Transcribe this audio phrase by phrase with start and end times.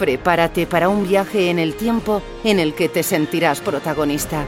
[0.00, 4.46] Prepárate para un viaje en el tiempo en el que te sentirás protagonista.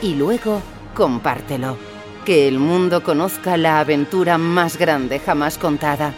[0.00, 0.62] Y luego,
[0.94, 1.76] compártelo.
[2.24, 6.14] Que el mundo conozca la aventura más grande jamás contada.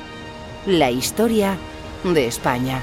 [0.67, 1.57] La historia
[2.05, 2.83] de España.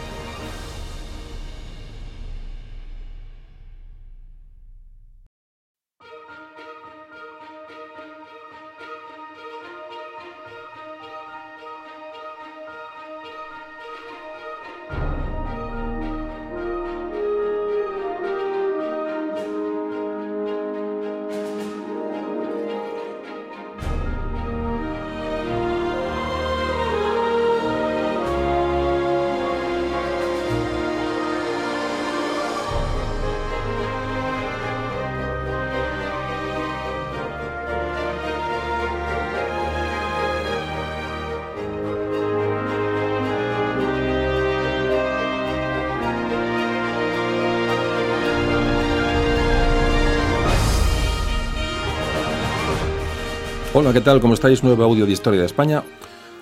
[53.80, 54.20] Hola, ¿qué tal?
[54.20, 54.62] ¿Cómo estáis?
[54.62, 55.84] Nuevo audio de Historia de España.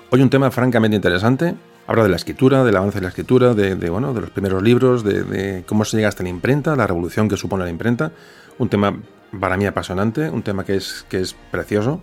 [0.09, 1.53] Hoy un tema francamente interesante.
[1.86, 5.03] Habla de la escritura, del avance de la escritura, de, bueno, de los primeros libros,
[5.03, 8.12] de, cómo se llega hasta la imprenta, la revolución que supone la imprenta.
[8.58, 9.00] Un tema
[9.40, 12.02] para mí apasionante, un tema que es, que es precioso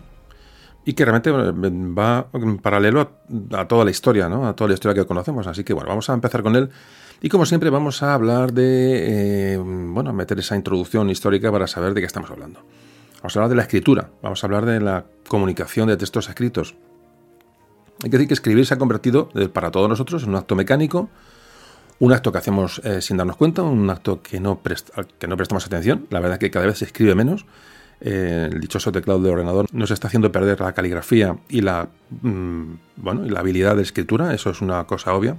[0.85, 3.11] y que realmente va en paralelo
[3.55, 4.47] a, toda la historia, ¿no?
[4.47, 5.49] a toda la historia que conocemos.
[5.49, 6.71] Así que bueno, vamos a empezar con él.
[7.21, 11.93] Y como siempre vamos a hablar de, eh, bueno, meter esa introducción histórica para saber
[11.93, 12.61] de qué estamos hablando.
[13.25, 16.75] Vamos a hablar de la escritura, vamos a hablar de la comunicación de textos escritos.
[18.03, 20.55] Hay que decir que escribir se ha convertido eh, para todos nosotros en un acto
[20.55, 21.09] mecánico,
[22.01, 26.07] un acto que hacemos eh, sin darnos cuenta, un acto que no, prestamos atención.
[26.11, 27.47] La verdad es que cada vez se escribe menos.
[28.03, 31.89] Eh, el dichoso teclado de ordenador nos está haciendo perder la caligrafía y la,
[32.21, 35.39] mm, bueno, y la habilidad de escritura, eso es una cosa obvia.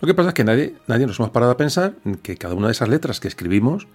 [0.00, 1.94] Lo que pasa es que nadie, nadie nos hemos parado a pensar
[2.24, 3.86] que cada una de esas letras que escribimos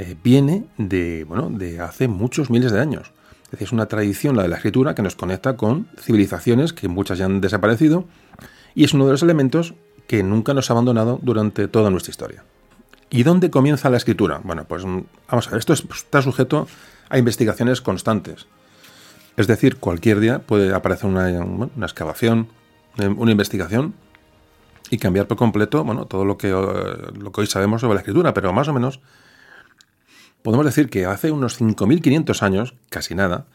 [0.00, 3.12] eh, viene de, bueno, de hace muchos miles de años.
[3.44, 6.88] Es decir, es una tradición, la de la escritura, que nos conecta con civilizaciones que
[6.88, 8.06] muchas ya han desaparecido
[8.74, 9.74] y es uno de los elementos
[10.06, 12.44] que nunca nos ha abandonado durante toda nuestra historia.
[13.10, 14.40] ¿Y dónde comienza la escritura?
[14.42, 16.66] Bueno, pues mm, vamos a ver, esto está sujeto
[17.10, 18.46] a investigaciones constantes.
[19.36, 22.48] Es decir, cualquier día puede aparecer una, una excavación,
[22.96, 23.92] eh, una investigación
[24.88, 28.00] y cambiar por completo bueno, todo lo que, eh, lo que hoy sabemos sobre la
[28.00, 29.00] escritura, pero más o menos
[30.42, 33.46] podemos decir que hace unos 5.500 años, casi nada,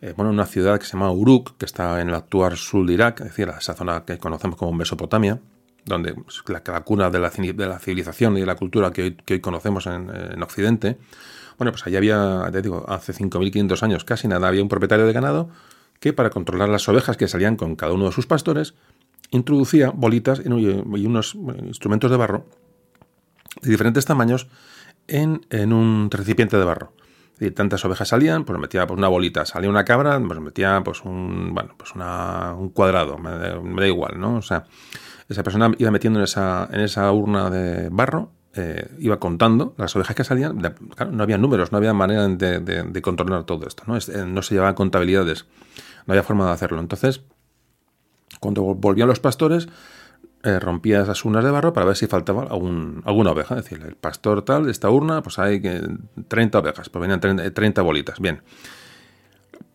[0.00, 2.94] eh, bueno, una ciudad que se llama Uruk, que está en el actual sur de
[2.94, 5.40] Irak, es decir, esa zona que conocemos como Mesopotamia,
[5.84, 9.40] donde es la, cuna de la, de la, civilización y de la cultura que hoy,
[9.40, 10.98] conocemos en, Occidente.
[11.58, 15.12] Bueno, pues allí había, te digo, hace 5.500 años casi nada, había un propietario de
[15.12, 15.50] ganado
[15.98, 18.74] que para controlar las ovejas que salían con cada uno de sus pastores,
[19.30, 22.46] introducía bolitas y unos instrumentos de barro
[23.60, 24.46] de diferentes tamaños
[25.10, 26.92] en, un recipiente de barro.
[27.38, 31.02] Y tantas ovejas salían, pues metía pues, una bolita, salía una cabra, pues metía pues
[31.04, 34.36] un, bueno, pues un cuadrado, me, da igual, ¿no?
[34.36, 34.64] O sea,
[35.28, 39.94] esa persona iba metiendo en esa, en esa urna de barro, eh, iba contando las
[39.96, 43.96] ovejas que salían, claro, no había números, no había manera de, controlar todo esto, ¿no?
[43.96, 45.46] Eh, no se llevaban contabilidades,
[46.06, 46.80] no había forma de hacerlo.
[46.80, 47.22] Entonces,
[48.40, 49.68] cuando volvían los pastores,
[50.42, 53.58] eh, rompía esas urnas de barro para ver si faltaba alguna oveja.
[53.58, 55.60] Es decir, el pastor tal de esta urna, pues hay
[56.28, 58.20] 30 ovejas, pues venían 30, bolitas.
[58.20, 58.42] Bien.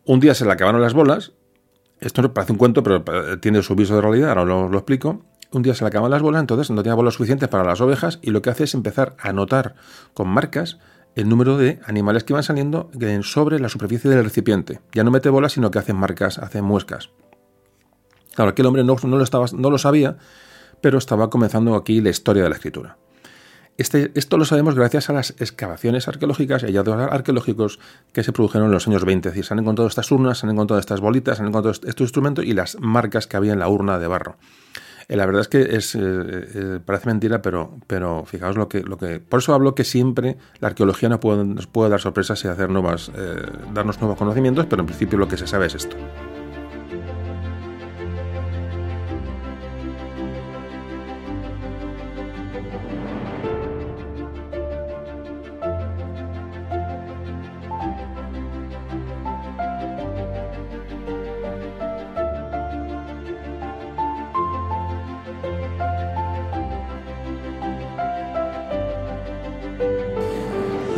[0.06, 1.34] Un día se le acabaron las bolas.
[2.00, 4.78] Esto no parece un cuento, pero eh, tiene su viso de realidad, ahora lo, lo
[4.78, 5.26] explico.
[5.52, 8.20] Un día se le acaban las bolas, entonces no tenía bolas suficientes para las ovejas
[8.22, 9.76] y lo que hace es empezar a anotar
[10.14, 10.80] con marcas
[11.16, 12.92] el número de animales que iban saliendo
[13.22, 14.82] sobre la superficie del recipiente.
[14.94, 17.10] Ya no mete bolas, sino que hacen marcas, hacen muescas.
[18.36, 20.18] Claro, aquel hombre no, lo, estaba, no lo sabía,
[20.82, 22.98] pero estaba comenzando aquí la historia de la escritura.
[23.78, 27.80] Este, esto lo sabemos gracias a las excavaciones arqueológicas y hallazgos arqueológicos
[28.14, 29.28] que se produjeron en los años 20.
[29.28, 31.78] Es decir, se han encontrado estas urnas, se han encontrado estas bolitas, se han encontrado
[31.86, 34.38] estos instrumentos y las marcas que había en la urna de barro.
[35.08, 38.98] Eh, la verdad es que eh, eh, parece mentira, pero, pero fijaos lo que, lo
[38.98, 39.20] que...
[39.20, 42.70] Por eso hablo que siempre la arqueología nos puede, nos puede dar sorpresas y hacer
[42.70, 43.12] nuevas,
[43.74, 45.98] darnos nuevos conocimientos, pero en principio lo que se sabe es esto.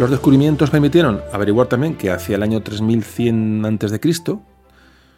[0.08, 4.00] Los descubrimientos permitieron averiguar también que hacia el año 3100 a.C.,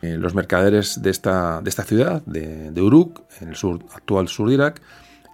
[0.01, 4.51] eh, los mercaderes de esta, de esta ciudad, de, Uruk, en el sur, actual sur
[4.51, 4.81] Irak,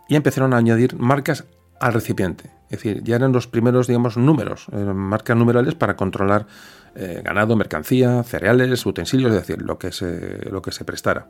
[0.09, 1.45] ya empezaron a añadir marcas
[1.79, 2.51] al recipiente.
[2.65, 6.47] Es decir, ya eran los primeros, digamos, números, eh, marcas numerales para controlar
[6.93, 11.29] eh, ganado, mercancía, cereales, utensilios, es decir, lo que se, lo que se prestara.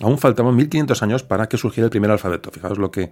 [0.00, 2.52] Aún faltaban 1500 años para que surgiera el primer alfabeto.
[2.52, 3.10] Fijaos lo que,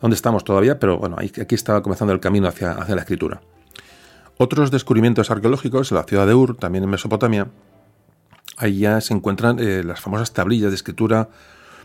[0.00, 3.40] dónde estamos todavía, pero bueno, aquí estaba comenzando el camino hacia, la escritura.
[4.36, 7.48] Otros descubrimientos arqueológicos en la ciudad de Ur, también en Mesopotamia,
[8.56, 11.28] ahí ya se encuentran eh, las famosas tablillas de escritura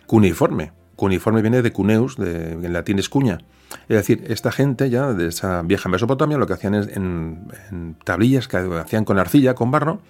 [0.08, 0.72] cuneiforme.
[0.96, 3.40] Cuneiforme viene de cuneus, de, en latín es cuña.
[3.88, 8.48] Es decir, esta gente ya de esa vieja Mesopotamia lo que hacían es en, tablillas
[8.48, 10.02] que hacían con arcilla, con barro,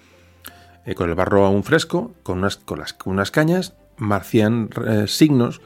[0.86, 5.60] eh, con el barro aún fresco, con unas, con unas cañas, marcían eh, signos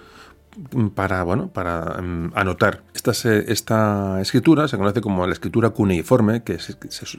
[0.94, 2.82] para, bueno, para mm, anotar.
[2.94, 6.76] Esta, esta escritura se conoce como la escritura cuneiforme, que es,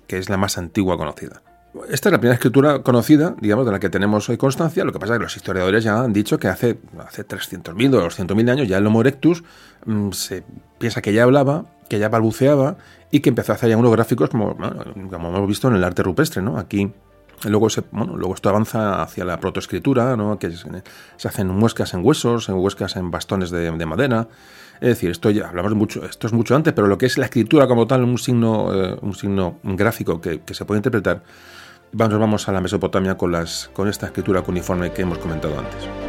[0.07, 1.41] que es la más antigua conocida.
[1.89, 4.85] Esta es la primera escritura conocida, digamos, de la que tenemos hoy constancia.
[4.85, 8.07] Lo que pasa es que los historiadores ya han dicho que hace, hace 300.000 o
[8.07, 9.43] 200.000 años ya el Homo erectus
[9.85, 10.43] mm, se
[10.77, 12.77] piensa que ya hablaba, que ya balbuceaba
[13.11, 16.01] y que empezó a hacer ya unos gráficos como, como hemos visto en el arte
[16.01, 16.41] rupestre.
[16.41, 16.57] ¿no?
[16.57, 16.93] Aquí
[17.50, 20.38] Luego, bueno, luego esto avanza hacia la protoescritura, ¿no?
[20.39, 24.27] que se hacen muescas en huesos, en muescas en bastones de, madera.
[24.81, 27.25] Es decir, esto ya hablamos mucho, esto es mucho antes, pero lo que es la
[27.25, 31.24] escritura como tal, un signo, eh, un signo gráfico que, que, se puede interpretar,
[31.94, 36.04] vamos, vamos a la Mesopotamia con, las, con esta escritura cuneiforme que hemos comentado antes.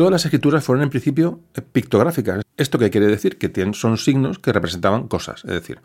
[0.00, 1.40] Todas las escrituras fueron en principio
[1.72, 2.42] pictográficas.
[2.56, 3.36] ¿Esto qué quiere decir?
[3.36, 5.44] Que son signos que representaban cosas.
[5.44, 5.82] Es decir,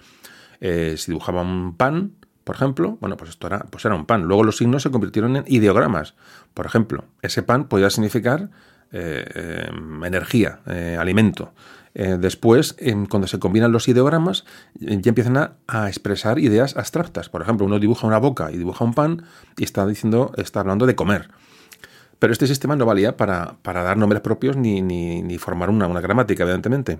[0.61, 2.13] eh, si dibujaban un pan,
[2.45, 4.23] por ejemplo, bueno, pues esto era, pues era un pan.
[4.23, 6.13] Luego los signos se convirtieron en ideogramas.
[6.53, 8.51] Por ejemplo, ese pan podía significar
[8.93, 11.51] eh, em, energía, eh, alimento.
[11.93, 14.45] después, em, cuando se combinan los ideogramas,
[14.75, 17.27] ya empiezan a, a, expresar ideas abstractas.
[17.27, 19.25] Por ejemplo, uno dibuja una boca y dibuja un pan
[19.57, 21.31] y está diciendo, está hablando de comer.
[22.19, 26.99] Pero este sistema no valía para, dar nombres propios ni, formar una, gramática, evidentemente.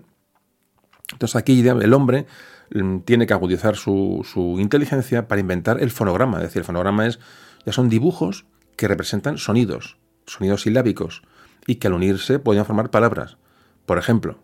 [1.12, 2.26] Entonces aquí el hombre
[2.74, 4.26] mm, tiene que agudizar su,
[4.60, 6.38] inteligencia para inventar el fonograma.
[6.38, 7.20] Es decir, el fonograma es,
[7.66, 8.46] ya son dibujos
[8.76, 11.22] que representan sonidos, sonidos silábicos,
[11.68, 13.38] y que al unirse pueden formar palabras.
[13.86, 14.40] Por ejemplo,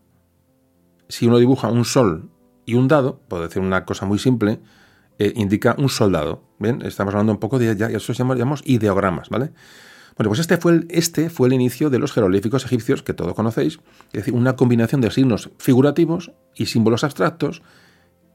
[1.09, 2.29] si uno dibuja un sol
[2.65, 4.59] y un dado, puedo decir una cosa muy simple,
[5.19, 6.43] eh, indica un soldado.
[6.57, 6.81] ¿Bien?
[6.83, 9.51] Estamos hablando un poco de ya, eso llamamos ideogramas, ¿vale?
[10.17, 13.33] Bueno, pues este fue, el, este fue el inicio de los jeroglíficos egipcios que todos
[13.33, 17.61] conocéis, es decir, una combinación de signos figurativos y símbolos abstractos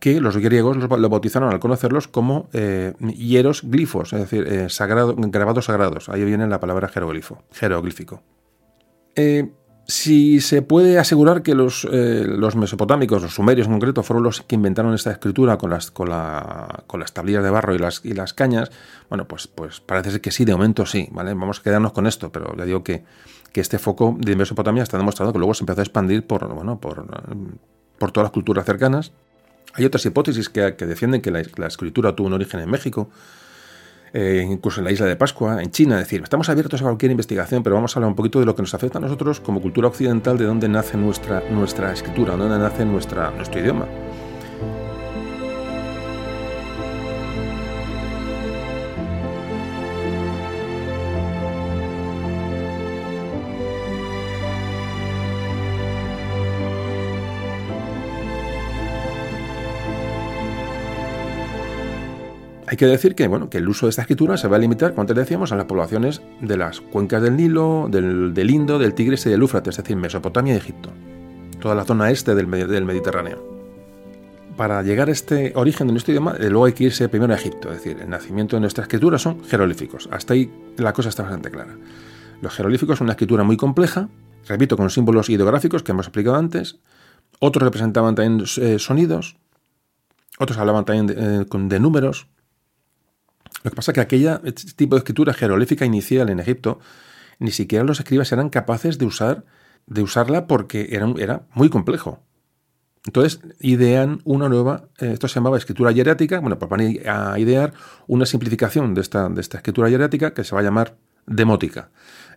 [0.00, 4.68] que los griegos lo bautizaron al conocerlos como eh, hieroglifos, es decir, eh,
[5.30, 6.08] grabados sagrados.
[6.08, 8.22] Ahí viene la palabra jeroglífico.
[9.14, 9.50] Eh,
[9.88, 14.42] si se puede asegurar que los, eh, los, mesopotámicos, los sumerios en concreto, fueron los
[14.42, 16.08] que inventaron esta escritura con las, con,
[16.86, 18.72] con las tablillas de barro y las, y las cañas,
[19.08, 21.34] bueno, pues, pues parece ser que sí, de momento sí, ¿vale?
[21.34, 23.04] Vamos a quedarnos con esto, pero le digo que,
[23.52, 26.80] que este foco de Mesopotamia está demostrado que luego se empezó a expandir por, bueno,
[26.80, 27.06] por,
[27.98, 29.12] por todas las culturas cercanas.
[29.74, 33.08] Hay otras hipótesis que, que defienden que la, la escritura tuvo un origen en México,
[34.12, 35.96] eh, incluso en la isla de Pascua, en China.
[35.96, 38.54] Es decir, estamos abiertos a cualquier investigación, pero vamos a hablar un poquito de lo
[38.54, 42.38] que nos afecta a nosotros como cultura occidental, de dónde nace nuestra, nuestra escritura, de
[42.40, 43.86] dónde nace nuestra, nuestro idioma.
[62.68, 64.90] Hay que decir que, bueno, que el uso de esta escritura se va a limitar,
[64.90, 68.92] como antes decíamos, a las poblaciones de las cuencas del Nilo, del, del Indo, del
[68.94, 70.90] Tigris y del Éufrates, es decir, Mesopotamia y Egipto.
[71.60, 73.56] Toda la zona este del, del Mediterráneo.
[74.56, 77.36] Para llegar a este origen de nuestro idioma, eh, luego hay que irse primero a
[77.36, 80.08] Egipto, es decir, el nacimiento de nuestra escritura son jeroglíficos.
[80.10, 81.76] Hasta ahí la cosa está bastante clara.
[82.40, 84.08] Los jeroglíficos son una escritura muy compleja,
[84.48, 86.78] repito, con símbolos ideográficos que hemos explicado antes.
[87.38, 89.36] Otros representaban también eh, sonidos,
[90.38, 92.28] otros hablaban también de, eh, de números,
[93.64, 96.78] lo que pasa es que aquella este tipo de escritura jeroglífica inicial en Egipto,
[97.38, 99.44] ni siquiera los escribas eran capaces de usar
[99.86, 102.20] de usarla porque era, muy complejo.
[103.04, 107.72] Entonces idean una nueva, eh, esto se llamaba escritura hierática, bueno, pues van a idear
[108.08, 111.90] una simplificación de esta, de esta escritura hierática que se va a llamar demótica.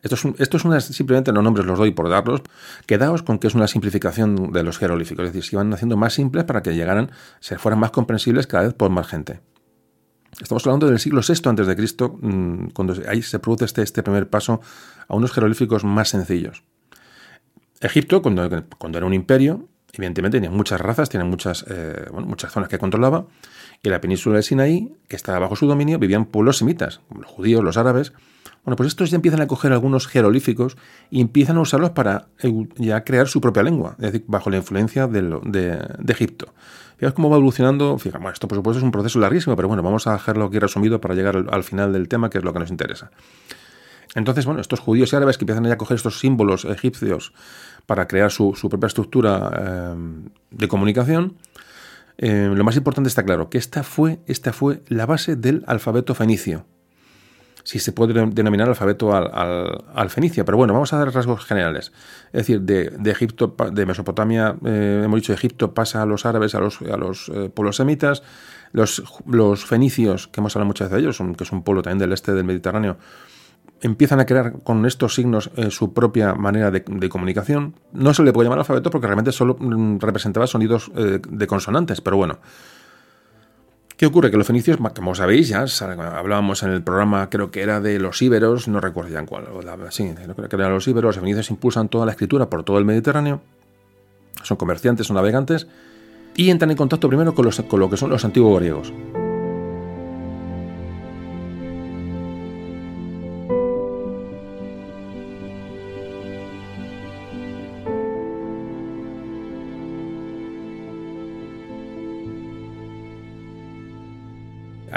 [0.03, 2.41] Esto es, esto es una, simplemente los nombres los doy por darlos.
[2.85, 6.13] Quedaos con que es una simplificación de los jeroglíficos, es decir, se iban haciendo más
[6.13, 9.41] simples para que llegaran, se fueran más comprensibles cada vez por más gente.
[10.41, 14.03] Estamos hablando del siglo VI antes de Cristo, mm, cuando ahí se produce este, este
[14.03, 14.61] primer paso
[15.07, 16.63] a unos jeroglíficos más sencillos.
[17.81, 22.69] Egipto, cuando, cuando era un imperio, evidentemente tenía muchas razas, tenía muchas, eh, muchas zonas
[22.69, 23.27] que controlaba,
[23.81, 27.31] y la península de Sinaí, que estaba bajo su dominio, vivían pueblos semitas, como los
[27.31, 28.13] judíos, los árabes.
[28.63, 30.77] Bueno, pues estos ya empiezan a coger algunos jeroglíficos
[31.09, 34.57] y empiezan a usarlos para eh, ya crear su propia lengua, es decir, bajo la
[34.57, 36.53] influencia de, de Egipto.
[36.99, 37.97] Fijaos cómo va evolucionando.
[37.97, 40.59] Fíjate, bueno, esto por supuesto es un proceso larguísimo, pero bueno, vamos a dejarlo aquí
[40.59, 43.09] resumido para llegar al, final del tema, que es lo que nos interesa.
[44.15, 47.31] Entonces, bueno, estos judíos y árabes que empiezan a coger estos símbolos egipcios
[47.85, 49.95] para crear su, propia estructura eh,
[50.51, 51.37] de comunicación,
[52.17, 56.15] eh, lo más importante está claro, que esta fue, esta fue la base del alfabeto
[56.15, 56.65] fenicio
[57.69, 61.91] si se puede denominar alfabeto al, fenicio, pero bueno, vamos a dar rasgos generales.
[62.33, 66.61] Es decir, de, Egipto, de Mesopotamia, eh, hemos dicho Egipto pasa a los árabes, a
[66.61, 68.23] los, a los eh, pueblos semitas,
[68.71, 71.99] los, los, fenicios, que hemos hablado muchas veces de ellos, que es un pueblo también
[71.99, 72.97] del este del Mediterráneo,
[73.81, 77.75] empiezan a crear con estos signos eh, su propia manera de, comunicación.
[77.93, 82.17] No se le puede llamar alfabeto porque realmente solo mm, representaba sonidos de consonantes, pero
[82.17, 82.39] bueno.
[83.99, 84.31] ¿Qué ocurre?
[84.31, 85.65] Que los fenicios, como sabéis, ya
[86.15, 89.47] hablábamos en el programa, creo que era de los íberos, no recuerdo ya en cuál,
[89.89, 92.85] sí, creo que eran los íberos, los fenicios impulsan toda la escritura por todo el
[92.85, 93.41] Mediterráneo,
[94.41, 95.67] son comerciantes, son navegantes,
[96.33, 98.93] y entran en contacto primero con, los, con lo que son los antiguos griegos.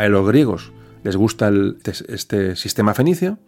[0.03, 0.73] A los griegos
[1.05, 3.39] les gusta este, este, sistema fenicio.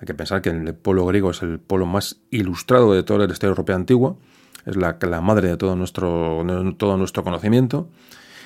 [0.00, 3.32] Hay que pensar que el polo griego es el polo más ilustrado de toda la
[3.32, 4.16] historia europea antigua.
[4.64, 6.46] Es la, madre de todo nuestro,
[6.78, 7.88] todo nuestro conocimiento.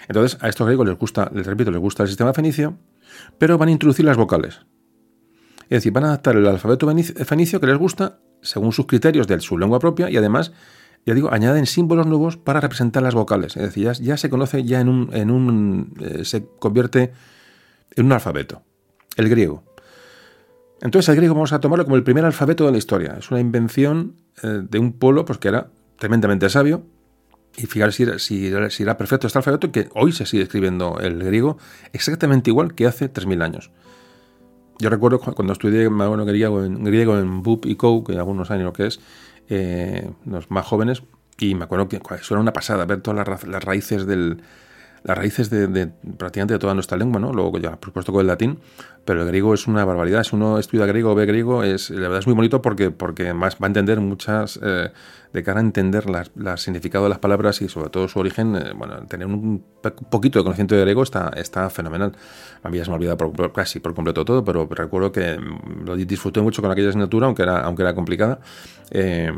[0.09, 2.79] Entonces, a estos griegos les gusta, les repito, les gusta el sistema fenicio,
[3.37, 4.63] pero van a introducir las vocales.
[5.65, 6.91] Es decir, van a adaptar el alfabeto
[7.27, 10.53] fenicio que les gusta según sus criterios de su lengua propia y además,
[11.05, 13.59] ya digo, añaden símbolos nuevos para representar las vocales.
[13.59, 17.13] Es decir, ya, se conoce ya en un, en un eh, se convierte
[17.97, 18.63] en un alfabeto,
[19.17, 19.65] el griego.
[20.81, 23.17] Entonces el griego vamos a tomarlo como el primer alfabeto de la historia.
[23.19, 25.69] Es una invención eh, de un pueblo pues, que era
[25.99, 26.85] tremendamente sabio.
[27.57, 31.59] Y fijaros si era, perfecto este alfabeto, que hoy se sigue escribiendo el griego
[31.93, 33.73] exactamente igual que hace 3.000 años.
[34.79, 38.67] Yo recuerdo cuando estudié bueno, griego, en, griego en BUP y COU, que algunos años
[38.67, 39.01] lo que es,
[39.49, 41.03] eh, los más jóvenes,
[41.37, 44.41] y me acuerdo que eso era una pasada, ver todas las raíces del,
[45.05, 47.33] las raíces de, prácticamente de toda nuestra lengua, ¿no?
[47.33, 48.59] Luego ya, por supuesto, con el latín,
[49.05, 50.23] pero el griego es una barbaridad.
[50.25, 53.33] Si uno estudia griego o ve griego, es, la verdad es muy bonito porque, porque
[53.33, 54.91] más va a entender muchas, eh,
[55.33, 58.73] de cara a entender el significado de las palabras y sobre todo su origen, eh,
[58.75, 59.63] bueno, tener un
[60.11, 62.13] poquito de conocimiento de griego está, está fenomenal.
[62.63, 65.39] A mí ya se me ha olvidado casi por completo todo, pero recuerdo que
[65.85, 68.41] lo disfruté mucho con aquella asignatura, aunque era, aunque era complicada.
[68.91, 69.33] Eh,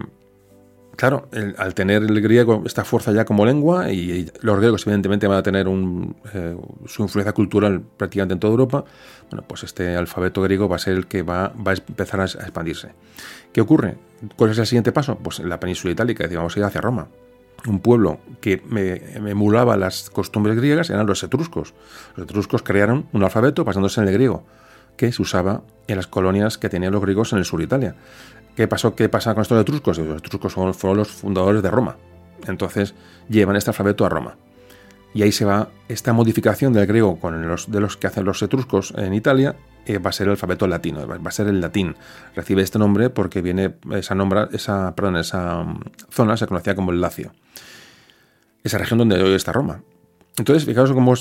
[1.01, 5.39] Claro, al tener el griego esta fuerza ya como lengua, y, los griegos evidentemente van
[5.39, 8.85] a tener eh, su influencia cultural prácticamente en toda Europa,
[9.31, 12.91] bueno, pues este alfabeto griego va a ser el que va, a empezar a expandirse.
[13.51, 13.97] ¿Qué ocurre?
[14.37, 15.17] ¿Cuál es el siguiente paso?
[15.17, 17.09] Pues en la península itálica, vamos a ir hacia Roma.
[17.67, 21.73] Un pueblo que me, emulaba las costumbres griegas eran los etruscos.
[22.15, 24.45] Los etruscos crearon un alfabeto basándose en el griego,
[24.99, 27.95] que se usaba en las colonias que tenían los griegos en el sur de Italia.
[28.57, 28.95] ¿Qué pasó?
[28.95, 29.99] ¿Qué pasa con estos etruscos?
[29.99, 31.97] Los etruscos fueron los fundadores de Roma.
[32.47, 32.95] Entonces
[33.29, 34.37] llevan este alfabeto a Roma.
[35.13, 38.43] Y ahí se va esta modificación del griego con los de los que hacen los
[38.43, 41.97] etruscos en Italia, eh, va a ser el alfabeto latino, va a ser el latín.
[42.37, 44.15] Recibe este nombre porque viene esa
[44.53, 45.81] esa, perdón, esa mm,
[46.11, 47.33] zona se conocía como el Lacio.
[48.63, 49.83] Esa región donde hoy está Roma.
[50.41, 51.13] Entonces, fijaos cómo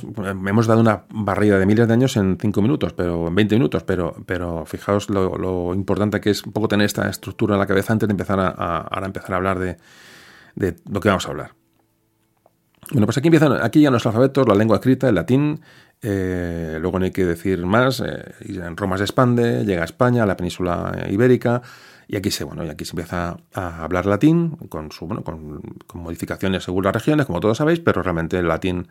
[0.48, 3.84] hemos dado una barrida de miles de años en 5 minutos, pero en 20 minutos,
[3.84, 7.92] pero, pero fijaos lo, importante que es un poco tener esta estructura en la cabeza
[7.92, 9.76] antes de empezar a, empezar a hablar de,
[10.90, 11.52] lo que vamos a hablar.
[12.92, 15.60] Bueno, pues aquí empiezan, aquí ya los alfabetos, la lengua escrita, el latín,
[16.02, 20.28] eh, luego no hay que decir más, eh, Roma se expande, llega a España, a
[20.28, 21.62] la península ibérica,
[22.12, 25.62] y aquí se, bueno, y aquí se empieza a hablar latín, con, su, bueno, con,
[25.94, 28.88] modificaciones según las regiones, como todos sabéis, pero realmente el latín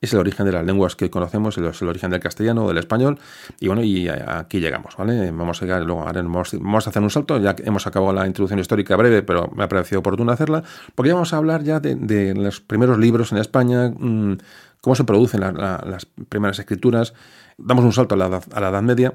[0.00, 3.18] es el origen de las lenguas que conocemos, es el origen del castellano del español,
[3.58, 5.32] y bueno, y aquí llegamos, ¿vale?
[5.32, 8.94] Vamos a llegar, luego vamos, a hacer un salto, ya hemos acabado la introducción histórica
[8.94, 10.62] breve, pero me ha parecido oportuno hacerla,
[10.94, 14.38] porque ya vamos a hablar ya de, los primeros libros en España, mm,
[14.80, 17.12] cómo se producen las primeras escrituras,
[17.58, 19.14] damos un salto a la, a la Edad Media,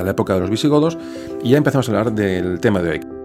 [0.00, 0.98] a la época de los visigodos,
[1.42, 3.15] y ya empezamos a hablar del tema de hoy.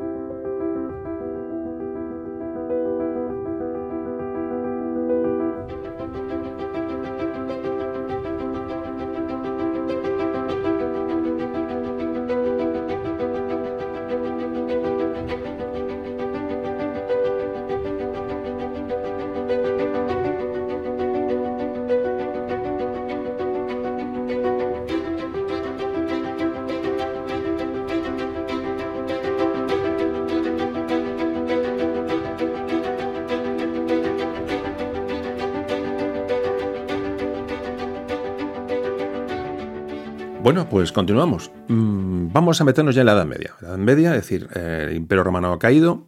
[40.51, 41.49] Bueno, pues continuamos.
[41.69, 43.55] Mm, vamos a meternos ya en la Edad Media.
[43.61, 46.07] La Edad Media, es decir, el Imperio Romano ha caído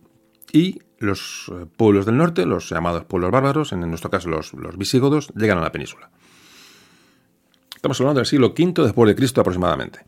[0.52, 5.32] y los eh, pueblos del norte, los llamados pueblos bárbaros, en nuestro caso los, visigodos,
[5.34, 6.10] llegan a la península.
[7.74, 10.00] Estamos hablando del siglo V después de Cristo aproximadamente.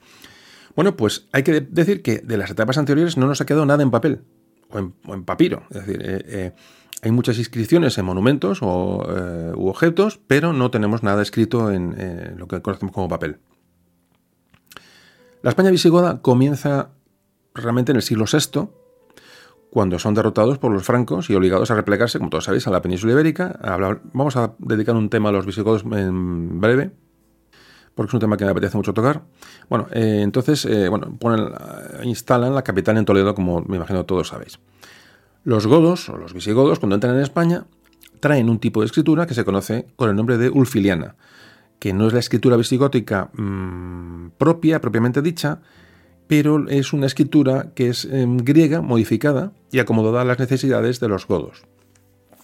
[0.75, 3.83] Bueno, pues hay que decir que de las etapas anteriores no nos ha quedado nada
[3.83, 4.19] en papel
[4.69, 5.63] o en, papiro.
[5.69, 6.51] Es decir, eh, eh,
[7.03, 12.49] hay muchas inscripciones en monumentos o, u objetos, pero no tenemos nada escrito en lo
[12.49, 13.39] que conocemos como papel.
[15.45, 16.89] La España visigoda comienza
[17.53, 18.67] realmente en el siglo VI,
[19.69, 22.81] cuando son derrotados por los francos y obligados a replegarse, como todos sabéis, a la
[22.81, 23.59] península ibérica.
[24.11, 26.89] Vamos a dedicar un tema a los visigodos en breve,
[27.93, 29.21] porque es un tema que me apetece mucho tocar.
[29.69, 31.51] Bueno, eh, entonces, eh, bueno, ponen,
[32.05, 34.57] instalan la capital en Toledo, como me imagino todos sabéis.
[35.43, 37.67] Los godos, o los visigodos, cuando entran en España,
[38.19, 41.17] traen un tipo de escritura que se conoce con el nombre de ulfiliana,
[41.79, 45.61] que no es la escritura visigótica mm, propia, propiamente dicha,
[46.27, 51.07] pero es una escritura que es em, griega, modificada y acomodada a las necesidades de
[51.07, 51.63] los godos.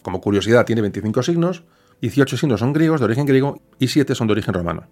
[0.02, 1.64] Como curiosidad, tiene 25 signos,
[2.02, 4.84] 18 signos son griegos, de origen griego, y 7 son de origen romano.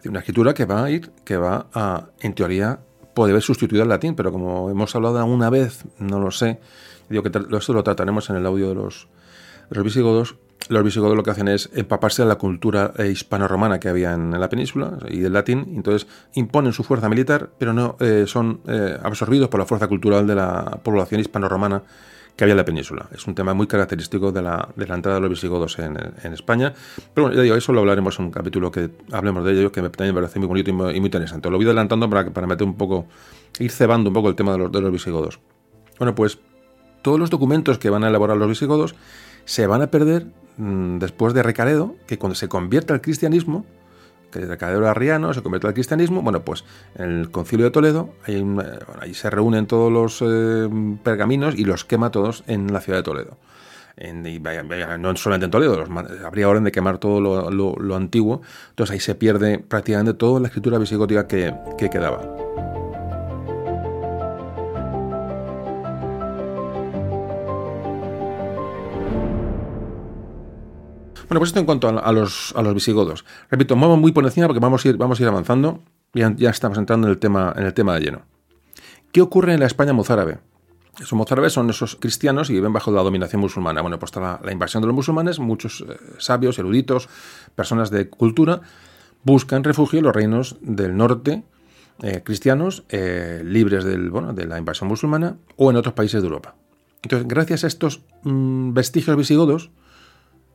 [0.00, 2.80] Es una escritura que va a ir, que va a, en teoría,
[3.14, 6.58] poder haber sustituido al latín, pero como hemos hablado alguna vez, no lo sé,
[7.08, 9.08] digo que esto lo trataremos en el audio de los,
[9.70, 10.36] de los visigodos,
[10.68, 14.38] los visigodos lo que hacen es empaparse de la cultura eh, hispano-romana que había en
[14.38, 18.98] la península y del latín, entonces imponen su fuerza militar, pero no eh, son eh,
[19.02, 21.82] absorbidos por la fuerza cultural de la población hispano-romana
[22.36, 23.08] que había en la península.
[23.12, 25.96] Es un tema muy característico de la, entrada de los visigodos en,
[26.32, 26.72] España.
[27.12, 29.82] Pero bueno, ya digo, eso lo hablaremos en un capítulo que hablemos de ello, que
[29.82, 31.50] también me parece muy bonito y muy, interesante.
[31.50, 33.06] Lo voy adelantando para, para meter un poco,
[33.58, 35.40] ir cebando un poco el tema de los, de los visigodos.
[35.98, 36.38] Bueno, pues
[37.02, 38.94] todos los documentos que van a elaborar los visigodos
[39.44, 40.26] se van a perder
[40.56, 43.64] Mm, después de Recaredo, que cuando se convierte al cristianismo,
[44.30, 48.14] que Recaredo era arriano, se convierte al cristianismo, bueno, pues en el concilio de Toledo,
[49.00, 50.68] ahí, se reúnen todos los eh,
[51.02, 53.36] pergaminos y los quema todos en la ciudad de Toledo.
[54.98, 55.84] no solamente en Toledo,
[56.24, 60.78] habría orden de quemar todo lo, antiguo, entonces ahí se pierde prácticamente toda la escritura
[60.78, 62.41] visigótica que quedaba.
[71.32, 73.24] Bueno, pues esto en cuanto a, los, visigodos.
[73.50, 75.80] Repito, vamos muy por encima porque vamos a ir, vamos a ir avanzando.
[76.12, 78.22] Ya, ya estamos entrando en el, tema, en el tema de lleno.
[79.12, 80.40] ¿Qué ocurre en la España mozárabe?
[81.00, 83.80] Esos mozárabes son esos cristianos y viven bajo la dominación musulmana.
[83.80, 87.08] Bueno, pues está la, invasión de los musulmanes, muchos eh, sabios, eruditos,
[87.54, 88.60] personas de cultura,
[89.24, 91.44] buscan refugio en los reinos del norte,
[92.02, 96.28] eh, cristianos, eh, libres del, bueno, de la invasión musulmana, o en otros países de
[96.28, 96.56] Europa.
[97.02, 99.70] Entonces, gracias a estos mm, vestigios visigodos,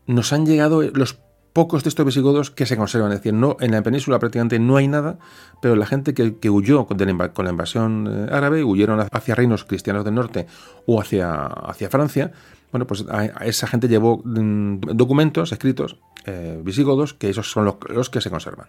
[0.07, 1.19] nos han llegado los
[1.57, 3.11] pocos textos visigodos que se conservan.
[3.11, 5.17] Es decir, no, en la península prácticamente no hay nada,
[5.59, 10.13] pero la gente que, huyó con la, invasión eh, árabe, huyeron hacia reinos cristianos del
[10.13, 10.45] norte
[10.85, 11.49] o hacia,
[11.89, 12.31] Francia,
[12.71, 18.09] bueno, pues a, esa gente llevó mm, documentos escritos eh, visigodos, que esos son los,
[18.11, 18.67] que se conservan.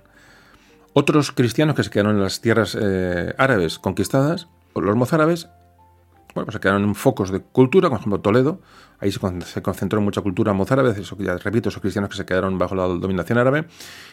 [0.95, 5.49] Otros cristianos que se quedaron en las tierras eh, árabes conquistadas, los mozárabes,
[6.35, 8.61] bueno, pues se quedaron en focos de cultura, por ejemplo Toledo,
[9.01, 12.75] ahí se, concentró mucha cultura mozárabe, eso, ya repito, esos cristianos que se quedaron bajo
[12.75, 13.67] la dominación árabe.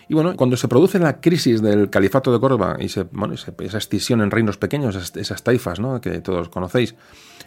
[0.08, 3.78] Y bueno, cuando se produce la crisis del califato de Córdoba y se, bueno, esa
[3.78, 6.96] escisión en reinos pequeños, esas, taifas que todos conocéis,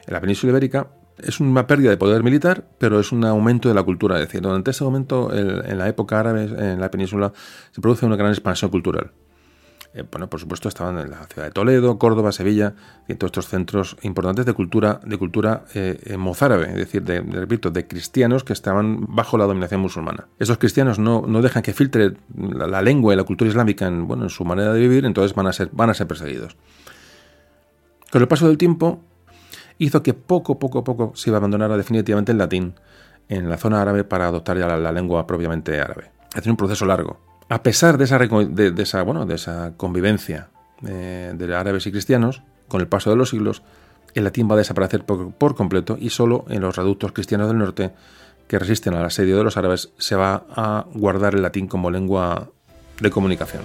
[0.06, 3.74] en la península ibérica, es una pérdida de poder militar, pero es un aumento de
[3.74, 4.16] la cultura.
[4.16, 7.32] Es decir, durante ese momento, en la época árabe, en la península,
[7.72, 9.12] se produce una gran expansión cultural.
[9.94, 12.74] Eh, bueno, por supuesto estaban en la ciudad de Toledo, Córdoba, Sevilla,
[13.08, 17.20] y todos estos centros importantes de cultura, de cultura eh, eh, mozárabe, es decir, de,
[17.20, 20.28] repito, de cristianos que estaban bajo la dominación musulmana.
[20.38, 24.24] Esos cristianos no, no dejan que filtre la, lengua y la cultura islámica en, bueno,
[24.24, 26.56] en su manera de vivir, entonces van a ser, van a ser perseguidos.
[28.10, 29.00] Con el paso del tiempo
[29.78, 32.74] hizo que poco, poco, poco se iba a abandonar definitivamente el latín
[33.28, 36.10] en la zona árabe para adoptar ya la, lengua propiamente árabe.
[36.34, 40.48] Sido un proceso largo a pesar de esa, de, esa, bueno, de esa convivencia
[40.86, 43.62] eh, de árabes y cristianos, con el paso de los siglos,
[44.14, 47.92] el latín va a desaparecer por, completo y solo en los reductos cristianos del norte
[48.46, 52.48] que resisten al asedio de los árabes se va a guardar el latín como lengua
[53.00, 53.62] de comunicación.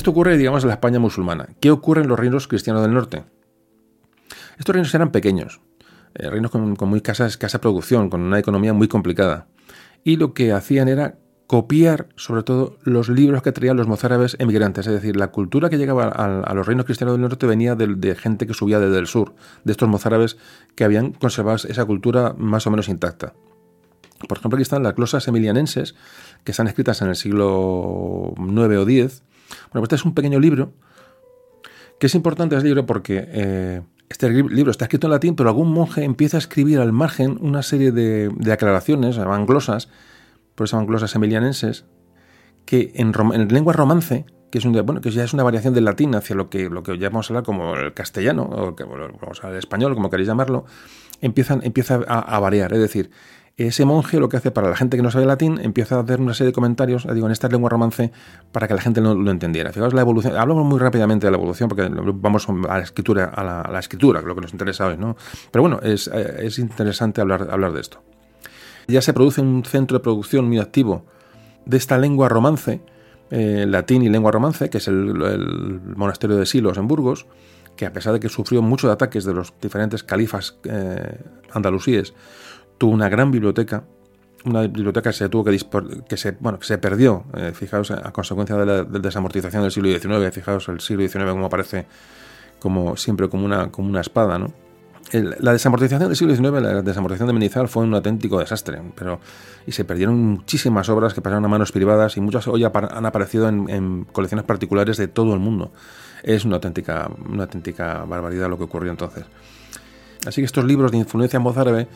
[0.00, 1.50] Esto ocurre, digamos, en la España musulmana.
[1.60, 3.24] ¿Qué ocurre en los reinos cristianos del norte?
[4.58, 5.60] Estos reinos eran pequeños,
[6.14, 9.48] eh, reinos con, muy escasa, producción, con una economía muy complicada.
[10.02, 14.86] Y lo que hacían era copiar, sobre todo, los libros que traían los mozárabes emigrantes.
[14.86, 18.46] Es decir, la cultura que llegaba a, los reinos cristianos del norte venía de, gente
[18.46, 19.34] que subía desde el sur,
[19.64, 20.38] de estos mozárabes
[20.76, 23.34] que habían conservado esa cultura más o menos intacta.
[24.26, 25.94] Por ejemplo, aquí están las glosas emilianenses,
[26.42, 29.22] que están escritas en el siglo IX o X,
[29.72, 30.72] bueno, pues este es un pequeño libro
[32.00, 35.70] que es importante este libro porque eh, este libro está escrito en latín, pero algún
[35.70, 39.88] monje empieza a escribir al margen una serie de, aclaraciones, llaman glosas,
[40.54, 41.84] por eso llaman glosas emilianenses,
[42.64, 43.12] que en,
[43.48, 46.48] lengua romance, que es un, bueno, que ya es una variación del latín hacia lo
[46.48, 48.74] que, lo que ya vamos a hablar como el castellano, o
[49.20, 50.64] vamos a el español, como queréis llamarlo,
[51.20, 52.72] empiezan, empieza a variar.
[52.72, 53.10] Es decir,
[53.66, 56.20] ese monje lo que hace para la gente que no sabe latín, empieza a hacer
[56.20, 58.12] una serie de comentarios, digo, en esta lengua romance,
[58.52, 59.72] para que la gente no lo entendiera.
[59.72, 63.70] Fijaos la evolución, hablamos muy rápidamente de la evolución, porque vamos a la escritura, a
[63.70, 65.16] la, escritura, lo que nos interesa hoy, ¿no?
[65.50, 66.08] Pero bueno, es,
[66.58, 68.02] interesante hablar, hablar de esto.
[68.88, 71.04] Ya se produce un centro de producción muy activo
[71.64, 72.80] de esta lengua romance,
[73.30, 77.26] eh, latín y lengua romance, que es el, monasterio de Silos en Burgos,
[77.76, 81.18] que a pesar de que sufrió muchos ataques de los diferentes califas eh,
[81.52, 82.14] andalusíes,
[82.80, 83.84] tuvo una gran biblioteca,
[84.46, 85.58] una biblioteca que se tuvo que,
[86.08, 89.90] que se, bueno, que se perdió, eh, fijaos, a consecuencia de la desamortización del siglo
[89.90, 91.84] XIX, fijaos el siglo XIX como aparece
[92.58, 94.50] como siempre como una, como una espada, ¿no?
[95.12, 99.20] la desamortización del siglo XIX, la desamortización de Menizal fue un auténtico desastre, pero
[99.66, 103.48] y se perdieron muchísimas obras que pasaron a manos privadas y muchas hoy han aparecido
[103.48, 105.72] en, en, colecciones particulares de todo el mundo.
[106.22, 109.24] Es una auténtica, una auténtica barbaridad lo que ocurrió entonces.
[110.26, 111.88] Así que estos libros de influencia mozárabe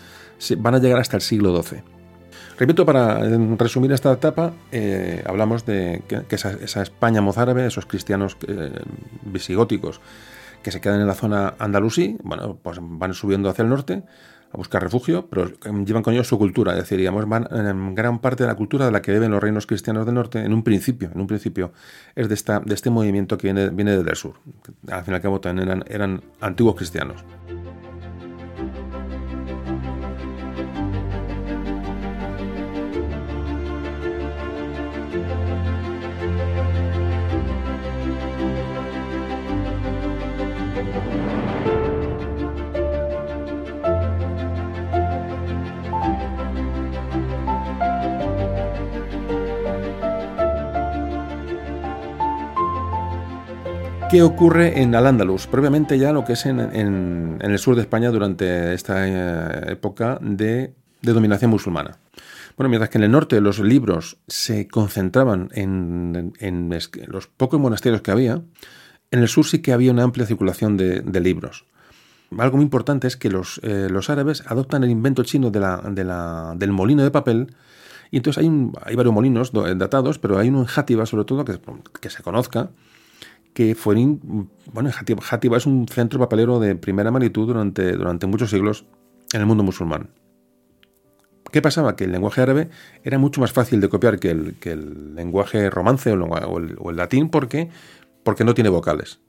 [0.58, 1.82] van a llegar hasta el siglo XII.
[2.58, 3.20] Repito, para
[3.58, 8.72] resumir esta etapa, eh, hablamos de que, esa, España mozárabe, esos cristianos eh,
[9.24, 10.00] visigóticos
[10.62, 14.02] que se quedan en la zona andalusí, bueno, pues van subiendo hacia el norte
[14.52, 15.50] a buscar refugio, pero
[15.84, 18.86] llevan con ellos su cultura, es decir, digamos, van en gran parte de la cultura
[18.86, 21.72] de la que viven los reinos cristianos del norte, en un principio, en un principio,
[22.14, 24.34] es de, esta, de este movimiento que viene, viene desde el sur.
[24.88, 27.24] Al fin y al cabo también eran, eran antiguos cristianos.
[54.14, 55.48] ¿Qué ocurre en Al-Ándalus?
[55.48, 56.60] Previamente ya lo que es en,
[57.40, 60.72] el sur de España durante esta eh, época de,
[61.02, 61.98] dominación musulmana.
[62.56, 66.30] Bueno, mientras que en el norte los libros se concentraban en,
[67.08, 68.40] los pocos monasterios que había,
[69.10, 71.66] en el sur sí que había una amplia circulación de, libros.
[72.38, 77.10] Algo muy importante es que los, eh, árabes adoptan el invento chino del molino de
[77.10, 77.56] papel
[78.12, 82.10] Y entonces hay, hay varios molinos datados, pero hay uno en Játiva, sobre todo, que
[82.10, 82.70] se conozca,
[83.54, 83.94] que fue,
[84.72, 88.84] bueno, Játiva es un centro papelero de primera magnitud durante, durante muchos siglos
[89.32, 90.10] en el mundo musulmán.
[91.52, 91.94] ¿Qué pasaba?
[91.94, 92.68] Que el lenguaje árabe
[93.04, 97.28] era mucho más fácil de copiar que el, que el lenguaje romance o el, latín
[97.28, 97.70] porque,
[98.24, 99.20] porque no tiene vocales.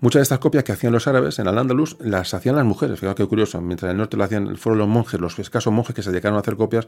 [0.00, 3.00] Muchas de estas copias que hacían los árabes en Al-Ándalus las hacían las mujeres.
[3.00, 3.62] Fíjate qué curioso.
[3.62, 6.36] Mientras en el norte lo hacían, fueron los monjes, los escasos monjes que se dedicaron
[6.36, 6.86] a hacer copias,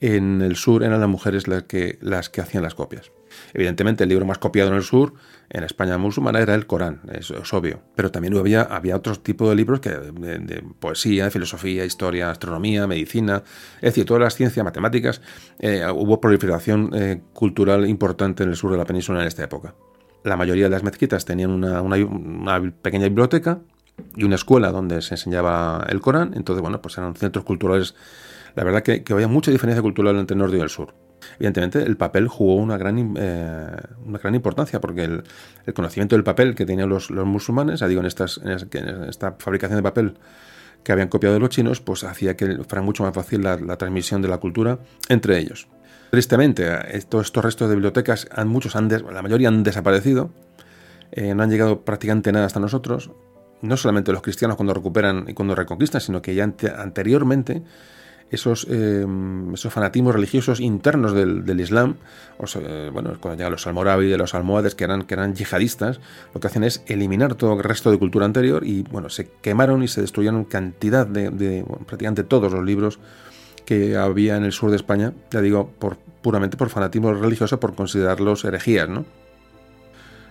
[0.00, 3.10] en el sur eran las mujeres las que, las que hacían las copias.
[3.52, 5.14] Evidentemente, el libro más copiado en el sur,
[5.50, 7.82] en España musulmana, era el Corán, es, obvio.
[7.96, 13.42] Pero también había, había otros tipos de libros que, de, poesía, filosofía, historia, astronomía, medicina,
[13.76, 15.20] es decir, todas las ciencias, matemáticas.
[15.58, 19.74] Eh, hubo proliferación eh, cultural importante en el sur de la península en esta época.
[20.22, 23.60] La mayoría de las mezquitas tenían una, pequeña biblioteca
[24.14, 26.32] y una escuela donde se enseñaba el Corán.
[26.34, 27.94] Entonces, bueno, pues eran centros culturales
[28.54, 30.94] la verdad que, había mucha diferencia cultural entre el norte y el sur.
[31.36, 35.24] Evidentemente, el papel jugó una gran, eh, una gran importancia porque el,
[35.74, 38.50] conocimiento del papel que tenían los, musulmanes, digo, en, estas, en,
[39.08, 40.14] esta fabricación de papel
[40.82, 44.22] que habían copiado de los chinos, pues hacía que fuera mucho más fácil la, transmisión
[44.22, 44.78] de la cultura
[45.08, 45.68] entre ellos.
[46.10, 50.32] Tristemente, estos, estos restos de bibliotecas, han, muchos han la mayoría han desaparecido,
[51.12, 53.10] eh, no han llegado prácticamente nada hasta nosotros.
[53.62, 56.44] No solamente los cristianos cuando recuperan y cuando reconquistan, sino que ya
[56.78, 57.62] anteriormente
[58.30, 61.96] esos, em, esos fanatismos religiosos internos del, Islam,
[62.38, 62.46] o
[62.92, 66.00] bueno, cuando llegan los almorávides, los almohades, que eran, que eran yihadistas,
[66.32, 69.82] lo que hacen es eliminar todo el resto de cultura anterior y bueno, se quemaron
[69.82, 72.98] y se destruyeron cantidad de, prácticamente todos los libros
[73.64, 77.74] que había en el sur de España, ya digo, por, puramente por fanatismo religioso, por
[77.74, 79.04] considerarlos herejías, ¿no?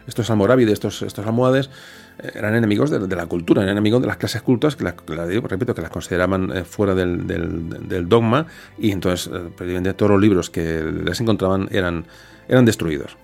[0.09, 1.69] Estos almorávides, estos, almohades,
[2.33, 5.91] eran enemigos de, la cultura, eran enemigos de las clases cultas que, repito, que las
[5.91, 12.05] consideraban eh, fuera del, dogma y entonces, eh, todos los libros que les encontraban eran,
[12.47, 13.17] eran destruidos.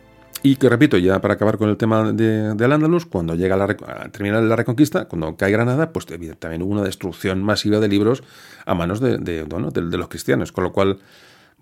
[0.44, 3.66] Y que repito, ya para acabar con el tema de, del Andalus, cuando llega la,
[3.66, 8.22] a terminar la reconquista, cuando cae Granada, pues también hubo una destrucción masiva de libros
[8.66, 11.00] a manos de los cristianos, con lo cual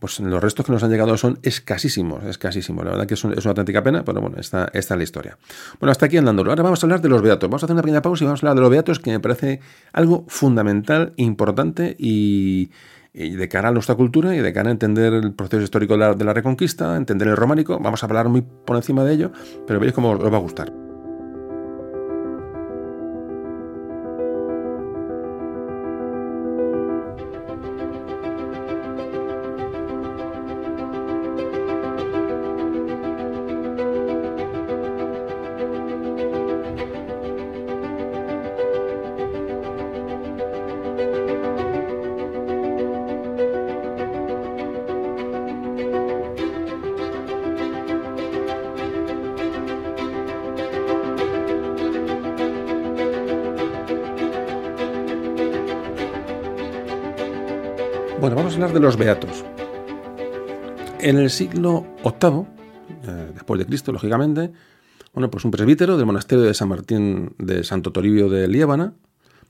[0.04, 2.84] pues los restos que nos han llegado son escasísimos, escasísimos.
[2.84, 5.38] La verdad que es, una auténtica pena, pero bueno, esta, es la historia.
[5.80, 6.44] Bueno, hasta aquí andando.
[6.44, 7.50] Ahora vamos a hablar de los beatos.
[7.50, 9.22] Vamos a hacer una pequeña pausa y vamos a hablar de los beatos, que me
[9.22, 9.62] parece
[9.94, 12.70] algo fundamental, importante y,
[13.14, 16.14] de cara a nuestra cultura y de cara a entender el proceso histórico de la,
[16.16, 17.80] de la reconquista, entender el románico.
[17.80, 19.32] Vamos a hablar muy por encima de ello,
[19.66, 20.83] pero veis cómo os va a gustar.
[58.84, 59.46] Los beatos.
[61.00, 62.46] En el siglo VIII,
[63.08, 64.52] eh, después de Cristo, lógicamente,
[65.14, 68.94] bueno, pues un presbítero del monasterio de San Martín de Santo Toribio de Liébana,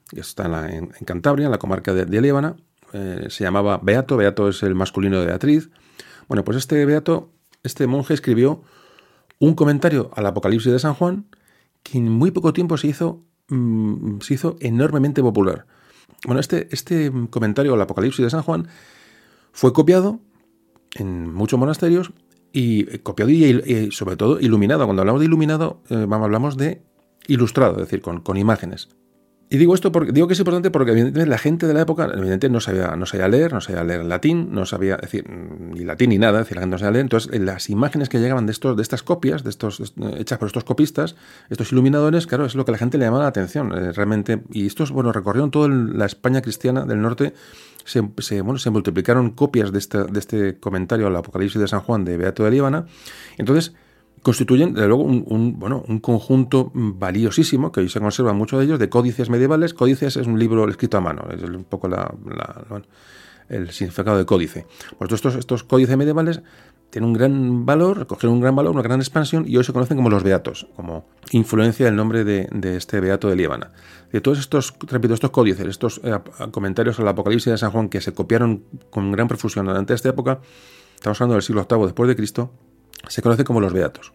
[0.09, 2.53] que está en, Cantabria, en la comarca de, de
[2.93, 5.71] eh, se llamaba Beato, Beato es el masculino de Beatriz.
[6.27, 7.31] Bueno, pues este Beato,
[7.63, 8.61] este monje escribió
[9.39, 11.25] un comentario al Apocalipsis de San Juan
[11.81, 15.65] que en muy poco tiempo se hizo, mm, se hizo enormemente popular.
[16.25, 18.67] Bueno, este, este comentario al Apocalipsis de San Juan
[19.53, 20.19] fue copiado
[20.95, 22.11] en muchos monasterios
[22.51, 24.85] y eh, copiado y, sobre todo iluminado.
[24.85, 26.81] Cuando hablamos de iluminado, eh, hablamos de
[27.27, 28.89] ilustrado, es decir, con, con imágenes.
[29.53, 32.05] Y digo esto porque digo que es importante porque evidentemente la gente de la época
[32.05, 36.09] evidentemente no sabía, no sabía leer, no sabía leer latín, no sabía decir ni latín
[36.09, 37.03] ni nada, decir, la gente no sabía leer.
[37.03, 40.63] Entonces, las imágenes que llegaban de estos, de estas copias, de estos hechas por estos
[40.63, 41.15] copistas,
[41.51, 44.41] estos iluminadores, claro, es lo que la gente le llamaba la atención, eh, realmente.
[44.49, 47.35] Y estos, bueno, recorrieron toda la España cristiana del norte.
[47.85, 48.01] Se,
[48.41, 52.17] bueno, se multiplicaron copias de este, de este comentario al Apocalipsis de San Juan de
[52.17, 52.87] Beato de Líbana.
[53.37, 53.75] Entonces,
[54.23, 58.79] constituyen, desde luego, un, bueno, un conjunto valiosísimo, que hoy se conserva mucho de ellos,
[58.79, 59.73] de códices medievales.
[59.73, 62.13] Códices es un libro escrito a mano, es un poco la,
[63.49, 64.65] el significado de códice.
[64.97, 66.41] Pues estos, estos códices medievales
[66.89, 69.97] tienen un gran valor, cogieron un gran valor, una gran expansión, y hoy se conocen
[69.97, 73.71] como los beatos, como influencia del nombre de, este beato de Líbana.
[74.12, 76.19] De todos estos, repito, estos códices, estos eh,
[76.51, 80.39] comentarios al Apocalipsis de San Juan que se copiaron con gran profusión durante esta época,
[80.93, 82.51] estamos hablando del siglo VIII después de Cristo,
[83.07, 84.13] se conoce como los beatos.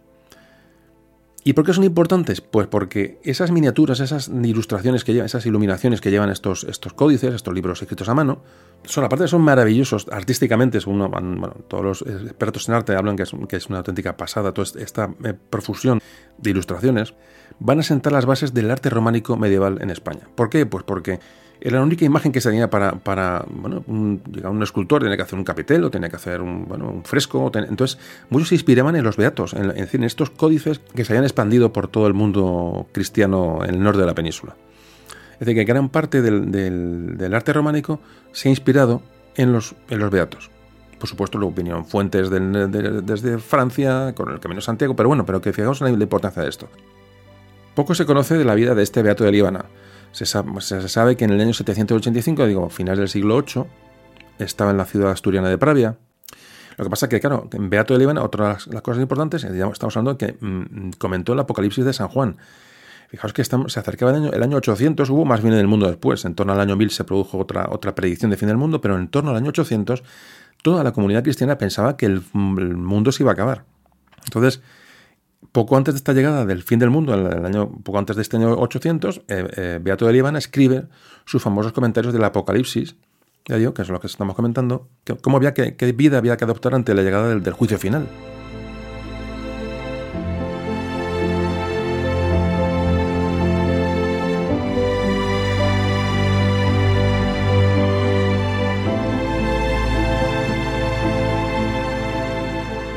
[1.45, 2.41] ¿Y por qué son importantes?
[2.43, 7.33] Pues porque esas miniaturas, esas ilustraciones que llevan, esas iluminaciones que llevan estos, estos códices,
[7.33, 8.43] estos libros escritos a mano,
[8.85, 13.33] son aparte son maravillosos artísticamente, uno, bueno, todos los expertos en arte hablan que es,
[13.49, 16.01] que es una auténtica pasada toda esta eh, profusión
[16.37, 17.15] de ilustraciones,
[17.61, 20.29] van a sentar las bases del arte románico medieval en España.
[20.35, 20.67] ¿Por qué?
[20.67, 21.19] Pues porque
[21.61, 25.23] era la única imagen que se tenía para, para bueno, un, un escultor tenía que
[25.23, 27.51] hacer un capitel o tenía que hacer un, bueno, un fresco.
[27.55, 27.99] entonces,
[28.31, 31.89] muchos se inspiraban en los beatos, en, en, estos códices que se habían expandido por
[31.89, 34.57] todo el mundo cristiano en el norte de la península.
[35.35, 38.01] Es decir, que gran parte del, del, arte románico
[38.33, 39.03] se ha inspirado
[39.37, 40.51] en los, en los beatos.
[40.99, 45.53] Por supuesto, luego vinieron fuentes desde Francia, con el Camino Santiago, pero bueno, pero que
[45.53, 46.69] fijaos en la importancia de esto.
[47.77, 49.67] Poco se conoce de la vida de este beato de Líbana.
[50.13, 53.65] Se sabe, que en el año 785, digo, finales del siglo VIII,
[54.39, 55.97] estaba en la ciudad asturiana de Pravia.
[56.77, 59.45] Lo que pasa es que, claro, en Beato de Líbana, otra de las, cosas importantes,
[59.45, 62.37] estamos hablando que mm, comentó el Apocalipsis de San Juan.
[63.09, 65.87] Fijaos que se acercaba el año, el año 800, hubo más bien en el mundo
[65.87, 66.25] después.
[66.25, 68.99] En torno al año 1000 se produjo otra, otra predicción de fin del mundo, pero
[68.99, 70.03] en torno al año 800
[70.63, 73.65] toda la comunidad cristiana pensaba que el mundo se iba a acabar.
[74.25, 74.61] Entonces,
[75.53, 78.37] poco antes de esta llegada del fin del mundo, el, año, poco antes de este
[78.37, 80.87] año 800, eh, eh, Beato de Líbana escribe
[81.25, 82.97] sus famosos comentarios del Apocalipsis,
[83.45, 86.75] que es lo que estamos comentando, que, cómo había que, qué vida había que adoptar
[86.75, 88.07] ante la llegada del juicio final.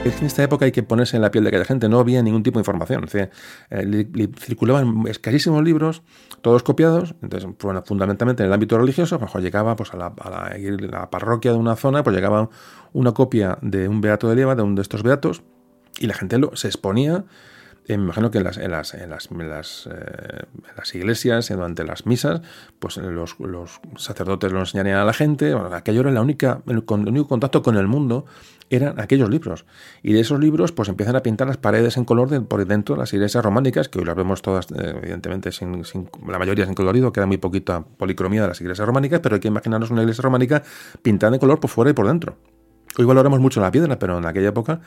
[0.04, 2.44] En esta época hay que ponerse en la piel de aquella gente, no había ningún
[2.44, 3.08] tipo de información.
[3.70, 6.02] Eh, circulaban escasísimos libros,
[6.42, 7.50] todos copiados, entonces,
[7.86, 12.16] fundamentalmente en el ámbito religioso, mejor llegaba pues, a, la, parroquia de una zona, pues
[12.16, 12.50] llegaba
[12.94, 15.44] una copia de un beato de Lieva, de uno de estos beatos,
[16.00, 17.26] y la gente lo, se exponía
[17.88, 20.46] me imagino que en las, en las, en las, en las, eh,
[20.78, 22.42] las iglesias, durante las misas,
[22.80, 25.54] pues los, los, sacerdotes lo enseñarían a la gente.
[25.74, 28.26] aquello era la única, el, único contacto con el mundo
[28.70, 29.66] eran aquellos libros.
[30.02, 32.96] Y de esos libros, pues empiezan a pintar las paredes en color de, por dentro
[32.96, 35.84] de las iglesias románicas, que hoy las vemos todas, eh, evidentemente, sin,
[36.28, 39.50] la mayoría sin colorido, queda muy poquita policromía de las iglesias románicas, pero hay que
[39.50, 40.64] imaginarnos una iglesia románica
[41.02, 42.38] pintada de color por fuera y por dentro.
[42.98, 44.82] Hoy valoramos mucho la piedra, pero en aquella época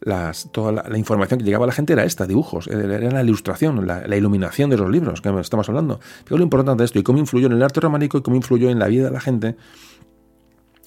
[0.00, 3.86] las, toda la, información que llegaba a la gente era esta, dibujos, era la ilustración,
[3.86, 6.00] la, iluminación de los libros que estamos hablando.
[6.24, 8.68] Pero lo importante de esto y cómo influyó en el arte románico y cómo influyó
[8.68, 9.56] en la vida de la gente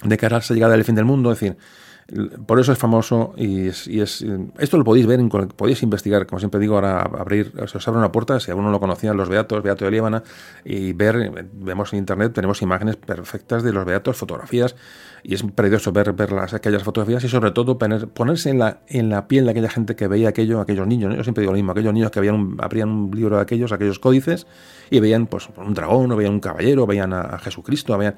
[0.04, 1.32] de cara a esa llegada del fin del mundo.
[1.32, 1.58] Es decir,
[2.46, 3.88] por eso es famoso y es,
[4.58, 5.20] esto lo podéis ver,
[5.56, 9.14] podéis investigar, como siempre digo, ahora abrir, os abre una puerta, si alguno lo conocía,
[9.14, 10.24] los beatos, beato de Líbana,
[10.66, 14.76] y ver, vemos en internet, tenemos imágenes perfectas de los beatos, fotografías,
[15.22, 19.10] y es precioso ver, ver las, aquellas fotografías y sobre todo ponerse en la, en
[19.10, 21.72] la piel de aquella gente que veía aquello, aquellos niños, yo siempre digo lo mismo,
[21.72, 24.48] aquellos niños que habían abrían un libro de aquellos, aquellos códices,
[24.90, 28.16] y veían pues un dragón, o veían un caballero, veían a, a Jesucristo, veían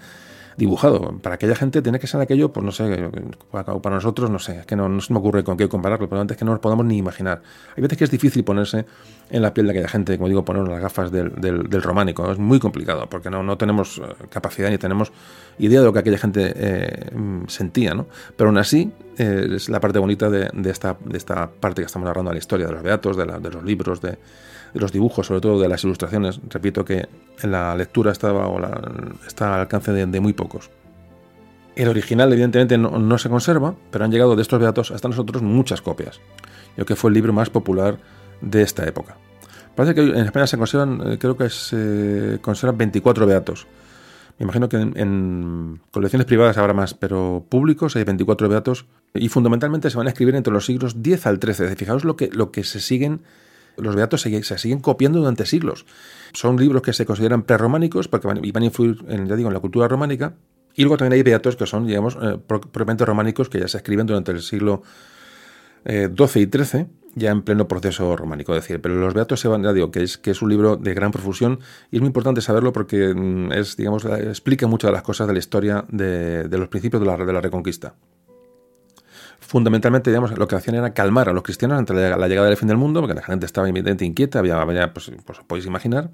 [0.58, 1.18] dibujado.
[1.20, 3.10] Para aquella gente tiene que ser aquello, pues no sé,
[3.52, 6.22] para nosotros, no sé, es que no, no, se me ocurre con qué compararlo, pero
[6.22, 7.42] antes que no nos podamos ni imaginar.
[7.76, 8.86] Hay veces que es difícil ponerse
[9.30, 12.30] en la piel de aquella gente, como digo, poner las gafas del, del, románico.
[12.32, 15.12] Es muy complicado, porque no, no tenemos eh, capacidad ni tenemos
[15.58, 17.10] idea de lo que aquella gente eh,
[17.48, 18.08] sentía, ¿no?
[18.36, 21.86] Pero aún así, eh, es la parte bonita de, de, esta, de esta parte que
[21.86, 24.18] estamos narrando de la historia, de los beatos, de, de los libros, de
[24.80, 26.40] los dibujos, sobre todo de las ilustraciones.
[26.50, 27.08] Repito que
[27.42, 28.48] en la lectura estaba
[29.28, 30.70] está al alcance de, muy pocos.
[31.76, 35.82] El original, evidentemente, no, se conserva, pero han llegado de estos beatos hasta nosotros muchas
[35.82, 36.20] copias.
[36.78, 37.98] Yo que fue el libro más popular
[38.42, 39.18] de esta época.
[39.76, 43.68] Parece que en España se conservan, eh, creo que se conservan 24 beatos.
[44.38, 49.90] Me imagino que en, colecciones privadas habrá más, pero públicos hay 24 beatos y fundamentalmente
[49.90, 51.76] se van a escribir entre los siglos 10 al 13.
[51.76, 53.22] Fijaos lo que, lo que se siguen
[53.78, 55.86] los beatos se, siguen copiando durante siglos.
[56.34, 59.54] Son libros que se consideran prerrománicos porque van, van a influir en, ya digo, en
[59.54, 60.36] la cultura románica.
[60.76, 64.08] Y luego también hay beatos que son, digamos, eh, propiamente románicos que ya se escriben
[64.08, 64.84] durante el siglo
[65.86, 68.54] XII eh, y XIII, ya en pleno proceso románico.
[68.54, 70.94] decir, pero los beatos se van, ya digo, que es, que es un libro de
[70.94, 71.60] gran profusión
[71.92, 75.34] y es muy importante saberlo porque mm, es, digamos, explica muchas de las cosas de
[75.34, 77.96] la historia de, los principios de la, de la Reconquista
[79.52, 82.70] fundamentalmente, digamos, lo que hacían era calmar a los cristianos ante la, llegada del fin
[82.70, 86.10] del mundo, porque la gente estaba evidente inquieta, había, pues, pues, podéis imaginar.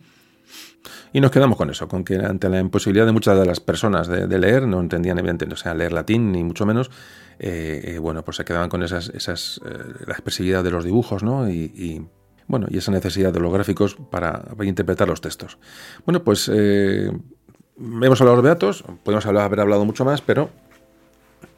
[1.14, 4.07] Y nos quedamos con eso, con que ante la imposibilidad de muchas de las personas
[4.07, 6.89] de, leer, no entendían evidentemente, o sea, leer latín, ni mucho menos,
[7.38, 9.72] eh, eh, bueno, pues se quedaban con esas, eh,
[10.07, 11.22] la expresividad de los dibujos.
[11.47, 12.01] Y,
[12.47, 15.59] bueno, y esa necesidad de los gráficos para, interpretar los textos.
[16.07, 20.49] Bueno, pues hemos hablado de los beatos, podemos haber hablado mucho más, pero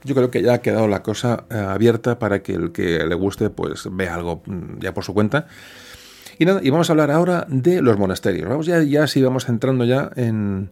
[0.04, 3.16] yo creo que ya ha quedado la cosa eh, abierta para que el que le
[3.16, 5.47] guste pues vea algo mm, ya por su cuenta.
[6.38, 8.47] Y nada, y vamos a hablar ahora de los monasterios.
[8.47, 10.70] Vamos ya, ya si vamos entrando ya en,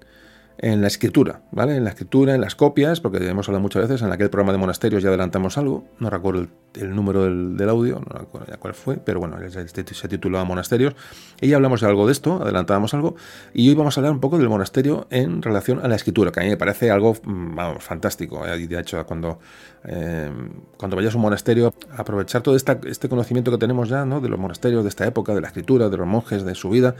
[0.60, 1.76] en la escritura, ¿vale?
[1.76, 4.58] En la escritura, en las copias, porque hemos hablado muchas veces, en aquel programa de
[4.58, 8.97] monasterios ya adelantamos algo, no recuerdo el, número del, audio, no recuerdo ya cuál fue,
[8.97, 10.95] pero bueno, se titulaba Monasterios,
[11.41, 13.16] y ya hablamos de algo de esto, adelantábamos algo,
[13.53, 16.39] y hoy vamos a hablar un poco del monasterio en relación a la escritura, que
[16.39, 18.68] a mí me parece algo, mm, fantástico, ¿eh?
[18.68, 19.39] de hecho cuando,
[19.86, 20.32] eh,
[20.78, 24.22] cuando vayas a un monasterio, aprovechar todo este conocimiento que tenemos ya, ¿no?
[24.22, 26.95] De los monasterios de esta época, de la escritura, de los monjes, de su vida,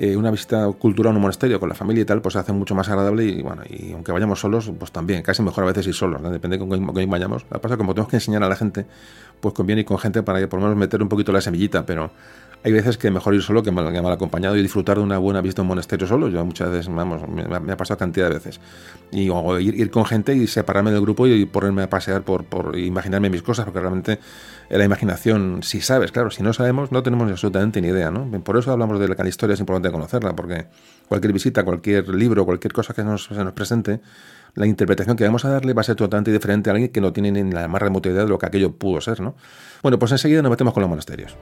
[0.00, 2.52] eh, una visita cultural a un monasterio con la familia y tal, pues se hace
[2.52, 5.88] mucho más agradable y bueno, y aunque vayamos solos, pues también, casi mejor a veces
[5.88, 7.44] ir solos, depende con quién vayamos.
[7.44, 8.86] Que pasa como tenemos que enseñar a la gente,
[9.40, 11.84] pues conviene ir con gente para que por lo menos meter un poquito la semillita,
[11.84, 12.12] pero
[12.62, 15.62] hay veces que mejor ir solo que mal, acompañado y disfrutar de una buena visita
[15.62, 16.28] a un monasterio solo.
[16.28, 18.60] Yo muchas veces, vamos, me, ha pasado cantidad de veces.
[19.10, 23.30] Y o ir, con gente y separarme del grupo y ponerme a pasear por imaginarme
[23.30, 24.18] mis cosas, porque realmente
[24.76, 28.30] la imaginación, si sabes, claro, si no sabemos, no tenemos absolutamente ni idea, ¿no?
[28.42, 30.66] Por eso hablamos de la historia, es importante conocerla, porque
[31.08, 34.00] cualquier visita, cualquier libro, cualquier cosa que nos, se nos presente,
[34.54, 37.12] la interpretación que vamos a darle va a ser totalmente diferente a alguien que no
[37.12, 39.36] tiene ni la más remota idea de lo que aquello pudo ser, ¿no?
[39.82, 41.36] Bueno, pues enseguida nos metemos con los monasterios.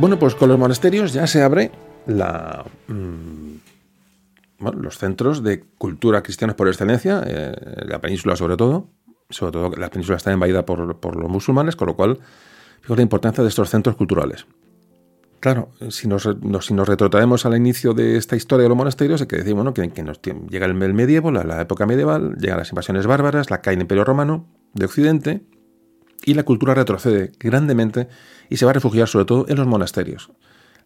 [0.00, 1.70] Bueno, pues con los monasterios ya se abre
[2.06, 3.52] mm,
[4.58, 8.88] los centros de cultura cristiana por excelencia, eh, la península sobre todo,
[9.28, 12.18] sobre todo la península está invadida por, los musulmanes, con lo cual
[12.88, 14.46] la importancia de estos centros culturales.
[15.38, 19.52] Claro, si nos, retrotraemos al inicio de esta historia de los monasterios, hay que decir
[19.52, 19.86] bueno, que,
[20.48, 24.48] llega el, medievo, la, época medieval, llegan las invasiones bárbaras, la cae el Imperio Romano
[24.72, 25.42] de Occidente,
[26.24, 28.08] y la cultura retrocede grandemente
[28.50, 30.30] y se va a refugiar sobre todo en los monasterios.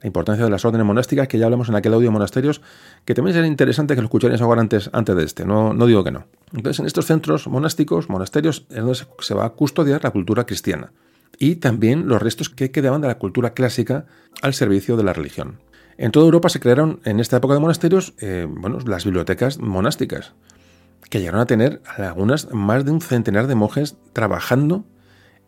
[0.00, 2.60] La importancia de las órdenes monásticas, que ya hablamos en aquel audio de monasterios,
[3.06, 6.04] que también sería interesante que lo escucharais ahora antes, antes de este, no, no digo
[6.04, 6.26] que no.
[6.52, 10.92] Entonces, en estos centros monásticos, monasterios, es donde se va a custodiar la cultura cristiana
[11.38, 14.04] y también los restos que quedaban de la cultura clásica
[14.42, 15.58] al servicio de la religión.
[15.96, 20.32] En toda Europa se crearon en esta época de monasterios eh, bueno, las bibliotecas monásticas,
[21.08, 24.84] que llegaron a tener algunas más de un centenar de monjes trabajando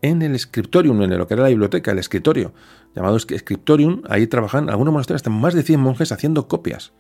[0.03, 2.53] en el scriptorium, en lo que era la biblioteca, el escritorio,
[2.94, 6.92] llamado scriptorium, ahí trabajan algunos monasterios, hasta más de 100 monjes haciendo copias,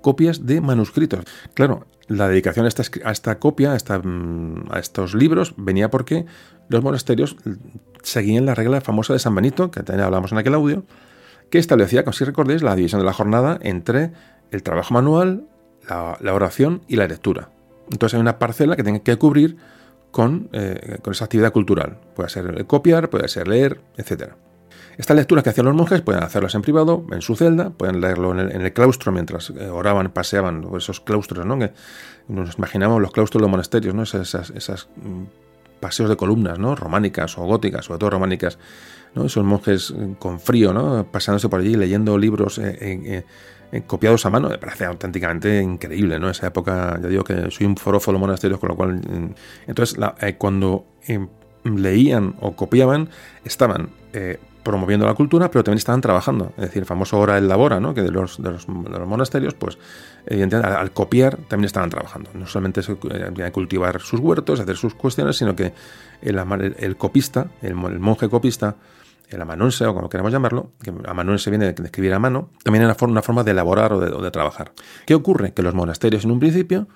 [0.00, 1.24] copias de manuscritos.
[1.54, 6.26] Claro, la dedicación a esta, a esta copia, mm, a, estos libros, venía porque
[6.68, 7.36] los monasterios
[8.02, 10.84] seguían la regla famosa de San Benito, que también hablamos en aquel audio,
[11.50, 14.12] que establecía, como si recordéis, la división de la jornada entre
[14.50, 15.46] el trabajo manual,
[15.88, 17.50] la, la oración y la lectura.
[17.90, 19.56] Entonces hay una parcela que tiene que cubrir
[20.52, 21.98] eh, con, esa actividad cultural.
[22.14, 24.32] Puede ser copiar, puede ser leer, etc.
[24.96, 28.38] Estas lecturas que hacían los monjes pueden hacerlas en privado, en su celda, pueden leerlo
[28.38, 31.58] en el, claustro mientras eh, oraban, paseaban, esos claustros, ¿no?
[31.58, 31.72] Que
[32.28, 34.04] nos imaginamos los claustros de los monasterios, ¿no?
[34.04, 35.24] Esas, esas, mm,
[35.80, 36.76] paseos de columnas, ¿no?
[36.76, 38.58] Románicas o góticas, sobre todo románicas,
[39.14, 39.26] ¿no?
[39.26, 41.06] Esos monjes eh, con frío, ¿no?
[41.10, 43.24] Pasándose por allí leyendo libros eh,
[43.82, 46.30] copiados a mano, me parece auténticamente increíble, ¿no?
[46.30, 49.34] Esa época, ya digo que soy un forofo monasterios, con lo cual, mm,
[49.66, 51.26] entonces, eh, cuando eh,
[51.64, 53.08] leían o copiaban,
[53.44, 53.90] estaban
[54.64, 56.52] promoviendo la cultura, pero también estaban trabajando.
[56.56, 57.94] Es decir, el famoso hora el labora, ¿no?
[57.94, 59.78] que de los, monasterios, pues
[60.26, 62.30] evidentemente al, copiar también estaban trabajando.
[62.34, 62.80] No solamente
[63.52, 65.72] cultivar sus huertos, hacer sus cuestiones, sino que
[66.22, 68.76] el, copista, el, monje copista,
[69.28, 72.96] el amanuense, o como queramos llamarlo, que amanuense viene de escribir a mano, también era
[73.00, 74.72] una forma de elaborar o de, trabajar.
[75.06, 75.52] ¿Qué ocurre?
[75.52, 76.88] Que los monasterios en un principio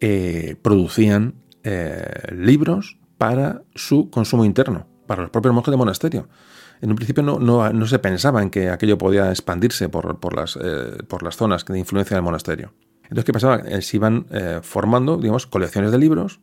[0.00, 1.34] eh, producían
[1.64, 6.28] eh, libros para su consumo interno, para los propios monjes de monasterio.
[6.80, 10.58] En un principio no, no, se pensaba en que aquello podía expandirse por, por, las,
[10.60, 12.72] eh, por las zonas de influencia del monasterio.
[13.02, 13.60] Entonces, ¿qué pasaba?
[13.80, 14.26] se iban
[14.62, 16.38] formando, digamos, colecciones de libros,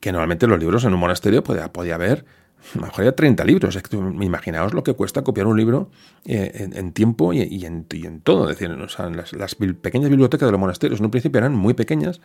[0.00, 2.26] que normalmente los libros en un monasterio podía, podía haber
[2.74, 3.76] a lo mejor ya 30 libros.
[3.76, 5.90] Es que, imaginaos lo que cuesta copiar un libro
[6.24, 8.50] eh, en, tiempo y, en, todo.
[8.50, 12.20] Es decir, las, pequeñas bibliotecas de los monasterios en un principio eran muy pequeñas.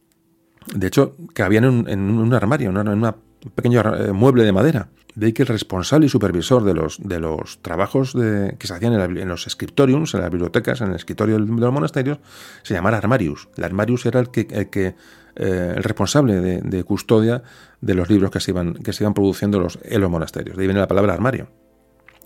[0.73, 3.15] De hecho, cabían en, un armario, en un
[3.55, 4.89] pequeño eh, mueble de madera.
[5.15, 8.93] De ahí que el responsable y supervisor de los, de los trabajos que se hacían
[8.93, 12.17] en, los scriptoriums, en las bibliotecas, en el escritorio de los monasterios,
[12.63, 13.47] se llamara armarius.
[13.55, 14.95] El armarius era el el que
[15.35, 17.43] eh, el responsable de, custodia
[17.81, 20.55] de los libros que se iban, que se iban produciendo los, en los monasterios.
[20.55, 21.47] De ahí viene la palabra armario.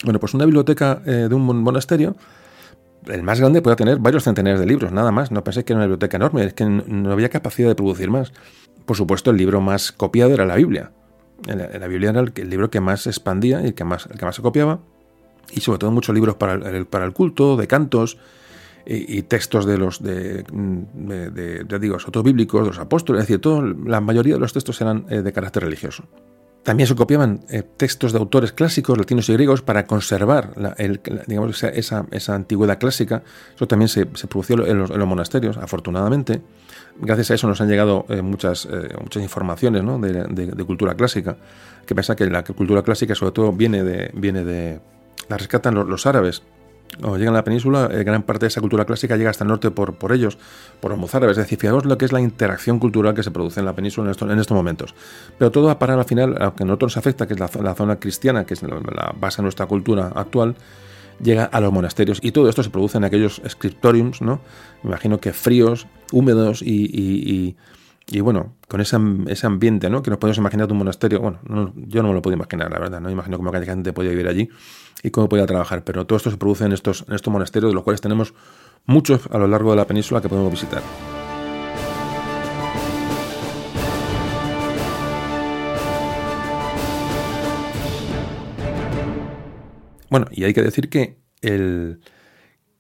[0.04, 2.16] Bueno, pues una biblioteca eh, de un monasterio
[3.08, 5.32] el más grande puede tener varios centenares de libros, nada más.
[5.32, 8.34] No pensé que era una biblioteca enorme, es que no había capacidad de producir más.
[8.86, 10.92] Por supuesto, el libro más copiado era la Biblia.
[11.46, 14.26] La, Biblia era el, libro que más se expandía y el que más, el que
[14.26, 14.80] más se copiaba.
[15.52, 18.18] Y sobre todo muchos libros para para el culto, de cantos
[18.90, 23.22] y, textos de los de, de, digo, otros bíblicos, de los apóstoles.
[23.22, 26.06] Es decir, todo, la mayoría de los textos eran eh, de carácter religioso.
[26.68, 30.52] También se copiaban eh, textos de autores clásicos, latinos y griegos, para conservar
[31.26, 33.24] digamos, esa, esa, antigüedad clásica.
[33.56, 36.42] Eso también se, se produció en los, monasterios, afortunadamente.
[37.00, 39.98] Gracias a eso nos han llegado eh, muchas, eh, muchas informaciones ¿no?
[39.98, 41.38] de, de, cultura clásica,
[41.86, 44.12] que piensa que la cultura clásica sobre todo viene de...
[44.14, 44.82] Viene de
[45.30, 46.44] la rescatan los, los árabes
[47.04, 49.50] o llegan a la península, eh, gran parte de esa cultura clásica llega hasta el
[49.50, 50.38] norte por, por ellos,
[50.80, 51.38] por los mozárabes.
[51.38, 54.08] Es decir, fijaos lo que es la interacción cultural que se produce en la península
[54.08, 54.96] en estos, en estos momentos.
[55.38, 57.76] Pero todo va a parar al final, aunque a nosotros nos afecta, que es la,
[57.76, 60.56] zona cristiana, que es la, base de nuestra cultura actual,
[61.22, 62.20] llega a los monasterios.
[62.22, 64.40] Y todo esto se produce en aquellos scriptoriums, ¿no?
[64.84, 67.56] Me imagino que fríos, húmedos y,
[68.22, 68.98] bueno, con ese,
[69.28, 70.02] ese ambiente, ¿no?
[70.02, 71.20] Que nos podemos imaginar de un monasterio.
[71.20, 73.02] Bueno, yo no me lo puedo imaginar, la verdad.
[73.02, 74.50] No me imagino cómo aquella gente podía vivir allí
[75.04, 75.84] y cómo podía trabajar.
[75.84, 78.34] Pero todo esto se produce en estos, en estos monasterios, de los cuales tenemos
[78.86, 80.82] muchos a lo largo de la península que podemos visitar.
[90.10, 92.00] Bueno, y hay que decir que el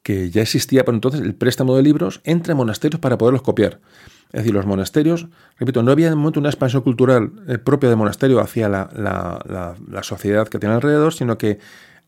[0.01, 3.81] que ya existía por entonces el préstamo de libros entre monasterios para poderlos copiar.
[4.33, 7.95] Es decir, los monasterios, repito, no había de momento una expansión cultural eh, propia de
[7.95, 11.59] monasterio hacia la, la, sociedad que tiene alrededor, sino que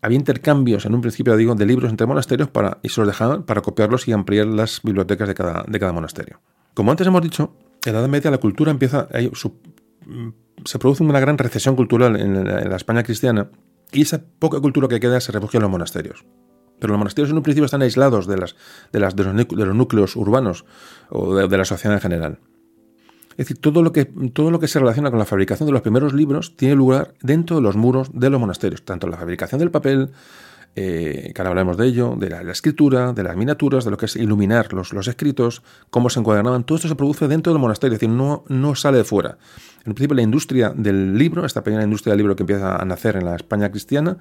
[0.01, 3.43] había intercambios en un principio, digo, de libros entre monasterios para, y se los dejaban
[3.43, 6.41] para copiarlos y ampliar las bibliotecas de cada, de cada monasterio.
[6.74, 7.53] Como antes hemos dicho,
[7.86, 9.07] en la Edad Media la cultura empieza,
[10.65, 13.49] se produce una gran recesión cultural en la, España cristiana
[13.91, 16.26] y esa poca cultura que queda se refugia en los monasterios.
[16.80, 18.55] Pero los monasterios en un principio están aislados de, las,
[18.91, 20.65] de, las, de, los, núcleos urbanos
[21.09, 22.39] o de la sociedad en general.
[23.32, 25.82] Es decir, todo lo, que, todo lo que se relaciona con la fabricación de los
[25.82, 29.71] primeros libros tiene lugar dentro de los muros de los monasterios, tanto la fabricación del
[29.71, 30.11] papel,
[30.75, 34.07] eh, que ahora hablaremos de ello, de la, escritura, de las miniaturas, de lo que
[34.07, 37.95] es iluminar los, los escritos, cómo se encuadernaban, todo esto se produce dentro del monasterio,
[37.95, 39.38] es decir, no, no sale de fuera.
[39.86, 43.15] En principio, la industria del libro, esta pequeña industria del libro que empieza a nacer
[43.15, 44.17] en la España cristiana,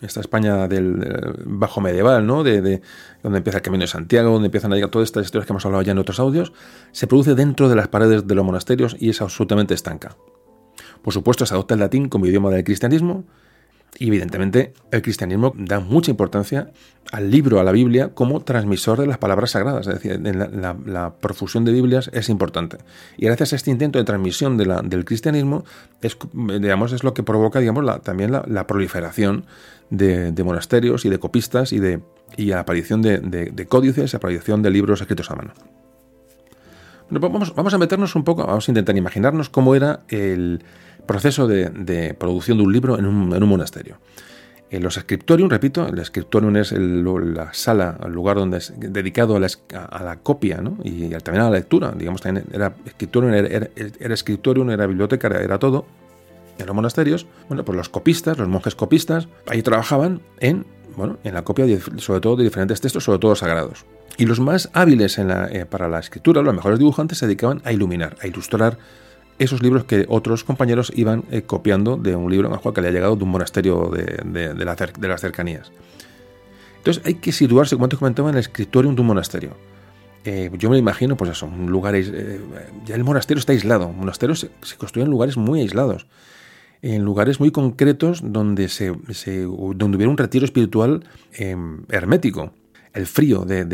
[0.00, 2.44] esta España del eh, bajo medieval, ¿no?
[2.44, 2.82] De,
[3.22, 5.64] donde empieza el Camino de Santiago, donde empiezan a llegar todas estas historias que hemos
[5.64, 6.52] hablado ya en otros audios,
[6.92, 10.16] se produce dentro de las paredes de los monasterios y es absolutamente estanca.
[11.02, 13.24] Por supuesto, se adopta el latín como idioma del cristianismo,
[13.98, 16.70] y evidentemente el cristianismo da mucha importancia
[17.12, 19.86] al libro, a la Biblia, como transmisor de las palabras sagradas.
[19.86, 22.78] Es decir, la, profusión de Biblias es importante.
[23.16, 25.64] Y gracias a este intento de transmisión de del cristianismo,
[26.02, 29.46] es, digamos, es lo que provoca digamos, también la, proliferación
[29.90, 32.00] de, monasterios y de copistas y, de,
[32.36, 35.52] y la aparición de, de códices, la aparición de libros escritos a mano.
[37.10, 40.62] Vamos, vamos a meternos un poco, vamos a intentar imaginarnos cómo era el
[41.06, 43.98] proceso de, producción de un libro en un, monasterio.
[44.68, 49.40] En los scriptorium, repito, el scriptorium es la sala, el lugar donde es dedicado a
[49.40, 51.92] la, copia y también a la lectura.
[51.96, 54.14] Digamos, también era scriptorium, era, era,
[54.72, 55.86] era biblioteca, era, todo.
[56.58, 61.34] En los monasterios, bueno, pues los copistas, los monjes copistas, ahí trabajaban en, bueno, en
[61.34, 61.66] la copia,
[61.98, 63.84] sobre todo de diferentes textos, sobre todo sagrados.
[64.18, 68.16] Y los más hábiles eh, para la escritura, los mejores dibujantes, se dedicaban a iluminar,
[68.22, 68.78] a ilustrar
[69.38, 72.90] esos libros que otros compañeros iban eh, copiando de un libro en que le ha
[72.90, 74.54] llegado de un monasterio de,
[75.08, 75.70] las cercanías.
[76.78, 79.50] Entonces hay que situarse, como antes comentaba, en el escritorio de un monasterio.
[80.24, 81.94] Eh, yo me imagino, pues eso, un lugar,
[82.86, 83.92] ya el monasterio está aislado.
[83.92, 86.06] Monasterios se, se construyen en lugares muy aislados,
[86.80, 88.92] en lugares muy concretos donde, se,
[89.74, 92.52] donde hubiera un retiro espiritual em, hermético
[92.96, 93.64] el frío de,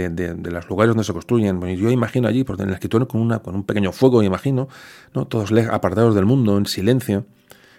[0.50, 1.60] los lugares donde se construyen.
[1.76, 4.68] yo imagino allí, por en el escritorio, con, una, con un pequeño fuego, imagino,
[5.14, 5.26] ¿no?
[5.26, 7.24] todos apartados del mundo, en silencio.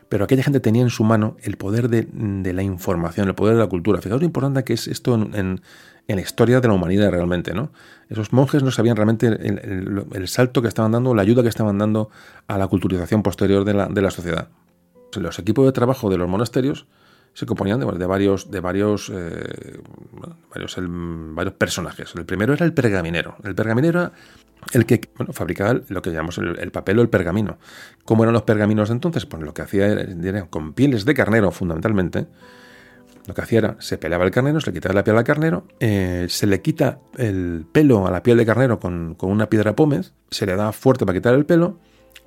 [0.07, 3.61] Pero aquella gente tenía en su mano el poder de, la información, el poder de
[3.61, 3.99] la cultura.
[4.01, 5.61] Fijaos lo importante que es esto en,
[6.07, 7.53] la historia de la humanidad realmente.
[7.53, 7.71] ¿no?
[8.09, 12.09] Esos monjes no sabían realmente el, salto que estaban dando, la ayuda que estaban dando
[12.47, 14.49] a la culturización posterior de la, de la sociedad.
[15.15, 16.85] Los equipos de trabajo de los monasterios
[17.33, 19.79] se componían de, varios, de varios, eh,
[21.35, 22.13] varios, personajes.
[22.15, 23.35] El primero era el pergaminero.
[23.43, 24.11] El pergaminero era
[24.71, 27.57] el que fabricaba lo que llamamos el, papel o el pergamino.
[28.05, 29.25] ¿Cómo eran los pergaminos entonces?
[29.25, 32.27] Pues lo que hacía era, con pieles de carnero fundamentalmente.
[33.25, 35.65] Lo que hacía era, se pelaba el carnero, se le quitaba la piel al carnero,
[35.79, 39.75] eh, se le quita el pelo a la piel de carnero con, con una piedra
[39.75, 41.79] pómez, se le da fuerte para quitar el pelo,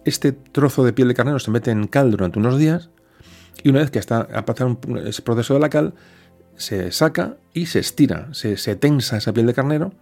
[0.06, 2.88] este trozo de piel de carnero se mete en cal durante unos días
[3.62, 5.94] y una vez que está, ha pasado ese proceso de la cal,
[6.56, 9.92] se saca y se estira, se, tensa esa piel de carnero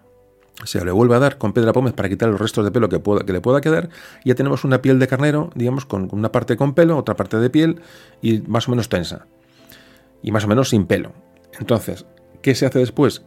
[0.62, 3.00] se le vuelve a dar con piedra pómez para quitar los restos de pelo que,
[3.00, 3.88] pueda, que le pueda quedar,
[4.22, 7.38] y ya tenemos una piel de carnero, digamos, con una parte con pelo, otra parte
[7.38, 7.80] de piel,
[8.22, 9.26] y más o menos tensa,
[10.22, 11.12] y más o menos sin pelo.
[11.58, 12.06] Entonces,
[12.40, 13.24] ¿qué se hace después?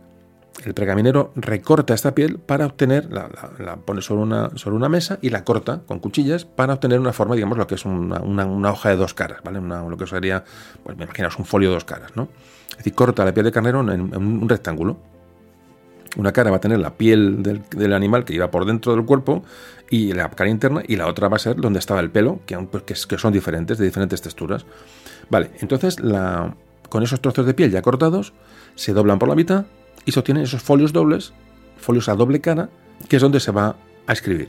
[0.65, 5.29] El pergaminero recorta esta piel para obtener, la, pone sobre una, sobre una mesa y
[5.29, 8.95] la corta con cuchillas para obtener una forma, digamos, lo que es una, hoja de
[8.95, 9.61] dos caras, ¿vale?
[9.61, 10.43] lo que sería,
[10.83, 12.27] pues me imaginas, un folio de dos caras, ¿no?
[12.71, 14.97] Es decir, corta la piel de carnero en un rectángulo
[16.17, 19.43] una cara va a tener la piel del, animal que iba por dentro del cuerpo
[19.89, 22.57] y la cara interna, y la otra va a ser donde estaba el pelo, que,
[22.57, 24.65] pues, que son diferentes, de diferentes texturas.
[25.29, 26.55] Vale, entonces la,
[26.89, 28.33] con esos trozos de piel ya cortados,
[28.75, 29.65] se doblan por la mitad
[30.07, 31.33] y se obtienen esos folios dobles,
[31.75, 32.69] folios a doble cara,
[33.09, 33.75] que es donde se va
[34.07, 34.47] a escribir.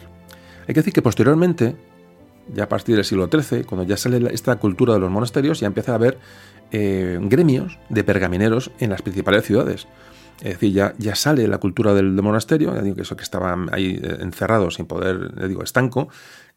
[0.62, 1.76] Hay que decir que posteriormente,
[2.54, 5.66] ya a partir del siglo XIII, cuando ya sale esta cultura de los monasterios, ya
[5.66, 6.18] empieza a haber
[6.70, 9.88] eh, gremios de pergamineros en las principales ciudades.
[10.38, 13.68] Es decir, ya, ya sale la cultura del, monasterio, ya digo que eso que estaban
[13.72, 16.08] ahí eh, encerrados sin poder, le digo, estanco,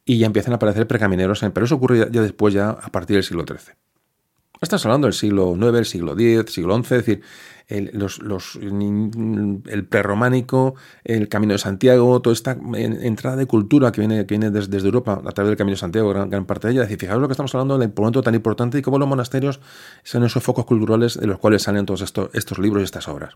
[0.06, 3.24] y ya empiezan a aparecer precamineros, pero eso ocurre ya, después, ya a partir del
[3.24, 3.74] siglo XIII.
[4.62, 7.22] Estás hablando del siglo IX, el siglo X, siglo XI, es decir,
[7.72, 8.20] el, los,
[8.56, 14.52] el prerrománico, el Camino de Santiago, toda esta entrada de cultura que viene, que viene
[14.52, 16.84] desde, Europa a través del Camino de Santiago, gran, parte de ella.
[16.84, 19.60] Es decir, fijaos lo que estamos hablando, del momento tan importante y cómo los monasterios
[20.04, 23.36] son esos focos culturales de los cuales salen todos estos, estos libros y estas obras.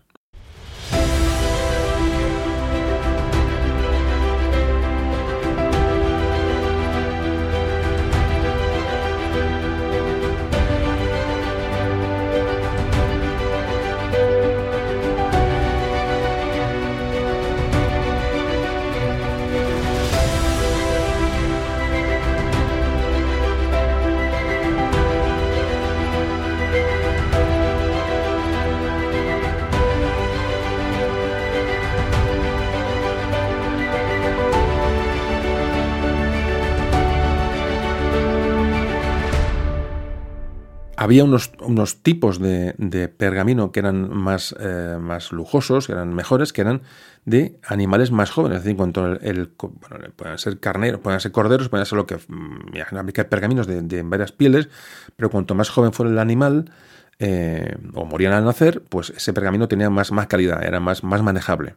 [41.06, 46.52] Había unos, unos tipos de, pergamino que eran más, eh, más lujosos, que eran mejores,
[46.52, 46.82] que eran
[47.24, 48.58] de animales más jóvenes.
[48.58, 52.16] Es decir, cuanto el, bueno, pueden ser carneros, pueden ser corderos, pueden ser lo que.
[52.16, 54.68] Mm, hay pergaminos de, varias pieles,
[55.14, 56.72] pero cuanto más joven fuera el animal,
[57.20, 61.22] eh, o morían al nacer, pues ese pergamino tenía más, más calidad, era más, más
[61.22, 61.76] manejable.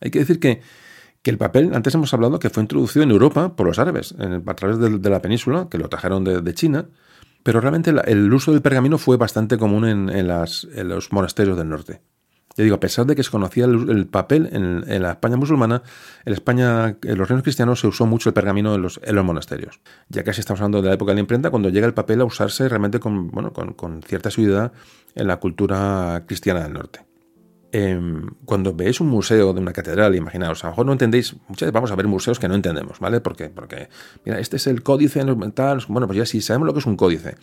[0.00, 0.60] Hay que decir que,
[1.22, 4.54] que el papel, antes hemos hablado que fue introducido en Europa por los árabes, a
[4.54, 6.86] través de, la península, que lo trajeron de, de China
[7.46, 12.02] pero realmente el uso del pergamino fue bastante común en, los monasterios del norte.
[12.56, 15.84] Yo digo, a pesar de que se conocía el, papel en, la España musulmana,
[16.24, 19.78] en España, en los reinos cristianos se usó mucho el pergamino en los, monasterios.
[20.08, 22.24] Ya casi estamos hablando de la época de la imprenta, cuando llega el papel a
[22.24, 24.72] usarse realmente con, bueno, con cierta asiduidad
[25.14, 27.05] en la cultura cristiana del norte.
[27.78, 31.66] Em, cuando veis un museo de una catedral, imaginaos, a lo mejor no entendéis, muchas
[31.66, 33.20] veces vamos a ver museos que no entendemos, ¿vale?
[33.20, 33.90] Porque, porque
[34.24, 35.22] mira, este es el códice
[35.52, 37.34] tal, bueno, pues ya si sabemos lo que es un códice,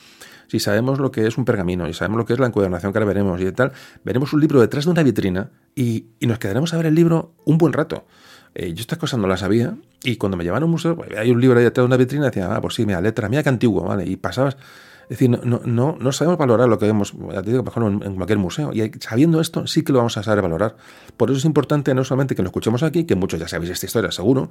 [0.47, 2.97] si sabemos lo que es un pergamino, y sabemos lo que es la encuadernación que
[2.97, 3.73] ahora veremos y tal,
[4.03, 7.59] veremos un libro detrás de una vitrina y, nos quedaremos a ver el libro un
[7.59, 8.07] buen rato.
[8.55, 11.15] Eh, yo estas cosas no las sabía y cuando me llevaban a un museo, pues,
[11.15, 13.29] hay un libro ahí detrás de una vitrina y decía, ah, pues sí, mira, letra,
[13.29, 14.07] mira qué antiguo, ¿vale?
[14.07, 14.57] Y pasabas
[15.03, 18.39] es decir, no, no, no sabemos valorar lo que vemos, digo, por ejemplo, en cualquier
[18.39, 18.71] museo.
[18.73, 20.77] Y sabiendo esto, sí que lo vamos a saber valorar.
[21.17, 23.85] Por eso es importante no solamente que lo escuchemos aquí, que muchos ya sabéis esta
[23.85, 24.49] historia, seguro,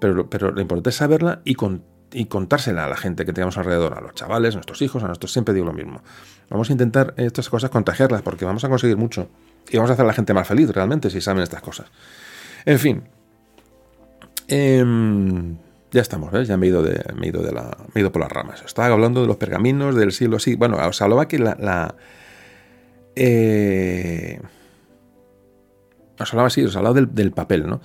[0.00, 1.56] pero, pero lo importante es saberla y,
[2.12, 5.08] y contársela a la gente que tengamos alrededor, a los chavales, a nuestros hijos, a
[5.08, 6.00] nuestros, siempre digo lo mismo.
[6.48, 9.28] Vamos a intentar estas cosas contagiarlas porque vamos a conseguir mucho.
[9.68, 11.88] Y vamos a hacer a la gente más feliz realmente si saben estas cosas.
[12.64, 13.02] En fin.
[14.46, 15.56] Eh,
[15.90, 16.48] ya estamos, ¿ves?
[16.48, 18.30] Ya me he ido, de, me he ido, de la, me he ido por las
[18.30, 18.62] ramas.
[18.64, 20.54] Estaba hablando de los pergaminos del siglo sí.
[20.54, 21.94] Bueno, os hablaba que la.
[23.16, 24.40] eh,
[26.18, 27.80] os hablaba así, os hablaba del, papel, ¿no?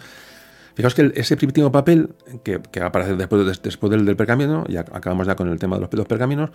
[0.75, 3.45] Fijaos que ese primitivo papel que, que va a aparecer después,
[3.91, 6.49] del, del, pergamino, ya acabamos ya con el tema de los, pergaminos,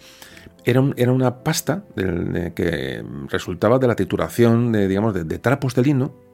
[0.64, 6.27] era, era una pasta que resultaba de la trituración de, digamos, de trapos de lino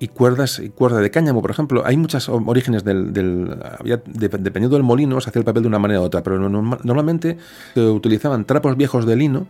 [0.00, 1.82] y cuerdas y cuerda de cáñamo, por ejemplo.
[1.84, 6.04] Hay muchos orígenes del, dependiendo del molino se hacía el papel de una manera u
[6.04, 7.36] otra, pero normalmente
[7.74, 9.46] se utilizaban trapos viejos de lino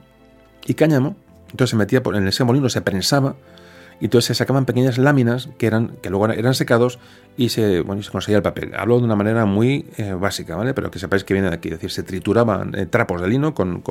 [0.67, 1.15] y cáñamo,
[1.53, 3.37] entonces se metía en ese molino, se prensaba
[4.01, 6.99] y entonces se sacaban pequeñas láminas que eran que luego eran secados
[7.37, 8.73] y se bueno, se conseguía el papel.
[8.77, 10.75] Hablo de una manera muy eh, básica, ¿vale?
[10.75, 13.55] Pero que sepáis que viene de aquí, es decir, se trituraban eh, trapos de lino
[13.55, 13.83] con,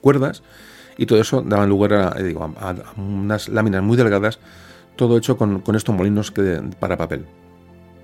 [0.00, 0.42] cuerdas
[0.96, 4.40] y todo eso daba lugar a, eh, digo, a unas láminas muy delgadas
[4.98, 7.24] todo hecho con, estos molinos que, para papel.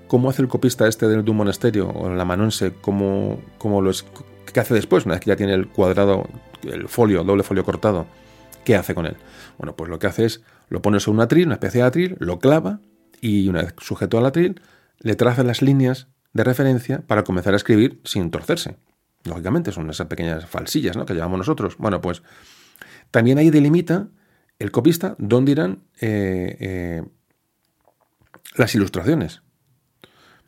[0.07, 2.73] ¿Cómo hace el copista este de, un monasterio o la manonse?
[2.81, 4.05] ¿Cómo, lo es,
[4.51, 5.05] ¿Qué hace después?
[5.05, 6.25] Una vez que ya tiene el cuadrado,
[6.63, 8.07] el folio, doble folio cortado,
[8.63, 9.17] ¿qué hace con él?
[9.57, 12.15] Bueno, pues lo que hace es, lo pones en un atril, una especie de atril,
[12.19, 12.79] lo clava
[13.19, 14.61] y una vez sujeto al atril,
[14.99, 18.77] le traza las líneas de referencia para comenzar a escribir sin torcerse.
[19.25, 21.05] Lógicamente, son esas pequeñas falsillas ¿no?
[21.05, 21.75] que llevamos nosotros.
[21.77, 22.23] Bueno, pues
[23.11, 24.07] también ahí delimita
[24.59, 27.03] el copista dónde irán eh, eh,
[28.55, 29.41] las ilustraciones.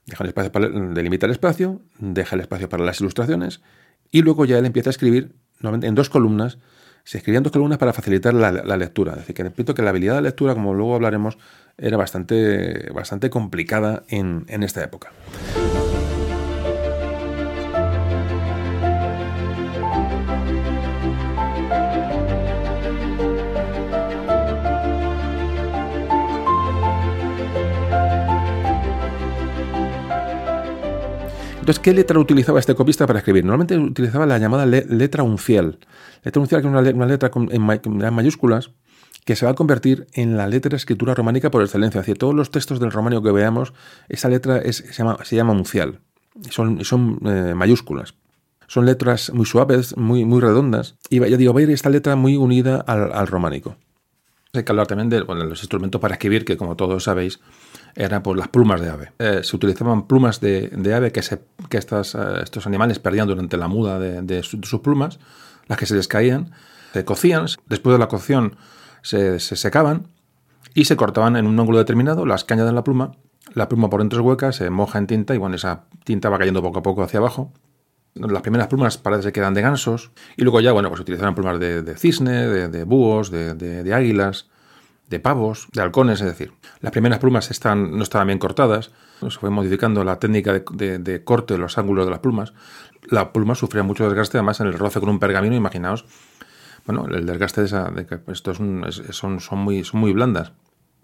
[0.05, 3.61] Deja el espacio para, delimita el espacio, deja el espacio para las ilustraciones
[4.09, 6.59] y luego ya él empieza a escribir en dos columnas.
[7.03, 9.13] Se escribían dos columnas para facilitar la, lectura.
[9.13, 11.37] Es decir, que repito que la habilidad de lectura, como luego hablaremos,
[11.77, 15.11] era bastante, bastante complicada en, en esta época.
[31.67, 33.43] Entonces, ¿qué letra utilizaba este copista para escribir?
[33.43, 35.79] Normalmente utilizaba la llamada letra uncial.
[36.23, 38.71] Letra uncial, que es una, letra en, mayúsculas,
[39.25, 41.99] que se va a convertir en la letra de escritura románica por excelencia.
[41.99, 43.73] Es todos los textos del románico que veamos,
[44.07, 44.93] esa letra se,
[45.35, 45.99] llama, uncial.
[46.51, 48.13] Son, eh, mayúsculas.
[48.67, 50.95] Son letras muy suaves, muy, muy redondas.
[51.09, 53.75] Y ya digo, va a ir esta letra muy unida al, románico.
[54.53, 57.41] Hay que hablar también de los instrumentos para escribir, que como todos sabéis,
[57.97, 59.11] eran pues, las plumas de ave.
[59.17, 63.57] Eh, se utilizaban plumas de, ave que, se, que estas, eh, estos animales perdían durante
[63.57, 65.19] la muda de, sus plumas,
[65.65, 66.51] las que se les caían,
[66.93, 68.55] se cocían, después de la cocción
[69.01, 70.07] se, secaban
[70.75, 73.13] y se cortaban en un ángulo determinado, las cañas de la pluma,
[73.53, 76.37] la pluma por dentro es hueca, se moja en tinta y bueno, esa tinta va
[76.37, 77.51] cayendo poco a poco hacia abajo.
[78.13, 81.59] Las primeras plumas parece que eran de gansos y luego ya, bueno, pues utilizaban plumas
[81.59, 84.47] de, cisne, de, búhos, de águilas,
[85.07, 88.91] de pavos, de halcones, es decir, las primeras plumas están, no estaban bien cortadas,
[89.21, 92.53] se fue modificando la técnica de, corte de los ángulos de las plumas.
[93.09, 96.05] La pluma sufría mucho desgaste, además en el roce con un pergamino, imaginaos,
[96.85, 100.51] bueno, el desgaste de, esa, de que estos son, son, muy, son muy blandas.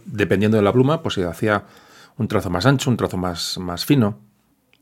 [0.06, 1.64] Dependiendo de la pluma, pues se hacía
[2.18, 4.20] un trazo más ancho, un trazo más, más fino,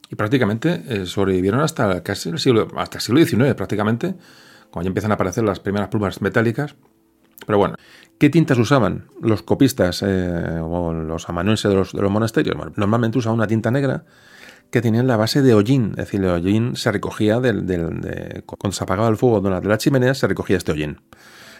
[0.09, 4.15] y prácticamente eh, sobrevivieron hasta casi el siglo, hasta el siglo XIX, prácticamente,
[4.69, 6.75] cuando ya empiezan a aparecer las primeras plumas metálicas.
[7.45, 7.75] Pero bueno,
[8.21, 12.55] ¿Qué tintas usaban los copistas eh, o los amanuenses de los, monasterios?
[12.75, 14.03] normalmente usaban una tinta negra
[14.69, 17.65] que tenía la base de hollín, es decir, el hollín se recogía del,
[18.45, 21.01] cuando se apagaba el fuego de la chimenea, se recogía este hollín.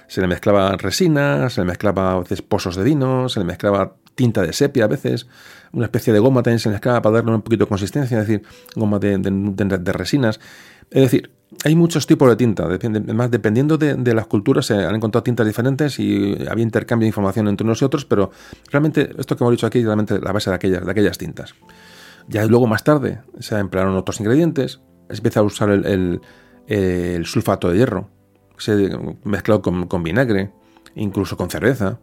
[0.08, 3.96] Se le mezclaba resina, se le mezclaba a veces pozos de vino, se le mezclaba
[4.14, 5.26] tinta de sepia a veces,
[5.72, 8.28] una especie de goma también se le mezclaba para darle un poquito de consistencia, es
[8.28, 8.46] decir,
[8.76, 10.40] goma de, de resinas.
[10.92, 11.32] Es decir,
[11.64, 16.00] hay muchos tipos de tinta, además dependiendo de, las culturas se han encontrado tintas diferentes
[16.00, 18.32] y había intercambio de información entre unos y otros, pero
[18.72, 21.56] realmente esto que hemos dicho aquí es realmente la base de aquellas, de aquellas tintas.
[22.28, 26.22] Ya luego más tarde se emplearon otros ingredientes, se empieza a usar el,
[27.26, 28.10] sulfato de hierro,
[28.58, 28.90] se
[29.24, 30.52] mezcló con, con vinagre,
[30.96, 32.00] incluso con cerveza.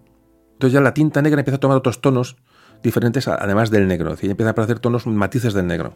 [0.52, 2.36] Entonces ya la tinta negra empieza a tomar otros tonos
[2.82, 5.94] diferentes además del negro, es decir, empieza a aparecer tonos matices del negro.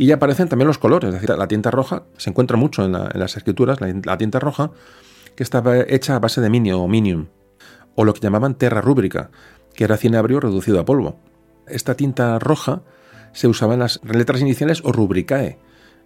[0.00, 2.92] Y ya aparecen también los colores, es decir, la tinta roja se encuentra mucho en,
[2.92, 4.70] las escrituras, la, tinta roja,
[5.34, 7.26] que estaba hecha a base de minio o minium,
[7.96, 9.32] o lo que llamaban terra rúbrica,
[9.74, 11.18] que era cinabrio reducido a polvo.
[11.66, 12.82] Esta tinta roja
[13.32, 15.58] se usaba en las letras iniciales o rubricae,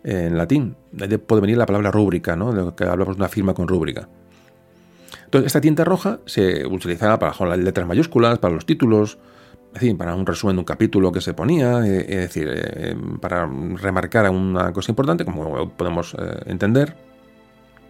[0.04, 0.74] en latín.
[0.92, 2.50] De ahí puede venir la palabra rúbrica, ¿no?
[2.50, 4.08] de lo que hablamos de una firma con rúbrica.
[5.26, 9.18] Entonces, esta tinta roja se utilizaba para las letras mayúsculas, para los títulos,
[9.74, 12.94] es decir, para un resumen de un capítulo que se ponía, eh, es decir, eh,
[13.20, 16.94] para remarcar una cosa importante, como podemos eh, entender.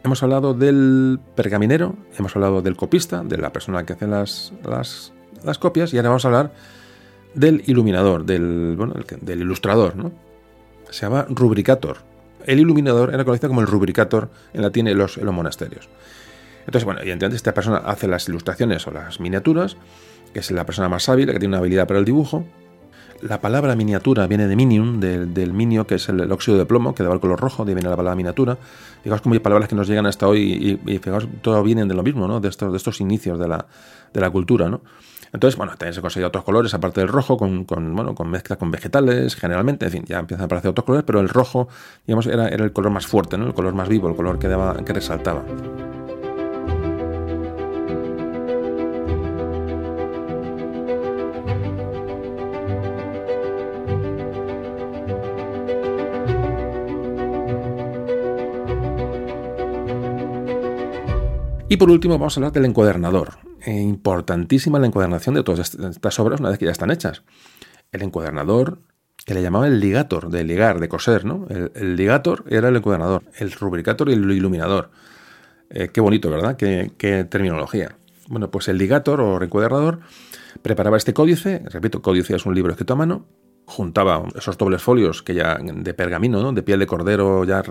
[0.04, 5.58] Hemos hablado del pergaminero, hemos hablado del copista, de la persona que hace las, las,
[5.58, 6.52] copias, y ahora vamos a hablar
[7.34, 10.12] del iluminador, del, bueno, del ilustrador, ¿no?
[10.90, 11.98] Se llama rubricator.
[12.46, 15.88] El iluminador era conocido como el rubricator en latín en los, en los monasterios.
[16.60, 19.76] Entonces, bueno, evidentemente esta persona hace las ilustraciones o las miniaturas,
[20.32, 22.44] que es la persona más hábil, que tiene una habilidad para el dibujo.
[23.22, 27.04] La palabra miniatura viene de minium, del, minio, que es el, óxido de plomo, que
[27.04, 28.58] da el color rojo, de viene la palabra miniatura.
[29.04, 32.02] Fijaos cómo hay palabras que nos llegan hasta hoy y, fijaos, todo vienen de lo
[32.02, 32.40] mismo, ¿no?
[32.40, 34.80] De estos, inicios de la, cultura, ¿no?
[35.32, 38.70] Entonces, bueno, también se consiguen otros colores, aparte del rojo, con, con, con mezcla con
[38.70, 41.68] vegetales, generalmente, en fin, ya empiezan a aparecer otros colores, pero el rojo,
[42.06, 43.46] digamos, era, era el color más fuerte, ¿no?
[43.46, 45.44] El color más vivo, el color daba, que resaltaba.
[61.72, 63.38] Y por último vamos a hablar del encuadernador.
[63.64, 67.22] Eh, importantísima la encuadernación de todas estas obras una vez que ya están hechas.
[67.92, 68.80] El encuadernador,
[69.24, 71.46] que le llamaba el ligator, de ligar, de coser, ¿no?
[71.48, 74.90] El, ligator era el encuadernador, el rubricator y el iluminador.
[75.70, 76.58] Eh, qué bonito, ¿verdad?
[76.58, 77.96] Qué, terminología.
[78.28, 80.00] Bueno, pues el ligator o reencuadernador
[80.60, 83.24] preparaba este códice, repito, códice es un libro escrito a mano,
[83.64, 86.52] juntaba esos dobles folios que ya de pergamino, ¿no?
[86.52, 87.62] de piel de cordero ya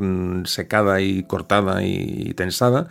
[0.45, 2.87] secada y cortada y tensada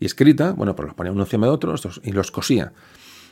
[0.00, 2.72] y escrita, bueno, pues los ponía uno encima de otro y los cosía.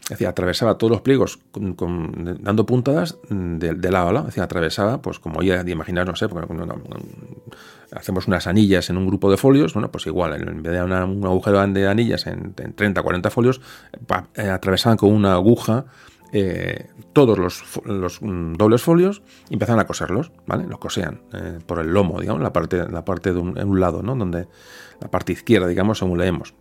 [0.08, 4.26] Decía, atravesaba todos los pliegos dando puntadas de, lado a lado.
[4.26, 6.26] Decía, atravesaba, pues como ya de imaginar, no sé,
[7.92, 10.92] hacemos unas anillas en un grupo de folios, bueno, pues igual, en vez de un
[11.24, 13.60] agujero de anillas en, 30, 40 folios,
[14.34, 15.86] eh, atravesaban con una aguja
[16.34, 19.20] eh, todos los, mm, dobles folios
[19.50, 20.66] y a coserlos, ¿vale?
[20.66, 24.16] Los cosean eh, por el lomo, digamos, la parte, la parte de un, lado, ¿no?
[24.16, 24.48] Donde
[24.98, 26.54] la parte izquierda, digamos, según leemos.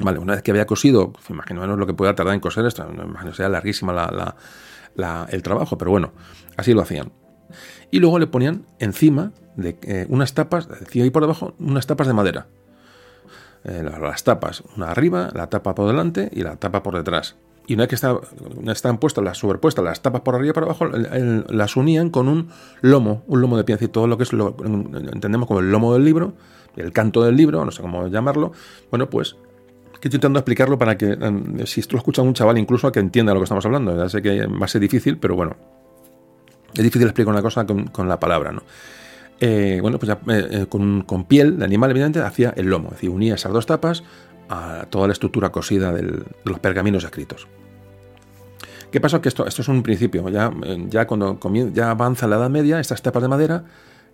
[0.00, 2.88] Vale, una vez que había cosido, pues, imaginemos lo que pueda tardar en coser esto,
[2.88, 3.92] imagino sea larguísima
[5.28, 6.12] el trabajo, pero bueno,
[6.56, 7.10] así lo hacían.
[7.90, 12.06] Y luego le ponían encima de eh, unas tapas, decía ahí por debajo, unas tapas
[12.06, 12.46] de madera.
[13.64, 17.34] las tapas, una arriba, la tapa por delante y la tapa por detrás
[17.68, 20.86] y una vez que estaban puestas las superpuestas las tapas por arriba y por abajo,
[20.86, 22.48] las unían con un
[22.80, 24.56] lomo, un lomo de pieza y todo lo que es lo
[25.12, 26.32] entendemos como el lomo del libro,
[26.76, 28.52] el canto del libro, no sé cómo llamarlo.
[28.90, 29.36] Bueno, pues
[30.00, 32.92] que estoy intentando explicarlo para que em, si esto lo escucha un chaval incluso a
[32.92, 33.94] que entienda lo que estamos hablando.
[33.94, 35.54] Ya sé que va a ser difícil, pero bueno,
[36.72, 38.62] es difícil explicar una cosa con, la palabra, ¿no?
[39.40, 42.88] Eh, bueno, pues ya eh, eh, con, con, piel de animal, evidentemente, hacía el lomo,
[42.88, 44.04] es decir, unía esas dos tapas
[44.48, 47.46] a toda la estructura cosida de los pergaminos escritos.
[48.90, 49.20] ¿Qué pasa?
[49.20, 50.28] Que esto, esto es un principio.
[50.28, 50.50] Ya,
[50.88, 51.38] ya cuando
[51.72, 53.64] ya avanza la Edad Media, estas tapas de madera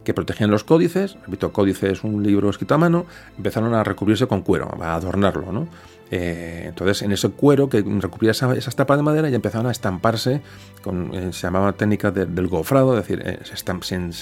[0.05, 3.07] que protegían los códices, repito, códice es un libro escrito a mano,
[3.37, 5.67] empezaron a recubrirse con cuero, a adornarlo, ¿no?
[6.11, 10.43] Eh, entonces, en ese cuero que recubría esas tapas de madera ya empezaron a estamparse,
[10.83, 13.55] con, eh, se llamaba técnica del gofrado, es decir, eh, se,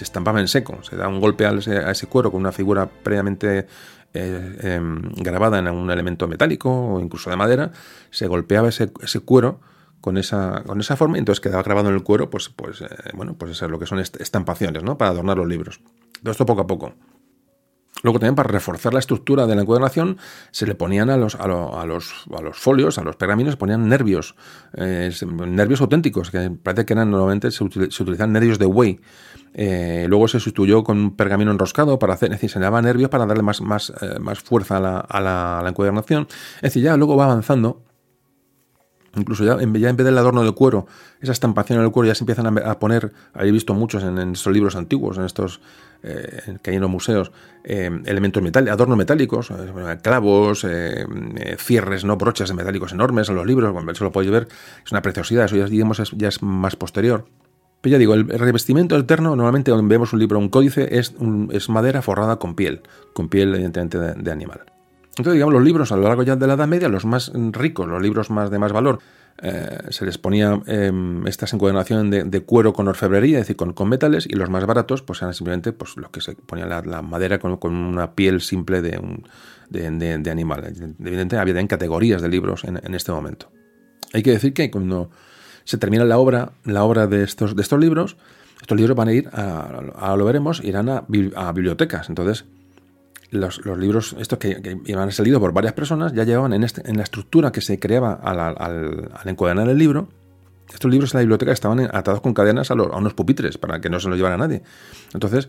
[0.05, 3.67] estampaba en seco, se da un golpe a ese, cuero con una figura previamente
[4.15, 7.73] em, grabada en un elemento metálico o incluso de madera,
[8.11, 9.59] se golpeaba ese cuero
[10.03, 12.87] con esa, con esa forma y entonces quedaba grabado en el cuero, pues, pues, eh,
[13.15, 14.99] bueno, pues eso es lo que son estampaciones, ¿no?
[14.99, 15.81] Para adornar los libros.
[16.21, 16.93] Todo esto poco a poco.
[18.03, 20.19] Luego también para reforzar la estructura de la encuadernación
[20.51, 23.89] se le ponían a los, a, los, a los folios, a los pergaminos, se ponían
[23.89, 24.35] nervios,
[24.75, 25.13] eh,
[25.47, 29.01] nervios auténticos, que parece que eran normalmente se, utilizan nervios de buey.
[29.55, 32.83] Eh, luego se sustituyó con un pergamino enroscado para hacer, es decir, se le daba
[32.83, 36.27] nervios para darle más, más, más fuerza a la, a, la, a la encuadernación.
[36.57, 37.85] Es decir, ya luego va avanzando
[39.15, 40.87] Incluso ya en, vez del adorno de cuero,
[41.21, 44.53] esa estampación en el cuero ya se empiezan a, poner, he visto muchos en, estos
[44.53, 45.61] libros antiguos, en estos
[46.03, 47.31] eh, que hay en los museos,
[47.63, 50.67] eh, elementos metálicos, adornos metálicos, eh, clavos,
[51.59, 54.49] cierres, no broches metálicos enormes en los libros, eso lo podéis ver,
[54.85, 57.27] es una preciosidad, eso ya, digamos, es, ya es más posterior.
[57.83, 61.15] Pero ya digo, el revestimiento alterno, normalmente cuando vemos un libro, un códice, es,
[61.51, 62.81] es madera forrada con piel,
[63.13, 64.72] con piel evidentemente de animal.
[65.13, 67.87] Entonces, digamos, los libros a lo largo ya de la Edad Media, los más ricos,
[67.87, 69.01] los libros más de más valor,
[69.43, 70.93] eh, se les ponía eh,
[71.27, 75.03] estas encuadernación de, cuero con orfebrería, es decir, con, con, metales, y los más baratos,
[75.03, 78.99] pues eran simplemente pues, los que se ponía la, madera con, una piel simple de,
[78.99, 79.25] un,
[79.69, 80.65] de, animal.
[80.65, 83.51] Evidentemente, había en categorías de libros en, este momento.
[84.15, 85.11] Hay que decir que cuando
[85.65, 88.17] se termina la obra, la obra de, estos, de estos libros,
[88.61, 91.05] estos libros van a ir, a, lo veremos, irán a,
[91.37, 92.09] a bibliotecas.
[92.09, 92.45] Entonces,
[93.33, 96.99] los, libros, estos que, que, han salido por varias personas, ya llevaban en, este, en
[96.99, 100.09] la estructura que se creaba al, al, encuadernar el libro.
[100.73, 103.99] Estos libros en la biblioteca estaban atados con cadenas a, unos pupitres para que no
[104.01, 104.63] se los llevara nadie.
[105.15, 105.49] Entonces,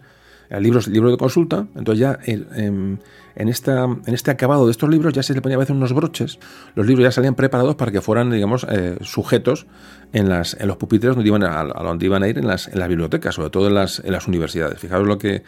[0.49, 2.99] el libro de consulta, entonces ya en,
[3.35, 6.39] esta, en este acabado de estos libros ya se le ponía a veces unos broches,
[6.75, 9.65] los libros ya salían preparados para que fueran, digamos, eh, sujetos
[10.13, 12.87] en, en los pupitres donde iban a, donde iban a ir en las, en las
[12.87, 14.79] bibliotecas, sobre todo en las, en las universidades.
[14.79, 15.43] Fijaros lo que,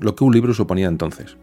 [0.00, 1.36] lo que un libro suponía entonces.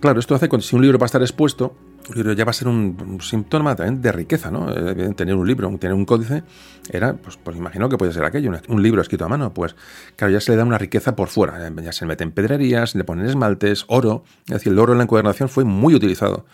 [0.00, 1.74] Claro, esto hace que si un libro va a estar expuesto,
[2.08, 4.70] un libro ya va a ser un, síntoma también de riqueza, ¿no?
[4.70, 6.44] Eh, tener un libro, tener un códice,
[6.90, 9.74] era, pues, pues imagino que puede ser aquello, un, libro escrito a mano, pues
[10.14, 13.04] claro, ya se le da una riqueza por fuera, ya se le meten pedrerías, le
[13.04, 16.46] ponen esmaltes, oro, es decir, el oro en la encuadernación fue muy utilizado.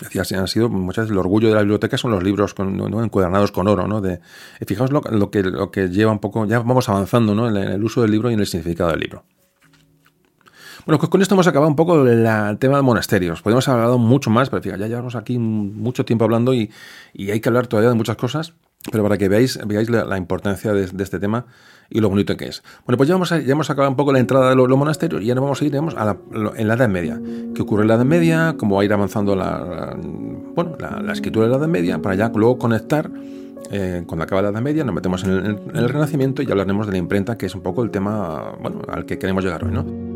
[0.00, 3.66] Decía, han sido muchas veces el orgullo de la biblioteca son los libros encuadernados con
[3.66, 4.02] oro, ¿no?
[4.02, 4.20] De,
[4.66, 7.48] fijaos lo, que, lo que lleva un poco, ya vamos avanzando, ¿no?
[7.48, 9.24] en el uso del libro y en el significado del libro.
[10.84, 13.42] Bueno, pues con esto hemos acabado un poco el tema de monasterios.
[13.42, 16.70] Podemos haber hablado mucho más, pero fíjate, ya llevamos aquí mucho tiempo hablando y,
[17.18, 18.52] hay que hablar todavía de muchas cosas,
[18.92, 21.46] pero para que veáis, veáis la, importancia de, este tema
[21.88, 22.62] y lo bonito que es.
[22.84, 25.30] Bueno, pues ya hemos, ya hemos acabado un poco la entrada de los, monasterios y
[25.30, 26.16] ahora vamos a ir digamos, a la,
[26.56, 27.20] en la Edad Media.
[27.54, 28.54] ¿Qué ocurre en la Edad Media?
[28.58, 29.96] ¿Cómo va a ir avanzando la,
[30.54, 32.00] bueno, la, escritura de la Edad Media?
[32.00, 33.10] Para ya luego conectar
[33.70, 36.52] eh, cuando acaba la Edad Media nos metemos en el, en el, Renacimiento y ya
[36.52, 39.64] hablaremos de la imprenta, que es un poco el tema bueno, al que queremos llegar
[39.64, 40.15] hoy, ¿no?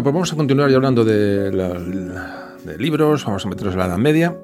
[0.00, 1.52] Bueno, pues vamos a continuar ya hablando de,
[2.78, 4.34] libros, vamos a meternos en la Edad Media.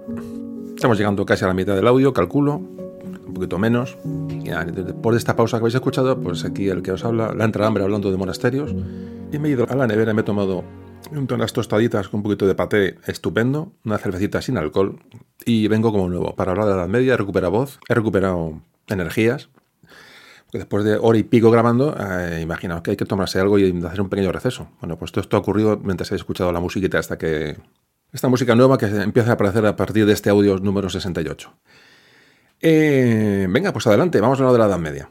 [0.75, 3.97] Estamos llegando casi a la mitad del audio, calculo, un poquito menos.
[4.29, 4.51] Y
[5.01, 7.85] por esta pausa que habéis escuchado, pues aquí el que os habla, la entra hambre
[7.85, 8.75] hablando de monasterios.
[9.33, 10.63] Y me he ido a la nevera y me he tomado
[11.11, 14.99] unas tostaditas con un poquito de paté estupendo, una cervecita sin alcohol.
[15.47, 18.61] Y vengo como nuevo para hablar de la Edad Media, he recuperado voz, he recuperado
[18.89, 19.49] energías
[20.59, 24.01] después de hora y pico grabando, eh, imaginaos que hay que tomarse algo y hacer
[24.01, 24.69] un pequeño receso.
[24.81, 27.57] Bueno, pues esto ha ocurrido mientras he escuchado la musiquita hasta que...
[28.13, 31.53] Esta música nueva que empieza a aparecer a partir de este audio número 68.
[32.61, 35.11] Eh, venga, pues adelante, vamos a hablar de la Edad Media.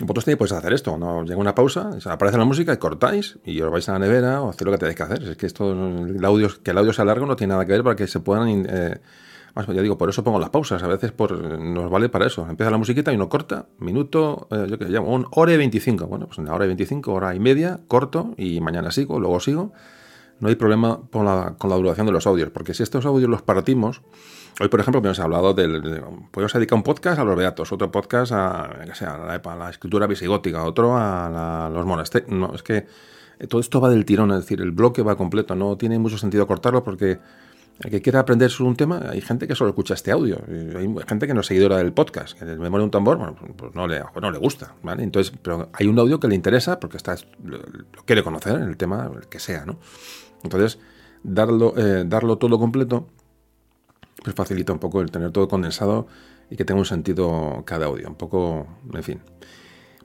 [0.00, 1.24] Vosotros tenéis pues hacer esto, ¿no?
[1.24, 4.48] llega una pausa, aparece la música y cortáis y os vais a la nevera o
[4.48, 5.22] hacéis lo que tenéis que hacer.
[5.22, 7.82] Es que esto, el audio, que el audio sea largo no tiene nada que ver
[7.82, 9.00] para que se puedan eh,
[9.54, 10.82] pues ya digo, por eso pongo las pausas.
[10.82, 12.46] A veces por, nos vale para eso.
[12.48, 16.06] Empieza la musiquita y uno corta, minuto, eh, yo que llamo, un hora y 25.
[16.06, 19.72] Bueno, pues una hora y 25, hora y media, corto y mañana sigo, luego sigo.
[20.40, 23.28] No hay problema con la, con la duración de los audios, porque si estos audios
[23.28, 24.00] los partimos,
[24.58, 25.82] hoy por ejemplo hemos hablado del,
[26.30, 30.96] podemos dedicar un podcast a los beatos, otro podcast a, a, la, escritura visigótica, otro
[30.96, 32.30] a, los monasterios.
[32.30, 32.86] No, es que
[33.50, 36.46] todo esto va del tirón, es decir, el bloque va completo, no tiene mucho sentido
[36.46, 37.18] cortarlo porque
[37.82, 40.38] el que quiera aprender sobre un tema, hay gente que solo escucha este audio.
[40.76, 43.74] Hay gente que no es seguidora del podcast, que me muere un tambor, bueno, pues
[43.74, 45.02] no le, no le gusta, ¿vale?
[45.02, 47.58] Entonces, pero hay un audio que le interesa porque está, lo,
[48.04, 49.78] quiere conocer en el tema, el que sea, ¿no?
[50.42, 50.78] Entonces,
[51.22, 53.08] darlo, eh, darlo todo completo,
[54.22, 56.06] pues facilita un poco el tener todo condensado
[56.50, 59.20] y que tenga un sentido cada audio, un poco, en fin.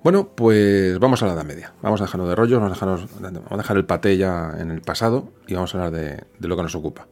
[0.02, 1.74] Bueno, pues vamos a la Edad Media.
[1.82, 4.82] Vamos a dejarnos de rollos, vamos a, vamos a dejar el paté ya en el
[4.82, 7.08] pasado y vamos a hablar de, de lo que nos ocupa.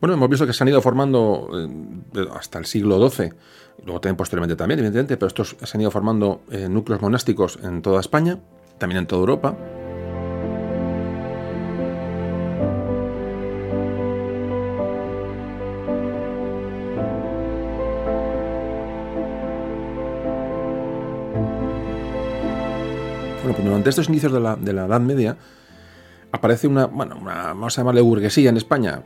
[0.00, 3.32] Bueno, hemos visto que se han ido formando eh, hasta el siglo XII,
[3.84, 7.82] luego también posteriormente también, evidentemente, pero estos se han ido formando eh, núcleos monásticos en
[7.82, 8.38] toda España,
[8.78, 9.56] también en toda Europa.
[23.42, 25.36] Bueno, pues durante estos inicios de la, de la Edad Media
[26.32, 29.02] aparece una, bueno, una, vamos a llamarle burguesía en España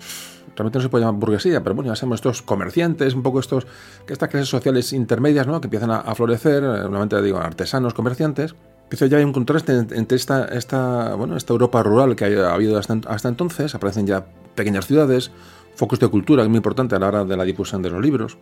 [0.59, 3.67] realmente no se puede llamar burguesía, pero bueno, ya sabemos estos comerciantes, un poco estos,
[4.07, 5.61] que estas clases sociales intermedias, ¿no?
[5.61, 8.55] Que empiezan a, florecer, eh, normalmente digo artesanos, comerciantes.
[8.85, 12.79] Empieza ya hay un contraste entre esta, esta, bueno, esta Europa rural que ha habido
[12.79, 15.31] hasta, hasta entonces, aparecen ya pequeñas ciudades,
[15.75, 18.03] focos de cultura, que es muy importante a la hora de la difusión de los
[18.03, 18.39] libros.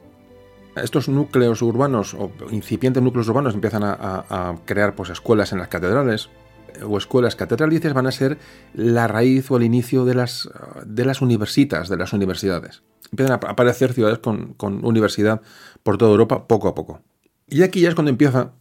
[0.77, 5.69] Estos núcleos urbanos o incipientes núcleos urbanos empiezan a, a crear pues, escuelas en las
[5.69, 6.29] catedrales,
[6.85, 8.39] o escuelas catedralicias van a ser
[8.75, 10.49] la raíz o el inicio de las,
[10.85, 12.83] de las universitas, de las universidades.
[13.11, 15.41] Empiezan a aparecer ciudades con, con universidad
[15.83, 17.03] por toda Europa poco a poco.
[17.49, 18.53] Y aquí ya es cuando empieza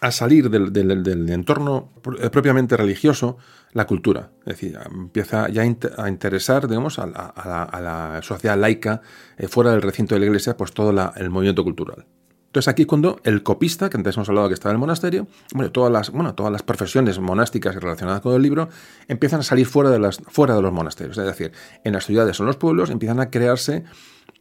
[0.00, 1.92] a salir del, del, entorno
[2.30, 3.36] propiamente religioso
[3.72, 4.30] la cultura.
[4.40, 9.02] Es decir, empieza ya a interesar digamos, a, la, sociedad laica,
[9.36, 12.06] eh, fuera del recinto de la iglesia, pues todo el movimiento cultural.
[12.48, 15.70] Entonces aquí cuando el copista, que antes hemos hablado que estaba en el monasterio, bueno,
[15.70, 18.70] todas las, bueno, todas las profesiones monásticas relacionadas con el libro
[19.06, 21.18] empiezan a salir fuera de, las, fuera de los monasterios.
[21.18, 21.52] Es decir,
[21.84, 23.84] en las ciudades o en los pueblos empiezan a crearse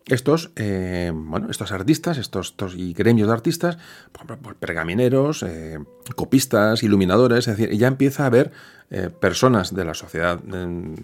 [0.06, 3.78] estos, eh, bueno, estos artistas estos, y gremios de artistas,
[4.14, 5.78] por ejemplo, pues, pergamineros, eh,
[6.16, 8.52] copistas, iluminadores, es decir, ya empieza a haber
[8.90, 10.40] eh, personas de la sociedad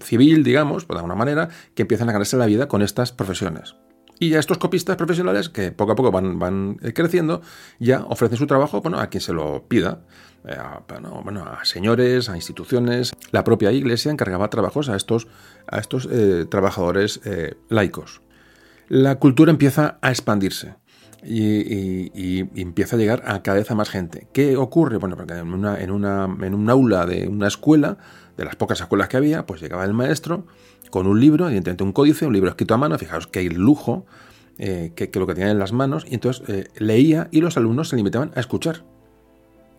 [0.01, 3.75] civil, digamos, pues, de alguna manera, que empiezan a ganarse la vida con estas profesiones.
[4.19, 7.41] Y ya estos copistas profesionales, que poco a poco van, van creciendo,
[7.79, 10.01] ya ofrecen su trabajo bueno, a quien se lo pida.
[10.45, 10.81] A,
[11.23, 13.13] bueno, a señores, a instituciones.
[13.31, 15.27] La propia iglesia encargaba trabajos a estos,
[15.67, 16.07] a estos
[16.49, 17.21] trabajadores
[17.69, 18.21] laicos
[18.89, 20.75] la cultura empieza a expandirse.
[21.25, 24.27] Y, empieza a llegar a cada vez a más gente.
[24.33, 24.97] ¿Qué ocurre?
[24.97, 27.97] Bueno, porque en, una, en, una, en un aula de una escuela,
[28.35, 30.45] de las pocas escuelas que había, pues llegaba el maestro
[30.93, 34.05] con un libro, evidentemente un códice, un libro escrito a mano, fijaos que hay lujo,
[34.59, 37.89] eh, que, lo que tenía en las manos, y entonces eh, leía y los alumnos
[37.89, 38.83] se limitaban a escuchar.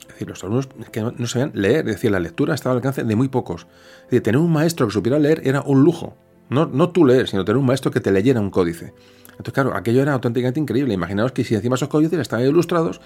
[0.00, 3.04] Es decir, los alumnos que no, sabían leer, es decir, la lectura estaba al alcance
[3.04, 3.68] de muy pocos.
[3.98, 6.16] Es decir, tener un maestro que supiera leer era un lujo.
[6.50, 8.92] No, no tú leer, sino tener un maestro que te leyera un códice.
[9.30, 10.94] Entonces, claro, aquello era auténticamente increíble.
[10.94, 13.00] Imaginaos que si encima esos códices estaban ilustrados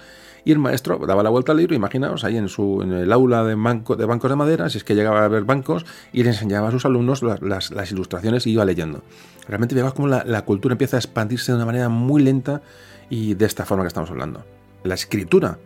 [0.45, 3.43] y el maestro daba la vuelta al libro, imaginaos ahí en, su, en el aula
[3.43, 6.69] de, de bancos de madera, si es que llegaba a haber bancos, y le enseñaba
[6.69, 9.03] a sus alumnos las, ilustraciones y iba leyendo.
[9.47, 12.61] Realmente veamos cómo la, la cultura empieza a expandirse de una manera muy lenta
[13.09, 14.45] y de esta forma que estamos hablando.
[14.83, 15.59] La escritura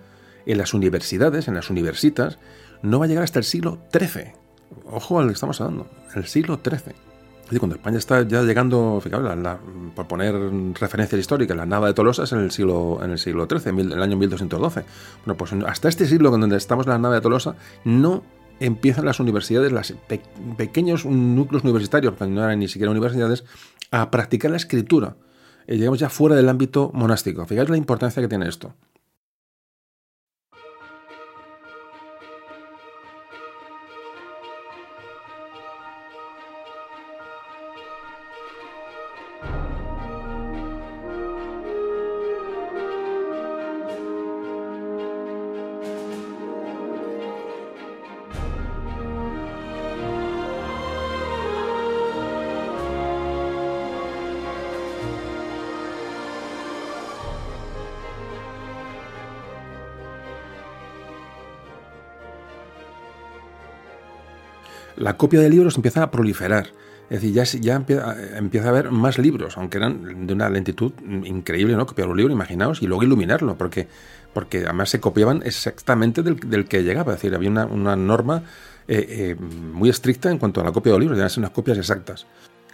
[0.45, 2.39] en las universidades, en las universitas,
[2.81, 4.33] no va a llegar hasta el siglo XIII.
[4.85, 7.12] Ojo al que estamos hablando, el siglo XIII
[7.59, 9.01] cuando España está ya llegando,
[9.95, 10.35] por poner
[10.79, 14.01] referencias históricas, la nava de Tolosa es en el siglo, en el siglo XIII, el
[14.01, 14.83] año 1212.
[15.25, 18.23] Bueno, pues hasta este siglo, donde estamos en la nave de Tolosa, no
[18.59, 19.93] empiezan las universidades, los
[20.57, 23.43] pequeños núcleos universitarios, que no eran ni siquiera universidades,
[23.91, 25.15] a practicar la escritura.
[25.67, 27.45] Eh, llegamos ya fuera del ámbito monástico.
[27.45, 28.73] Fijaos la importancia que tiene esto.
[65.03, 66.67] La copia de libros empieza a proliferar.
[67.09, 70.93] Es decir, ya, ya empieza, a haber más libros, aunque eran de una lentitud
[71.25, 71.85] increíble, ¿no?
[71.85, 73.87] Copiar un libro, imaginaos, y luego iluminarlo, porque,
[74.33, 77.13] porque además se copiaban exactamente del, que llegaba.
[77.13, 78.43] Es decir, había una, norma
[78.87, 82.25] eh, eh, muy estricta en cuanto a la copia de libros, ser unas copias exactas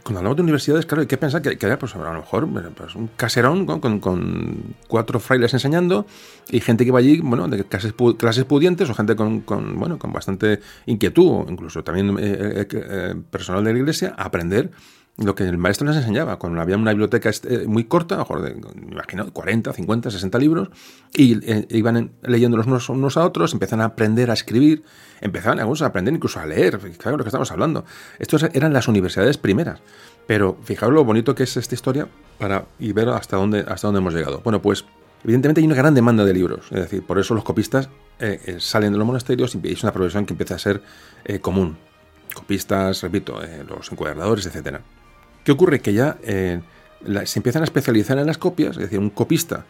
[0.03, 2.95] cuando hablamos de universidades, claro, hay que pensar que, que pues, a lo mejor pues,
[2.95, 6.05] un caserón con, cuatro frailes enseñando
[6.49, 10.11] y gente que va allí, bueno, de clases, clases pudientes o gente con, bueno, con
[10.11, 14.71] bastante inquietud, incluso también eh, eh, eh, personal de la iglesia, a aprender
[15.19, 16.37] lo que el maestro les enseñaba.
[16.39, 20.69] Cuando había una biblioteca este, muy corta, me imagino, 40, 50, 60 libros,
[21.13, 21.37] y
[21.75, 24.83] iban leyéndolos unos, unos, a otros, empezaban a aprender a escribir,
[25.21, 27.85] empezaban algunos a aprender incluso a leer, claro lo que estamos hablando.
[28.17, 29.81] Estos eran las universidades primeras.
[30.27, 32.07] Pero fijaos lo bonito que es esta historia
[32.37, 34.41] para y ver hasta dónde, hasta dónde hemos llegado.
[34.43, 34.85] Bueno, pues
[35.23, 37.89] evidentemente hay una gran demanda de libros, es decir, por eso los copistas
[38.19, 40.83] eh, eh, salen de los monasterios y es una profesión que empieza a ser
[41.25, 41.77] eh, común.
[42.33, 44.81] Copistas, repito, los encuadernadores, etcétera.
[45.49, 45.79] ¿Qué ocurre?
[45.79, 49.65] Que ya se empiezan a especializar en las copias, es decir, un copista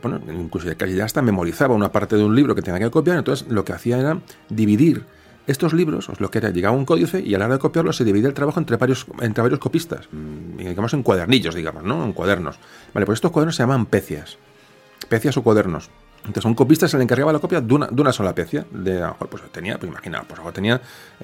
[0.00, 3.48] bueno, incluso ya hasta memorizaba una parte de un libro que tenía que copiar, entonces
[3.48, 5.06] lo que hacía era dividir
[5.48, 7.92] estos libros, os lo que era, llegaba un códice y a la hora de copiarlo
[7.92, 12.04] se dividía el trabajo entre varios, entre varios copistas, mm, digamos en cuadernillos, digamos, ¿no?
[12.04, 12.60] En cuadernos.
[12.94, 14.38] Vale, pues estos cuadernos se llaman pecias,
[15.08, 15.90] pecias o cuadernos.
[16.24, 18.66] Entonces, un copista se le encargaba la copia de una, sola pecia.
[18.70, 20.80] De, pues tenía, pues imagina, pues tenía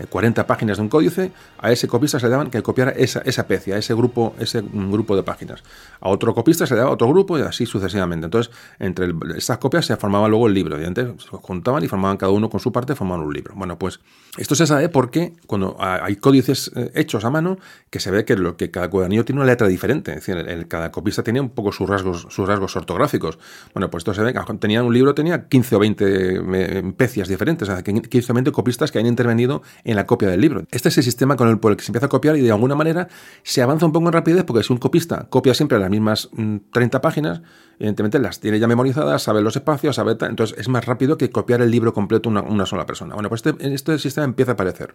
[0.09, 3.21] 40 eh, páginas de un códice, a ese copista se le daban que copiara esa,
[3.21, 5.63] esa pecia, ese grupo, ese grupo de páginas.
[6.01, 8.27] A otro copista se le daba otro grupo y así sucesivamente.
[8.27, 10.81] Entonces, entre esas copias se formaba luego el libro.
[10.81, 13.55] Y antes se juntaban y formaban cada uno con su parte, formaban un libro.
[13.57, 14.01] Bueno, pues
[14.37, 17.59] esto se sabe porque cuando hay códices eh, hechos a mano,
[17.91, 20.13] que se ve que, lo, que cada cuadernillo tiene una letra diferente.
[20.13, 23.39] Es decir, el, cada copista tenía un poco sus rasgos, sus rasgos ortográficos.
[23.73, 27.29] Bueno, pues esto se ve que tenía un libro tenía 15 o 20 eh, pecias
[27.29, 30.65] diferentes, o sea, 15 o 20 copistas que han intervenido en la copia del libro.
[30.71, 32.75] Este es el sistema con el, por que se empieza a copiar y de alguna
[32.75, 33.09] manera
[33.43, 36.31] se avanza un poco en rapidez porque si un copista copia siempre las mismas
[36.73, 37.43] 30 mm, páginas,
[37.79, 40.17] evidentemente las tiene ya memorizadas, sabe los espacios, sabe...
[40.21, 43.15] Entonces es más rápido que copiar el libro completo una, una sola persona.
[43.15, 44.95] Bueno, pues este, este sistema empieza a aparecer.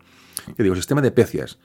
[0.58, 1.60] Yo digo, sistema de pecias,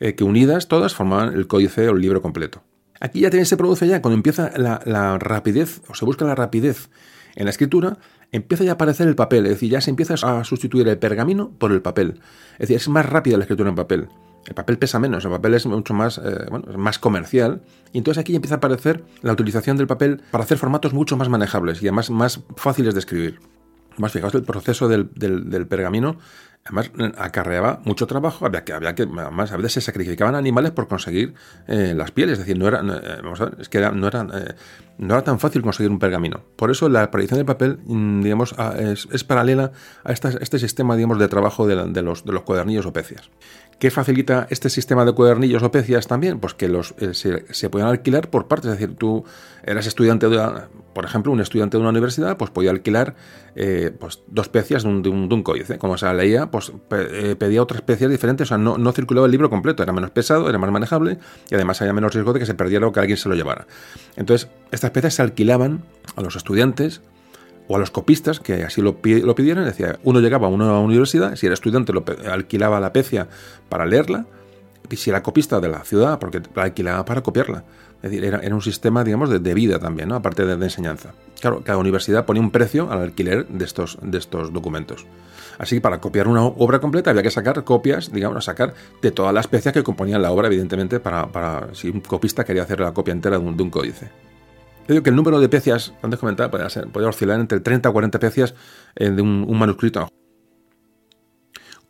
[0.00, 2.62] eh, que unidas todas formaban el códice o el libro completo.
[3.00, 6.90] Aquí ya también se produce ya, cuando empieza la, rapidez, o se busca la rapidez
[7.38, 7.98] en la escritura,
[8.32, 11.50] empieza ya a aparecer el papel, es decir, ya se empieza a sustituir el pergamino
[11.56, 12.20] por el papel.
[12.54, 14.08] Es decir, es más rápida la escritura en papel.
[14.44, 17.62] El papel pesa menos, el papel es mucho más, eh, bueno, más comercial.
[17.92, 21.28] Y entonces aquí empieza a aparecer la utilización del papel para hacer formatos mucho más
[21.28, 23.38] manejables y además más fáciles de escribir.
[23.98, 26.18] Más fijaos, el proceso del, del pergamino
[26.68, 30.86] Además, acarreaba mucho trabajo, había que, había que, además, a veces se sacrificaban animales por
[30.86, 31.32] conseguir
[31.66, 34.54] eh, las pieles, es decir, no era, eh, vamos es que no, era, eh,
[34.98, 36.42] no era tan fácil conseguir un pergamino.
[36.56, 39.72] Por eso la aparición del papel, mm, digamos, es, paralela
[40.04, 43.30] a este sistema, digamos, de trabajo de, los, de los cuadernillos o pecias.
[43.78, 46.40] ¿Qué facilita este sistema de cuadernillos o pecias también?
[46.40, 49.24] Pues que los, se, se podían alquilar por partes, es decir, tú
[49.62, 50.36] eras estudiante de,
[50.98, 53.14] por ejemplo, un estudiante de una universidad, pues podía alquilar
[53.54, 55.78] eh, pues, dos pecias de un, de códice.
[55.78, 59.30] Como se leía, pues eh, pedía otras pecias diferentes, o sea, no, no, circulaba el
[59.30, 61.18] libro completo, era menos pesado, era más manejable
[61.48, 63.68] y además había menos riesgo de que se perdiera o que alguien se lo llevara.
[64.16, 65.84] Entonces, estas piezas se alquilaban
[66.16, 67.00] a los estudiantes
[67.68, 69.64] o a los copistas que así lo, lo pidieran.
[69.64, 73.28] Decía, uno llegaba a una universidad, si era estudiante, lo alquilaba la pecia
[73.68, 74.26] para leerla,
[74.90, 77.64] y si era copista de la ciudad, porque la alquilaba para copiarla.
[78.02, 80.14] Es decir, era, un sistema, digamos, de, vida también, ¿no?
[80.14, 81.14] aparte de, enseñanza.
[81.40, 85.04] Claro, cada universidad ponía un precio al alquiler de estos, de estos documentos.
[85.58, 88.72] Así que para copiar una obra completa había que sacar copias, digamos, sacar
[89.02, 92.62] de todas las piezas que componían la obra, evidentemente, para, para si un copista quería
[92.62, 94.08] hacer la copia entera de un, de un códice.
[94.88, 98.18] Yo digo que el número de piezas, antes comentaba, podía, oscilar entre 30 o 40
[98.18, 98.54] piezas
[98.96, 100.08] eh, de un, manuscrito.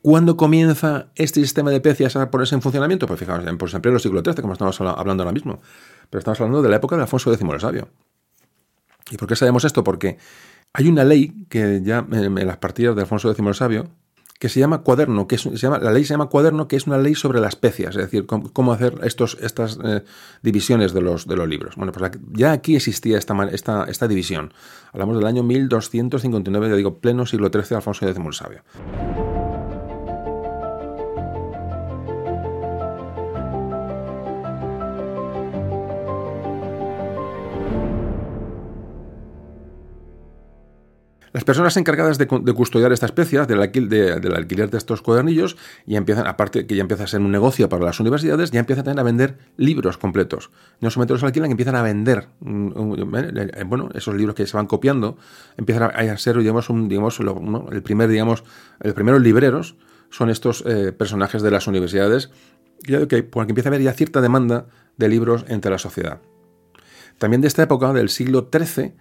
[0.02, 3.06] ¿Cuándo comienza este sistema de piezas a ponerse en funcionamiento?
[3.06, 5.60] Pues fijaos, en, por ejemplo, en el siglo XIII, como estamos hablando ahora mismo.
[6.10, 7.88] Pero estamos hablando de la época de Alfonso X el Sabio.
[9.12, 9.84] ¿Y por qué sabemos esto?
[9.84, 10.18] Porque
[10.72, 13.90] hay una ley que ya en las partidas de Alfonso X el Sabio
[14.38, 16.98] que se llama cuaderno, que se llama, la ley se llama cuaderno, que es una
[16.98, 20.04] ley sobre las especias, es decir, cómo, hacer estos, estas eh,
[20.42, 21.74] divisiones de los, de los libros.
[21.76, 24.52] Bueno, pues ya aquí existía esta, esta, esta división.
[24.92, 29.27] Hablamos del año 1259, ya digo, pleno siglo XIII Alfonso X el Sabio.
[41.38, 45.56] Las personas encargadas de, custodiar esta especie, del, alquiler de estos cuadernillos,
[45.86, 48.84] ya empiezan, aparte que ya empieza a ser un negocio para las universidades, ya empiezan
[48.84, 50.50] también a vender libros completos.
[50.80, 53.14] No solamente los alquilan, empiezan a vender, mm,
[53.54, 55.16] eh, bueno, esos libros que se van copiando,
[55.56, 57.20] empiezan a, ser, digamos, digamos
[57.70, 58.42] el primer, digamos,
[58.80, 59.76] el primeros libreros
[60.10, 62.32] son estos eh, personajes de las universidades,
[62.82, 64.66] que, porque empieza a haber ya cierta demanda
[64.96, 66.20] de libros entre la sociedad.
[67.16, 68.94] También de esta época, del siglo XIII,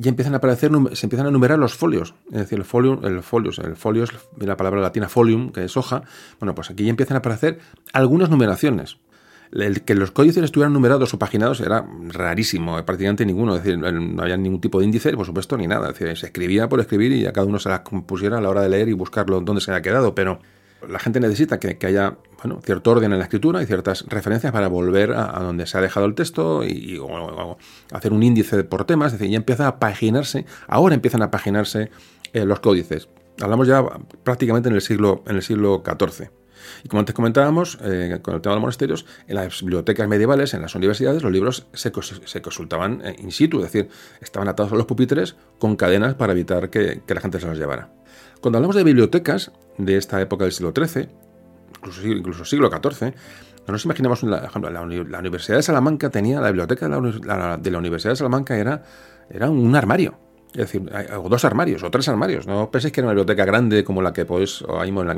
[0.00, 2.14] ya empiezan a aparecer, se empiezan a numerar los folios.
[2.32, 5.76] Es decir, el folio, el folios, el folio es la palabra latina folium, que es
[5.76, 6.02] hoja.
[6.38, 7.58] Bueno, pues aquí ya empiezan a aparecer
[7.92, 8.96] algunas numeraciones.
[9.52, 13.56] El que los códices estuvieran numerados o paginados era rarísimo, eh, prácticamente ninguno.
[13.56, 15.90] Es decir, no había ningún tipo de índice, por supuesto, ni nada.
[15.90, 18.48] Es decir, se escribía por escribir y a cada uno se las pusiera a la
[18.48, 20.40] hora de leer y buscarlo dónde se había quedado, pero
[20.88, 22.16] la gente necesita que, haya
[22.64, 26.06] cierto orden en la escritura y ciertas referencias para volver a, donde se ha dejado
[26.06, 27.00] el texto y,
[27.92, 29.12] hacer un índice por temas.
[29.12, 31.90] Es decir, ya empieza a paginarse, ahora empiezan a paginarse
[32.32, 33.08] eh, los códices.
[33.40, 33.84] Hablamos ya
[34.22, 36.30] prácticamente en el siglo, en el siglo XIV.
[36.84, 40.52] Y como antes comentábamos, eh, con el tema de los monasterios, en las bibliotecas medievales,
[40.54, 43.88] en las universidades, los libros se, consultaban eh, in situ, es decir,
[44.20, 47.90] estaban atados a los pupitres con cadenas para evitar que la gente se los llevara.
[48.40, 51.08] Cuando hablamos de bibliotecas de esta época del siglo XIII,
[51.76, 53.12] incluso, incluso siglo XIV,
[53.66, 54.80] no nos imaginamos, la, ejemplo, la,
[55.18, 58.82] Universidad de Salamanca tenía, la biblioteca de la, Universidad de Salamanca era,
[59.28, 60.18] era un armario.
[60.52, 62.46] Es decir, o dos armarios, o tres armarios.
[62.46, 65.14] No penséis que era una biblioteca grande como la que podéis, o en la,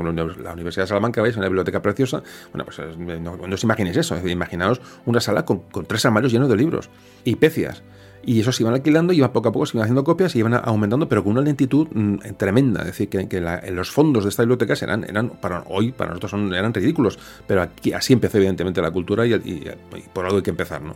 [0.53, 2.21] Universidad de Salamanca, veis, una biblioteca preciosa.
[2.51, 4.13] Bueno, pues no, os imaginéis eso.
[4.13, 6.91] Es decir, imaginaos una sala con, con tres armarios llenos de libros
[7.23, 7.81] y pecias.
[8.25, 10.53] Y eso se iban alquilando, y poco a poco, se iban haciendo copias y iban
[10.53, 12.81] aumentando, pero con una lentitud mm, tremenda.
[12.81, 13.41] Es decir, que,
[13.71, 17.61] los fondos de esta biblioteca eran, eran para hoy, para nosotros son, eran ridículos, pero
[17.61, 19.65] aquí, así empezó evidentemente la cultura y,
[20.13, 20.81] por algo hay que empezar.
[20.81, 20.95] ¿no?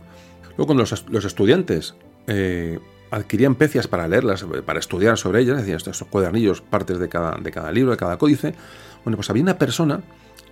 [0.56, 1.94] Luego, cuando los, estudiantes
[2.26, 2.78] eh,
[3.10, 7.50] adquirían pecias para leerlas, para estudiar sobre ellas, es estos cuadernillos, partes de cada, de
[7.50, 8.54] cada libro, de cada códice,
[9.04, 10.02] bueno, pues había una persona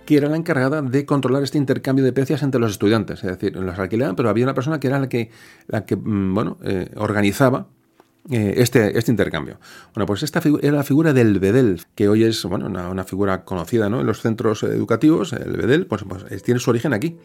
[0.07, 3.25] que era la encargada de controlar este intercambio de pecias entre los estudiantes.
[3.25, 5.29] Es decir, los alquilaban, pero había una persona que era la que,
[5.67, 7.67] la que mm, bueno, eh, organizaba
[8.31, 9.59] eh, este, este intercambio.
[9.93, 13.89] Bueno, pues esta era la figura del bedel, que hoy es bueno, una, figura conocida
[13.89, 13.99] ¿no?
[13.99, 15.33] en los centros educativos.
[15.33, 17.17] El bedel pues, pues tiene su origen aquí.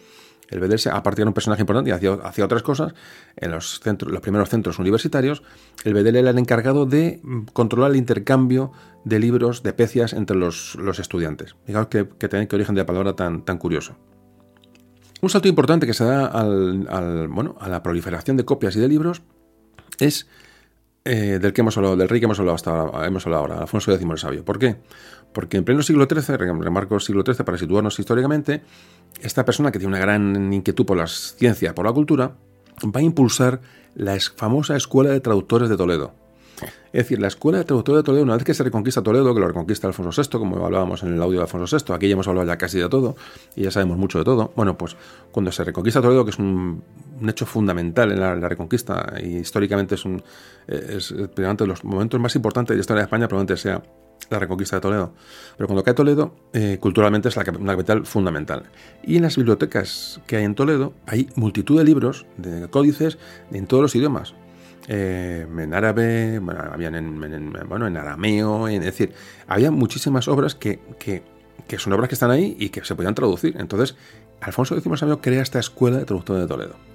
[0.52, 2.94] El Bedel, aparte de un personaje importante y hacía, otras cosas,
[3.36, 3.80] en los,
[4.20, 5.42] primeros centros universitarios,
[5.84, 8.72] el Bedel era el encargado de mm, controlar el intercambio
[9.04, 11.56] de libros, de pecias entre los, estudiantes.
[11.66, 13.96] Digamos que, que qué origen de la palabra tan, curioso.
[15.22, 18.88] Un salto importante que se da al, bueno, a la proliferación de copias y de
[18.88, 19.22] libros
[20.00, 20.28] es
[21.04, 23.58] eh, del que hemos hablado, del rey que hemos hablado hasta ahora, hemos hablado ahora,
[23.60, 24.44] Alfonso X el Sabio.
[24.44, 24.76] ¿Por qué?
[25.32, 28.62] Porque en pleno siglo XIII, remarco siglo XIII para situarnos históricamente,
[29.20, 32.36] esta persona que tiene una gran inquietud por las ciencias, por la cultura,
[32.84, 33.60] va a impulsar
[33.94, 36.14] la famosa Escuela de Traductores de Toledo.
[36.92, 39.40] Es decir, la Escuela de Traductores de Toledo, una vez que se reconquista Toledo, que
[39.40, 42.28] lo reconquista Alfonso VI, como hablábamos en el audio de Alfonso VI, aquí ya hemos
[42.28, 43.16] hablado ya casi de todo,
[43.56, 44.96] y ya sabemos mucho de todo, bueno, pues
[45.32, 46.82] cuando se reconquista Toledo, que es un,
[47.28, 50.22] hecho fundamental en la, reconquista, y históricamente es, un,
[50.66, 53.82] es, de los momentos más importantes de la historia de España, probablemente sea
[54.30, 55.12] la reconquista de Toledo.
[55.56, 58.64] Pero cuando cae Toledo, eh, culturalmente es la, capital fundamental.
[59.02, 63.18] Y en las bibliotecas que hay en Toledo hay multitud de libros, de códices,
[63.52, 64.34] en todos los idiomas.
[64.88, 69.12] Eh, en árabe, bueno, habían en, bueno, en arameo, es decir,
[69.46, 71.22] había muchísimas obras que, que,
[71.68, 73.56] que, son obras que están ahí y que se podían traducir.
[73.58, 73.96] Entonces,
[74.40, 76.91] Alfonso X Sabio crea esta escuela de traductores de Toledo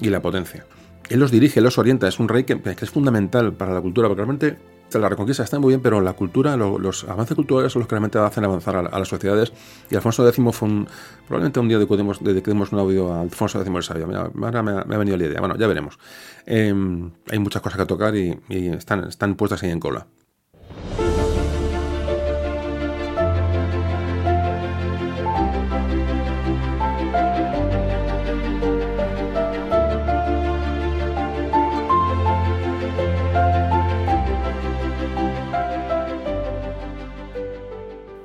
[0.00, 0.64] y la potencia.
[1.08, 4.22] Él los dirige, los orienta, es un rey que, es fundamental para la cultura, porque
[4.22, 4.56] realmente
[4.92, 8.18] la reconquista está muy bien, pero la cultura, los avances culturales son los que realmente
[8.18, 9.52] hacen avanzar a, las sociedades.
[9.90, 10.88] Y Alfonso X fue un,
[11.26, 14.06] probablemente un día dediquemos, dediquemos un audio a Alfonso X el Sabio.
[14.06, 15.40] Me, ha venido la idea.
[15.40, 15.98] Bueno, ya veremos.
[16.46, 20.06] Em, hay muchas cosas que tocar y, y están, están puestas ahí en cola.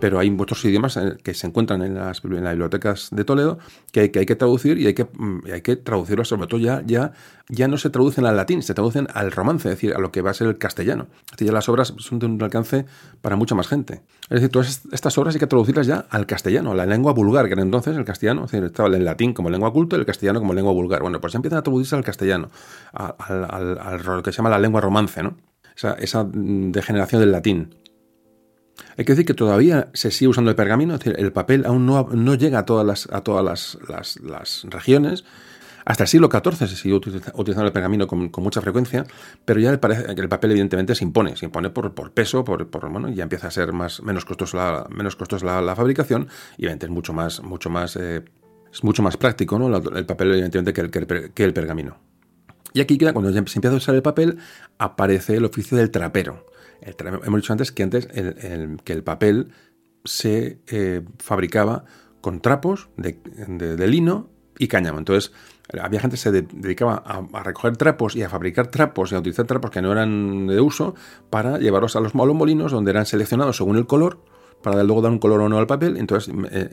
[0.05, 3.57] Pero hay muchos idiomas eh, que se encuentran en las, bibliotecas de Toledo
[3.91, 7.11] que hay, que traducir y hay que, mm, hay traducirlos, sobre todo ya,
[7.67, 10.29] no se traducen al latín, se traducen al romance, es decir, a lo que va
[10.29, 11.07] a ser el castellano.
[11.39, 12.85] ya las obras son de un alcance
[13.23, 14.03] para mucha más gente.
[14.29, 17.47] Es decir, todas estas obras hay que traducirlas ya al castellano, a la lengua vulgar,
[17.47, 20.05] que era entonces el castellano, es decir, estaba el latín como lengua culta y el
[20.05, 21.01] castellano como lengua vulgar.
[21.01, 22.51] Bueno, pues ya empiezan a traducirse al castellano,
[22.93, 25.35] al, lo que se llama la lengua romance, ¿no?
[25.75, 27.73] Esa, esa mm, degeneración del latín.
[28.97, 31.85] Hay que decir que todavía se sigue usando el pergamino, es decir, el papel aún
[31.85, 35.25] no, no llega a todas, las, a todas las, las, regiones.
[35.85, 39.05] Hasta el siglo XIV se sigue utilizando el pergamino con, mucha frecuencia,
[39.43, 39.79] pero ya el,
[40.17, 43.47] el, papel evidentemente se impone, se impone por, por peso, por, por, bueno, ya empieza
[43.47, 46.27] a ser más, menos costoso la, menos costosa la, fabricación
[46.57, 48.23] y evidentemente es mucho más, mucho más, eh,
[48.73, 49.75] es mucho más práctico ¿no?
[49.77, 51.97] el papel evidentemente que el, que el, pergamino.
[52.73, 54.39] Y aquí, cuando ya se empieza a usar el papel,
[54.79, 59.51] aparece el oficio del trapero hemos dicho antes que antes el, que el papel
[60.05, 61.83] se eh, fabricaba
[62.21, 64.99] con trapos de, lino y cáñamo.
[64.99, 65.31] Entonces,
[65.79, 69.45] había gente que se dedicaba a, recoger trapos y a fabricar trapos y a utilizar
[69.45, 70.95] trapos que no eran de uso
[71.29, 74.23] para llevarlos a los, molinos donde eran seleccionados según el color
[74.63, 75.97] para luego dar un color o no al papel.
[75.97, 76.69] Entonces, eh,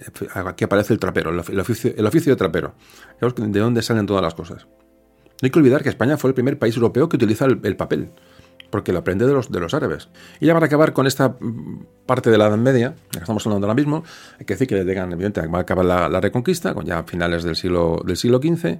[0.47, 2.74] aquí aparece el trapero, el, oficio, el oficio de trapero.
[3.20, 4.65] De dónde salen todas las cosas.
[4.65, 8.12] No hay que olvidar que España fue el primer país europeo que utiliza el papel
[8.73, 10.09] porque lo aprende de los, de los árabes.
[10.40, 11.36] Y ya para acabar con esta
[12.07, 14.03] parte de la Edad Media, que estamos hablando ahora mismo,
[14.40, 17.55] hay que decir que llegan, evidentemente, va a acabar la, Reconquista, con ya finales del
[17.55, 18.78] siglo, del siglo XV,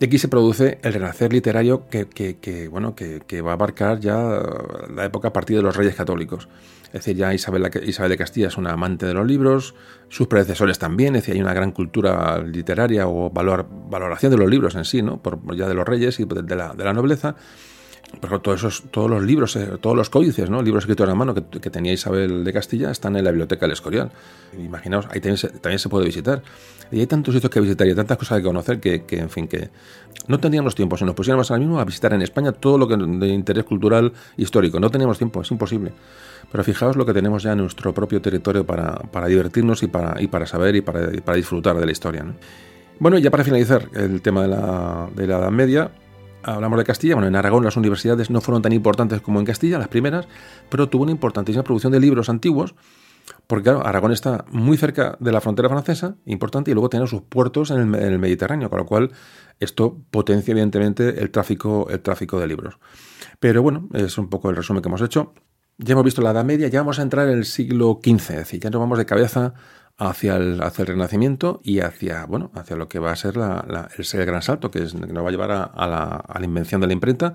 [0.00, 4.40] y aquí se produce el renacer literario que, bueno, que, va a abarcar ya
[4.94, 6.48] la época a partir de los reyes católicos.
[6.86, 9.74] Es decir, ya Isabel, Isabel de Castilla es una amante de los libros,
[10.08, 14.48] sus predecesores también, es decir, hay una gran cultura literaria o valor, valoración de los
[14.48, 15.20] libros en sí, ¿no?
[15.20, 17.34] Por, ya de los reyes y de la, de la nobleza
[18.20, 20.62] por todos, esos, todos los libros, eh, todos los códices, ¿no?
[20.62, 24.10] libros escritos a mano que, tenía Isabel de Castilla están en la biblioteca del Escorial.
[24.58, 26.42] Imaginaos, ahí también se, puede visitar.
[26.90, 29.70] Y hay tantos sitios que visitar y tantas cosas que conocer que, en fin, que
[30.28, 30.96] no teníamos tiempo.
[30.96, 34.12] Si nos pusiéramos ahora mismo a visitar en España todo lo que de interés cultural
[34.36, 35.92] histórico, no teníamos tiempo, es imposible.
[36.52, 40.20] Pero fijaos lo que tenemos ya en nuestro propio territorio para, para divertirnos y para,
[40.20, 42.22] y para saber y para, para disfrutar de la historia.
[42.22, 42.34] ¿no?
[42.98, 45.90] Bueno, ya para finalizar el tema de la, de la Edad Media,
[46.44, 49.78] hablamos de Castilla, bueno, en Aragón las universidades no fueron tan importantes como en Castilla,
[49.78, 50.26] las primeras,
[50.68, 52.74] pero tuvo una importantísima producción de libros antiguos,
[53.46, 57.22] porque claro, Aragón está muy cerca de la frontera francesa, importante, y luego tiene sus
[57.22, 59.10] puertos en el, Mediterráneo, con lo cual
[59.60, 62.78] esto potencia evidentemente el tráfico, el tráfico de libros.
[63.40, 65.32] Pero bueno, es un poco el resumen que hemos hecho.
[65.78, 68.36] Ya hemos visto la Edad Media, ya vamos a entrar en el siglo XV, es
[68.36, 69.54] decir, ya nos vamos de cabeza
[69.98, 73.88] hacia el, hacia el Renacimiento y hacia, bueno, hacia lo que va a ser la,
[73.96, 77.34] el, gran salto, que, es, nos va a llevar a, la, invención de la imprenta,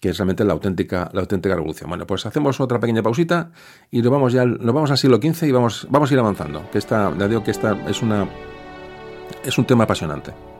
[0.00, 1.88] que es realmente la auténtica, la auténtica revolución.
[1.88, 3.50] Bueno, pues hacemos otra pequeña pausita
[3.90, 6.68] y nos vamos ya nos vamos al siglo XV y vamos, vamos a ir avanzando.
[6.70, 8.28] Que esta, ya digo que esta es una
[9.42, 10.53] es un tema apasionante.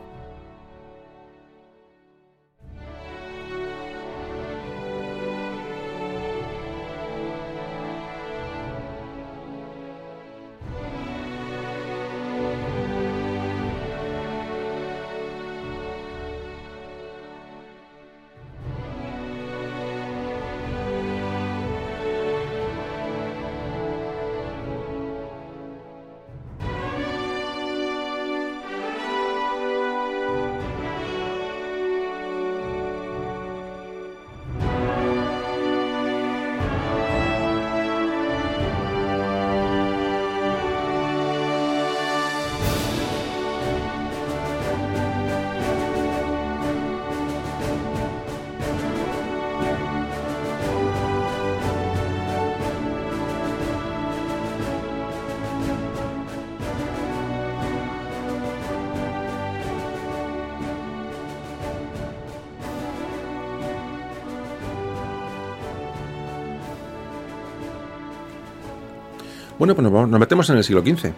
[69.65, 71.11] Bueno, pues nos, metemos en el siglo XV.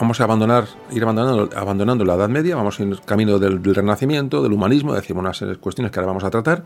[0.00, 4.52] Vamos a abandonar, ir abandonando, abandonando la Edad Media, vamos en camino del, Renacimiento, del
[4.52, 6.64] humanismo, decimos unas cuestiones que ahora vamos a tratar.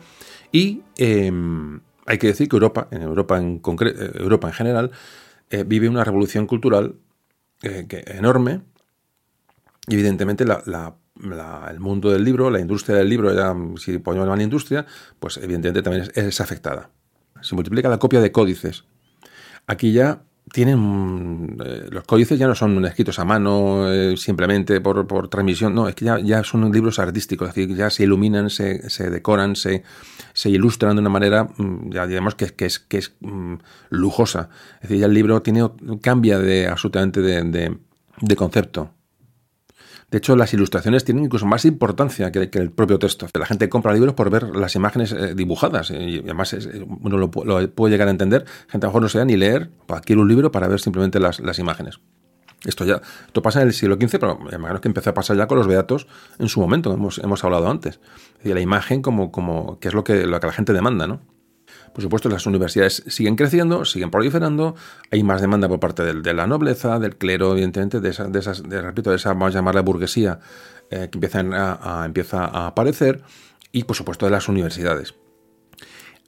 [0.51, 4.91] Y em, hay que decir que Europa, en Europa en, eh, Europa en general,
[5.51, 6.95] eh, vive una revolución cultural
[7.63, 8.63] eh, enorme.
[9.89, 14.87] Y evidentemente el mundo del libro, la industria del libro, ya si podemos llamar industria,
[15.21, 16.89] pues evidentemente también es afectada.
[17.43, 18.85] Se multiplica la copia de códices.
[19.67, 25.29] Aquí ya tienen eh, los códices ya no son escritos a mano eh, simplemente por,
[25.29, 28.81] transmisión, no, es que ya, son libros artísticos, es decir, ya se iluminan, se,
[29.11, 29.83] decoran, se,
[30.33, 33.55] se, ilustran de una manera, mm, ya digamos que, que es, que es mm,
[33.91, 34.49] lujosa.
[34.77, 35.69] Es decir, ya el libro tiene,
[36.01, 38.98] cambia de absolutamente de concepto.
[40.11, 43.27] De hecho, las ilustraciones tienen incluso más importancia que, el propio texto.
[43.39, 45.91] La gente compra libros por ver las imágenes eh, dibujadas.
[45.91, 46.57] Y además,
[47.03, 48.47] uno lo, puede llegar a entender.
[48.69, 51.59] Gente a lo mejor no se ni leer, adquiere un libro para ver simplemente las,
[51.59, 52.01] imágenes.
[52.65, 55.47] Esto ya, esto pasa en el siglo XV, pero imagino que empezó a pasar ya
[55.47, 56.09] con los beatos
[56.39, 58.01] en su momento, hemos, hemos hablado antes.
[58.43, 61.21] Y la imagen como, como que es lo que, lo que la gente demanda, ¿no?
[61.99, 64.77] Por supuesto, las universidades siguen creciendo, siguen proliferando,
[65.11, 69.11] hay más demanda por parte de, la nobleza, del clero, evidentemente, de, de esas, repito,
[69.11, 70.39] de esa, vamos a llamarla burguesía,
[70.93, 73.23] eh, que empiezan a, empieza a aparecer,
[73.73, 75.17] y por supuesto de las universidades.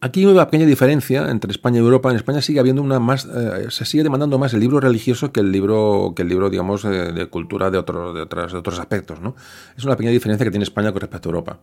[0.00, 2.10] Aquí hay una pequeña diferencia entre España y Europa.
[2.10, 5.38] En España sigue habiendo una más, eh, se sigue demandando más el libro religioso que
[5.38, 9.20] el libro, que el libro, digamos, eh, de cultura de, de, de otros aspectos.
[9.20, 9.36] ¿no?
[9.76, 11.60] Es una pequeña diferencia que tiene España con respecto a Europa.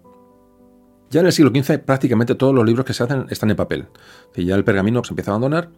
[1.10, 3.88] Ya en el siglo XV prácticamente todos los libros que se hacen están en papel.
[4.36, 5.70] ya el pergamino se empieza a abandonar,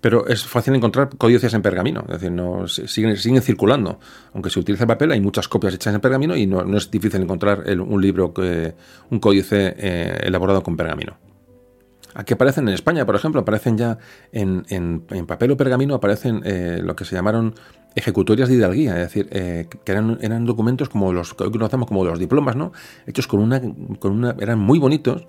[0.00, 3.98] pero es fácil encontrar códices en pergamino, es decir, siguen, siguen circulando.
[4.32, 7.20] Aunque se utiliza el papel, hay muchas copias hechas en pergamino y no, es difícil
[7.22, 8.74] encontrar un libro, que,
[9.10, 11.18] un códice eh, elaborado con pergamino.
[12.14, 13.98] Aquí aparecen en España, por ejemplo, aparecen ya
[14.32, 17.54] en, papel o pergamino, aparecen eh, lo que se llamaron
[17.98, 22.04] ejecutorias de hidalguía, es decir, eh, que eran, documentos como los que hoy conocemos como
[22.04, 22.72] los diplomas, ¿no?
[23.06, 23.60] Hechos con una,
[23.98, 25.26] con una eran muy bonitos.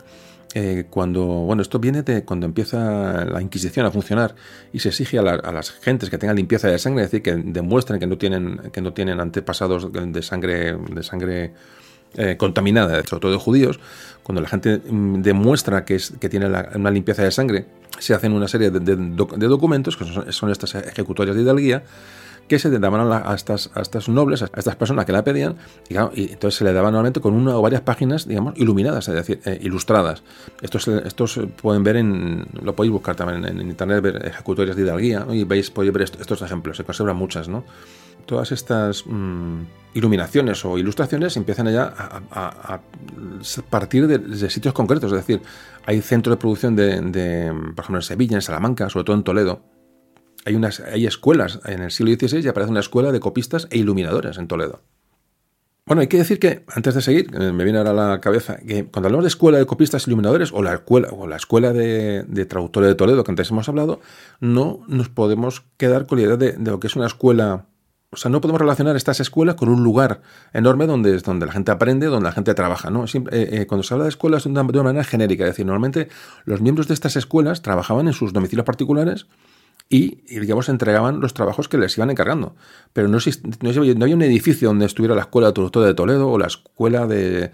[0.56, 4.34] Eh, cuando, bueno, esto viene de cuando empieza la Inquisición a funcionar
[4.74, 8.00] y se exige a, las gentes que tengan limpieza de sangre, es decir, que demuestren
[8.00, 11.54] que no tienen, que no tienen antepasados de sangre, de sangre
[12.16, 13.80] eh, contaminada, sobre todo de judíos,
[14.24, 17.68] cuando la gente mm, demuestra que, es, que tiene una limpieza de sangre,
[18.00, 18.96] se hacen una serie de,
[19.48, 21.84] documentos, que son, estas ejecutorias de hidalguía,
[22.50, 25.56] que se daban a, estas, a estas nobles, a estas personas que la pedían,
[25.88, 29.40] y, entonces se le daban normalmente con una o varias páginas, digamos, iluminadas, es decir,
[29.46, 30.24] eh, ilustradas.
[30.62, 35.26] Estos, estos pueden ver en, lo podéis buscar también en, internet, ver ejecutorias de hidalguía,
[35.32, 37.64] y veis, podéis ver estos, ejemplos, se conservan muchas, ¿no?
[38.26, 39.06] Todas estas...
[39.06, 39.62] Mm,
[39.94, 41.92] iluminaciones o ilustraciones empiezan ya
[42.32, 42.80] a,
[43.72, 45.12] partir de, sitios concretos.
[45.12, 45.42] Es decir,
[45.84, 49.79] hay centros de producción de, por ejemplo, en Sevilla, en Salamanca, sobre todo en Toledo.
[50.50, 53.78] Hay, unas, hay escuelas, en el siglo XVI ya aparece una escuela de copistas e
[53.78, 54.82] iluminadores en Toledo.
[55.86, 58.86] Bueno, hay que decir que, antes de seguir, me viene ahora a la cabeza, que
[58.86, 62.90] cuando hablamos de escuela de copistas iluminadores o la escuela, o la escuela de, traductores
[62.90, 64.02] de Toledo que antes hemos hablado,
[64.40, 67.68] no nos podemos quedar con la idea de lo que es una escuela
[68.12, 70.22] o sea, no podemos relacionar estas escuelas con un lugar
[70.52, 72.90] enorme donde, donde la gente aprende, donde la gente trabaja.
[72.90, 73.06] ¿no?
[73.06, 76.10] Eh, eh, cuando se habla de escuelas de una, manera genérica, es decir, normalmente
[76.46, 79.28] los miembros de estas escuelas trabajaban en sus domicilios particulares
[79.90, 82.56] y, digamos, entregaban los trabajos que les iban encargando.
[82.94, 83.70] Pero no, no,
[84.04, 87.52] había un edificio donde estuviera la escuela de traductor de Toledo o la escuela de,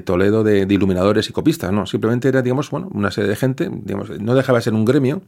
[0.00, 1.72] Toledo de, de, iluminadores y copistas.
[1.72, 4.86] No, simplemente era, digamos, bueno, una serie de gente, digamos, no dejaba de ser un
[4.86, 5.22] gremio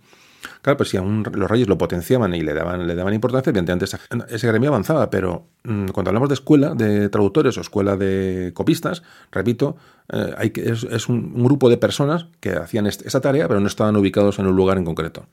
[0.62, 3.86] Claro, pues si aún los reyes lo potenciaban y le daban, le daban importancia, evidentemente
[4.28, 9.02] ese gremio avanzaba, pero mm, cuando hablamos de escuela de traductores o escuela de copistas,
[9.30, 9.76] repito,
[10.12, 13.96] eh, hay que, es, un, grupo de personas que hacían esa tarea, pero no estaban
[13.96, 15.26] ubicados en un lugar en concreto.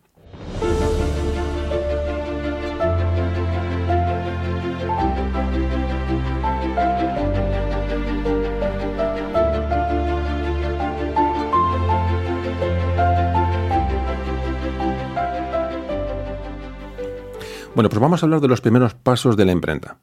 [17.76, 19.98] Bueno, pues vamos a hablar de los primeros pasos de la imprenta.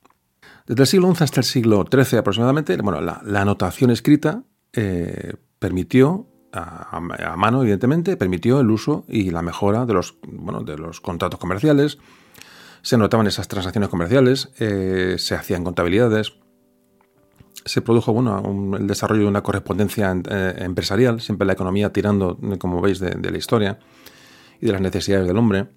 [0.67, 4.43] Desde el siglo XI hasta el siglo XIII aproximadamente, bueno, la, anotación escrita
[4.73, 7.01] eh, permitió, a,
[7.37, 11.99] mano evidentemente, permitió el uso y la mejora de los, bueno, de los contratos comerciales,
[12.83, 16.33] se anotaban esas transacciones comerciales, eh, se hacían contabilidades,
[17.65, 22.81] se produjo bueno, el desarrollo de una correspondencia eh, empresarial, siempre la economía tirando, como
[22.81, 23.79] veis, de la historia
[24.61, 25.69] y de las necesidades del hombre.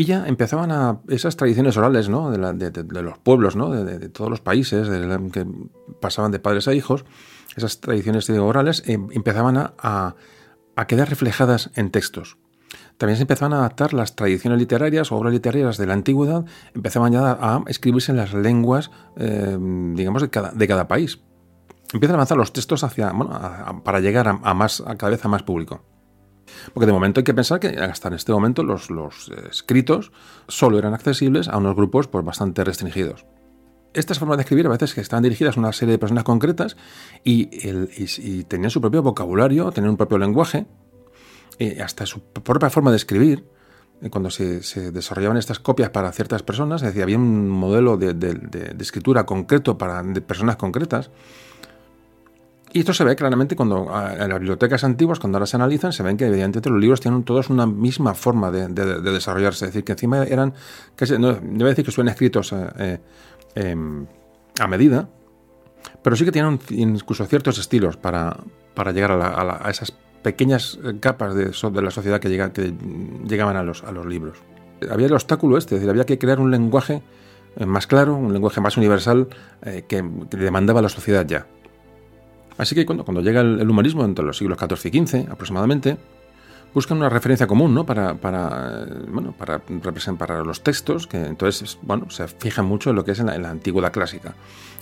[0.00, 2.30] Y ya empezaban a esas tradiciones orales, ¿no?
[2.30, 3.68] De, los pueblos, ¿no?
[3.68, 4.88] De, todos los países,
[5.30, 5.46] que
[6.00, 7.04] pasaban de padres a hijos,
[7.54, 10.14] esas tradiciones orales em, empezaban a,
[10.88, 12.38] quedar reflejadas en textos.
[12.96, 17.12] también se empezaban a adaptar las tradiciones literarias o obras literarias de la antigüedad, empezaban
[17.12, 19.58] ya a escribirse en las lenguas, eh,
[19.92, 21.20] digamos, de cada, de cada país.
[21.92, 23.12] Empiezan a avanzar los textos hacia,
[23.84, 25.84] para llegar a, más, a cada vez a más público.
[26.72, 28.88] Porque de momento hay que pensar que hasta en este momento los,
[29.50, 30.12] escritos
[30.48, 33.26] solo eran accesibles a unos grupos pues, bastante restringidos
[33.92, 36.76] estas formas de escribir a veces que estaban dirigidas a una serie de personas concretas
[37.24, 37.46] y,
[38.44, 40.66] tenían su propio vocabulario, tenían un propio lenguaje,
[41.58, 43.44] y hasta su propia forma de escribir.
[44.10, 49.26] Cuando se, desarrollaban estas copias para ciertas personas, es decir, había un modelo de, escritura
[49.26, 51.10] concreto para personas concretas.
[52.72, 56.04] Y esto se ve claramente cuando en las bibliotecas antiguas, cuando ahora se analizan, se
[56.04, 59.64] ven que evidentemente los libros tienen todos una misma forma de, desarrollarse.
[59.64, 60.54] Es decir, que encima eran,
[60.94, 62.98] casi, no, debe decir que suelen escritos eh, eh,
[63.54, 64.06] Em,
[64.60, 65.08] a medida,
[66.02, 68.36] pero sí que tienen incluso ciertos estilos para,
[68.74, 69.92] para llegar a, esas
[70.22, 71.46] pequeñas eh, capas de,
[71.82, 72.74] la sociedad que, llega, que
[73.26, 74.38] llegaban a los, a los libros.
[74.88, 77.02] Había el obstáculo este, es decir, había que crear un lenguaje
[77.66, 79.28] más claro, un lenguaje más universal
[79.62, 81.46] eh, que, demandaba la sociedad ya.
[82.60, 85.96] Así que cuando, cuando llega el, humanismo entre los siglos XIV y XV aproximadamente,
[86.74, 87.86] buscan una referencia común ¿no?
[87.86, 93.04] para, para, bueno, para representar los textos, que entonces bueno, se fijan mucho en lo
[93.04, 94.34] que es en la, antigüedad clásica.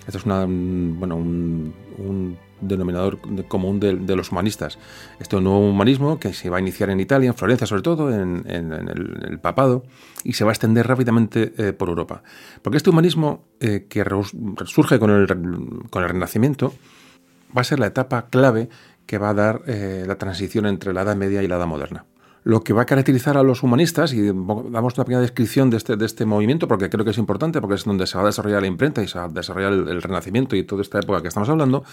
[0.09, 4.77] Esto es una, bueno, un, denominador común de, los humanistas.
[5.21, 8.45] Este nuevo humanismo que se va a iniciar en Italia, en Florencia sobre todo, en,
[8.45, 9.85] el, papado,
[10.25, 12.25] y se va a extender rápidamente eh, por Europa.
[12.61, 14.05] Porque este humanismo eh, que
[14.65, 15.29] surge con el,
[15.91, 16.75] con el Renacimiento
[17.57, 18.69] va a ser la etapa clave
[19.09, 22.05] que va a dar eh, la transición entre la Edad Media y la Edad Moderna.
[22.45, 25.97] Lo que va a caracterizar a los humanistas, y damos una pequeña descripción de este,
[25.97, 28.61] de este movimiento, porque creo que es importante, porque es donde se va a desarrollar
[28.61, 31.49] la imprenta y se va a desarrollar el, Renacimiento y toda esta época que estamos
[31.49, 31.85] hablando,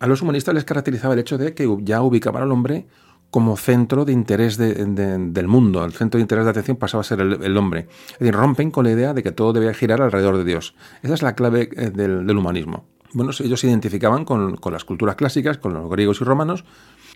[0.00, 2.86] a los humanistas les caracterizaba el hecho de que ya ubicaban al hombre
[3.30, 7.20] como centro de interés del mundo, el centro de interés de atención pasaba a ser
[7.20, 7.88] el, hombre.
[8.12, 10.74] Es decir, rompen con la idea de que todo debía girar alrededor de Dios.
[11.02, 15.56] Esa es la clave eh, del humanismo bueno, ellos se identificaban con, las culturas clásicas,
[15.56, 16.66] con los griegos y romanos,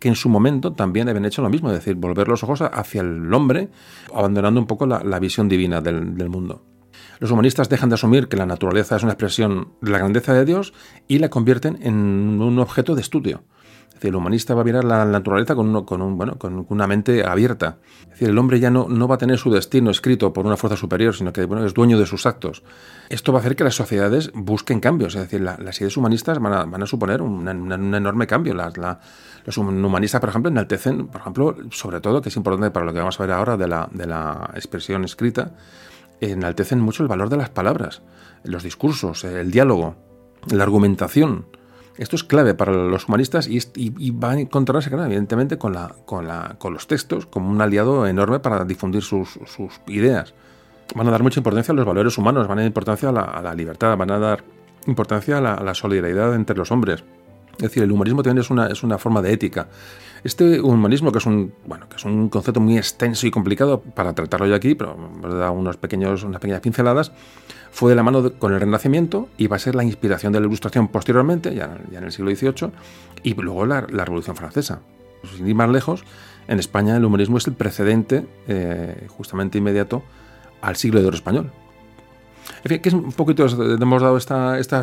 [0.01, 3.02] que en su momento también habían hecho lo mismo, es decir, volver los ojos hacia
[3.02, 3.68] el hombre,
[4.14, 6.64] abandonando un poco la, visión divina del, del, mundo.
[7.18, 10.47] Los humanistas dejan de asumir que la naturaleza es una expresión de la grandeza de
[10.47, 10.72] Dios
[11.06, 13.44] y la convierten en un objeto de estudio
[14.09, 17.78] el humanista va a mirar la naturaleza con, una mente abierta.
[18.02, 20.77] Es decir, el hombre ya no, va a tener su destino escrito por una fuerza
[20.77, 22.62] superior, sino que bueno, es dueño de sus actos.
[23.09, 25.14] Esto va a hacer que las sociedades busquen cambios.
[25.14, 28.55] Es decir, las ideas humanistas van a, van a suponer un, enorme cambio.
[28.55, 32.98] los humanistas, por ejemplo, enaltecen, por ejemplo, sobre todo, que es importante para lo que
[32.98, 35.52] vamos a ver ahora de la, de la expresión escrita,
[36.20, 38.02] enaltecen mucho el valor de las palabras,
[38.44, 39.97] los discursos, el diálogo,
[40.48, 41.47] la argumentación.
[41.97, 46.57] Esto es clave para los humanistas y, va a encontrarse, evidentemente, con, la, con, la,
[46.59, 49.39] con, los textos como un aliado enorme para difundir sus,
[49.87, 50.33] ideas.
[50.95, 53.55] Van a dar mucha importancia a los valores humanos, van a dar importancia a la,
[53.55, 54.45] libertad, van a dar
[54.87, 57.05] importancia a la, solidaridad entre los hombres.
[57.53, 59.69] Es decir, el humanismo también es una, es una forma de ética.
[60.25, 64.15] Este humanismo, que es un, bueno, que es un concepto muy extenso y complicado para
[64.15, 67.12] tratarlo yo aquí, pero da unos pequeños, unas pequeñas pinceladas,
[67.70, 70.47] fue de la mano con el Renacimiento y va a ser la inspiración de la
[70.47, 72.70] Ilustración posteriormente, ya, en el siglo XVIII,
[73.22, 74.80] y luego la, Revolución Francesa.
[75.36, 76.05] Sin ir más lejos,
[76.48, 80.02] en España el humanismo es el precedente eh, justamente inmediato
[80.60, 81.52] al siglo de oro español.
[82.64, 84.82] En fin, que es un poquito, hemos dado esta, esta,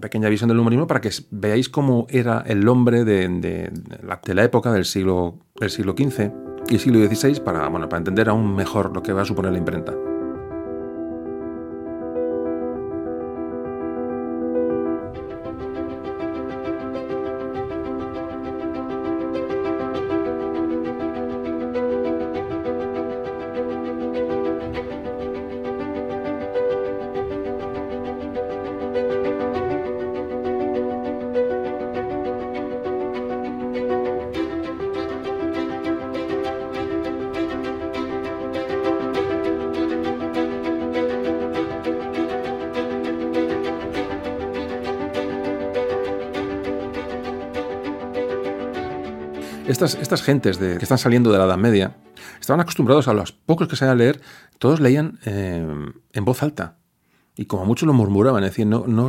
[0.00, 3.72] pequeña visión del humanismo para que veáis cómo era el hombre de,
[4.02, 6.30] la, la, época del siglo, del siglo XV
[6.68, 9.58] y siglo XVI para, bueno, para entender aún mejor lo que va a suponer la
[9.58, 9.94] imprenta.
[49.84, 51.96] Estas, gentes de, que están saliendo de la Edad Media
[52.40, 54.20] estaban acostumbrados a los pocos que sabían leer,
[54.58, 55.66] todos leían eh,
[56.12, 56.75] en voz alta.
[57.36, 59.08] Y como muchos lo murmuraban, es decir, no, no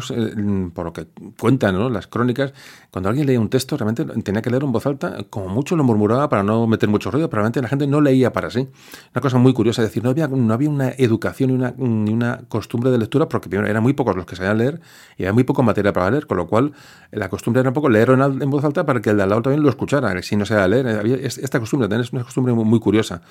[0.74, 1.08] por lo que
[1.40, 2.54] cuentan las crónicas,
[2.92, 5.84] cuando alguien leía un texto realmente tenía que leer en voz alta, como mucho lo
[5.86, 8.68] murmuraba para no meter mucho ruido, pero realmente la gente no leía para sí.
[9.14, 12.12] Una cosa muy curiosa, es decir, no había, no había una educación ni una, ni
[12.12, 14.82] una costumbre de lectura, porque primero eran muy pocos los que sabían leer
[15.18, 16.74] y había muy poco material para leer, con lo cual
[17.12, 19.42] la costumbre era un poco leer en, voz alta para que el de al lado
[19.42, 20.88] también lo escuchara, si no se leer.
[20.88, 23.22] Había esta costumbre, es una costumbre muy, curiosa.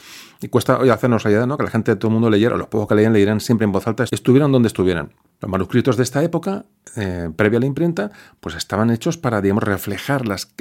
[0.41, 1.59] Y cuesta hoy hacernos idea, ¿no?
[1.59, 3.87] Que la gente, todo el mundo leyera, los pocos que leían, leyeran siempre en voz
[3.87, 6.65] alta, estuvieran donde estuvieran los manuscritos de esta época,
[6.97, 8.11] eh, previa a la imprenta,
[8.41, 10.55] pues estaban hechos para, digamos, reflejar las,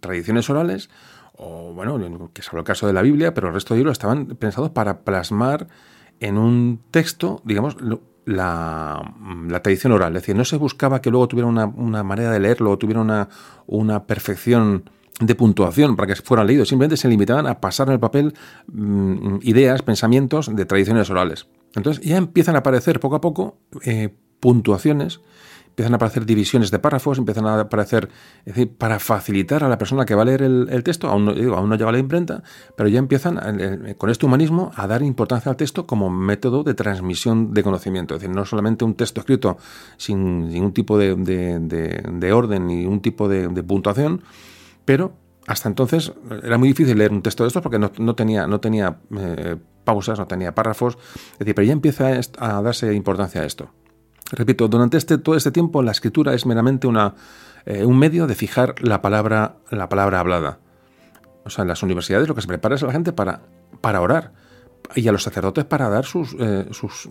[0.00, 0.90] tradiciones orales,
[1.34, 4.26] o bueno, que es el caso de la Biblia, pero el resto de libros estaban
[4.26, 5.66] pensados para plasmar
[6.20, 7.76] en un texto, digamos,
[8.24, 10.16] la, tradición oral.
[10.16, 13.28] Es decir, no se buscaba que luego tuviera una, manera de leerlo o tuviera
[13.66, 14.84] una, perfección
[15.20, 16.68] de puntuación para que fueran leídos.
[16.68, 18.34] Simplemente se limitaban a pasar en el papel
[18.68, 21.46] mm, ideas, pensamientos de tradiciones orales.
[21.74, 25.20] Entonces ya empiezan a aparecer poco a poco eh, puntuaciones,
[25.68, 28.10] empiezan a aparecer divisiones de párrafos, empiezan a aparecer,
[28.44, 31.32] es decir, para facilitar a la persona que va a leer el, texto, aún no,
[31.32, 32.42] digo, lleva la imprenta,
[32.76, 36.74] pero ya empiezan eh, con este humanismo a dar importancia al texto como método de
[36.74, 38.14] transmisión de conocimiento.
[38.14, 39.56] Es decir, no solamente un texto escrito
[39.96, 44.22] sin ningún tipo de, de orden ni un tipo de, puntuación,
[44.84, 45.14] pero
[45.46, 46.12] hasta entonces
[46.42, 50.18] era muy difícil leer un texto de estos porque no, tenía, no tenía eh, pausas,
[50.18, 50.98] no tenía párrafos.
[51.32, 53.70] Es decir, pero ya empieza a darse importancia a esto.
[54.32, 57.14] Repito, durante este, todo este tiempo la escritura es meramente una,
[57.66, 60.58] eh, un medio de fijar la palabra, la palabra hablada.
[61.44, 63.42] O sea, en las universidades lo que se prepara es a la gente para,
[63.80, 64.32] para orar
[64.94, 67.10] y a los sacerdotes para dar sus, eh, sus,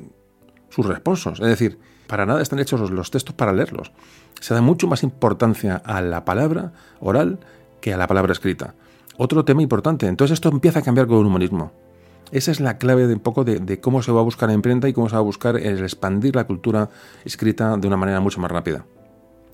[0.69, 1.39] sus responsos.
[1.39, 3.91] Es decir, para nada están hechos los textos para leerlos.
[4.39, 7.39] Se da mucho más importancia a la palabra oral
[7.81, 8.73] que a la palabra escrita.
[9.17, 10.07] Otro tema importante.
[10.07, 11.71] Entonces esto empieza a cambiar con el humanismo.
[12.31, 14.87] Esa es la clave de un poco de, cómo se va a buscar la imprenta
[14.87, 16.89] y cómo se va a buscar el expandir la cultura
[17.25, 18.85] escrita de una manera mucho más rápida.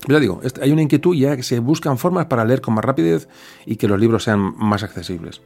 [0.06, 3.28] Ya digo, hay una inquietud ya que se buscan formas para leer con más rapidez
[3.66, 5.42] y que los libros sean más accesibles.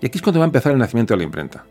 [0.00, 1.64] Y aquí es cuando va a empezar el nacimiento de la imprenta.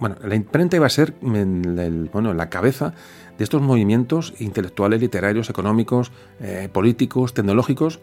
[0.00, 2.94] Bueno, la imprenta iba a ser en bueno, la cabeza
[3.38, 6.10] de estos movimientos intelectuales, literarios, económicos,
[6.40, 8.00] eh, políticos, tecnológicos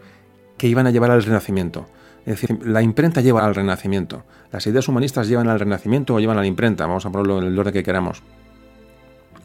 [0.56, 1.86] que iban a llevar al Renacimiento.
[2.26, 4.24] Es decir, la imprenta lleva al Renacimiento.
[4.52, 6.86] Las ideas humanistas llevan al Renacimiento o llevan a la imprenta.
[6.86, 8.22] Vamos a ponerlo en el orden que queramos.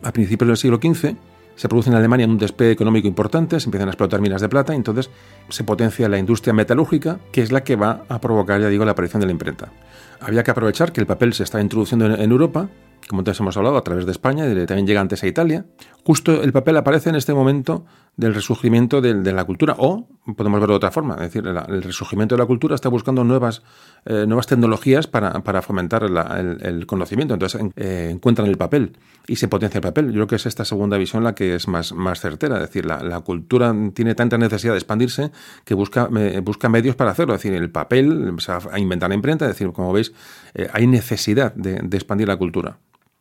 [0.03, 1.15] A principios del siglo XV
[1.55, 4.73] se produce en Alemania un despegue económico importante, se empiezan a explotar minas de plata
[4.73, 5.09] y entonces
[5.49, 8.91] se potencia la industria metalúrgica, que es la que va a provocar, ya digo, la
[8.91, 9.71] aparición de la imprenta.
[10.19, 12.69] Había que aprovechar que el papel se estaba introduciendo en Europa
[13.07, 15.65] como antes hemos hablado, a través de España y también llega antes a Italia.
[16.05, 17.85] Justo el papel aparece en este momento
[18.17, 22.35] del resurgimiento de, la cultura, o podemos verlo de otra forma, es decir, el resurgimiento
[22.35, 23.63] de la cultura está buscando nuevas,
[24.05, 28.97] eh, nuevas tecnologías para, fomentar el, conocimiento, entonces eh, encuentran el papel
[29.27, 30.07] y se potencia el papel.
[30.07, 32.85] Yo creo que es esta segunda visión la que es más, más certera, es decir,
[32.85, 35.31] la, cultura tiene tanta necesidad de expandirse
[35.63, 36.09] que busca,
[36.43, 39.51] busca medios para hacerlo, es decir, el papel, se va a inventar la imprenta, es
[39.51, 40.13] decir, como veis,
[40.53, 42.77] eh, hay necesidad de expandir la cultura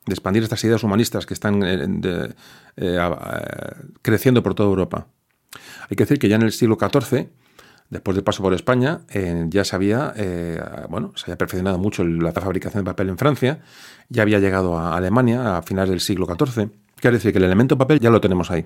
[0.06, 1.62] de expandir estas ideas humanistas que están
[2.76, 2.98] eh,
[4.02, 5.06] creciendo por toda Europa.
[5.88, 7.28] Hay que decir que ya en el siglo XIV,
[7.90, 10.14] después del paso por España, eh, ya se había,
[10.88, 13.60] bueno, se había perfeccionado mucho la fabricación de papel en Francia,
[14.08, 16.70] ya había llegado a Alemania a finales del siglo XIV.
[16.96, 18.64] Quiere decir que el elemento papel ya lo tenemos ahí.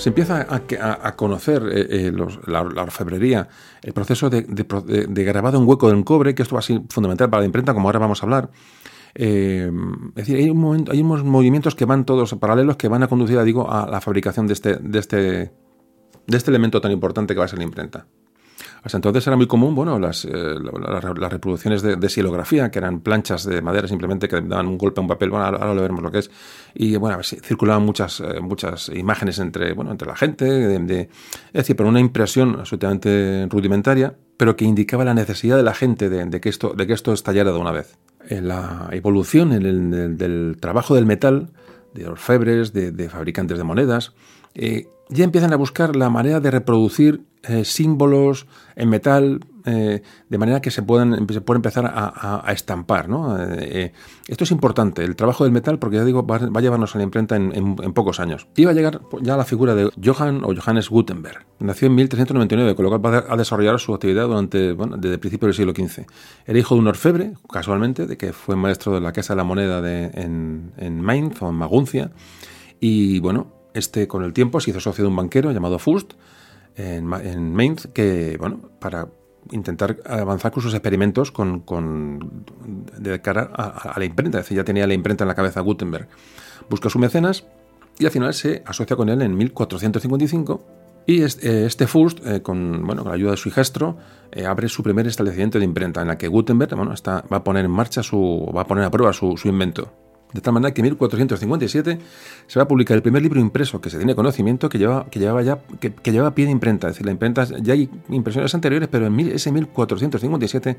[0.00, 2.12] Se empieza a, conocer eh, eh,
[2.46, 3.48] la, orfebrería,
[3.82, 4.44] el proceso de,
[5.24, 7.88] grabado en hueco del cobre, que esto va a ser fundamental para la imprenta, como
[7.88, 8.50] ahora vamos a hablar.
[9.14, 9.70] Eh,
[10.10, 13.42] es decir, hay, un hay, unos movimientos que van todos paralelos que van a conducir,
[13.42, 17.44] digo, a la fabricación de este, de este, de este elemento tan importante que va
[17.44, 18.06] a ser la imprenta.
[18.82, 23.00] Hasta entonces era muy común, bueno, las, eh, las reproducciones de, de, silografía, que eran
[23.00, 26.02] planchas de madera simplemente que daban un golpe a un papel, bueno, ahora, lo veremos
[26.02, 26.30] lo que es.
[26.74, 31.76] Y bueno, circulaban muchas, eh, muchas imágenes entre, bueno, entre la gente, de, es decir,
[31.76, 36.48] pero una impresión absolutamente rudimentaria, pero que indicaba la necesidad de la gente de, que,
[36.48, 37.98] esto, de que esto estallara de una vez.
[38.28, 41.50] En la evolución en el, del trabajo del metal,
[41.92, 44.14] de orfebres, de, fabricantes de monedas,
[44.54, 48.46] eh, ya empiezan a buscar la manera de reproducir eh, símbolos
[48.76, 53.08] en metal, eh, de manera que se puedan se puede empezar a, estampar.
[53.08, 53.36] ¿no?
[53.40, 53.92] Eh,
[54.28, 57.04] esto es importante, el trabajo del metal, porque ya digo, va, a llevarnos a la
[57.04, 58.46] imprenta en, pocos años.
[58.56, 61.46] Iba a llegar ya la figura de Johann o Johannes Gutenberg.
[61.60, 65.20] Nació en 1399, con lo cual va a desarrollar su actividad durante, bueno, desde el
[65.20, 66.04] principio del siglo XV.
[66.46, 69.44] Era hijo de un orfebre, casualmente, de que fue maestro de la Casa de la
[69.44, 72.10] Moneda en, en Mainz o en Maguncia
[72.80, 76.14] Y bueno, este con el tiempo se hizo socio de un banquero llamado Fust
[76.76, 79.08] en, Mainz, que, bueno, para
[79.50, 82.44] intentar avanzar con sus experimentos con, con
[82.98, 84.38] de cara a, la imprenta.
[84.38, 86.08] Es decir, ya tenía la imprenta en la cabeza Gutenberg.
[86.68, 87.44] Busca su mecenas
[87.98, 90.64] y al final se asocia con él en 1455
[91.06, 93.96] y este, este Fust, eh, con, bueno, con la ayuda de su hijastro,
[94.30, 97.44] eh, abre su primer establecimiento de imprenta en la que Gutenberg bueno, está, va a
[97.44, 99.92] poner en marcha su, va a poner a prueba su, su invento.
[100.32, 101.98] De tal manera que en 1457
[102.46, 105.18] se va a publicar el primer libro impreso que se tiene conocimiento que lleva, que
[105.18, 106.88] llevaba ya que, pie de imprenta.
[106.88, 110.76] Es decir, la imprenta ya hay impresiones anteriores, pero en ese 1457,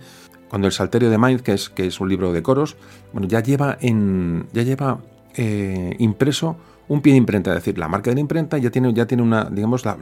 [0.49, 2.78] cuando el Salterio de Mainz, que es, que es un libro de coros,
[3.11, 4.99] bueno, ya lleva en ya lleva
[5.36, 6.57] eh, impreso
[6.88, 9.23] un pie de imprenta, es decir, la marca de la imprenta ya tiene, ya tiene
[9.23, 9.95] una, digamos, la,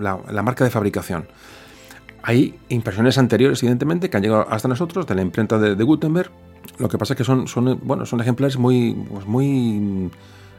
[0.43, 1.27] marca de fabricación.
[2.23, 6.31] Hay impresiones anteriores, evidentemente, que han llegado hasta nosotros de la imprenta de Gutenberg,
[6.77, 10.09] lo que pasa es que son, son, bueno, son ejemplares muy, pues muy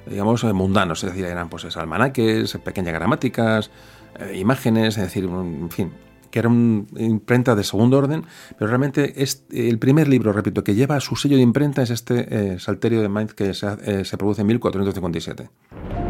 [0.07, 3.71] digamos, eh, mundanos, es decir, eran pues almanaques, pequeñas gramáticas,
[4.19, 5.93] eh, imágenes, es decir, en fin,
[6.31, 8.25] que era una imprenta de segundo orden,
[8.59, 12.55] pero realmente es el primer libro, repito, que lleva su sello de imprenta es este
[12.55, 16.10] eh, Salterio de Mainz que se, se produce en 1457.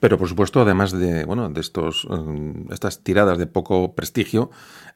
[0.00, 4.50] Pero por supuesto, además de, bueno, de estos, mm, estas tiradas de poco prestigio,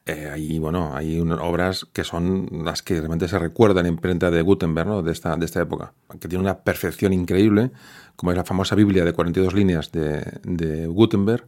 [0.05, 4.41] eh, hay, bueno, hay obras que son las que realmente se recuerdan en imprenta de
[4.41, 7.71] Gutenberg, de, esta, de esta época, que tiene una perfección increíble,
[8.15, 11.45] como es la famosa Biblia de 42 líneas de, de Gutenberg,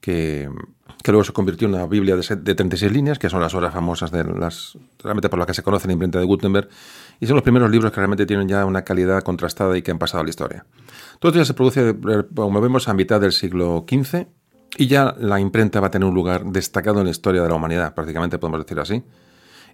[0.00, 0.48] que,
[1.02, 3.74] que, luego se convirtió en una Biblia de, de, 36 líneas, que son las obras
[3.74, 6.68] famosas de las, realmente por las que se conoce la imprenta de Gutenberg,
[7.20, 9.98] y son los primeros libros que realmente tienen ya una calidad contrastada y que han
[9.98, 10.64] pasado a la historia.
[11.18, 11.94] Todo esto ya se produce,
[12.34, 14.26] como vemos, a mitad del siglo XV
[14.78, 17.54] y ya la imprenta va a tener un lugar destacado en la historia de la
[17.54, 19.02] humanidad, prácticamente podemos decir así.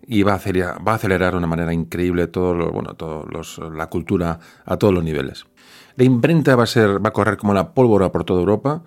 [0.09, 3.27] Y va a acelerar, va a acelerar de una manera increíble todo lo, bueno, todo
[3.73, 5.47] la cultura a todos los niveles.
[5.97, 8.83] La imprenta va a, ser, va a correr como la pólvora por toda Europa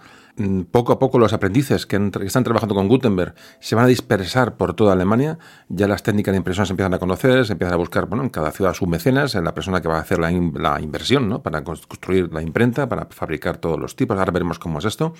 [0.72, 4.74] poco a poco los aprendices que, están trabajando con Gutenberg se van a dispersar por
[4.74, 5.38] toda Alemania,
[5.68, 8.30] ya las técnicas de impresión se empiezan a conocer, se empiezan a buscar bueno, en
[8.30, 11.42] cada ciudad sus mecenas, en la persona que va a hacer la, la inversión ¿no?
[11.42, 15.14] para construir la imprenta, para fabricar todos los tipos, ahora veremos cómo es esto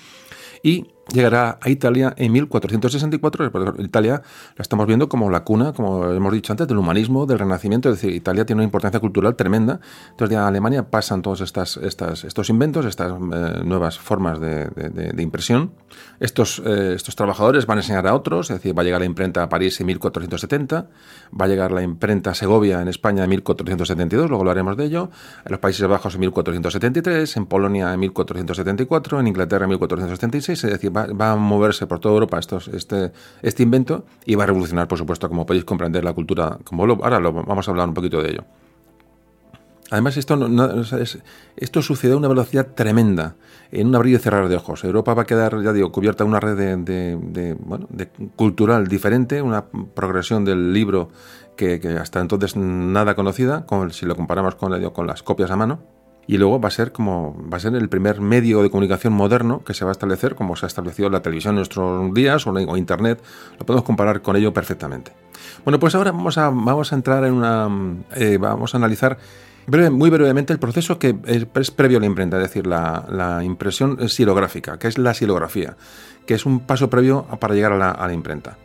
[0.62, 3.74] y llegará a Italia en 1464.
[3.78, 4.22] Italia
[4.56, 7.88] la estamos viendo como la cuna, como hemos dicho antes, del humanismo, del renacimiento.
[7.90, 9.80] Es decir, Italia tiene una importancia cultural tremenda.
[10.10, 14.70] Entonces, ya a Alemania pasan todos estas, estas, estos inventos, estas eh, nuevas formas de,
[15.18, 15.72] impresión.
[16.18, 19.06] Estos, eh, estos trabajadores van a enseñar a otros, es decir, va a llegar la
[19.06, 20.88] imprenta a París en 1470,
[21.38, 24.84] va a llegar la imprenta a Segovia en España en 1472, luego lo haremos de
[24.84, 25.10] ello,
[25.44, 30.70] en los Países Bajos en 1473, en Polonia en 1474, en Inglaterra en 1476 es
[30.70, 33.12] decir, va, a moverse por toda Europa estos, este,
[33.42, 37.20] este invento y va a revolucionar, por supuesto, como podéis comprender, la cultura, como ahora
[37.20, 38.44] lo, vamos a hablar un poquito de ello.
[39.90, 40.38] Además, esto,
[41.56, 43.34] esto sucede a una velocidad tremenda,
[43.72, 44.84] en un abrir y cerrar de ojos.
[44.84, 47.88] Europa va a quedar, ya digo, cubierta una red de, bueno,
[48.36, 51.08] cultural diferente, una progresión del libro
[51.56, 55.80] que, hasta entonces nada conocida, si lo comparamos con, con las copias a mano
[56.30, 59.64] y luego va a ser como va a ser el primer medio de comunicación moderno
[59.64, 62.76] que se va a establecer como se ha establecido la televisión en nuestros días o,
[62.76, 63.20] internet.
[63.58, 65.10] Lo podemos comparar con ello perfectamente.
[65.64, 67.68] Bueno pues ahora vamos a vamos a entrar en una
[68.14, 69.18] eh, vamos a analizar
[69.66, 74.78] muy brevemente el proceso que es, previo a la imprenta es decir la, impresión silográfica
[74.78, 75.76] que es la silografía
[76.26, 78.56] que es un paso previo para llegar a la imprenta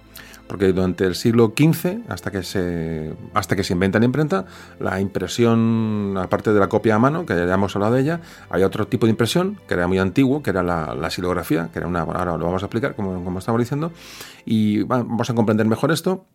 [0.48, 4.46] porque durante el siglo XV, hasta que se, hasta que se inventa la imprenta,
[4.80, 8.64] la impresión, aparte de la copia a mano, que ya hemos hablado de ella, hay
[8.64, 11.88] otro tipo de impresión, que era muy antiguo, que era la, la silografía, que era
[11.88, 13.92] una, ahora lo vamos a explicar, como, como estamos diciendo,
[14.46, 16.26] y vamos a comprender mejor esto.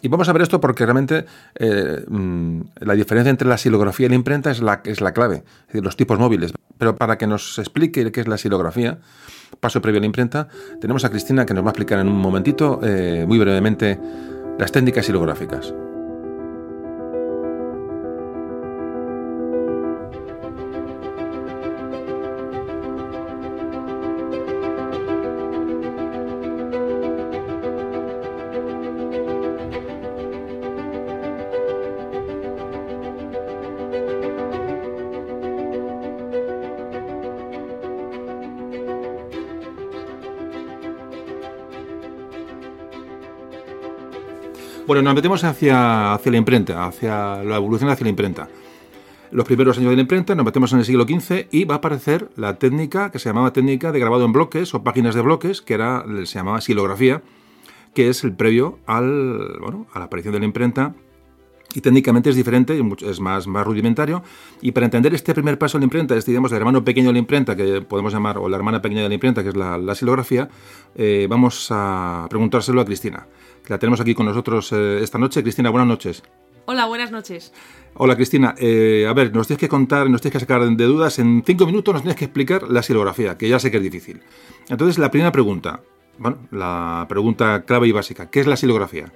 [0.00, 4.08] Y vamos a ver esto porque realmente eh, mm, la diferencia entre la silografía y
[4.08, 6.52] la imprenta es la, es la clave, es decir, los tipos móviles.
[6.78, 8.98] Pero para que nos explique qué es la silografía,
[9.60, 10.48] paso previo a la imprenta,
[10.80, 13.98] tenemos a Cristina que nos va a explicar en un momentito, eh, muy brevemente,
[14.58, 15.72] las técnicas silográficas.
[44.92, 48.50] Bueno, nos metemos hacia, hacia la imprenta, hacia la evolución hacia la imprenta.
[49.30, 51.78] los primeros años de la imprenta, nos metemos en el siglo XV y va a
[51.78, 55.62] aparecer la técnica que se llamaba técnica de grabado en bloques o páginas de bloques,
[55.62, 57.22] que era, se llamaba silografía,
[57.94, 60.94] que es el previo al, bueno, a la aparición de la imprenta
[61.74, 64.22] y técnicamente es diferente, es más, más rudimentario.
[64.60, 67.14] Y para entender este primer paso de la imprenta, este digamos el hermano pequeño de
[67.14, 69.78] la imprenta, que podemos llamar, o la hermana pequeña de la imprenta, que es la,
[69.78, 70.48] la silografía,
[70.94, 73.26] eh, vamos a preguntárselo a Cristina,
[73.64, 75.42] que la tenemos aquí con nosotros eh, esta noche.
[75.42, 76.22] Cristina, buenas noches.
[76.64, 77.52] Hola, buenas noches.
[77.94, 81.18] Hola Cristina, eh, a ver, nos tienes que contar, nos tienes que sacar de dudas,
[81.18, 84.22] en cinco minutos nos tienes que explicar la silografía, que ya sé que es difícil.
[84.68, 85.82] Entonces, la primera pregunta,
[86.18, 89.12] bueno, la pregunta clave y básica, ¿qué es la silografía?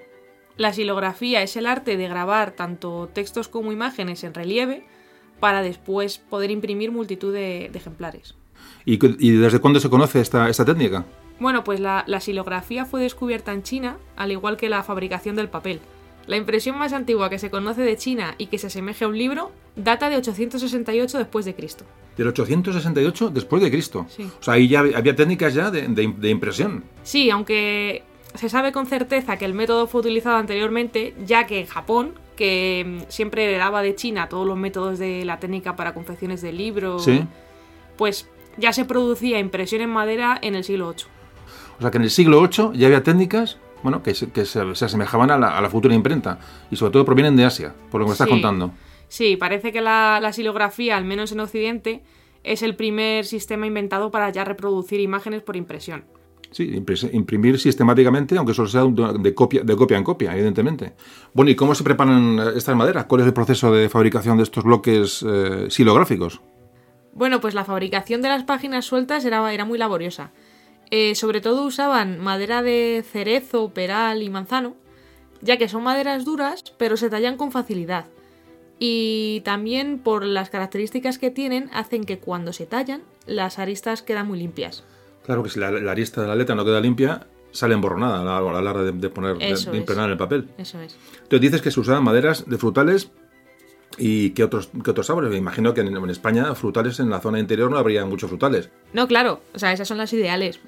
[0.56, 4.84] La silografía es el arte de grabar tanto textos como imágenes en relieve
[5.40, 8.34] para después poder imprimir multitud de, ejemplares.
[8.84, 8.96] ¿Y,
[9.36, 11.04] desde cuándo se conoce esta, esta técnica?
[11.38, 15.48] Bueno, pues la, la, silografía fue descubierta en China, al igual que la fabricación del
[15.48, 15.80] papel.
[16.26, 19.18] La impresión más antigua que se conoce de China y que se asemeja a un
[19.18, 21.84] libro data de 868 después de Cristo.
[22.16, 24.06] ¿Del 868 después de Cristo?
[24.08, 24.28] Sí.
[24.40, 26.84] O sea, ahí ya había técnicas ya de, de impresión.
[27.02, 28.02] Sí, aunque
[28.36, 32.84] se sabe con certeza que el método fue utilizado anteriormente, ya que en Japón, que
[32.86, 37.08] mm, siempre heredaba de China todos los métodos de la técnica para confecciones de libros,
[37.96, 41.15] pues ya se producía impresión en madera en el siglo VIII.
[41.78, 45.38] O sea que en el siglo VIII ya había técnicas bueno, que, se, asemejaban a
[45.38, 46.38] la, futura imprenta
[46.70, 48.72] y sobre todo provienen de Asia, por lo que me estás contando.
[49.08, 52.02] Sí, parece que la, la silografía, al menos en Occidente,
[52.42, 56.04] es el primer sistema inventado para ya reproducir imágenes por impresión.
[56.50, 56.82] Sí,
[57.12, 60.94] imprimir sistemáticamente, aunque solo sea de copia, de copia en copia, evidentemente.
[61.34, 63.04] Bueno, ¿y cómo se preparan estas maderas?
[63.06, 66.40] ¿Cuál es el proceso de fabricación de estos bloques eh, silográficos?
[67.12, 70.32] Bueno, pues la fabricación de las páginas sueltas era, era muy laboriosa.
[70.90, 74.76] Eh, sobre todo usaban madera de cerezo, peral y manzano,
[75.40, 78.06] ya que son maderas duras, pero se tallan con facilidad.
[78.78, 84.28] Y también por las características que tienen, hacen que cuando se tallan, las aristas quedan
[84.28, 84.84] muy limpias.
[85.24, 88.42] Claro que si la, arista de la letra no queda limpia, sale emborronada a la,
[88.42, 90.48] hora de, poner, de, impregnar el papel.
[90.58, 90.96] Eso es.
[91.16, 93.10] Entonces dices que se usaban maderas de frutales
[93.98, 95.30] ¿Y qué otros, qué otros sabores?
[95.30, 98.70] Me imagino que en, España frutales en la zona interior no habría muchos frutales.
[98.92, 100.60] No, claro, o sea, esas son las ideales.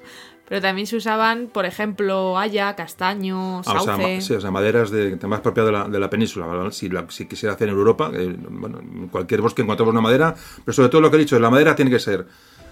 [0.47, 3.91] Pero también se usaban, por ejemplo, haya, castaño, sauce...
[3.91, 6.71] Ah, o sea, sí, o sea, maderas de, más propias de la, de la península.
[6.71, 10.35] Si, si, quisiera hacer en Europa, eh, bueno, en cualquier bosque encontramos una madera,
[10.65, 12.25] pero sobre todo lo que he dicho, la madera tiene que ser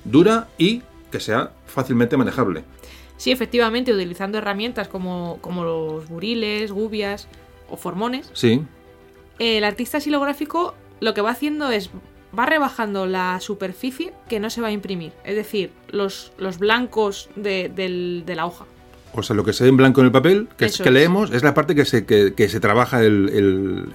[0.03, 0.81] dura y
[1.11, 2.63] que sea fácilmente manejable.
[3.17, 7.27] Sí, efectivamente, utilizando herramientas como, como los buriles, gubias
[7.69, 8.29] o formones.
[8.33, 8.63] Sí.
[9.39, 11.89] El artista silográfico lo que va haciendo es
[12.37, 17.29] va rebajando la superficie que no se va a imprimir, es decir, los, los blancos
[17.35, 18.65] de, la hoja.
[19.13, 21.31] O sea, lo que se ve en blanco en el papel, que, es, que leemos,
[21.31, 23.29] es la parte que se, que, se trabaja el,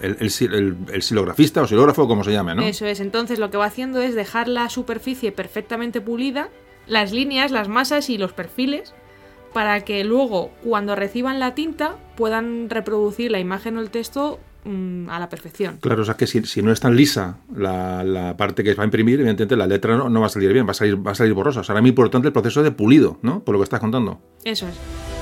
[0.00, 2.62] el, el, silografista o silógrafo, como se llame, ¿no?
[2.62, 6.48] Eso es, entonces lo que va haciendo es dejar la superficie perfectamente pulida,
[6.86, 8.94] las líneas, las masas y los perfiles,
[9.52, 15.08] para que luego, cuando reciban la tinta, puedan reproducir la imagen o el texto Mm,
[15.10, 15.78] a la perfección.
[15.80, 19.18] Claro, o sea que si, no es tan lisa la, parte que va a imprimir,
[19.20, 21.34] evidentemente la letra no, no, va a salir bien, va a salir, va a salir
[21.34, 21.60] borrosa.
[21.60, 23.42] O sea, muy importante el proceso de pulido, ¿no?
[23.42, 24.20] Por lo que estás contando.
[24.44, 25.21] Eso es.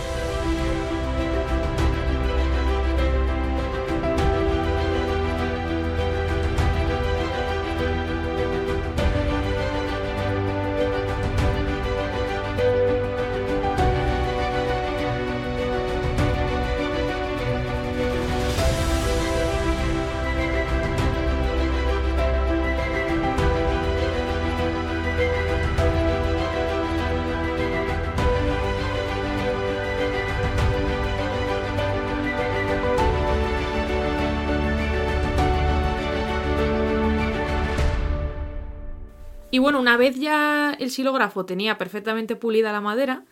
[40.00, 43.22] Vez ya el silógrafo tenía perfectamente pulida la madera,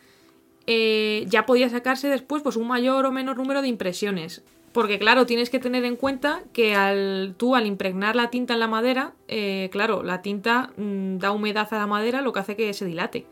[0.67, 4.45] eh, ya podía sacarse después pues, un mayor o menor número de impresiones.
[4.73, 8.61] Porque claro, tienes que tener en cuenta que al, tú al impregnar la tinta en
[8.61, 12.55] la madera, eh, claro, la tinta mm, da humedad a la madera, lo que hace
[12.55, 13.27] que se dilate.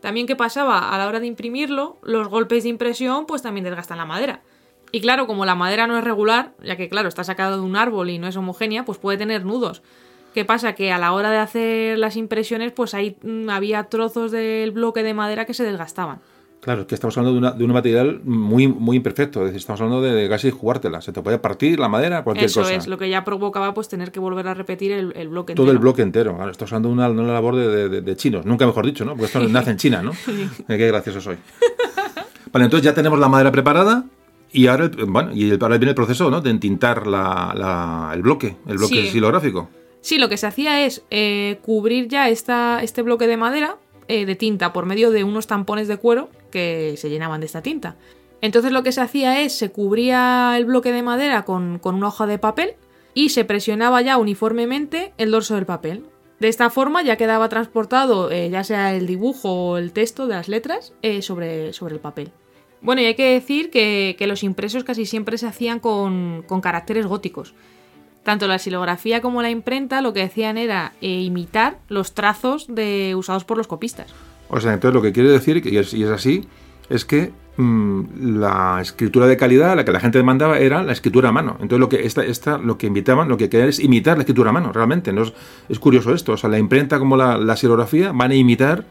[0.00, 3.98] También qué pasaba a la hora de imprimirlo, los golpes de impresión pues también desgastan
[3.98, 4.42] la madera.
[4.92, 7.76] Y claro, como la madera no es regular, ya que claro, está sacado de un
[7.76, 9.82] árbol y no es homogénea, pues puede tener nudos.
[10.34, 10.74] ¿Qué pasa?
[10.74, 15.02] Que a la hora de hacer las impresiones, pues ahí mm, había trozos del bloque
[15.02, 16.20] de madera que se desgastaban.
[16.60, 20.02] Claro, es que estamos hablando de, un material muy, muy imperfecto, es decir, estamos hablando
[20.02, 22.72] de casi jugártela, se te puede partir la madera, cualquier Eso cosa.
[22.72, 25.64] Eso es, lo que ya provocaba pues tener que volver a repetir el, bloque entero.
[25.64, 29.04] Todo el bloque entero, claro, estamos hablando de una, labor de, chinos, nunca mejor dicho,
[29.04, 29.12] ¿no?
[29.12, 30.12] Porque esto nace en China, ¿no?
[30.68, 31.36] Eh, qué gracioso soy.
[32.52, 34.04] vale, entonces ya tenemos la madera preparada,
[34.50, 36.40] y ahora, bueno, y ahora viene el proceso ¿no?
[36.40, 39.68] de entintar la, el bloque, el bloque silográfico.
[40.00, 43.76] Sí, lo que se hacía es eh, cubrir ya esta, este bloque de madera
[44.06, 47.62] eh, de tinta por medio de unos tampones de cuero que se llenaban de esta
[47.62, 47.96] tinta.
[48.40, 52.08] Entonces lo que se hacía es se cubría el bloque de madera con, con una
[52.08, 52.74] hoja de papel
[53.14, 56.04] y se presionaba ya uniformemente el dorso del papel.
[56.38, 60.34] De esta forma ya quedaba transportado eh, ya sea el dibujo o el texto de
[60.36, 62.30] las letras sobre, sobre, el papel.
[62.80, 66.60] Bueno, y hay que decir que, que los impresos casi siempre se hacían con, con,
[66.60, 67.54] caracteres góticos.
[68.28, 73.14] Tanto la silografía como la imprenta lo que hacían era eh, imitar los trazos de,
[73.16, 74.12] usados por los copistas.
[74.50, 76.46] O sea, entonces lo que quiere decir, y es, así,
[76.90, 81.30] es que mmm, la escritura de calidad, la que la gente demandaba, era la escritura
[81.30, 81.52] a mano.
[81.52, 84.50] Entonces lo que esta, esta, lo que invitaban, lo que querían es imitar la escritura
[84.50, 85.10] a mano, realmente.
[85.10, 85.22] ¿no?
[85.70, 86.32] Es, curioso esto.
[86.32, 88.84] O sea, la imprenta como la, la silografía van a imitar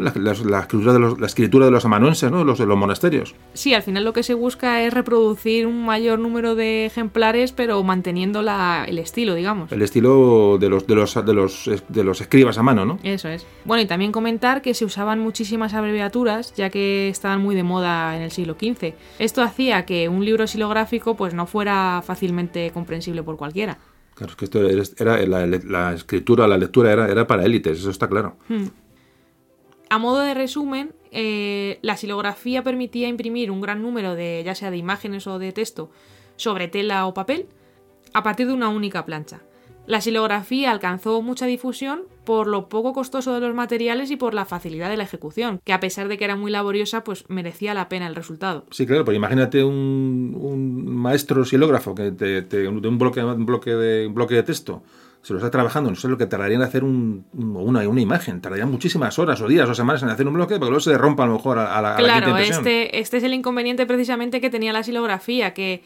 [0.00, 2.44] la, la, la, escritura de los, la escritura de los amanuenses, ¿no?
[2.44, 3.34] los de los monasterios.
[3.52, 7.82] Sí, al final lo que se busca es reproducir un mayor número de ejemplares, pero
[7.82, 9.72] manteniendo la, el estilo, digamos.
[9.72, 12.98] El estilo de los, de, los, de, los, de los escribas a mano, ¿no?
[13.02, 13.46] Eso es.
[13.64, 18.16] Bueno, y también comentar que se usaban muchísimas abreviaturas, ya que estaban muy de moda
[18.16, 18.94] en el siglo XV.
[19.18, 23.78] Esto hacía que un libro silográfico pues, no fuera fácilmente comprensible por cualquiera.
[24.14, 27.80] Claro, es que esto era, era la, la, escritura, la lectura era, era para élites,
[27.80, 28.36] eso está claro.
[28.48, 28.66] Hmm.
[29.94, 34.72] A modo de resumen, eh, la silografía permitía imprimir un gran número de, ya sea
[34.72, 35.88] de imágenes o de texto,
[36.34, 37.46] sobre tela o papel,
[38.12, 39.42] a partir de una única plancha.
[39.86, 44.46] La silografía alcanzó mucha difusión por lo poco costoso de los materiales y por la
[44.46, 47.88] facilidad de la ejecución, que a pesar de que era muy laboriosa, pues merecía la
[47.88, 48.66] pena el resultado.
[48.72, 54.34] Sí, claro, pero imagínate un, maestro silógrafo que te, te, un bloque de, un bloque
[54.34, 54.82] de texto
[55.24, 58.42] se lo está trabajando, no sé lo que tardaría en hacer un, una, una imagen,
[58.42, 61.24] tardaría muchísimas horas o días o semanas en hacer un bloque, porque luego se rompa
[61.24, 64.42] a lo mejor a, a la, claro, a la este, este es el inconveniente precisamente
[64.42, 65.82] que tenía la silografía, que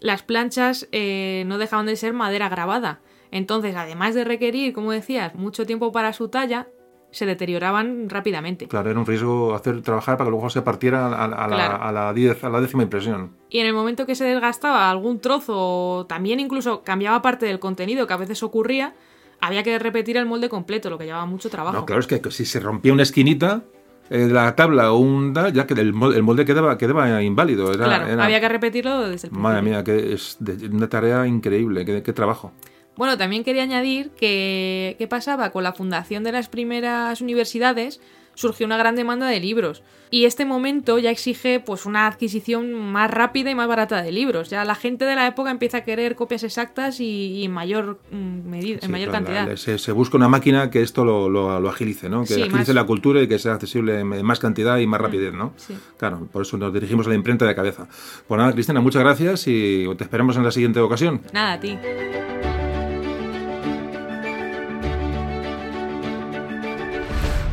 [0.00, 2.98] las planchas eh, no dejaban de ser madera grabada.
[3.30, 6.66] Entonces, además de requerir, como decías, mucho tiempo para su talla,
[7.10, 8.68] se deterioraban rápidamente.
[8.68, 11.48] Claro, era un riesgo hacer trabajar para que luego se partiera a, a, claro.
[11.48, 13.30] la, a, la, diez, a la décima impresión.
[13.48, 18.06] Y en el momento que se desgastaba algún trozo, también incluso cambiaba parte del contenido,
[18.06, 18.94] que a veces ocurría,
[19.40, 21.76] había que repetir el molde completo, lo que llevaba mucho trabajo.
[21.76, 23.62] No, claro, es que si se rompía una esquinita,
[24.08, 27.72] de la tabla o un ya que el molde, el molde quedaba, quedaba inválido.
[27.72, 28.24] Era, claro, era...
[28.24, 29.40] había que repetirlo desde el principio.
[29.40, 30.38] Madre mía, que es
[30.70, 32.52] una tarea increíble, qué, qué trabajo.
[32.96, 38.00] Bueno, también quería añadir que qué pasaba con la fundación de las primeras universidades
[38.36, 43.10] surgió una gran demanda de libros y este momento ya exige pues una adquisición más
[43.10, 44.50] rápida y más barata de libros.
[44.50, 47.98] Ya la gente de la época empieza a querer copias exactas y, y en mayor
[48.12, 49.56] mm, medida, sí, en mayor claro, cantidad.
[49.56, 52.22] Se, se, busca una máquina que esto lo, lo, lo agilice, ¿no?
[52.22, 52.74] Que sí, agilice más...
[52.74, 55.54] la cultura y que sea accesible en más cantidad y más rapidez, ¿no?
[55.56, 55.74] Sí.
[55.96, 57.88] Claro, por eso nos dirigimos a la imprenta de cabeza.
[58.28, 61.22] Pues nada, Cristina, muchas gracias y te esperamos en la siguiente ocasión.
[61.32, 61.76] Nada, a ti.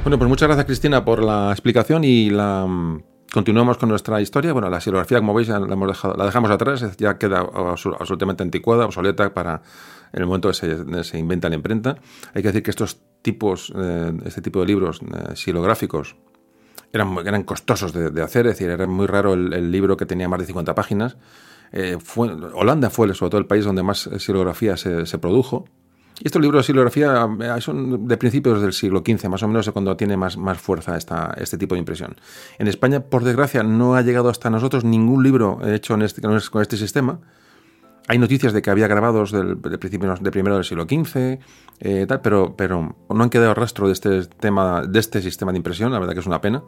[0.04, 2.68] Bueno, pues muchas gracias Cristina por la explicación y la
[3.32, 4.52] continuamos con nuestra historia.
[4.52, 8.84] Bueno, la silografía, como veis, la, hemos dejado, la dejamos atrás, ya queda absolutamente anticuada,
[8.84, 9.62] obsoleta para
[10.12, 11.96] el momento que se, inventa la imprenta.
[12.34, 16.18] Hay que decir que estos tipos, eh, este tipo de libros eh, silográficos
[16.92, 20.42] eran, eran costosos de, hacer, es decir, era muy raro el, libro que tenía más
[20.42, 21.16] de 50 páginas.
[21.72, 21.98] Eh,
[22.54, 25.64] Holanda fue sobre todo el país donde más silografía se, se produjo,
[26.22, 29.98] estos libros de silografía eh, son de principios del siglo XV, más o menos, cuando
[29.98, 32.16] tiene más, más fuerza esta, este tipo de impresión.
[32.60, 36.62] En España, por desgracia, no ha llegado hasta nosotros ningún libro hecho en este, con
[36.62, 37.20] este sistema.
[38.08, 41.40] Hay noticias de que había grabados del, de, principios, de primero del siglo XV,
[41.80, 45.58] eh, tal, pero, pero no han quedado rastro de este, tema, de este sistema de
[45.58, 46.64] impresión, la verdad que es una pena.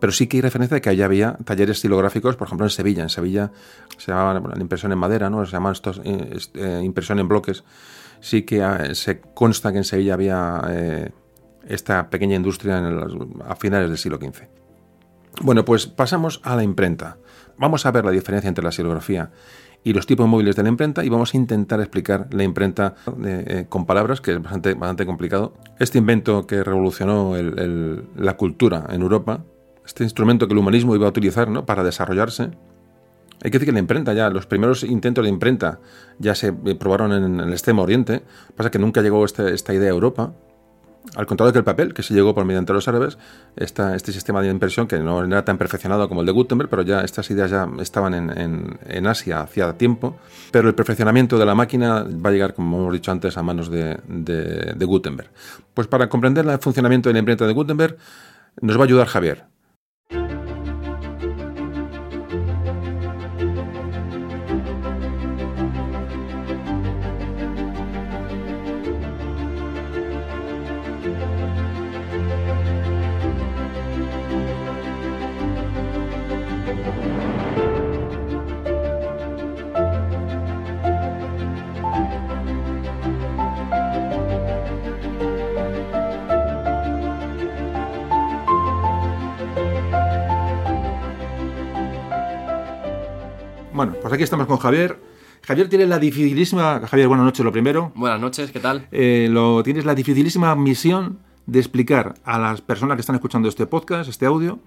[0.00, 3.02] Pero sí que hay referencia de que allá había talleres estilográficos, por ejemplo en Sevilla.
[3.02, 3.52] En Sevilla
[3.98, 5.44] se llamaba la impresión en madera, ¿no?
[5.44, 7.64] se llamaban estos, eh, impresión en bloques
[8.20, 11.10] sí que ah, se consta que en Sevilla había eh,
[11.66, 12.82] esta pequeña industria
[13.46, 14.48] a finales del siglo XV.
[15.42, 17.18] Bueno, pues pasamos a la imprenta.
[17.58, 19.30] Vamos a ver la diferencia entre la silografía
[19.84, 23.44] y los tipos móviles de la imprenta y vamos a intentar explicar la imprenta eh,
[23.46, 25.54] eh, con palabras, que es bastante, complicado.
[25.78, 27.34] Este invento que revolucionó
[28.16, 29.44] la cultura en Europa,
[29.86, 32.50] este instrumento que el humanismo iba a utilizar para desarrollarse,
[33.42, 35.80] hay que decir que la imprenta ya, los primeros intentos de imprenta
[36.18, 38.22] ya se probaron en, el extremo oriente,
[38.56, 40.32] pasa que nunca llegó este, esta idea a Europa,
[41.14, 43.16] al contrario que el papel, que se llegó por mediante los árabes,
[43.56, 47.00] este sistema de impresión que no era tan perfeccionado como el de Gutenberg, pero ya
[47.00, 50.18] estas ideas ya estaban en, Asia hacía tiempo,
[50.50, 53.70] pero el perfeccionamiento de la máquina va a llegar, como hemos dicho antes, a manos
[53.70, 55.30] de, de Gutenberg.
[55.72, 57.96] Pues para comprender el funcionamiento de la imprenta de Gutenberg,
[58.60, 59.44] nos va a ayudar Javier.
[94.18, 94.98] Aquí estamos con Javier.
[95.46, 96.80] Javier tiene la dificilísima.
[96.86, 97.92] Javier, buenas noches, lo primero.
[97.94, 98.88] Buenas noches, ¿qué tal?
[98.90, 103.66] Eh, lo, tienes la dificilísima misión de explicar a las personas que están escuchando este
[103.66, 104.58] podcast, este audio,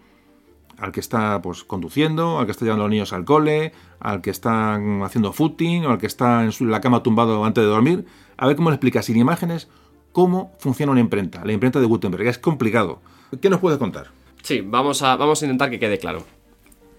[0.77, 4.21] al que está pues conduciendo, al que está llevando a los niños al cole, al
[4.21, 7.63] que está haciendo footing, o al que está en, su- en la cama tumbado antes
[7.63, 8.05] de dormir,
[8.37, 9.67] a ver cómo le explicas sin imágenes
[10.13, 12.25] cómo funciona una imprenta, la imprenta de Gutenberg.
[12.27, 13.01] Es complicado.
[13.41, 14.07] ¿Qué nos puedes contar?
[14.43, 16.23] Sí, vamos a, vamos a intentar que quede claro.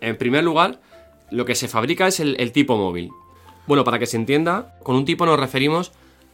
[0.01, 0.81] En primer lugar,
[1.33, 3.11] lo que se fabrica es el, tipo móvil.
[3.67, 5.93] Bueno, para que se entienda, con un tipo nos referimos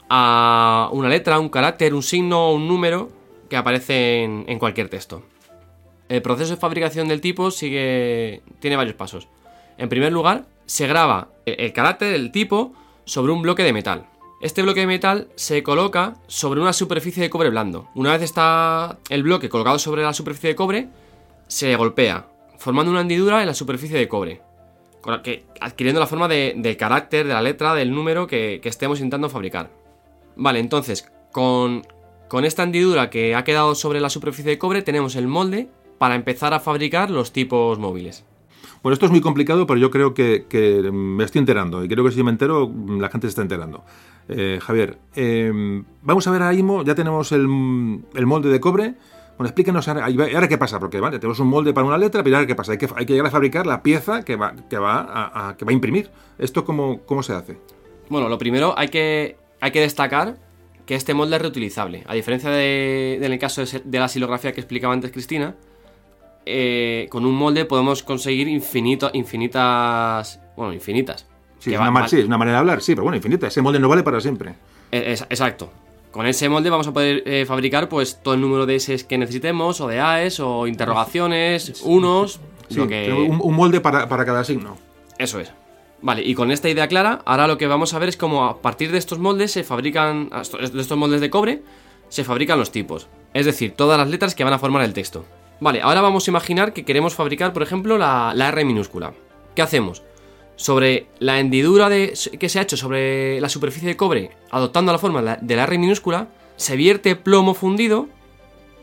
[0.08, 3.10] a una letra, un carácter, un signo o un número
[3.48, 5.22] que aparece en, cualquier texto.
[6.08, 8.42] El proceso de fabricación del tipo sigue.
[8.60, 9.28] tiene varios pasos.
[9.76, 12.72] En primer lugar, se graba el, el carácter, el tipo,
[13.04, 14.06] sobre un bloque de metal.
[14.40, 17.88] Este bloque de metal se coloca sobre una superficie de cobre blando.
[17.94, 20.88] Una vez está el bloque colocado sobre la superficie de cobre,
[21.48, 24.42] se golpea, formando una hendidura en la superficie de cobre,
[25.60, 29.70] adquiriendo la forma de- del carácter, de la letra, del número que, estemos intentando fabricar.
[30.36, 31.82] Vale, entonces, con,
[32.28, 35.68] con esta hendidura que ha quedado sobre la superficie de cobre, tenemos el molde
[35.98, 38.24] para empezar a fabricar los tipos móviles.
[38.82, 40.44] Bueno, esto es muy complicado, pero yo creo que,
[40.92, 41.84] me estoy enterando.
[41.84, 43.84] Y creo que si me entero, la gente se está enterando.
[44.28, 47.42] Eh, Javier, eh, vamos a ver ahora mismo, ya tenemos el,
[48.14, 48.94] el molde de cobre.
[49.38, 50.78] Bueno, explíquenos ahora, ¿y ahora qué pasa?
[50.80, 52.72] Porque vale, tenemos un molde para una letra, pero ahora qué pasa?
[52.72, 55.56] Hay que, hay que llegar a fabricar la pieza que va, que va, a, a-
[55.56, 56.10] que va a imprimir.
[56.38, 57.56] ¿Esto cómo, cómo se hace?
[58.08, 60.36] Bueno, lo primero hay que, hay que destacar
[60.86, 62.02] que este molde es reutilizable.
[62.08, 65.54] A diferencia de, del caso de, la silografía que explicaba antes Cristina,
[66.46, 70.40] eh, con un molde podemos conseguir infinito, infinitas...
[70.56, 71.26] Bueno, infinitas.
[71.58, 73.16] Sí, es va- una, ma- va- sí, es una manera de hablar, sí, pero bueno,
[73.16, 73.46] infinita.
[73.46, 74.54] Ese molde no vale para siempre.
[74.90, 75.70] Es- exacto.
[76.10, 79.18] Con ese molde vamos a poder eh, fabricar pues todo el número de S que
[79.18, 83.10] necesitemos, o de AES, o interrogaciones, unos, Sí, lo que...
[83.12, 84.76] un molde para, para cada signo.
[85.18, 85.52] Eso es.
[86.00, 88.62] Vale, y con esta idea clara, ahora lo que vamos a ver es cómo a
[88.62, 91.62] partir de estos moldes se fabrican, de estos moldes de cobre,
[92.08, 93.08] se fabrican los tipos.
[93.34, 95.24] Es decir, todas las letras que van a formar el texto.
[95.60, 99.12] Vale, ahora vamos a imaginar que queremos fabricar, por ejemplo, la, la R minúscula.
[99.56, 100.02] ¿Qué hacemos?
[100.58, 105.38] Sobre la hendidura que se ha hecho sobre la superficie de cobre, adoptando la forma
[105.40, 108.08] de la R minúscula, se vierte plomo fundido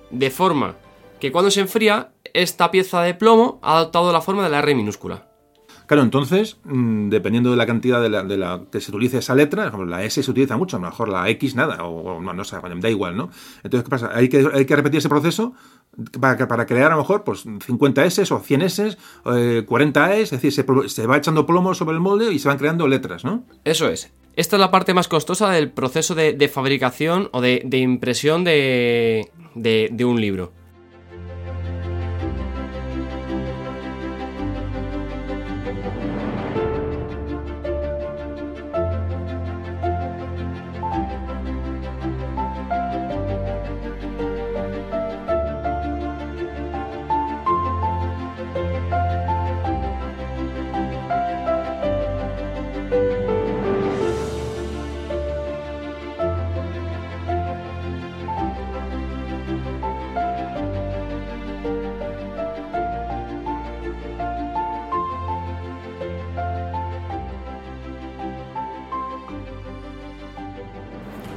[0.09, 0.77] de forma
[1.19, 4.73] que cuando se enfría, esta pieza de plomo ha adoptado la forma de la R
[4.73, 5.27] minúscula.
[5.87, 9.35] Claro, entonces, mm, dependiendo de la cantidad de la, de la que se utilice esa
[9.35, 12.43] letra, la S se utiliza mucho, a lo mejor la X nada, o, no, no
[12.43, 13.29] sé, da igual, ¿no?
[13.63, 14.11] Entonces, ¿qué pasa?
[14.13, 14.41] Hay que,
[14.75, 15.53] repetir ese proceso
[16.19, 20.41] para, crear a lo mejor pues 50 S o 100 S, eh, 40 S, es
[20.41, 23.43] decir, se, va echando plomo sobre el molde y se van creando letras, ¿no?
[23.63, 24.11] Eso es.
[24.35, 29.29] Esta es la parte más costosa del proceso de, fabricación o de, de impresión de-
[29.53, 30.51] de un libro.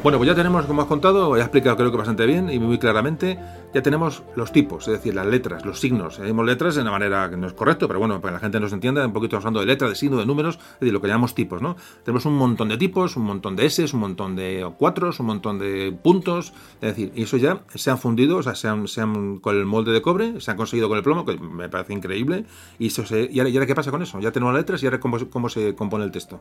[0.09, 2.79] Bueno, pues ya tenemos, como has contado, he explicado creo que bastante bien y muy
[2.79, 3.39] claramente,
[3.75, 6.17] ya tenemos los tipos, es decir, las letras, los signos.
[6.17, 8.61] Tenemos letras de una manera que no es correcto, pero bueno, para que la gente
[8.61, 11.09] nos entienda, un poquito hablando de letras, de signos, de números, es decir, lo que
[11.09, 11.77] llamamos tipos, ¿no?
[12.05, 15.59] Tenemos un montón de tipos, un montón de S, un montón de cuatros, un montón
[15.59, 19.01] de puntos, es decir, y eso ya se han fundido, o sea, se han, se
[19.03, 21.93] han- con el molde de cobre, se han conseguido con el plomo, que me parece
[21.93, 22.45] increíble,
[22.79, 24.19] y eso se, y ahora, qué pasa con eso?
[24.21, 26.41] Ya tenemos las letras y ahora cómo, cómo se compone el texto.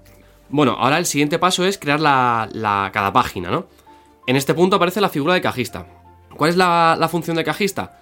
[0.50, 3.68] Bueno, ahora el siguiente paso es crear la, la- cada página, ¿no?
[4.28, 5.88] En este punto aparece la figura de cajista.
[6.38, 8.00] ¿Cuál es la, función de cajista?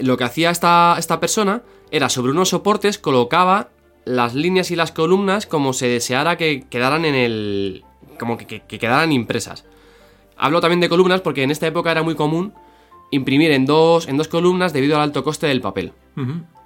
[0.00, 3.68] Lo que hacía esta, esta persona era sobre unos soportes colocaba
[4.04, 7.84] las líneas y las columnas como se deseara que quedaran en el.
[8.18, 9.64] como que, que- que quedaran impresas.
[10.36, 12.54] Hablo también de columnas porque en esta época era muy común
[13.10, 15.92] imprimir en dos, en dos columnas debido al alto coste del papel.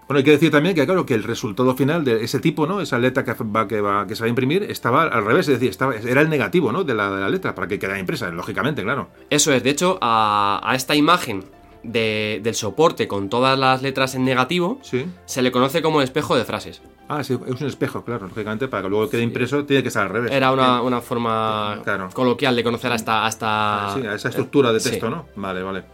[0.06, 2.80] Bueno, hay que decir también que, claro, que el resultado final de ese tipo, ¿no?
[2.80, 5.54] Esa letra que, va, que, va, que se va a imprimir estaba al revés, es
[5.54, 6.84] decir, estaba, era el negativo, ¿no?
[6.84, 9.08] De la, de la letra, para que quedara impresa, lógicamente, claro.
[9.30, 11.44] Eso es, de hecho, a, a esta imagen
[11.82, 15.06] de- del soporte con todas las letras en negativo Sí.
[15.26, 16.82] se le conoce como el espejo de frases.
[17.08, 20.04] Ah, sí, es un espejo, claro, lógicamente, para que luego quede impreso tiene que estar
[20.06, 20.32] al revés.
[20.32, 22.08] Era una, una forma Claro.
[22.14, 23.26] coloquial de conocer hasta...
[23.26, 25.26] hasta Sí, a esa estructura de texto, ¿no?
[25.36, 25.84] Vale, vale.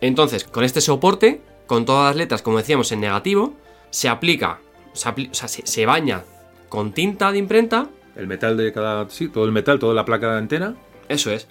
[0.00, 3.54] Entonces, con este soporte, con todas las letras, como decíamos, en negativo,
[3.88, 4.60] se aplica,
[4.92, 6.22] se, apli- o sea, se, se baña
[6.68, 9.08] con tinta de imprenta, El metal de cada.
[9.08, 10.74] Sí, todo el metal, toda la placa entera.
[11.08, 11.48] eso es.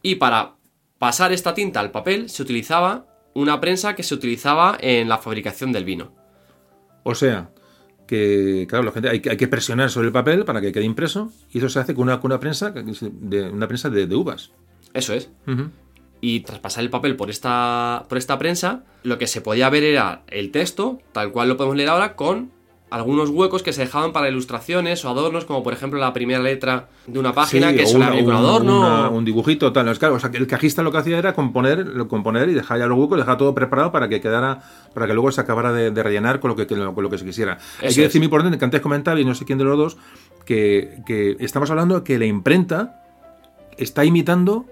[0.00, 0.54] Y para
[0.98, 3.04] pasar esta tinta al papel se utilizaba
[3.34, 6.12] una prensa que se utilizaba en la fabricación del vino.
[7.02, 7.50] O sea,
[8.06, 10.84] que, claro, la gente, hay, que- hay que presionar sobre el papel para que quede
[10.84, 11.30] impreso.
[11.52, 14.50] Y eso se hace con una, con una prensa, de, una prensa de, de uvas.
[14.94, 15.28] Eso es.
[16.20, 19.84] Y tras pasar el papel por esta, por esta prensa, lo que se podía ver
[19.84, 22.50] era el texto, tal cual lo podemos leer ahora, con
[22.90, 26.88] algunos huecos que se dejaban para ilustraciones o adornos, como por ejemplo la primera letra
[27.06, 28.78] de una página Sí, que suele una- con un- adorno.
[28.80, 29.86] una- un dibujito, tal.
[29.88, 32.78] Es claro, o sea, que el cajista lo que hacía era componer, componer y dejar
[32.78, 34.62] ya los huecos, dejar todo preparado para que quedara,
[34.94, 37.26] para que luego se acabara de, de rellenar con lo que, con lo que se
[37.26, 37.58] quisiera.
[37.80, 38.08] Hay Eso que es.
[38.08, 39.96] decir muy importante que antes comentaba, y no sé quién de los dos,
[40.46, 43.02] que, que estamos hablando que la imprenta
[43.76, 44.64] está imitando,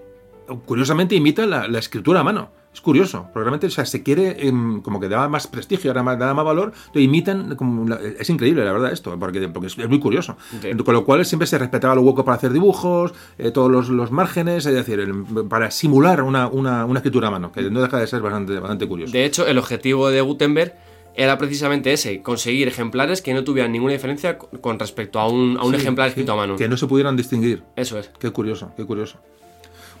[0.65, 2.49] curiosamente imita la, la escritura a mano.
[2.73, 6.03] Es curioso, porque realmente o sea, se quiere em, como que da más prestigio, da
[6.03, 9.89] más, da más valor, imitan, como es increíble la verdad esto, porque, porque es, es
[9.89, 10.37] muy curioso.
[10.85, 14.11] Con lo cual siempre se respetaba los huecos para hacer dibujos, eh, todos los, los
[14.11, 17.97] márgenes, es decir, el- para simular una, una- una escritura a mano, que no deja
[17.99, 19.11] de ser bastante, bastante curioso.
[19.11, 20.75] De hecho, el objetivo de Gutenberg
[21.15, 25.63] era precisamente ese, conseguir ejemplares que no tuvieran ninguna diferencia con- respecto a un, a
[25.63, 26.55] un Sí, ejemplar sí, escrito a mano.
[26.57, 27.63] Que no se pudieran distinguir.
[27.75, 28.11] Eso es.
[28.19, 29.17] Qué curioso, qué curioso.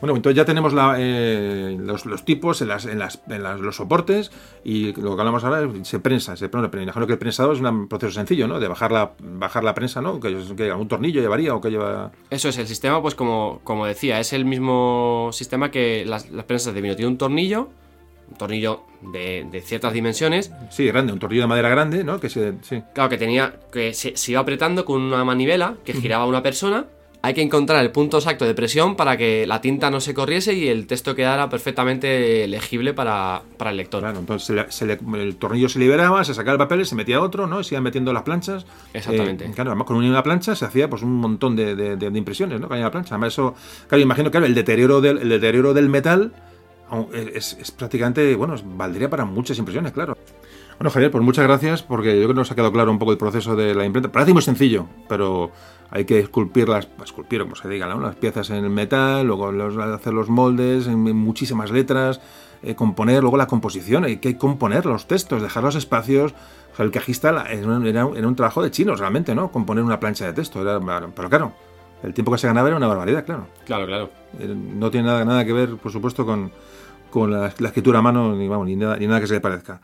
[0.01, 3.59] Bueno, entonces ya tenemos la, eh, los, los tipos en, las, en, las, en las-
[3.59, 4.31] los soportes
[4.63, 7.87] y lo que hablamos ahora es- se prensa, se imagino que el prensado es un
[7.87, 8.59] proceso sencillo, ¿no?
[8.59, 10.19] De bajar la, bajar la prensa, ¿no?
[10.19, 12.11] Que, que algún tornillo llevaría o que lleva...
[12.29, 16.45] Eso es, el sistema, pues como, como decía, es el mismo sistema que las, las
[16.45, 16.95] prensas de vino.
[16.95, 17.69] Tiene un tornillo,
[18.29, 22.19] un tornillo de, de ciertas dimensiones, Sí, grande, un tornillo de madera grande, ¿no?
[22.19, 22.83] Que se, sí.
[22.93, 26.85] claro que tenía, que se, se iba apretando con una manivela que giraba una persona.
[27.23, 30.53] Hay que encontrar el punto exacto de presión para que la tinta no se corriese
[30.53, 34.01] y el texto quedara perfectamente legible para, para el lector.
[34.01, 36.95] Claro, entonces se le- se le- el tornillo se liberaba, se sacaba el papel, se
[36.95, 37.59] metía otro, ¿no?
[37.59, 38.65] Y se iban metiendo las planchas.
[38.93, 39.45] Exactamente.
[39.45, 42.17] Eh, claro, además con una plancha se hacía pues un montón de, de- de- de
[42.17, 42.73] impresiones, ¿no?
[42.73, 43.15] En la plancha.
[43.15, 43.55] Además eso,
[43.87, 46.33] claro, imagino que el deterioro del, el deterioro del metal
[47.33, 50.15] es, es prácticamente, bueno, valdría para muchas impresiones, claro.
[50.79, 53.11] Bueno, Javier, pues muchas gracias porque yo creo que nos ha quedado claro un poco
[53.11, 54.11] el proceso de la imprenta.
[54.11, 55.51] Parece muy sencillo, pero
[55.89, 57.99] hay que esculpir las, esculpir, como se diga, ¿no?
[57.99, 62.21] las piezas en el metal, luego los- hacer los moldes en, muchísimas letras,
[62.61, 66.33] eh, componer, luego la composición, hay que componer los textos, dejar los espacios.
[66.73, 69.33] O sea, el cajista la- era un, era un- era un trabajo de chinos realmente,
[69.33, 69.51] ¿no?
[69.51, 70.61] Componer una plancha de texto.
[70.61, 70.79] era-
[71.15, 71.53] pero claro,
[72.03, 73.47] el tiempo que se ganaba era una barbaridad, claro.
[73.65, 74.11] Claro, claro.
[74.39, 76.51] Eh, No tiene nada, nada que ver, por supuesto, con,
[77.09, 79.39] con la, la escritura a mano, ni, vamos, ni, nada, ni nada que se le
[79.39, 79.79] parezca.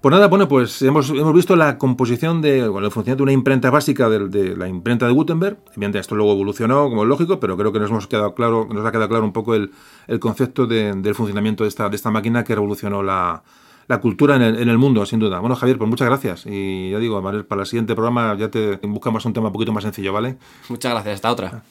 [0.00, 3.32] Pues nada, bueno, pues hemos, hemos visto la composición de, bueno, el funcionamiento de una
[3.32, 5.56] imprenta básica de, la imprenta de Gutenberg.
[5.68, 8.86] Evidentemente esto luego evolucionó, como es lógico, pero creo que nos hemos quedado claro, nos
[8.86, 9.72] ha quedado claro un poco el,
[10.06, 13.42] el concepto de- del funcionamiento de esta, de esta máquina que revolucionó la,
[13.88, 15.40] la cultura en el, en el mundo, sin duda.
[15.40, 16.44] Bueno, Javier, pues muchas gracias.
[16.46, 19.82] Y ya digo, para el siguiente programa ya te buscamos un tema un poquito más
[19.82, 20.36] sencillo, ¿vale?
[20.68, 21.14] Muchas gracias.
[21.16, 21.62] Hasta otra.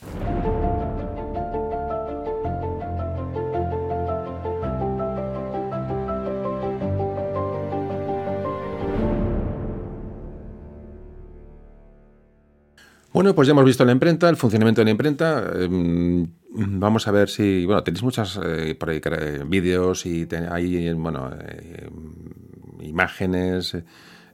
[13.16, 15.50] Bueno, pues ya hemos visto la imprenta, el funcionamiento de la imprenta.
[15.56, 17.66] Eh, vamos a ver si.
[17.66, 18.78] Bueno, tenéis muchas eh,
[19.48, 21.90] vídeos y te- hay, bueno, eh,
[22.82, 23.78] imágenes,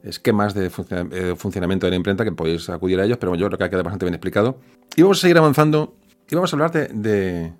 [0.03, 0.66] esquemas de
[1.12, 3.70] eh, funcionamiento de la imprenta que podéis acudir a ellos, pero yo creo que ha
[3.70, 4.58] quedado bastante bien explicado.
[4.95, 5.95] Y vamos a seguir avanzando
[6.28, 7.53] y vamos a hablar de-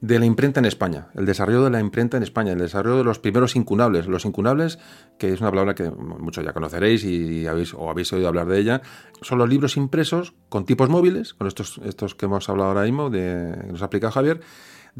[0.00, 3.04] de la imprenta en España, el desarrollo de la imprenta en España, el desarrollo de
[3.04, 4.06] los primeros incunables.
[4.06, 4.78] Los incunables,
[5.18, 8.58] que es una palabra que muchos ya conoceréis y habéis, o habéis oído hablar de
[8.58, 8.82] ella,
[9.20, 13.10] son los libros impresos con tipos móviles, con estos, estos que hemos hablado ahora mismo,
[13.10, 14.40] de, que nos ha explicado Javier,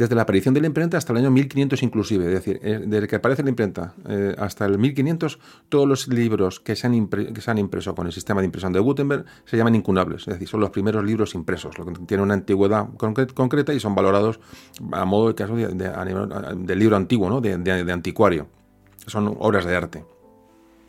[0.00, 2.24] desde la aparición de la imprenta hasta el año 1500 inclusive.
[2.24, 6.58] Es decir, eh, desde que aparece la imprenta eh, hasta el 1500, todos los libros
[6.58, 9.58] que se, han que se han impreso con el sistema de impresión de Gutenberg se
[9.58, 10.22] llaman incunables.
[10.22, 13.80] Es decir, son los primeros libros impresos, lo que tienen una antigüedad concre- concreta y
[13.80, 14.40] son valorados
[14.92, 17.40] a modo de libro antiguo, ¿no?
[17.42, 18.46] de anticuario.
[19.06, 20.04] Son obras de arte.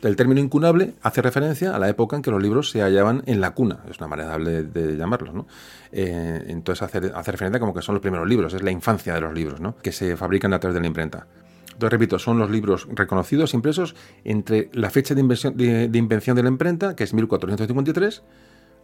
[0.02, 3.40] El término incunable hace referencia a la época en que los libros se hallaban en
[3.40, 5.46] la cuna, es una manera de, llamarlos, ¿no?
[5.92, 9.20] Eh, entonces hace, hace referencia como que son los primeros libros, es la infancia de
[9.20, 9.76] los libros, ¿no?
[9.76, 11.28] Que se fabrican a través de la imprenta.
[11.72, 16.42] Entonces, repito, son los libros reconocidos, impresos, entre la fecha de, invención de, invención de
[16.42, 18.22] la imprenta, que es 1453,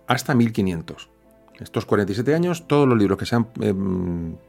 [0.07, 1.11] hasta 1500.
[1.61, 3.75] Estos 47 años, todos los libros que, se han, eh,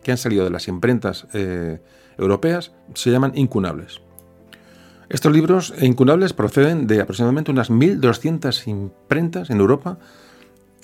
[0.03, 1.81] que han salido de las imprentas eh,
[2.17, 4.01] europeas se llaman incunables.
[5.09, 9.97] Estos libros incunables proceden de aproximadamente unas 1.200 imprentas en Europa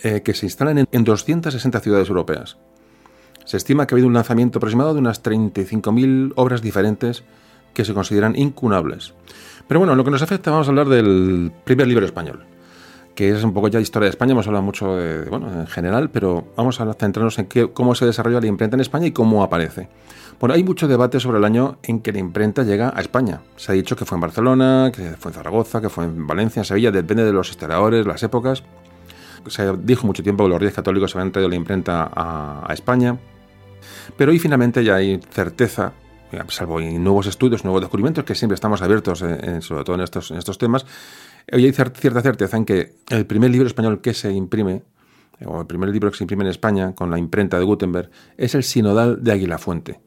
[0.03, 2.57] eh, que se instalan en, en 260 ciudades europeas.
[3.45, 7.23] Se estima que ha habido un lanzamiento aproximado de unas 35.000 obras diferentes
[7.75, 9.13] que se consideran incunables.
[9.67, 12.45] Pero bueno, en lo que nos afecta vamos a hablar del primer libro español,
[13.13, 16.09] que es un poco ya historia de España, hemos hablado mucho de, bueno, en general,
[16.09, 19.43] pero vamos a centrarnos en qué, cómo se desarrolla la imprenta en España y cómo
[19.43, 19.87] aparece.
[20.39, 23.41] Bueno, hay mucho debate sobre el año en que la imprenta llega a España.
[23.55, 26.59] Se ha dicho que fue en Barcelona, que fue en Zaragoza, que fue en Valencia,
[26.59, 28.63] en Sevilla, depende de los historiadores, las épocas.
[29.47, 33.17] Se dijo mucho tiempo que los reyes católicos habían traído la imprenta a, España.
[34.17, 35.93] Pero hoy finalmente ya hay certeza,
[36.31, 40.57] eh, salvo nuevos estudios, nuevos descubrimientos, que siempre estamos abiertos, en, sobre todo en estos
[40.57, 40.85] temas,
[41.51, 44.83] hoy hay cierta certeza en que el primer libro español que se imprime,
[45.45, 48.55] o el primer libro que se imprime en España con la imprenta de Gutenberg, es
[48.55, 49.99] el Sinodal de Águila Fuente,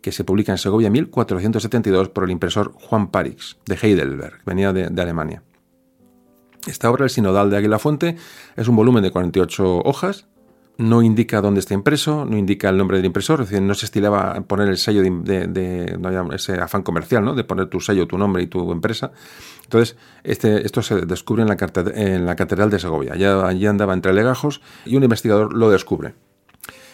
[0.00, 4.72] que se publica en Segovia en 1472 por el impresor Juan Parix, de Heidelberg, venía
[4.72, 5.42] de, Alemania.
[6.66, 8.16] Esta obra, el Sinodal de Águila Fuente,
[8.56, 10.26] es un volumen de 48 hojas,
[10.76, 13.84] no indica dónde está impreso, no indica el nombre del impresor, es decir, no se
[13.84, 15.98] estilaba poner el sello de,
[16.32, 17.34] ese afán comercial, ¿no?
[17.34, 19.12] De poner tu sello, tu nombre y tu empresa.
[19.64, 23.12] Entonces, este, esto se descubre en la, Catedral de Segovia.
[23.12, 26.14] Allí andaba entre legajos y un investigador lo descubre.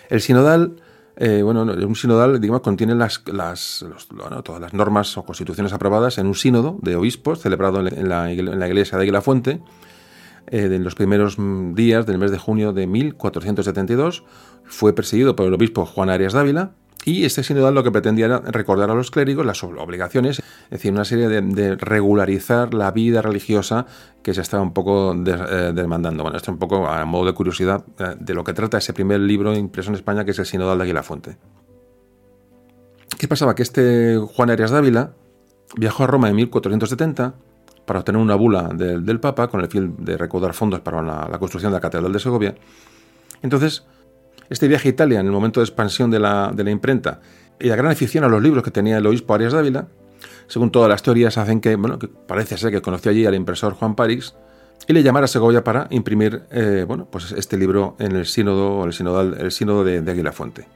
[0.09, 0.83] El sinodal,
[1.19, 6.19] eh, bueno, un sinodal, digamos, contiene las, las bueno, todas las normas o constituciones aprobadas
[6.19, 9.63] en un sínodo de obispos celebrado en la, iglesia de Aguila Fuente
[10.49, 14.25] eh, en los primeros mm, días del mes de junio de 1472.
[14.65, 16.73] Fue perseguido por el obispo Juan Arias Dávila.
[17.07, 20.91] Y este sinodal lo que pretendía era recordar a los clérigos las obligaciones, es decir,
[20.91, 23.87] una serie de, regularizar la vida religiosa
[24.25, 26.25] que se estaba un poco eh, demandando.
[26.25, 28.93] Bueno, esto es un poco a modo de curiosidad eh, de lo que trata ese
[28.93, 31.37] primer libro impreso en España, que es el Sinodal de Aguila Fuente.
[33.17, 33.55] ¿Qué pasaba?
[33.55, 35.13] Que este Juan Arias Dávila
[35.77, 37.35] viajó a Roma en 1470
[37.85, 41.71] para obtener una bula del Papa con el fin de recaudar fondos para la, construcción
[41.71, 42.57] de la Catedral de Segovia.
[43.43, 43.87] Entonces,
[44.51, 47.21] este viaje a Italia, en el momento de expansión de la, imprenta,
[47.59, 49.89] y la gran afición a los libros que tenía el obispo Arias Dávila,
[50.47, 53.75] según todas las teorías hacen que, bueno, que parece ser que conoció allí al impresor
[53.75, 54.35] Juan París
[54.87, 58.85] y le llamara a Segovia para imprimir, eh, bueno, pues este libro en el sínodo,
[58.85, 60.67] el el sínodo de, de Aguila Fuente.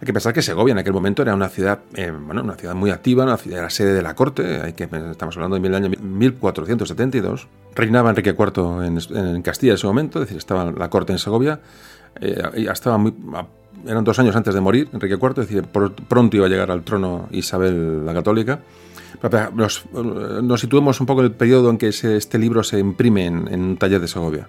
[0.00, 2.76] Hay que pensar que Segovia en aquel momento era una ciudad, eh, bueno, una ciudad
[2.76, 5.90] muy activa, una ciudad, era sede de la corte, hay que, estamos hablando del año
[5.90, 7.48] 1472.
[7.74, 11.58] Reinaba Enrique IV en, Castilla en ese momento, es decir, estaba la corte en Segovia.
[12.20, 12.66] Eh,
[13.86, 16.82] eran dos años antes de morir Enrique IV, es decir, pronto iba a llegar al
[16.82, 18.60] trono Isabel la Católica.
[19.54, 23.60] Nos, nos situemos un poco en el periodo en que este libro se imprime en,
[23.60, 24.48] un taller de Segovia.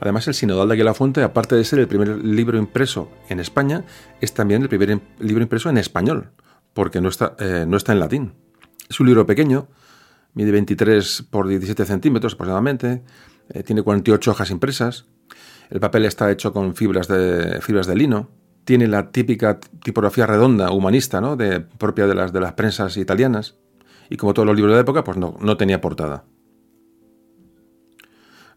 [0.00, 3.84] Además, el Sinodal de Aguila Fuente, aparte de ser el primer libro impreso en España,
[4.20, 6.30] es también el primer libro impreso en español,
[6.72, 8.34] porque no está, eh, no está en latín.
[8.88, 9.66] Es un libro pequeño,
[10.34, 13.02] mide 23 por 17 centímetros aproximadamente,
[13.48, 15.06] eh, tiene 48 hojas impresas,
[15.70, 18.30] el papel está hecho con fibras de, fibras de lino,
[18.64, 21.36] tiene la típica tipografía redonda, humanista, ¿no?
[21.36, 23.56] de, propia de las, de las prensas italianas,
[24.10, 26.24] y como todos los libros de época, pues no, no tenía portada.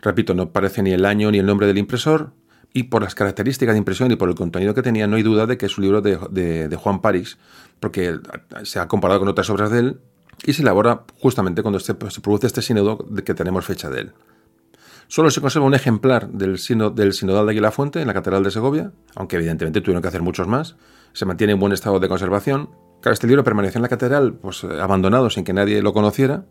[0.01, 2.33] Repito, no aparece ni el año ni el nombre del impresor,
[2.73, 5.45] y por las características de impresión y por el contenido que tenía, no hay duda
[5.45, 7.37] de que es un libro de, Juan París,
[7.79, 8.19] porque
[8.63, 9.99] se ha comparado con otras obras de él
[10.45, 14.13] y se elabora justamente cuando se, produce este sínodo de que tenemos fecha de él.
[15.11, 18.93] Solo se conserva un ejemplar del, sinodal de Aguila Fuente en la Catedral de Segovia,
[19.13, 20.77] aunque evidentemente tuvieron que hacer muchos más.
[21.11, 22.69] Se mantiene en buen estado de conservación.
[23.01, 26.45] Claro, este libro permaneció en la catedral pues, abandonado sin que nadie lo conociera,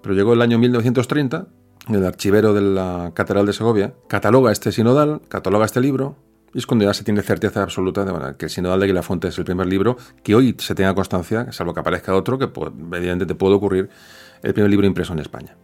[0.00, 1.48] pero llegó el año 1930
[1.88, 6.14] el archivero de la Catedral de Segovia, cataloga este sinodal, cataloga este libro,
[6.54, 9.38] y es cuando ya se tiene certeza absoluta de que el sinodal de Aguilafuente es
[9.38, 13.26] el primer libro que hoy se tenga constancia, salvo que aparezca otro, que pues, evidentemente
[13.26, 13.88] te puede ocurrir,
[14.44, 15.56] el primer libro impreso en España.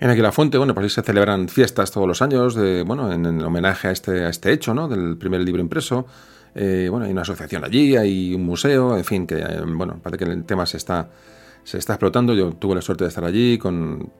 [0.00, 3.88] En Aguilafuente, bueno, pues ahí se celebran fiestas todos los años, de, bueno, en, homenaje
[3.88, 4.88] a este, a este hecho, ¿no?
[4.88, 6.06] Del primer libro impreso.
[6.54, 10.24] Eh, bueno, hay una asociación allí, hay un museo, en fin, que, eh, bueno, parece
[10.24, 11.10] que el tema se está,
[11.64, 12.32] se está explotando.
[12.32, 14.10] Yo tuve la suerte de estar allí con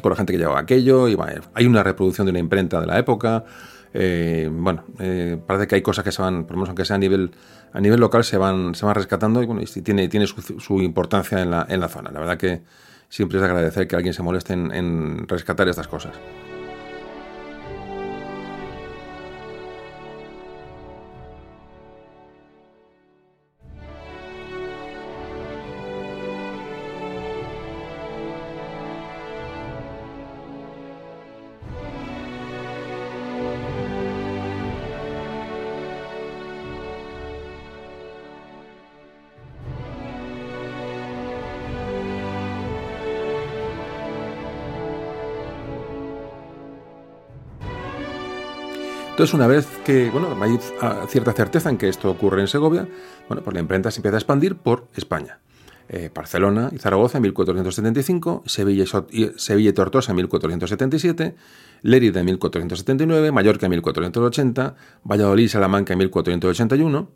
[0.00, 1.16] con la gente que llevaba aquello, y
[1.54, 3.44] hay una reproducción de una imprenta de la época.
[3.92, 4.84] Eh, bueno,
[5.46, 7.32] parece que hay cosas que se van, por lo menos aunque sea a nivel,
[7.72, 11.42] a nivel local, se van, se van rescatando y, bueno, y tiene, tiene su, importancia
[11.42, 12.10] en la, en la, zona.
[12.10, 12.62] La verdad que
[13.12, 16.14] siempre es de agradecer que alguien se moleste en rescatar estas cosas.
[49.22, 50.58] Entonces, una vez que bueno, hay
[51.06, 52.88] cierta certeza en que esto ocurre en Segovia,
[53.28, 55.38] bueno, pues la imprenta se empieza a expandir por España.
[55.88, 61.36] Eh, Barcelona y Zaragoza en 1475, Sevilla y, Sevilla y Tortosa en 1477,
[61.82, 64.74] Lérida en 1479, Mallorca en 1480,
[65.04, 67.08] Valladolid y Salamanca en 1481.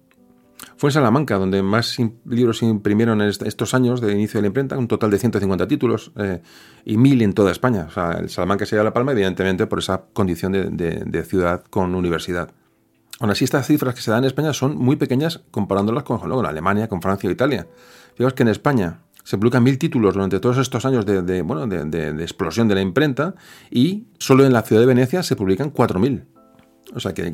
[0.77, 1.97] Fue en Salamanca donde más
[2.27, 5.69] libros se imprimieron en estos años de inicio de la imprenta, un total de 150
[5.69, 6.43] títulos eh,
[6.85, 7.87] y mil en toda España.
[7.89, 11.95] O sea, el Salamanca se lleva la palma, evidentemente, por esa condición de, ciudad con
[11.95, 12.51] universidad.
[13.21, 16.47] Aún así, estas cifras que se dan en España son muy pequeñas comparándolas con, con
[16.47, 17.67] Alemania, con Francia o Italia.
[18.15, 22.11] Fijaos que en España se publican mil títulos durante todos estos años de, bueno, de,
[22.23, 23.35] explosión de la imprenta
[23.73, 26.27] y solo en la ciudad de Venecia se publican cuatro mil.
[26.95, 27.29] O sea que,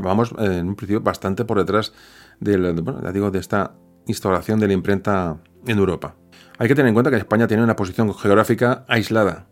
[0.00, 1.92] vamos en un principio bastante por detrás
[2.40, 3.74] de, digo, de esta
[4.06, 6.14] instauración de la imprenta en Europa.
[6.58, 9.46] Hay que tener en cuenta que España tiene una posición geográfica aislada.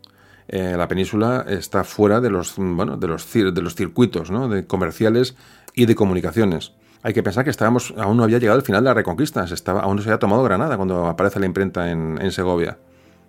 [0.47, 5.35] Eh, la península está fuera de los, bueno, de los, de los circuitos de comerciales
[5.73, 6.73] y de comunicaciones.
[7.03, 9.53] Hay que pensar que estábamos, aún no había llegado el final de la Reconquista, se
[9.53, 12.79] estaba, aún no se había tomado Granada cuando aparece la imprenta en, Segovia.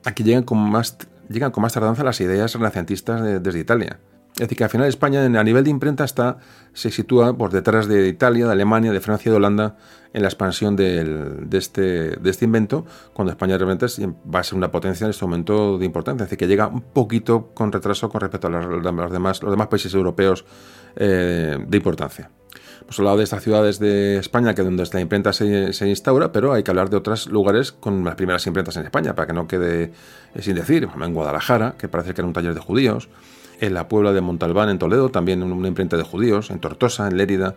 [0.05, 0.97] Aquí llegan con, más,
[1.28, 3.99] llegan con más tardanza las ideas renacentistas desde Italia.
[4.37, 6.37] Es decir, que al final España a nivel de imprenta está,
[6.75, 9.77] se sitúa por detrás de Italia, de Alemania, de Francia y de Holanda
[10.13, 12.85] en la expansión de, este, de este invento,
[13.15, 13.87] cuando España realmente
[14.35, 16.25] va a ser una potencia en este momento de importancia.
[16.25, 19.41] Es decir, que llega un poquito con retraso con respecto a los, demás,
[19.71, 20.45] países europeos
[20.97, 22.31] eh, de importancia.
[22.83, 26.63] Hemos hablado de estas ciudades de España que donde la imprenta se, instaura, pero hay
[26.63, 29.93] que hablar de otros lugares con las primeras imprentas en España, para que no quede
[30.35, 30.87] eh, sin decir.
[30.95, 33.09] En Guadalajara, que parece que era un taller de judíos.
[33.61, 36.51] En la Puebla de Montalbán, en Toledo, también una imprenta de judíos.
[36.51, 37.57] En Tortosa, en Lérida.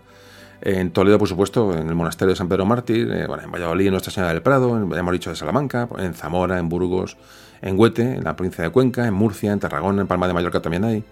[0.62, 3.12] En Toledo, por supuesto, en el monasterio de San Pedro Mártir.
[3.12, 4.78] Eh, en Valladolid, en Nuestra Señora del Prado.
[4.78, 5.90] En, hemos dicho de Salamanca.
[5.98, 7.18] En Zamora, en Burgos.
[7.62, 9.06] En Huete, en la provincia de Cuenca.
[9.08, 11.04] En Murcia, en Tarragona, en Palma de Mallorca también hay.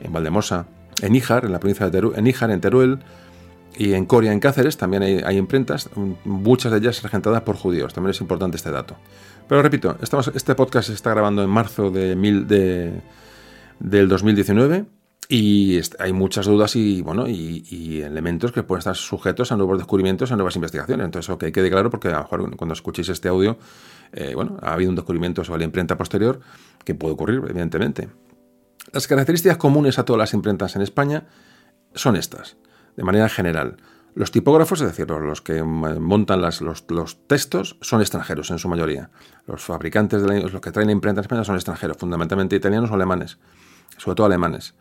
[0.00, 0.66] En Valdemosa.
[1.02, 2.18] En Níjar, en la provincia de Teruel.
[2.18, 2.98] En Níjar, en Teruel
[3.78, 5.90] y en Coria, en Cáceres, también hay, imprentas,
[6.24, 7.92] muchas de ellas regentadas por judíos.
[7.92, 8.96] También es importante este dato.
[9.48, 13.02] Pero repito, estamos, este podcast se está grabando en marzo de, mil, de
[13.80, 14.86] del 2019
[15.28, 20.30] y hay muchas dudas y, bueno, y, elementos que pueden estar sujetos a nuevos descubrimientos,
[20.30, 21.04] a nuevas investigaciones.
[21.04, 23.58] Entonces, eso que quede claro porque a lo mejor cuando escuchéis este audio,
[24.12, 26.40] eh, bueno, ha habido un descubrimiento sobre la imprenta posterior
[26.84, 28.08] que puede ocurrir, evidentemente.
[28.92, 31.24] Las características comunes a todas las imprentas en España
[31.94, 32.56] son estas
[32.96, 33.76] de manera general.
[34.14, 39.10] Los tipógrafos, es decir, los que montan los, textos, son extranjeros en su mayoría.
[39.46, 42.94] Los fabricantes, de los que traen la imprenta en España son extranjeros, fundamentalmente italianos o
[42.94, 43.38] alemanes,
[43.96, 44.74] sobre todo alemanes.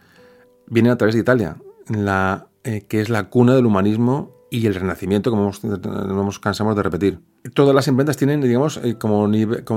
[0.68, 4.76] Vienen a través de Italia, la, eh, que es la cuna del humanismo y el
[4.76, 7.20] renacimiento, como nos cansamos de repetir.
[7.54, 9.26] Todas las imprentas tienen, digamos, eh, como,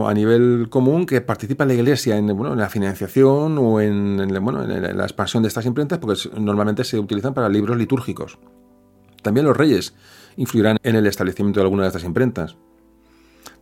[0.08, 4.62] a nivel común que participa la Iglesia en, bueno, en la financiación o en, bueno,
[4.62, 8.38] en, la expansión de estas imprentas, porque normalmente se utilizan para libros litúrgicos.
[9.22, 9.94] También los reyes
[10.36, 12.56] influirán en el establecimiento de alguna de estas imprentas.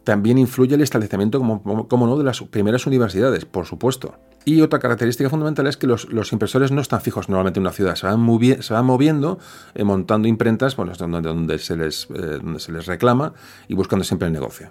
[0.05, 4.15] También influye el establecimiento, como, como no, de las primeras universidades, por supuesto.
[4.49, 7.97] Y otra característica fundamental es que los, impresores no están fijos normalmente en una ciudad,
[7.97, 8.25] se van,
[8.61, 9.41] se van moviendo,
[9.75, 13.35] eh, montando imprentas bueno, donde, donde, se les, eh, donde se les reclama
[13.67, 14.71] y buscando siempre el negocio.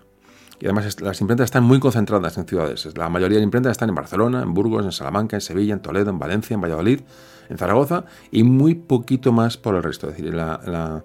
[0.61, 2.87] Y además las imprentas están muy concentradas en ciudades.
[2.97, 6.09] La mayoría de imprentas están en Barcelona, en Burgos, en Salamanca, en Sevilla, en Toledo,
[6.09, 7.01] en Valencia, en Valladolid,
[7.49, 10.07] en Zaragoza y muy poquito más por el resto.
[10.07, 11.03] Es decir, la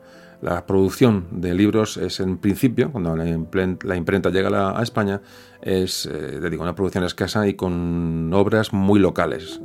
[0.66, 3.26] producción de libros es en principio, cuando la
[3.96, 5.20] imprenta, llega a, España,
[5.60, 9.60] es eh, digo, una producción escasa y con obras muy locales.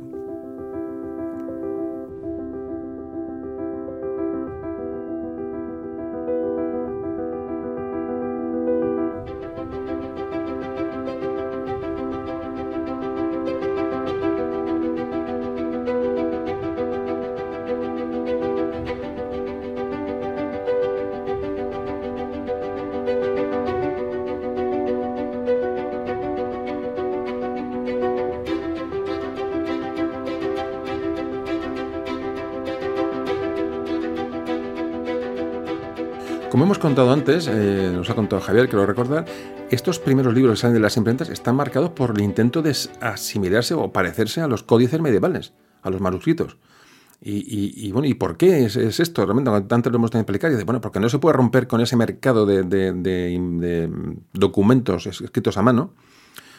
[37.04, 39.26] Antes, eh, nos ha contado Javier, quiero recordar,
[39.70, 43.74] estos primeros libros que salen de las imprentas están marcados por el intento de asimilarse
[43.74, 45.52] o parecerse a los códices medievales,
[45.82, 46.56] a los manuscritos.
[47.20, 49.24] Y, bueno, ¿y por qué es, esto?
[49.24, 50.52] Realmente, antes lo hemos tenido explicar.
[50.52, 53.90] Y bueno, porque no se puede romper con ese mercado de,
[54.32, 55.92] documentos escritos a mano.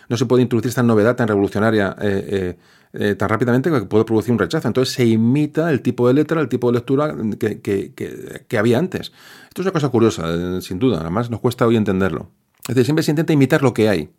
[0.10, 2.58] No se puede introducir esta novedad tan revolucionaria eh, eh,
[2.94, 4.68] eh, tan rápidamente que puede producir un rechazo.
[4.68, 9.12] Entonces se imita el tipo de letra, el tipo de lectura que, había antes.
[9.48, 12.32] Esto es una cosa curiosa, sin duda, además nos cuesta hoy entenderlo.
[12.68, 14.10] Es decir, siempre se intenta imitar lo que hay.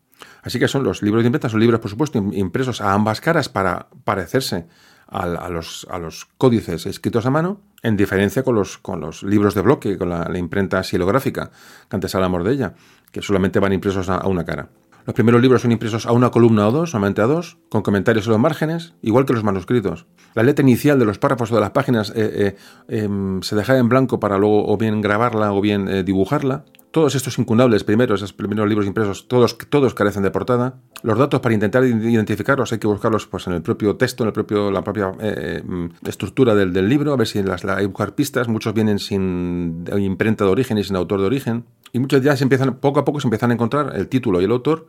[0.43, 3.49] Así que son los libros de imprenta, son libros, por supuesto, impresos a ambas caras
[3.49, 4.67] para parecerse
[5.09, 9.55] a, los, a, los, códices escritos a mano, en diferencia con los, con los libros
[9.55, 11.51] de bloque, con la, imprenta silográfica,
[11.89, 12.75] que antes hablamos de ella,
[13.11, 14.69] que solamente van impresos a, una cara.
[15.09, 18.27] Los primeros libros son impresos a una columna o dos, solamente a dos, con comentarios
[18.27, 20.05] en los márgenes, igual que los manuscritos.
[20.35, 22.55] La letra inicial de los párrafos o de las páginas eh,
[22.89, 26.67] eh, em, se dejaba en blanco para luego o bien grabarla o bien eh, dibujarla.
[26.91, 30.81] Todos estos incunables primeros, esos primeros libros impresos, todos, todos carecen de portada.
[31.03, 34.33] Los datos para intentar identificarlos hay que buscarlos pues, en el propio texto, en el
[34.33, 38.49] propio, la propia eh, mm, estructura del, libro, a ver si las, hay buscar pistas.
[38.49, 41.65] Muchos vienen sin imprenta de origen y sin autor de origen.
[41.93, 44.45] Y muchos ya se empiezan, poco a poco se empiezan a encontrar el título y
[44.45, 44.87] el autor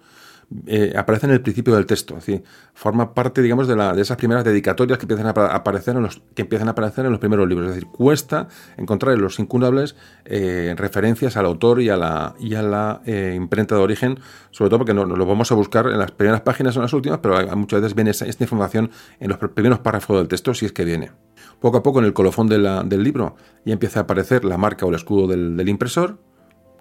[0.65, 2.43] eh, aparece en el principio del texto, es decir,
[2.73, 6.21] forma parte, digamos, de, la, de esas primeras dedicatorias que empiezan a aparecer en los
[6.33, 7.69] que empiezan a aparecer en los primeros libros.
[7.69, 9.95] Es decir, cuesta encontrar en los incunables
[10.25, 14.19] eh, referencias al autor y a la, y a la eh, imprenta de origen,
[14.49, 16.93] sobre todo porque no, lo vamos a buscar en las primeras páginas o en las
[16.93, 18.89] últimas, pero muchas veces viene esta información
[19.19, 21.11] en los primeros párrafos del texto, si es que viene.
[21.59, 23.35] Poco a poco en el colofón del libro
[23.65, 26.17] ya empieza a aparecer la marca o el escudo del impresor,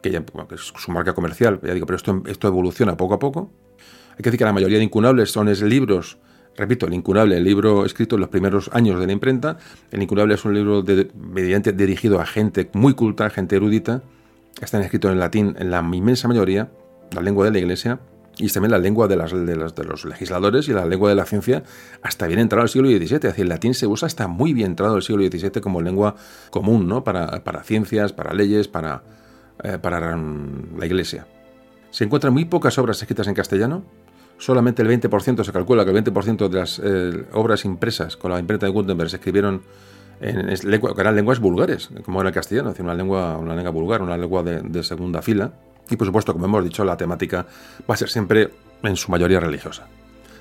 [0.03, 3.51] que, ya, es su marca comercial, ya digo, pero esto, esto evoluciona poco a poco.
[4.13, 6.19] Hay que decir que la mayoría de incunables son libros,
[6.57, 9.59] repito, el incunable, el libro escrito en los primeros años de la imprenta,
[9.93, 11.05] el incunable es un libro de,
[11.73, 14.03] dirigido a gente muy culta, gente erudita,
[14.61, 16.71] están escritos en latín en la inmensa mayoría,
[17.13, 18.01] la lengua de la iglesia,
[18.39, 21.65] y también la lengua de, las, de, los legisladores y la lengua de la ciencia
[22.03, 23.03] hasta bien entrado el siglo XVII.
[23.03, 26.15] Es decir, el latín se usa hasta muy bien entrado el siglo XVII como lengua
[26.51, 27.03] común, ¿no?
[27.03, 29.03] Para, para ciencias, para leyes, para,
[29.63, 31.27] eh, para la Iglesia.
[31.91, 33.85] Se encuentran muy pocas obras escritas en castellano,
[34.39, 38.39] solamente el 20%, se calcula que el 20% de las eh, obras impresas con la
[38.39, 39.63] imprenta de Gutenberg se escribieron
[40.21, 44.17] en, lenguas vulgares, como era el castellano, es decir, una lengua, una lengua vulgar, una
[44.17, 45.53] lengua de segunda fila.
[45.91, 47.47] Y por supuesto, como hemos dicho, la temática
[47.89, 48.51] va a ser siempre
[48.83, 49.87] en su mayoría religiosa.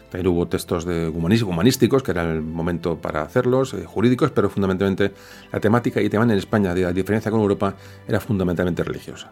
[0.10, 5.14] También hubo textos humanísticos, que era el momento para hacerlos, eh, jurídicos, pero fundamentalmente
[5.52, 7.76] la temática y tema en España, de la diferencia con Europa,
[8.08, 9.32] era fundamentalmente religiosa.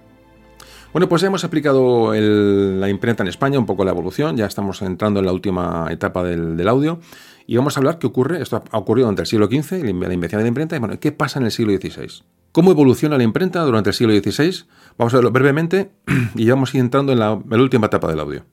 [0.91, 5.19] Bueno, pues hemos aplicado la imprenta en España, un poco la evolución, ya estamos entrando
[5.19, 6.99] en la última etapa del, audio,
[7.45, 10.39] y vamos a hablar qué ocurre, esto ha ocurrido durante el siglo XV, la invención
[10.39, 12.23] de la imprenta, y bueno, ¿qué pasa en el siglo XVI?
[12.53, 14.65] ¿Cómo evoluciona la imprenta durante el siglo XVI?
[14.97, 15.91] Vamos a verlo brevemente
[16.35, 18.45] y ya vamos a ir entrando en la última etapa del audio.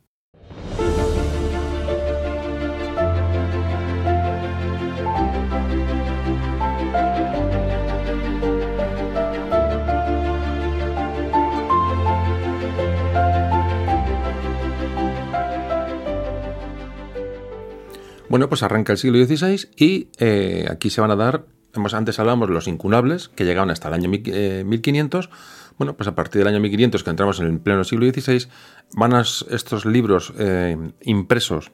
[18.32, 21.44] Bueno, pues arranca el siglo XVI y eh, aquí se van a dar,
[21.92, 25.26] antes hablamos de los incunables, que llegaban hasta el año 1500.
[25.26, 25.28] Eh,
[25.76, 28.48] bueno, pues a partir del año 1500, que entramos en el pleno siglo XVI,
[28.96, 31.72] van a estos libros eh, impresos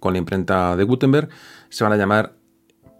[0.00, 1.30] con la imprenta de Gutenberg,
[1.70, 2.34] se van a llamar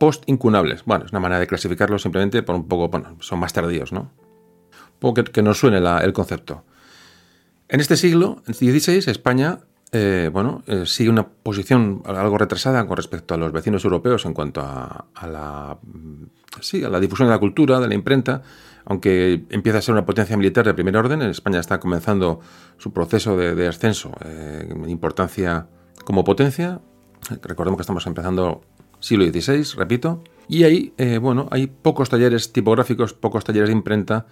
[0.00, 0.86] post-incunables.
[0.86, 4.00] Bueno, es una manera de clasificarlos simplemente por un poco, bueno, son más tardíos, ¿no?
[4.00, 6.64] Un poco que, nos suene el concepto.
[7.68, 9.58] En este siglo, en XVI, España
[9.92, 14.34] eh, bueno, eh, sigue una posición algo retrasada con respecto a los vecinos europeos en
[14.34, 15.78] cuanto a, la,
[16.60, 18.42] sí, a la difusión de la cultura, de la imprenta,
[18.84, 22.40] aunque empieza a ser una potencia militar de primer orden, en España está comenzando
[22.78, 25.68] su proceso de, ascenso eh, importancia
[26.04, 26.80] como potencia.
[27.42, 28.62] Recordemos que estamos empezando
[28.98, 34.26] siglo XVI, repito, y ahí, bueno, hay pocos talleres tipográficos, pocos talleres de imprenta,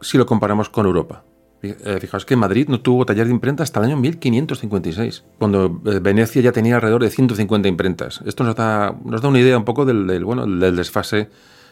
[0.00, 1.24] si lo comparamos con Europa.
[1.62, 6.00] Eh, fijaos que Madrid no tuvo taller de imprenta hasta el año 1556, cuando eh,
[6.00, 8.20] Venecia ya tenía alrededor de 150 imprentas.
[8.26, 11.30] Esto nos da, una idea un poco del, bueno, del desfase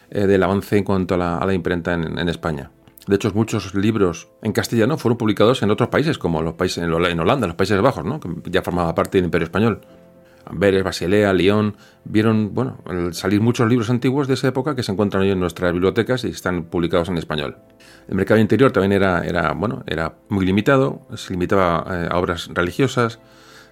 [0.09, 2.71] eh, del avance en cuanto a la, imprenta en, España.
[3.05, 6.93] De hecho, muchos libros en castellano fueron publicados en otros países, como los países, en
[6.93, 8.19] Holanda, en los Países Bajos, ¿no?
[8.19, 9.81] que ya formaba parte del Imperio Español.
[10.45, 12.77] Amberes, Basilea, Lyon, vieron bueno,
[13.11, 16.29] salir muchos libros antiguos de esa época que se encuentran hoy en nuestras bibliotecas y
[16.29, 17.57] están publicados en español.
[18.07, 23.19] El mercado interior también era, bueno, era muy limitado, se limitaba eh, a obras religiosas,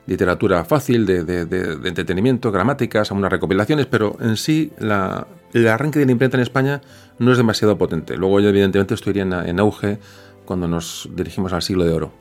[0.05, 1.41] literatura fácil, de,
[1.83, 6.81] entretenimiento, gramáticas, algunas recopilaciones, pero en sí el arranque de la imprenta en España
[7.19, 8.17] no es demasiado potente.
[8.17, 9.99] Luego, evidentemente, esto iría en auge
[10.45, 12.11] cuando nos dirigimos al siglo de oro.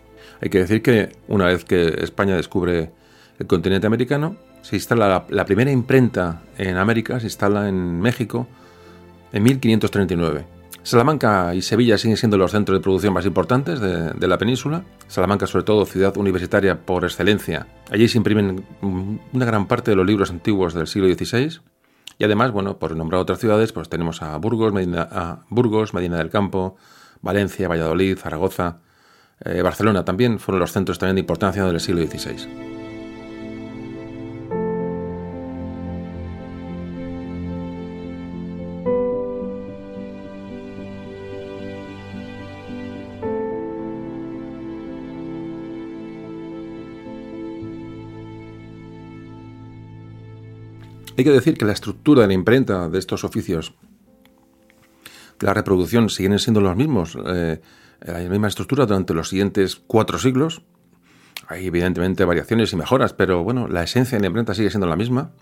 [0.40, 2.90] Hay que decir que una vez que España descubre
[3.38, 8.46] el continente americano, se instala la, primera imprenta en América, se instala en México
[9.32, 10.46] en 1539.
[10.82, 14.84] Salamanca y Sevilla siguen siendo los centros de producción más importantes de, la península.
[15.06, 17.66] Salamanca, sobre todo, ciudad universitaria por excelencia.
[17.90, 21.60] Allí se imprimen una gran parte de los libros antiguos del siglo XVI.
[22.18, 26.30] Y además, bueno, por nombrar otras ciudades, pues tenemos a Burgos, Medina, Burgos, Medina del
[26.30, 26.76] Campo,
[27.20, 28.78] Valencia, Valladolid, Zaragoza,
[29.44, 32.77] eh, Barcelona también fueron los centros también de importancia del siglo XVI.
[51.18, 53.74] Hay que decir que la estructura de la imprenta de estos oficios,
[55.40, 57.60] de la reproducción, siguen siendo los mismos, eh,
[58.02, 60.62] la misma estructura durante los siguientes cuatro siglos.
[61.48, 64.94] Hay evidentemente variaciones y mejoras, pero bueno, la esencia de la imprenta sigue siendo la
[64.94, 65.32] misma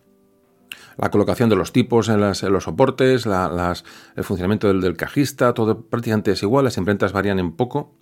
[0.97, 6.43] la colocación de los tipos en, los soportes, el funcionamiento del, cajista, todo prácticamente es
[6.43, 7.93] igual, las imprentas varían en poco,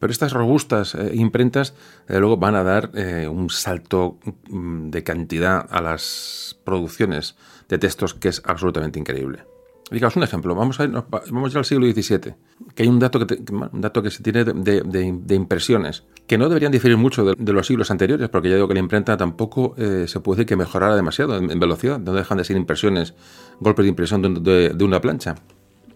[0.00, 1.74] pero estas robustas eh, imprentas,
[2.08, 4.18] luego, van a dar eh, un salto
[4.48, 7.36] mm, de cantidad a las producciones
[7.68, 9.44] de textos que es absolutamente increíble.
[9.90, 12.34] Digamos un ejemplo, vamos a ir, vamos al siglo XVII,
[12.76, 16.70] que hay un dato que, un dato que se tiene de, impresiones, que no deberían
[16.70, 20.20] diferir mucho de, los siglos anteriores, porque ya digo que la imprenta tampoco eh, se
[20.20, 23.14] puede decir que mejorara demasiado en, velocidad, no dejan de ser impresiones,
[23.58, 25.34] golpes de impresión de, una plancha.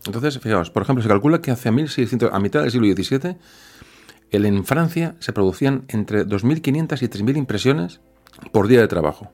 [0.06, 3.36] Entonces, fijaos, por ejemplo, se calcula que hacia 1600, a mitad del siglo XVII,
[4.34, 8.00] en Francia se producían entre 2.500 y 3.000 impresiones
[8.52, 9.30] por día de trabajo.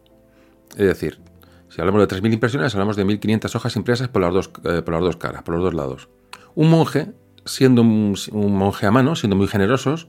[0.73, 1.21] Es decir,
[1.69, 4.95] si hablamos de 3.000 impresiones, hablamos de 1.500 hojas impresas por las, dos, eh, por
[4.95, 6.09] las dos caras, por los dos lados.
[6.55, 7.13] Un monje,
[7.45, 10.09] siendo un, monje a mano, siendo muy generosos,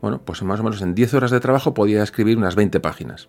[0.00, 3.28] bueno, pues más o menos en 10 horas de trabajo podía escribir unas 20 páginas.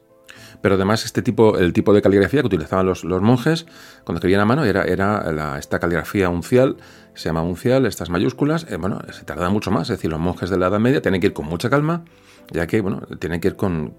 [0.62, 3.66] Pero además este tipo, el tipo de caligrafía que utilizaban los, monjes
[4.06, 6.78] cuando escribían a mano era, era esta caligrafía uncial,
[7.14, 10.50] se llama uncial, estas mayúsculas, eh, bueno, se tarda mucho más, es decir, los monjes
[10.50, 12.04] de la Edad Media tienen que ir con mucha calma
[12.52, 13.96] ya que bueno, tiene que ir con,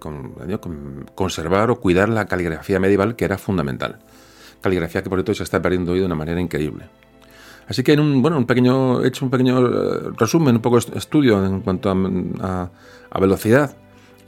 [1.14, 3.98] conservar o cuidar la caligrafía medieval que era fundamental.
[4.60, 6.88] Caligrafía que por cierto se está perdiendo hoy de una manera increíble.
[7.66, 10.78] Así que en un, bueno, un pequeño, he hecho un pequeño eh, resumen, un poco
[10.78, 12.70] estudio en cuanto a,
[13.18, 13.76] velocidad.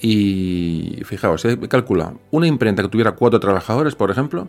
[0.00, 4.48] Y fijaos, se calcula una imprenta que tuviera cuatro trabajadores, por ejemplo,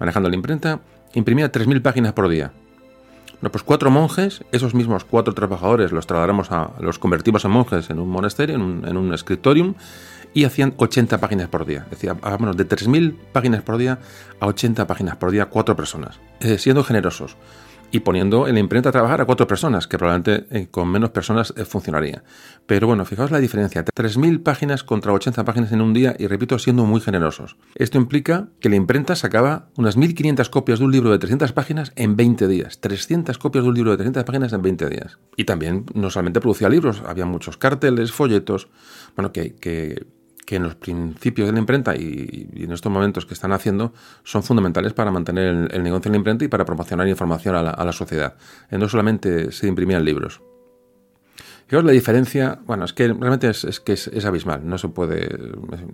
[0.00, 0.80] manejando la imprenta,
[1.14, 2.52] imprimía 3.000 páginas por día.
[3.42, 7.90] Bueno, pues cuatro monjes, esos mismos cuatro trabajadores los trasladamos a, los convertimos en monjes
[7.90, 9.74] en un monasterio, en un, en un escritorium,
[10.32, 11.84] y hacían 80 páginas por día.
[11.90, 13.98] Decía, vámonos, de 3.000 páginas por día
[14.38, 17.36] a 80 páginas por día, cuatro personas, eh, siendo generosos
[17.92, 21.10] y poniendo en la imprenta a trabajar a cuatro personas, que probablemente eh, con menos
[21.10, 22.24] personas eh, funcionaría.
[22.66, 26.58] Pero bueno, fijaos la diferencia, 3.000 páginas contra 80 páginas en un día y repito,
[26.58, 27.56] siendo muy generosos.
[27.74, 31.92] Esto implica que la imprenta sacaba unas 1.500 copias de un libro de 300 páginas
[31.94, 35.18] en 20 días, 300 copias de un libro de 300 páginas en 20 días.
[35.36, 38.68] Y también no solamente producía libros, había muchos carteles, folletos,
[39.14, 40.06] bueno, que, que
[40.44, 43.92] que en los principios de la imprenta y, en estos momentos que están haciendo
[44.24, 47.92] son fundamentales para mantener el, negocio de la imprenta y para promocionar información a la,
[47.92, 48.34] sociedad.
[48.70, 50.40] Eh, no solamente se imprimían libros.
[51.66, 55.38] Fijaos la diferencia, bueno, es que realmente es, que es, abismal, no se puede,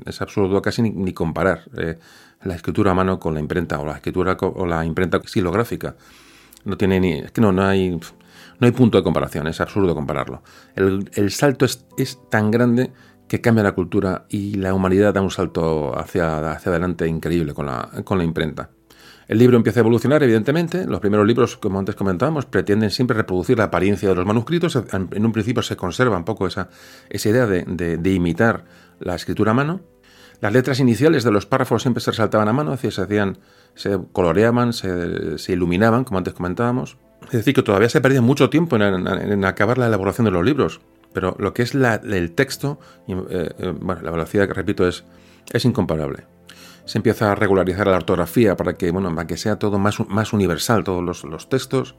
[0.07, 1.99] es, absurdo casi ni, comparar eh,
[2.43, 5.95] la escritura a mano con la imprenta o la escritura o la imprenta silográfica.
[6.65, 9.95] No tiene ni, es que no, no hay, no hay punto de comparación, es absurdo
[9.95, 10.43] compararlo.
[10.75, 12.91] El, el salto es, tan grande
[13.29, 17.67] que cambia la cultura y la humanidad da un salto hacia, hacia adelante increíble con
[17.67, 18.71] la, con la imprenta.
[19.29, 20.87] El libro empieza a evolucionar, evidentemente.
[20.87, 24.83] Los primeros libros, como antes comentábamos, pretenden siempre reproducir la apariencia de los manuscritos.
[25.13, 26.71] En un principio se conserva un poco esa,
[27.11, 28.65] esa idea de, imitar
[29.01, 29.83] la escritura a mano.
[30.41, 33.37] Las letras iniciales de los párrafos siempre se resaltaban a mano, se hacían,
[33.75, 36.97] se coloreaban, se, se iluminaban, como antes comentábamos.
[37.27, 40.81] Es decir, que todavía se perdía mucho tiempo en acabar la elaboración de los libros
[41.13, 45.05] pero lo que es el texto, eh, eh, bueno, la velocidad que repito es,
[45.53, 46.25] es incomparable.
[46.85, 50.33] Se empieza a regularizar la ortografía para que, bueno, para que sea todo más, más
[50.33, 51.97] universal, todos los, textos.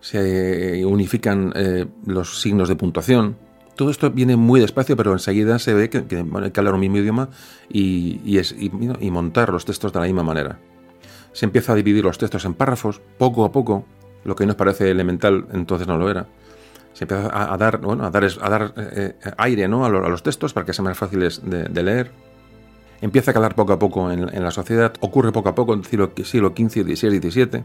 [0.00, 3.36] Se unifican eh, los signos de puntuación.
[3.76, 6.98] Todo esto viene muy despacio, pero enseguida se ve que, hay que hablar un mismo
[6.98, 7.30] idioma
[7.68, 10.58] y, y montar los textos de la misma manera.
[11.32, 13.86] Se empieza a dividir los textos en párrafos, poco a poco,
[14.24, 16.26] lo que nos parece elemental entonces no lo era
[16.92, 19.84] se empieza a, dar, bueno, a dar, a dar eh, eh, aire ¿no?
[19.84, 22.10] a, los textos para que sean más fáciles de, leer.
[23.00, 25.86] Empieza a calar poco a poco en, la sociedad, ocurre poco a poco en el
[25.86, 27.64] siglo, siglo XV, XVI, XVII.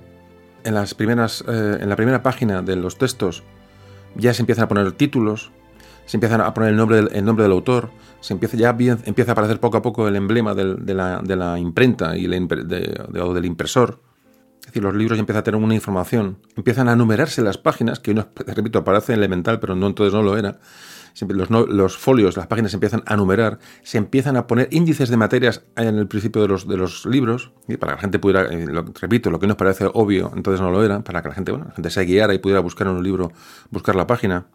[0.63, 3.43] En, las primeras, eh, en la primera página de los textos
[4.15, 5.51] ya se empiezan a poner títulos,
[6.05, 9.31] se empiezan a poner el nombre del, el nombre del autor, se empieza, ya empieza
[9.31, 13.45] a aparecer poco a poco el emblema de, la, de, la, imprenta y o del
[13.45, 13.99] impresor.
[14.67, 18.11] Es decir, los libros empiezan a tener una información, empiezan a numerarse las páginas, que
[18.11, 20.59] uno, repito, parece elemental, pero no entonces no lo era.
[21.29, 25.15] Los, los, folios, las páginas se empiezan a numerar, se empiezan a poner índices de
[25.15, 28.43] materias en el principio de los, de los libros, y para que la gente pudiera,
[28.51, 28.67] eh,
[28.99, 31.67] repito, lo que nos parece obvio, entonces no lo era, para que la gente, bueno,
[31.69, 33.31] la gente se guiara y pudiera buscar en un libro,
[33.71, 34.47] buscar la página.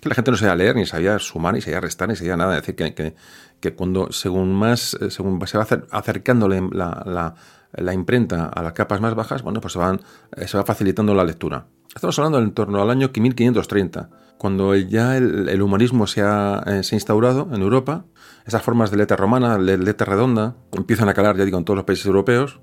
[0.00, 2.54] Que la gente no sabía leer, ni sabía sumar, ni sabía restar, ni sabía nada.
[2.56, 3.14] Es decir, que,
[3.60, 7.34] que, cuando, según más, eh, según se va acercándole la
[7.76, 10.00] la imprenta a las capas más bajas, bueno, pues se, van,
[10.36, 11.66] eh, se va facilitando la lectura.
[11.94, 16.94] Estamos hablando en torno al año 1530, cuando ya el, humanismo se ha, eh, se
[16.94, 18.04] ha, instaurado en Europa.
[18.44, 21.76] Esas formas de letra romana, de letra redonda, empiezan a calar, ya digo, en todos
[21.76, 22.60] los países europeos.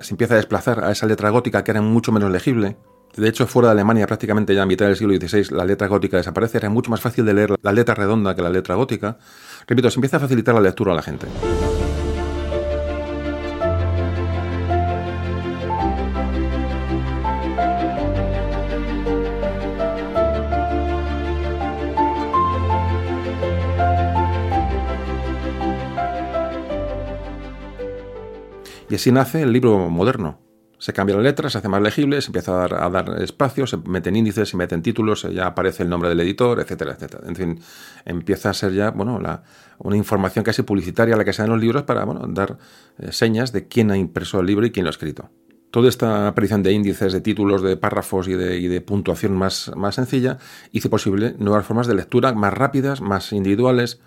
[0.00, 2.76] se empieza a desplazar a esa letra gótica que era mucho menos legible.
[3.16, 6.16] De hecho, fuera de Alemania, prácticamente ya a mitad del siglo XVI, la letra gótica
[6.16, 6.58] desaparece.
[6.58, 9.18] Era mucho más fácil de leer la letra redonda que la letra gótica.
[9.66, 11.26] Repito, se empieza a facilitar la lectura a la gente.
[28.88, 30.40] Y así nace el libro moderno.
[30.78, 34.16] Se cambia la letra, se hace más legible, se empieza a dar, espacio, se meten
[34.16, 37.22] índices, se meten títulos, ya aparece el nombre del editor, etcétera, etcétera.
[37.26, 37.60] En fin,
[38.04, 39.18] empieza a ser ya bueno,
[39.78, 42.58] una información casi publicitaria la que se da en los libros para bueno, dar
[42.98, 45.30] eh, señas de quién ha impreso el libro y quién lo ha escrito.
[45.70, 50.38] Toda esta aparición de índices, de títulos, de párrafos y de, puntuación más, más sencilla
[50.70, 54.00] hizo posible nuevas formas de lectura más rápidas, más individuales.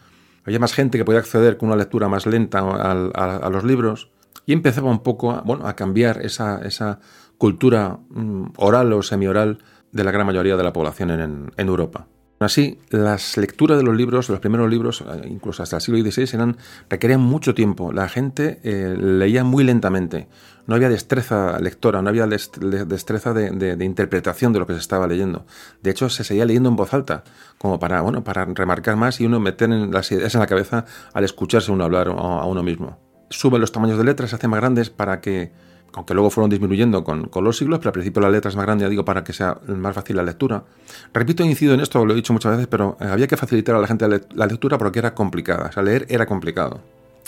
[0.46, 4.12] Había más gente que podía acceder con una lectura más lenta a los libros
[4.48, 7.00] y empezaba un poco a, bueno, a cambiar esa, esa
[7.38, 9.59] cultura mm, oral o semioral
[9.92, 12.08] de la gran mayoría de la población en, Europa.
[12.40, 16.35] Así, las lecturas de los libros, los primeros libros, eh, incluso hasta el siglo XVI,
[16.35, 16.58] eran,
[16.90, 17.92] requerían mucho tiempo.
[17.92, 20.27] La gente eh, leía muy lentamente.
[20.66, 25.08] No había destreza lectora, no había destreza de, de, interpretación de lo que se estaba
[25.08, 25.45] leyendo.
[25.82, 27.24] De hecho, se seguía leyendo en voz alta,
[27.58, 30.85] como para, bueno, para remarcar más y uno meter en las ideas en la cabeza
[31.14, 34.60] al escucharse uno hablar a uno mismo sube los tamaños de letras, se hacen más
[34.60, 35.52] grandes para que,
[35.94, 38.84] aunque luego fueron disminuyendo con, los siglos, pero al principio la letra es más grande,
[38.84, 40.64] ya digo, para que sea más fácil la lectura.
[41.14, 43.80] Repito, incido en esto, lo he dicho muchas veces, pero eh, había que facilitar a
[43.80, 46.82] la gente la lectura porque era complicada, o sea, leer era complicado.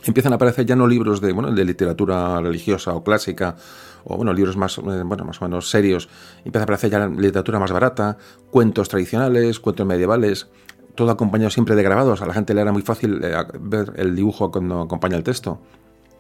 [0.06, 3.58] Empiezan a aparecer ya no libros de, bueno, de literatura religiosa o clásica,
[4.06, 6.08] o bueno, libros más, eh, bueno, más o menos serios.
[6.38, 8.18] Empieza a aparecer ya literatura más barata,
[8.50, 10.48] cuentos tradicionales, cuentos medievales,
[10.96, 12.22] todo acompañado siempre de grabados.
[12.22, 15.60] A la gente le era muy fácil eh, ver el dibujo cuando acompaña el texto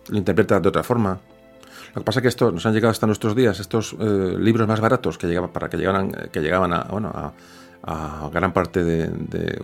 [0.09, 1.19] lo interpreta de otra forma.
[1.95, 4.67] Lo que pasa es que esto nos han llegado hasta nuestros días, estos eh, libros
[4.67, 7.33] más baratos que llegaban, para que llegaran, que llegaban a, bueno, a,
[8.31, 9.59] gran parte de,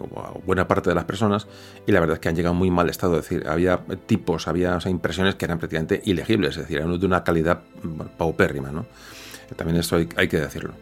[0.45, 1.47] buena parte de las personas
[1.85, 3.19] y la verdad es que han llegado en muy mal estado.
[3.19, 7.23] Es decir, había tipos, había impresiones que eran prácticamente ilegibles, es decir, eran de una
[7.23, 7.61] calidad
[8.17, 8.71] paupérrima.
[8.71, 8.87] ¿no?
[9.55, 10.73] También esto hay que decirlo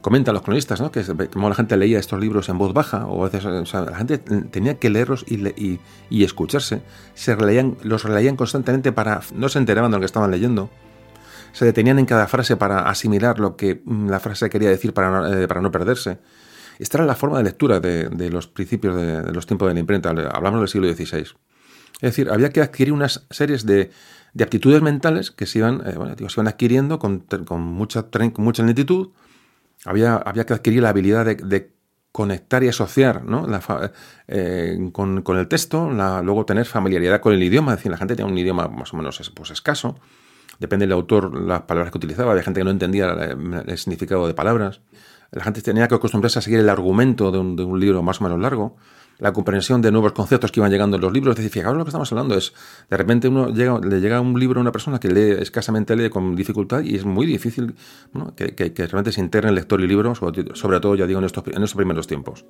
[0.00, 0.90] comentan los cronistas, ¿no?
[0.90, 4.18] Que como la gente leía estos libros en voz baja, o a veces la gente
[4.18, 5.80] tenía que leerlos y,
[6.10, 6.82] y, escucharse.
[7.14, 9.20] Se releían, los releían constantemente para.
[9.34, 10.70] no se enteraban de lo que estaban leyendo.
[11.52, 15.10] Se detenían en cada frase para asimilar lo que mm, la frase quería decir para
[15.10, 16.18] no, eh, para no perderse.
[16.78, 20.10] Esta era la forma de lectura de, los principios de, los tiempos de la imprenta.
[20.10, 21.18] Hablamos del siglo XVI.
[21.18, 23.90] Es decir, había que adquirir unas series de,
[24.32, 28.44] de aptitudes mentales que se iban, eh, bueno, se iban adquiriendo con, con, mucha, con
[28.44, 29.10] mucha lentitud
[29.84, 31.72] había, había que adquirir la habilidad de,
[32.12, 33.46] conectar y asociar ¿no?
[34.26, 38.36] Eh, con, el texto, luego tener familiaridad con el idioma, decir, la gente tenía un
[38.36, 39.96] idioma más o menos pues, escaso,
[40.58, 44.34] depende del autor las palabras que utilizaba, había gente que no entendía el, significado de
[44.34, 44.80] palabras,
[45.30, 48.20] la gente tenía que acostumbrarse a seguir el argumento de un, de un libro más
[48.20, 48.76] o menos largo,
[49.20, 51.32] la comprensión de nuevos conceptos que iban llegando en los libros.
[51.32, 52.34] Es decir, fijaos lo que estamos hablando.
[52.34, 52.52] Es,
[52.88, 56.10] de repente uno llega, le llega un libro a una persona que lee escasamente lee
[56.10, 57.74] con dificultad y es muy difícil
[58.34, 62.06] que, realmente se integre el lector y libro, sobre, todo, ya digo, en estos, primeros
[62.06, 62.44] tiempos.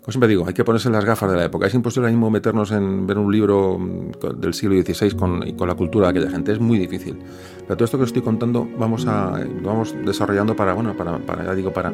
[0.00, 1.68] Como siempre digo, hay que ponerse las gafas de la época.
[1.68, 5.76] Es imposible mismo meternos en ver un libro mm, del siglo XVI con, con la
[5.76, 6.50] cultura de aquella gente.
[6.50, 7.16] Es muy difícil.
[7.60, 11.44] Pero todo esto que os estoy contando vamos, a, vamos desarrollando para, bueno, para, para,
[11.44, 11.92] ya digo, para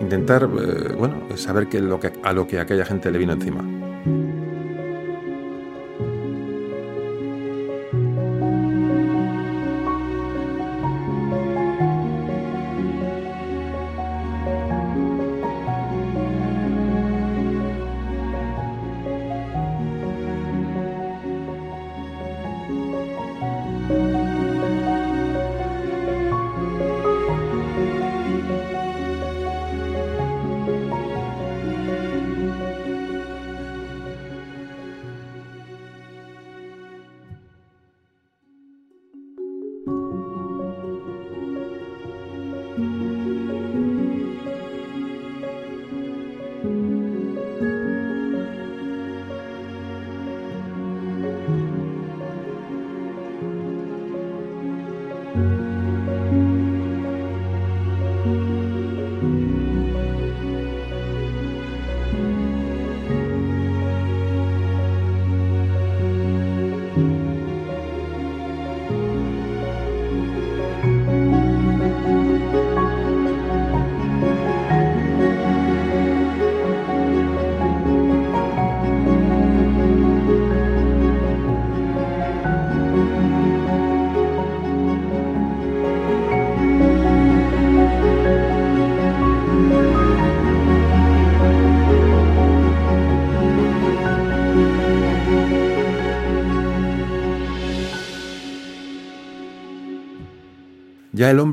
[0.00, 3.85] intentar, eh, bueno, saber que lo que, a lo que aquella gente le vino encima.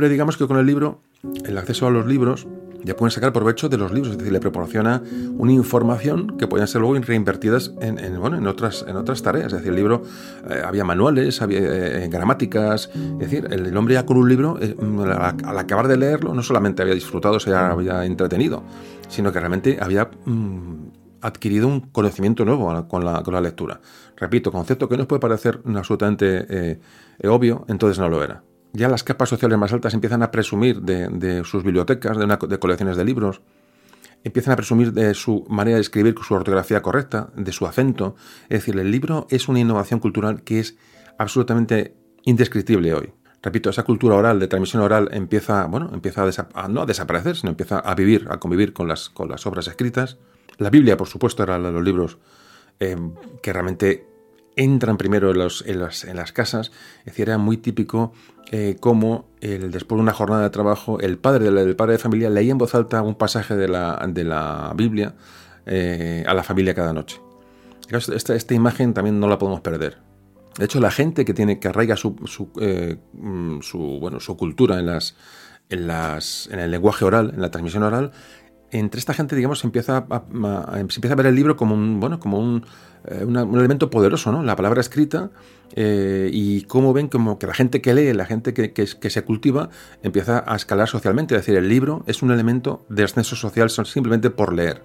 [0.03, 0.99] Hombre, digamos que con el libro,
[1.45, 2.45] el acceso a los libros,
[2.83, 5.01] ya pueden sacar provecho de los libros, es decir, le proporciona
[5.37, 9.47] una información que pueden ser luego reinvertidas en, bueno, en, otras, en otras tareas.
[9.47, 10.03] Es decir, el libro,
[10.49, 14.75] eh, había manuales, había eh, gramáticas, es decir, el, hombre ya con un libro, eh,
[15.45, 18.63] al, acabar de leerlo, no solamente había disfrutado, se había entretenido,
[19.07, 20.87] sino que realmente había mm,
[21.21, 23.79] adquirido un conocimiento nuevo con la, con la, lectura.
[24.17, 26.81] Repito, concepto que nos puede parecer absolutamente
[27.23, 28.43] obvio, entonces no lo era
[28.73, 33.05] ya las capas sociales más altas empiezan a presumir de, sus bibliotecas, de, colecciones de
[33.05, 33.41] libros,
[34.23, 38.15] empiezan a presumir de su manera de escribir, su ortografía correcta, de su acento.
[38.43, 40.75] Es decir, el libro es una innovación cultural que es
[41.19, 43.13] absolutamente indescriptible hoy.
[43.43, 47.77] Repito, esa cultura oral, de transmisión oral, empieza, bueno, empieza a, no desaparecer, sino empieza
[47.79, 50.17] a vivir, a convivir con las, las obras escritas.
[50.57, 52.17] La Biblia, por supuesto, era de los libros
[52.79, 52.95] eh,
[53.41, 54.07] que realmente
[54.55, 55.37] entran primero en,
[55.79, 56.71] las, casas.
[56.99, 58.13] Es decir, era muy típico
[58.51, 62.29] eh, como el, después de una jornada de trabajo, el padre del, padre de familia
[62.29, 65.15] leía en voz alta un pasaje de la, de la Biblia
[65.65, 67.19] eh, a la familia cada noche.
[67.89, 69.97] Esta, esta, imagen también no la podemos perder.
[70.57, 73.59] De hecho, la gente que tiene que arraiga su, su, eh, mm,
[73.99, 75.15] bueno, su cultura en, las,
[75.69, 78.11] en, las, en el lenguaje oral, en la transmisión oral,
[78.71, 80.23] entre esta gente, digamos, se empieza a,
[80.89, 82.65] se empieza a ver el libro como un, bueno, como un,
[83.05, 84.43] eh, un elemento poderoso, ¿no?
[84.43, 85.29] La palabra escrita
[85.75, 89.23] eh, y cómo ven como que la gente que lee, la gente que, que, se
[89.23, 89.69] cultiva,
[90.03, 91.35] empieza a escalar socialmente.
[91.35, 94.83] Es decir, el libro es un elemento de ascenso social simplemente por leer.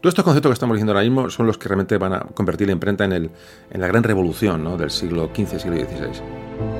[0.00, 2.68] Todos estos conceptos que estamos diciendo ahora mismo son los que realmente van a convertir
[2.68, 3.30] la imprenta en, el,
[3.70, 4.76] en la gran revolución ¿no?
[4.76, 6.79] del siglo XV, siglo XVI.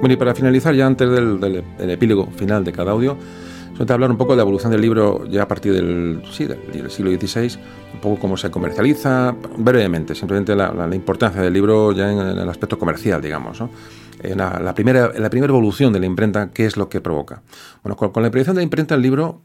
[0.00, 3.18] Bueno, y para finalizar, ya antes del, epílogo final de cada audio,
[3.72, 6.90] solamente hablar un poco de la evolución del libro ya a partir del, sí, del,
[6.90, 7.58] siglo XVI,
[7.94, 12.78] un poco cómo se comercializa, brevemente, simplemente la, importancia del libro ya en, el aspecto
[12.78, 13.60] comercial, digamos.
[13.60, 13.70] ¿no?
[14.22, 17.42] Eh, la, primera, la primera evolución de la imprenta, ¿qué es lo que provoca?
[17.82, 19.42] Bueno, con, la aparición de la imprenta, el libro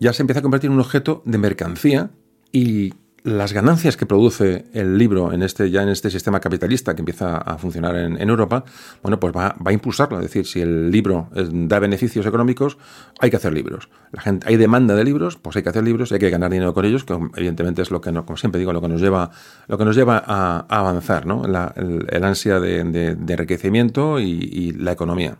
[0.00, 2.10] ya se empieza a convertir en un objeto de mercancía
[2.50, 2.94] y
[3.24, 7.36] las ganancias que produce el libro en este, ya en este sistema capitalista que empieza
[7.36, 8.64] a funcionar en, Europa,
[9.02, 10.18] bueno, pues va, a impulsarlo.
[10.18, 12.78] Es decir, si el libro da beneficios económicos,
[13.20, 13.88] hay que hacer libros.
[14.10, 16.74] La gente, hay demanda de libros, pues hay que hacer libros, hay que ganar dinero
[16.74, 19.30] con ellos, que evidentemente es lo que, no, como siempre digo, lo que nos lleva,
[19.68, 21.44] lo que nos lleva a, avanzar, ¿no?
[21.44, 25.38] El, ansia de, enriquecimiento y la economía.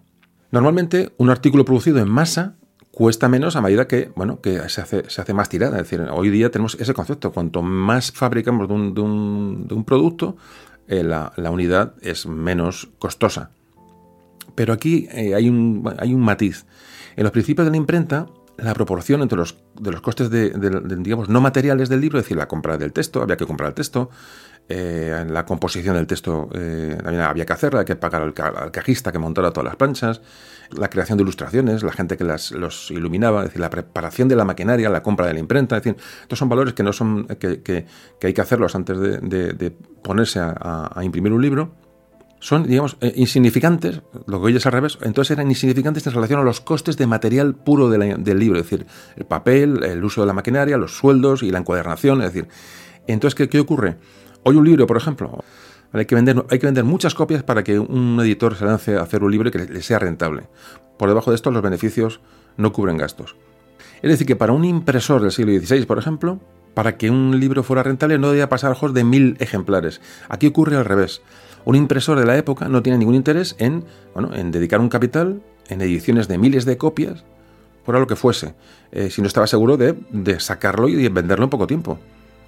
[0.52, 2.56] Normalmente, un artículo producido en masa
[2.92, 5.78] cuesta menos a medida que, bueno, que se hace, se hace más tirada.
[5.78, 7.32] Es decir, hoy día tenemos ese concepto.
[7.32, 10.36] Cuanto más fabricamos de un, de un, de un producto,
[10.86, 13.50] eh, la, la, unidad es menos costosa.
[14.54, 16.66] Pero aquí eh, hay, un, hay un matiz.
[17.16, 18.26] En los principios de la imprenta,
[18.62, 20.50] la proporción entre los, de los costes de,
[20.98, 23.74] digamos, no materiales del libro, es decir, la compra del texto, había que comprar el
[23.74, 24.10] texto,
[24.68, 29.18] eh, la composición del texto eh, había que hacerla, hay que pagar al, cajista que
[29.18, 30.20] montara todas las planchas,
[30.70, 34.36] la creación de ilustraciones, la gente que las, los iluminaba, es decir, la preparación de
[34.36, 37.26] la maquinaria, la compra de la imprenta, es decir, estos son valores que no son
[37.26, 37.86] que, que,
[38.22, 41.74] hay que hacerlos antes de, ponerse a, imprimir un libro
[42.42, 46.40] son, digamos, eh, insignificantes, lo que hoy es al revés, entonces eran insignificantes en relación
[46.40, 50.26] a los costes de material puro del libro, es decir, el papel, el uso de
[50.26, 52.48] la maquinaria, los sueldos y la encuadernación, es decir,
[53.06, 53.96] entonces, ¿qué, qué ocurre?
[54.42, 55.44] Hoy un libro, por ejemplo,
[55.92, 59.52] hay que, vender, muchas copias para que un editor se lance a hacer un libro
[59.52, 60.48] que le sea rentable.
[60.98, 62.20] Por debajo de esto, los beneficios
[62.56, 63.36] no cubren gastos.
[64.02, 66.40] Es decir, que para un impresor del siglo XVI, por ejemplo,
[66.74, 70.00] para que un libro fuera rentable no debía pasar de mil ejemplares.
[70.28, 71.22] Aquí ocurre al revés.
[71.64, 73.84] Un impresor de la época no tiene ningún interés en,
[74.14, 77.24] bueno, en dedicar un capital en ediciones de miles de copias,
[77.84, 78.54] por lo que fuese,
[78.90, 81.98] eh, si no estaba seguro de, de sacarlo y de venderlo en poco tiempo.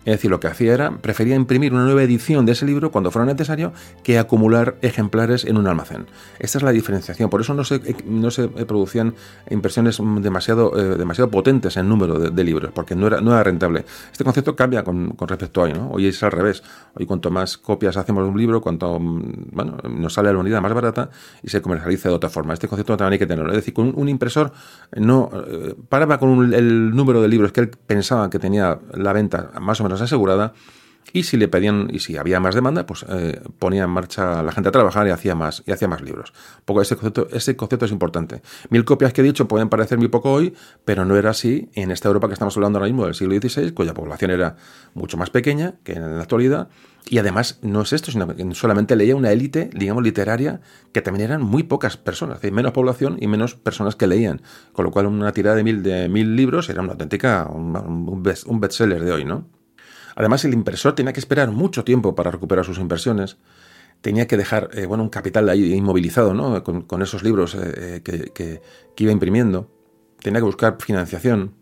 [0.04, 3.10] Es decir, lo que hacía era, prefería imprimir una nueva edición de ese libro cuando
[3.10, 6.06] fuera necesario que acumular ejemplares en un almacén.
[6.38, 7.30] Esta es la diferenciación.
[7.30, 9.14] Por eso no se, no se producían
[9.50, 13.84] impresiones demasiado, eh, demasiado potentes en número de, libros, porque no era, no era rentable.
[14.12, 15.72] Este concepto cambia con, respecto a hoy.
[15.72, 15.90] ¿no?
[15.90, 16.62] Hoy es al revés.
[16.94, 20.74] Hoy cuanto más copias hacemos de un libro, cuanto bueno, nos sale la unidad más
[20.74, 21.08] barata
[21.42, 22.52] y se comercializa de otra forma.
[22.52, 23.50] Este concepto también hay que tenerlo.
[23.52, 24.52] Es decir, con un, impresor
[24.94, 29.50] no eh, paraba con el número de libros que él pensaba que tenía la venta
[29.60, 30.54] más o menos asegurada
[31.12, 34.52] y si le pedían y si había más demanda, pues eh, ponía en marcha la
[34.52, 36.32] gente a trabajar y hacía más y hacía más libros.
[36.64, 38.42] poco ese concepto, ese concepto es importante.
[38.70, 41.90] Mil copias que he dicho pueden parecer muy poco hoy, pero no era así en
[41.90, 44.56] esta Europa que estamos hablando ahora mismo del siglo XVI, cuya población era
[44.94, 46.68] mucho más pequeña que en la actualidad.
[47.06, 51.26] Y además no es esto, sino que solamente leía una élite, digamos, literaria, que también
[51.26, 54.40] eran muy pocas personas, es menos población y menos personas que leían.
[54.72, 57.76] Con lo cual una tirada de mil, de mil libros era una auténtica, un,
[58.46, 59.53] un bestseller de hoy, ¿no?
[60.14, 63.36] Además, el impresor tenía que esperar mucho tiempo para recuperar sus inversiones.
[64.00, 66.62] Tenía que dejar eh, bueno, un capital ahí inmovilizado ¿no?
[66.62, 68.60] con, esos libros eh, eh, que,
[68.98, 69.70] iba imprimiendo.
[70.20, 71.54] Tenía que buscar financiación.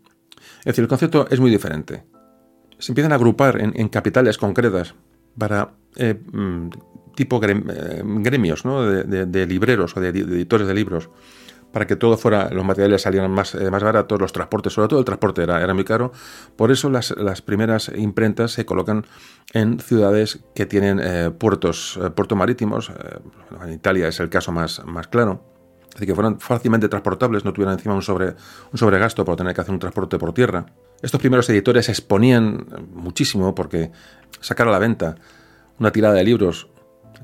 [0.59, 2.03] Es decir, el concepto es muy diferente.
[2.77, 4.93] Se empiezan a agrupar en, capitales concretas
[5.37, 6.69] para mm,
[7.15, 8.83] tipo gremios ¿no?
[8.83, 11.09] de, libreros o de editores de libros
[11.73, 14.99] para que todo fuera, los materiales salieran más, eh, más baratos, los transportes, sobre todo
[14.99, 16.11] el transporte era, era muy caro.
[16.55, 19.07] Por eso las, las, primeras imprentas se colocan
[19.53, 22.91] en ciudades que tienen eh, puertos, eh, puertos marítimos.
[23.65, 25.43] en Italia es el caso más, más claro.
[25.93, 28.35] Decir, que fueran fácilmente transportables, no tuvieran encima un, sobre,
[28.71, 30.67] un sobregasto por tener que hacer un transporte por tierra.
[31.01, 33.91] Estos primeros editores exponían muchísimo porque
[34.39, 35.15] sacar a la venta
[35.79, 36.67] una tirada de libros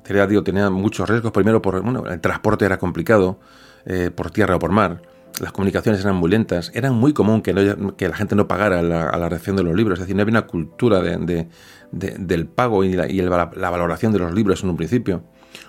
[0.03, 1.31] tenía, digo, tenía muchos riesgos.
[1.31, 3.39] Primero, por, bueno, el transporte era complicado.
[3.85, 5.01] Eh, por tierra o por mar.
[5.39, 6.71] Las comunicaciones eran muy lentas.
[6.73, 9.99] Era muy común que, la gente no pagara la, a la recepción de los libros.
[9.99, 14.69] Es decir, no había una cultura del pago y, la, valoración de los libros en
[14.69, 15.23] un principio.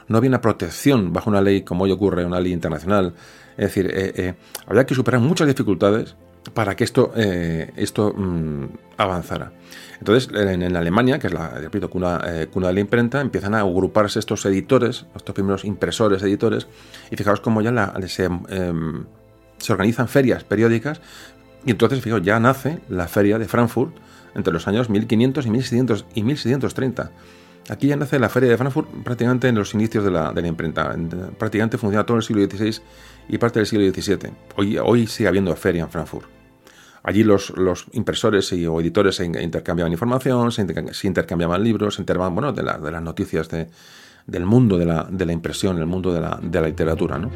[0.08, 3.14] No había una protección bajo una ley como hoy ocurre, una ley internacional.
[3.52, 4.34] Es decir, eh, eh,
[4.66, 6.16] había que superar muchas dificultades
[6.54, 8.64] para que esto, esto mm,
[8.96, 9.52] avanzara.
[10.00, 13.60] Entonces, en, Alemania, que es la, repito, cuna, eh, cuna, de la imprenta, empiezan a
[13.60, 16.66] agruparse estos editores, estos primeros impresores, editores,
[17.10, 17.92] y fijaos cómo ya
[18.48, 19.04] em,
[19.58, 21.02] se, organizan ferias periódicas,
[21.66, 23.94] y entonces, fijaos, ya nace la feria de Frankfurt
[24.34, 27.10] entre los años 1500 y, 1600, y 1630.
[27.68, 30.48] Aquí ya nace la feria de Frankfurt prácticamente en los inicios de la, de la
[30.48, 30.96] imprenta.
[31.38, 32.80] Prácticamente funciona todo el siglo XVI
[33.28, 34.32] y parte del siglo XVII.
[34.82, 36.39] Hoy sigue habiendo feria en Frankfurt.
[37.02, 37.52] Allí los,
[37.92, 40.62] impresores y, o editores se intercambiaban información, se,
[41.06, 43.48] intercambiaban libros, se enteraban bueno, de, de las noticias
[44.26, 47.18] del mundo de la, de la impresión, el mundo de la, de la literatura.
[47.18, 47.30] ¿no?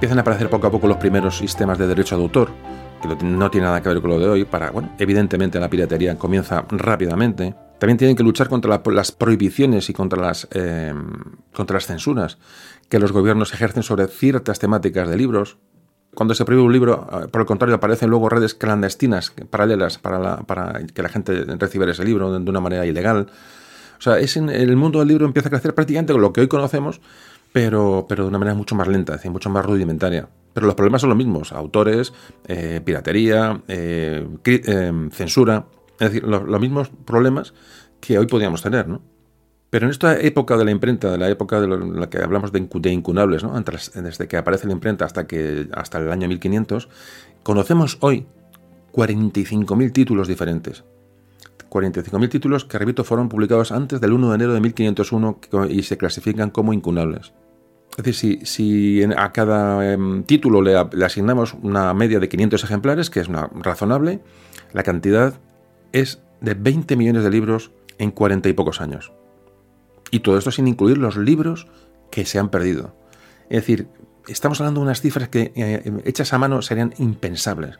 [0.00, 2.50] Empiezan a aparecer poco a poco los primeros sistemas de derecho de autor,
[3.02, 6.16] que no tiene nada que ver con lo de hoy, para, bueno, evidentemente la piratería
[6.16, 7.54] comienza rápidamente.
[7.78, 10.94] También tienen que luchar contra las prohibiciones y contra las, eh,
[11.52, 12.38] contra las censuras
[12.88, 15.58] que los gobiernos ejercen sobre ciertas temáticas de libros.
[16.14, 20.38] Cuando se prohíbe un libro, eh, por el contrario, aparecen luego redes clandestinas, paralelas, para,
[20.44, 23.26] para que la gente reciba ese libro de una manera ilegal.
[24.00, 26.40] O sea, es en, el mundo del libro empieza a crecer prácticamente con lo que
[26.40, 27.02] hoy conocemos,
[27.52, 30.28] pero, pero de una manera mucho más lenta, es decir, mucho más rudimentaria.
[30.52, 32.12] Pero los problemas son los mismos, autores,
[32.46, 35.66] eh, piratería, eh, eh, censura,
[35.98, 37.54] es decir, los, mismos problemas
[38.00, 39.02] que hoy podríamos tener, ¿no?
[39.70, 42.90] Pero en esta época de la imprenta, de la época de, la que hablamos de,
[42.90, 43.54] incunables, ¿no?
[43.62, 46.88] desde que aparece la imprenta hasta, que, hasta el año 1500,
[47.44, 48.26] conocemos hoy
[48.92, 50.82] 45.000 títulos diferentes.
[51.70, 55.40] 45.000 títulos que, repito, fueron publicados antes del 1 de enero de 1501
[55.70, 57.32] y se clasifican como incunables.
[57.96, 63.20] Es decir, si, a cada em, título le, asignamos una media de 500 ejemplares, que
[63.20, 64.20] es razonable,
[64.72, 65.34] la cantidad
[65.92, 69.12] es de 20 millones de libros en 40 y pocos años.
[70.10, 71.66] Y todo esto sin incluir los libros
[72.10, 72.94] que se han perdido.
[73.48, 73.88] Es decir,
[74.28, 77.78] estamos hablando de unas cifras que eh, hechas a mano serían impensables.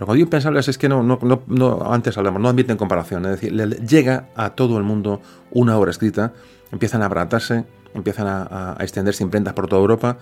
[0.00, 3.22] Pero cuando digo impensables es que no, no, no, antes hablamos, no admiten comparación.
[3.26, 3.52] Es decir,
[3.86, 5.20] llega a todo el mundo
[5.50, 6.32] una obra escrita,
[6.72, 10.16] empiezan a abaratarse, empiezan a, extenderse imprentas por toda Europa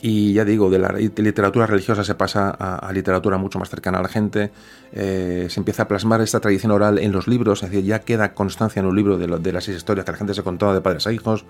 [0.00, 4.02] y ya digo, de la literatura religiosa se pasa a, literatura mucho más cercana a
[4.02, 4.52] la gente,
[4.92, 8.34] eh, se empieza a plasmar esta tradición oral en los libros, es decir, ya queda
[8.34, 11.08] constancia en un libro de, de las historias que la gente se contaba de padres
[11.08, 11.44] a hijos.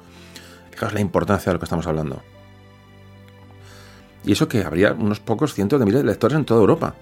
[0.70, 2.22] Fijaos la importancia de lo que estamos hablando.
[4.24, 6.94] Y eso que habría unos pocos cientos de miles de lectores en toda Europa.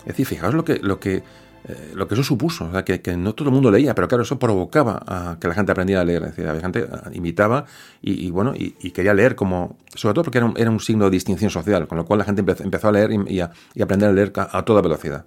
[0.00, 1.22] Es decir, fijaos lo que, lo que
[1.68, 5.02] eh, lo que eso supuso, que, no todo el mundo leía, pero claro, eso provocaba
[5.06, 7.66] a que la gente aprendiera a leer, la gente imitaba
[8.00, 11.86] y, bueno, y, quería leer como, sobre todo porque era un, signo de distinción social,
[11.88, 13.50] con lo cual la gente empezó, a leer y, a,
[13.82, 15.26] aprender a leer a, toda velocidad.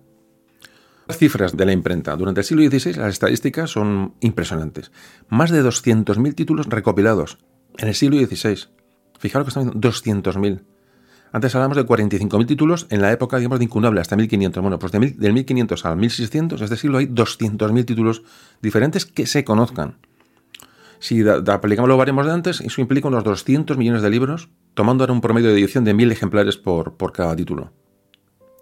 [1.08, 2.16] Las cifras de la imprenta.
[2.16, 4.92] Durante el siglo XVI las estadísticas son impresionantes.
[5.30, 7.38] Más de 200.000 títulos recopilados
[7.78, 8.68] en el siglo XVI.
[9.20, 10.62] Fijaros que están diciendo 200.000.
[11.34, 14.62] Antes hablamos de 45.000 títulos en la época, digamos, de incunable, hasta 1500.
[14.62, 18.24] Bueno, pues de del 1500 al 1600, este siglo, hay 200.000 títulos
[18.62, 19.96] diferentes que se conozcan.
[21.00, 25.14] Si aplicamos los baremos de antes, eso implica unos 200 millones de libros, tomando ahora
[25.14, 27.72] un promedio de edición de 1000 ejemplares por, por cada título.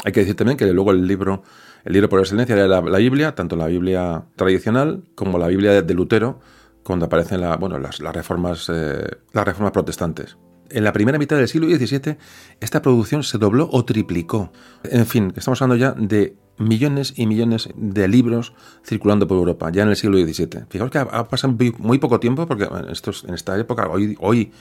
[0.05, 1.43] Hay que decir también que luego el libro,
[1.83, 5.93] el libro por excelencia era la, Biblia, tanto la Biblia tradicional como la Biblia de,
[5.93, 6.39] Lutero,
[6.83, 10.37] cuando aparecen bueno, las, reformas, eh, las reformas protestantes
[10.71, 12.17] en la primera mitad del siglo XVII
[12.59, 14.51] esta producción se dobló o triplicó.
[14.83, 18.53] En fin, estamos hablando ya de millones y millones de libros
[18.85, 20.65] circulando por Europa, ya en el siglo XVII.
[20.69, 24.51] Fijaos que ha, pasado muy poco tiempo, porque en, esta época, hoy, hoy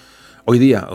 [0.51, 0.89] Hoy día,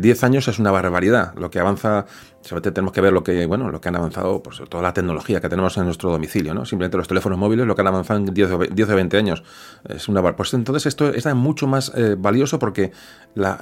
[0.00, 1.34] 10 eh, años es una barbaridad.
[1.34, 2.06] Lo que avanza,
[2.40, 5.38] solamente tenemos que ver lo que, bueno, lo que han avanzado, pues toda la tecnología
[5.38, 6.64] que tenemos en nuestro domicilio, ¿no?
[6.64, 9.44] Simplemente los teléfonos móviles, lo que han avanzado en 10 o 20 años.
[9.86, 12.92] Es una Pues entonces esto está mucho más eh, valioso porque
[13.34, 13.58] la,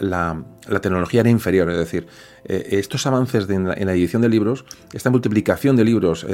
[0.81, 1.69] tecnología era inferior.
[1.69, 2.07] Es decir,
[2.45, 6.25] eh, estos avances en, la, edición de libros, esta multiplicación de libros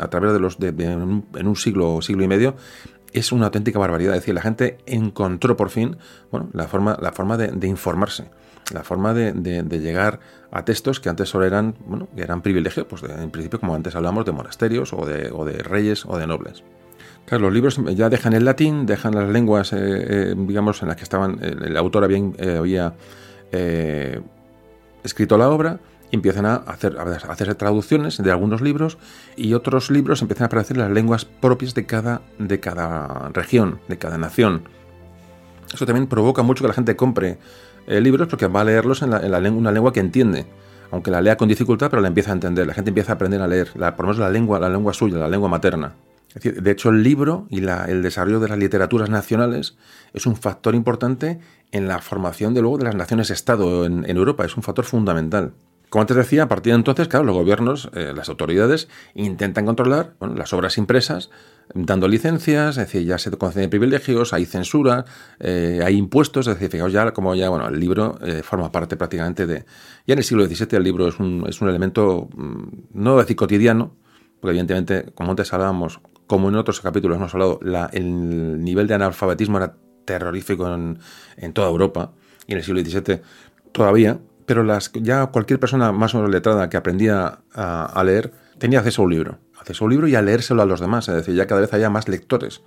[0.00, 2.56] a través de los de, en un siglo, siglo y medio,
[3.12, 4.14] es una auténtica barbaridad.
[4.14, 5.96] Es decir, la gente encontró por fin
[6.30, 8.30] bueno, la forma, la forma de, informarse,
[8.72, 9.32] la forma de,
[9.80, 10.20] llegar
[10.50, 14.24] a textos que antes solo eran, bueno, eran privilegios, pues en principio, como antes hablamos,
[14.24, 16.62] de monasterios o de, o de reyes o de nobles.
[17.28, 20.96] Claro, los libros ya dejan el latín, dejan las lenguas, eh, eh, digamos, en las
[20.96, 22.94] que estaban, el, autor había, eh, había
[25.04, 25.78] escrito la obra,
[26.10, 28.98] empiezan a hacer, a hacer traducciones de algunos libros
[29.36, 33.98] y otros libros empiezan a aparecer las lenguas propias de cada, de cada región, de
[33.98, 34.62] cada nación.
[35.72, 37.38] Eso también provoca mucho que la gente compre
[37.86, 40.46] eh, libros porque va a leerlos en, la, lengua, una lengua que entiende.
[40.90, 42.66] Aunque la lea con dificultad, pero la empieza a entender.
[42.66, 44.94] La gente empieza a aprender a leer, la, por lo menos la lengua, la lengua
[44.94, 45.94] suya, la lengua materna.
[46.42, 49.76] de hecho, el libro y el desarrollo de las literaturas nacionales
[50.14, 51.40] es un factor importante
[51.72, 54.46] en la formación de luego de las naciones-estado en Europa.
[54.46, 55.52] Es un factor fundamental.
[55.88, 60.14] Como antes decía, a partir de entonces, claro, los gobiernos, eh, las autoridades, intentan controlar
[60.20, 61.30] las obras impresas,
[61.74, 65.06] dando licencias, es decir, ya se conceden privilegios, hay censura,
[65.40, 68.96] eh, hay impuestos, es decir, fijaos ya como ya, bueno, el libro eh, forma parte
[68.96, 69.64] prácticamente de...
[70.06, 73.36] Ya en el siglo XVII el libro es un, es un elemento, mm, no decir
[73.36, 73.96] cotidiano,
[74.40, 78.94] porque evidentemente, como antes hablábamos, como en otros capítulos hemos hablado, la, el nivel de
[78.94, 80.98] analfabetismo era terrorífico en,
[81.38, 82.12] en toda Europa,
[82.46, 83.20] y en el siglo XVII
[83.72, 84.18] todavía,
[84.48, 89.02] pero las, ya cualquier persona más o menos letrada que aprendía a, leer tenía acceso
[89.02, 91.34] a un libro, acceso a un libro y a leérselo a los demás, es decir,
[91.34, 92.62] ya cada vez había más lectores.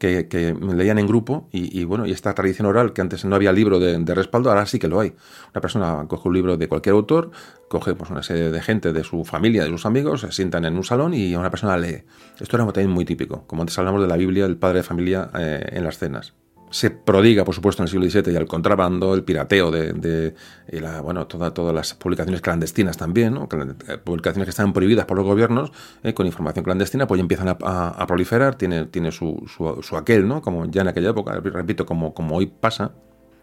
[0.00, 3.78] Que, leían en grupo y, bueno, y esta tradición oral que antes no había libro
[3.78, 5.14] de, respaldo, ahora sí que lo hay.
[5.54, 7.30] Una persona coge un libro de cualquier autor,
[7.68, 10.74] coge pues, una serie de gente de su familia, de sus amigos, se sientan en
[10.74, 12.02] un salón y una persona lee.
[12.40, 15.68] Esto era muy típico, como antes hablamos de la Biblia, el padre de familia eh,
[15.70, 16.34] en las cenas
[16.72, 20.34] se prodiga, por supuesto, en el siglo XVII y el contrabando, el pirateo de,
[20.68, 25.26] la, bueno, toda, todas las publicaciones clandestinas también, eh, publicaciones que están prohibidas por los
[25.26, 25.70] gobiernos
[26.02, 30.40] eh, con información clandestina, pues ya empiezan a, proliferar, tiene, tiene su, su, aquel, ¿no?
[30.40, 32.92] como ya en aquella época, repito, como, como hoy pasa.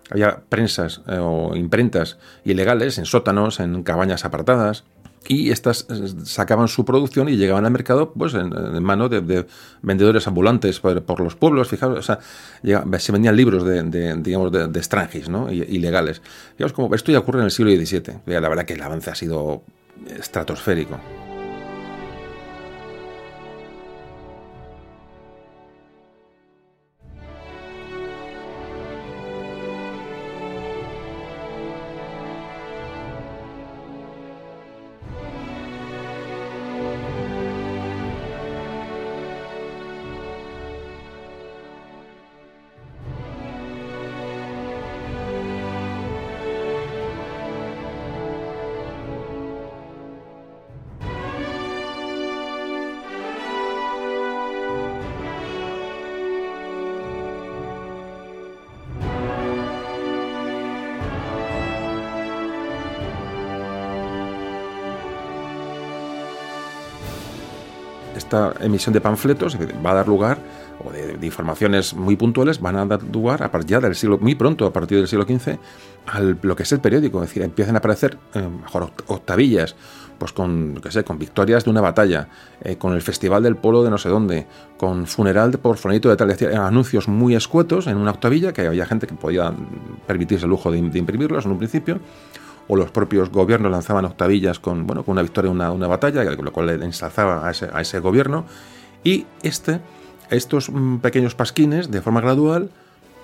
[0.09, 4.85] Había prensas eh, o imprentas ilegales en sótanos, en cabañas apartadas,
[5.27, 8.49] y estas eh, sacaban su producción y llegaban al mercado pues en,
[8.83, 9.45] manos de,
[9.81, 12.19] vendedores ambulantes por, los pueblos fijaos o sea,
[12.99, 15.51] se vendían libros de, digamos de, extranjis ¿no?
[15.51, 16.21] ilegales.
[16.57, 19.15] Digamos como esto ya ocurre en el siglo XVII la verdad que el avance ha
[19.15, 19.63] sido
[20.17, 20.99] estratosférico
[68.29, 70.37] esta emisión de panfletos va a dar lugar,
[70.85, 74.35] o de, informaciones muy puntuales, van a dar lugar a partir ya del siglo, muy
[74.35, 75.57] pronto, a partir del siglo XV,
[76.05, 77.23] a lo que es el periódico.
[77.23, 79.75] Es decir, empiezan a aparecer eh, mejor octavillas,
[80.19, 82.27] pues con, qué sé, con victorias de una batalla,
[82.61, 84.45] eh, con el festival del polo de no sé dónde,
[84.77, 89.07] con funeral por fulanito de tal, anuncios muy escuetos en una octavilla, que había gente
[89.07, 89.51] que podía
[90.05, 91.99] permitirse el lujo de, imprimirlos en un principio,
[92.69, 96.53] o los propios gobiernos lanzaban octavillas con, bueno, con una victoria, una, una batalla, lo
[96.53, 98.45] cual le ensalzaba a ese, a ese gobierno,
[99.03, 99.81] y este,
[100.29, 102.69] estos mm, pequeños pasquines, de forma gradual,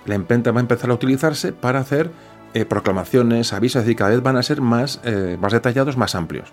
[0.06, 2.12] la imprenta va a empezar a utilizarse para hacer
[2.54, 6.52] eh, proclamaciones, avisos, decir, cada vez van a ser más, eh, más detallados, más amplios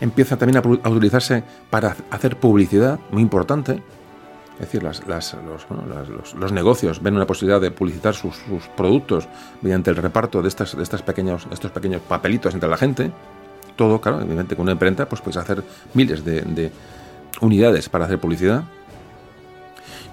[0.00, 3.82] empieza también a, utilizarse para hacer publicidad, muy importante.
[4.58, 8.36] Es decir, los, negocios ven una posibilidad de publicitar sus,
[8.76, 9.28] productos
[9.60, 13.12] mediante el reparto de, estas, de estas pequeños, estos pequeños papelitos entre la gente.
[13.76, 15.62] Todo, claro, evidentemente con una imprenta pues puedes hacer
[15.92, 16.72] miles de
[17.40, 18.64] unidades para hacer publicidad.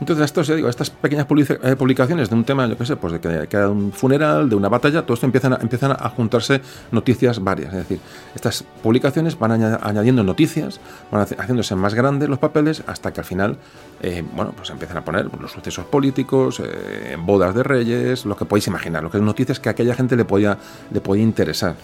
[0.03, 3.21] Entonces, esto, digo, estas pequeñas eh, publicaciones de un tema, yo qué sé, pues de
[3.21, 6.59] que queda un funeral, de una batalla, todo esto empiezan a, empiezan a juntarse
[6.91, 7.73] noticias varias.
[7.73, 7.99] Es decir,
[8.35, 13.57] estas publicaciones van añadiendo noticias, van haciéndose más grandes los papeles, hasta que al final,
[14.01, 18.43] eh, bueno, pues empiezan a poner los sucesos políticos, eh, bodas de reyes, lo que
[18.43, 20.57] podéis imaginar, lo que es noticias que a aquella gente le podía,
[20.91, 21.77] le podía interesar.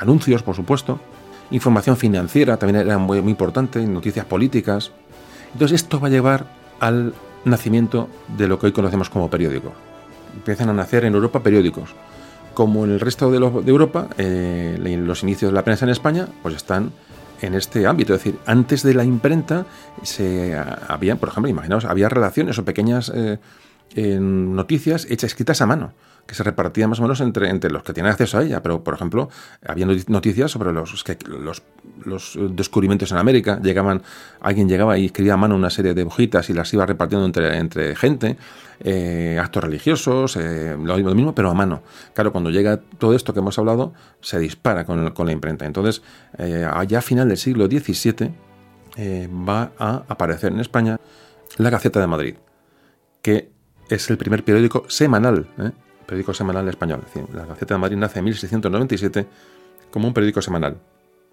[0.00, 0.98] Anuncios, por supuesto.
[1.52, 4.90] Información financiera también era muy, muy importante, noticias políticas.
[5.52, 6.46] Entonces esto va a llevar
[6.80, 9.72] al nacimiento de lo que hoy conocemos como periódico.
[10.34, 11.94] Empiezan a nacer en Europa periódicos.
[12.54, 16.56] Como en el resto de, Europa, eh, los inicios de la prensa en España pues
[16.56, 16.92] están
[17.40, 18.14] en este ámbito.
[18.14, 19.66] Es decir, antes de la imprenta
[20.02, 20.56] se
[20.88, 23.38] había, por ejemplo, imaginaos, había relaciones o pequeñas eh,
[24.20, 25.92] noticias hechas escritas a mano
[26.28, 28.62] que se repartían más o menos entre, entre los que tienen acceso a ella.
[28.62, 29.30] Pero, por ejemplo,
[29.66, 33.58] había noticias sobre los, que, los, descubrimientos en América.
[33.62, 34.02] Llegaban,
[34.42, 37.56] alguien llegaba y escribía a mano una serie de hojitas y las iba repartiendo entre,
[37.56, 38.36] entre gente.
[38.80, 41.82] Eh, actos religiosos, eh, lo, mismo, pero a mano.
[42.12, 45.64] Claro, cuando llega todo esto que hemos hablado, se dispara con, con la imprenta.
[45.64, 46.02] Entonces,
[46.36, 48.34] eh, allá a final del siglo XVII
[49.28, 51.00] va a aparecer en España
[51.56, 52.34] la Gaceta de Madrid,
[53.22, 53.48] que
[53.88, 55.46] es el primer periódico semanal
[56.08, 57.02] periódico semanal español.
[57.32, 59.26] La Gaceta de Madrid nace en 1697
[59.90, 60.78] como un periódico semanal.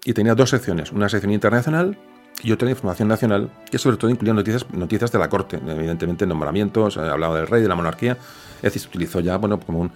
[0.04, 1.98] Y tenía dos secciones, una sección internacional
[2.42, 6.26] y otra de información nacional, que sobre todo incluía noticias, noticias de la corte, evidentemente
[6.26, 8.18] nombramientos, eh, hablaba del rey, de la monarquía,
[8.56, 9.92] es decir, se utilizó ya bueno, como un,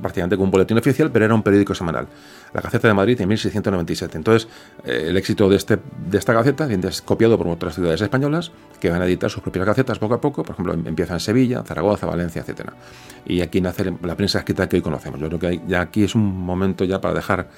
[0.00, 2.06] prácticamente como un boletín oficial, pero era un periódico semanal.
[2.52, 4.16] La Gaceta de Madrid en 1697.
[4.16, 4.48] Entonces,
[4.84, 8.90] eh, el éxito de, este, de esta Gaceta es copiado por otras ciudades españolas que
[8.90, 10.42] van a editar sus propias Gacetas poco a poco.
[10.42, 12.70] Por ejemplo, em, empieza en Sevilla, Zaragoza, Valencia, etc.
[13.26, 15.20] Y aquí nace la prensa escrita que hoy conocemos.
[15.20, 17.48] Yo creo que ya aquí es un momento ya para dejar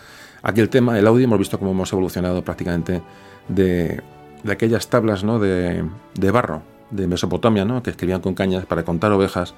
[0.43, 1.25] aquí el tema, el audio.
[1.25, 3.03] Hemos visto cómo hemos evolucionado prácticamente
[3.49, 4.03] de,
[4.43, 5.39] de aquellas tablas ¿no?
[5.39, 5.85] de,
[6.15, 7.83] de barro de Mesopotamia, ¿no?
[7.83, 9.55] que escribían con cañas para contar ovejas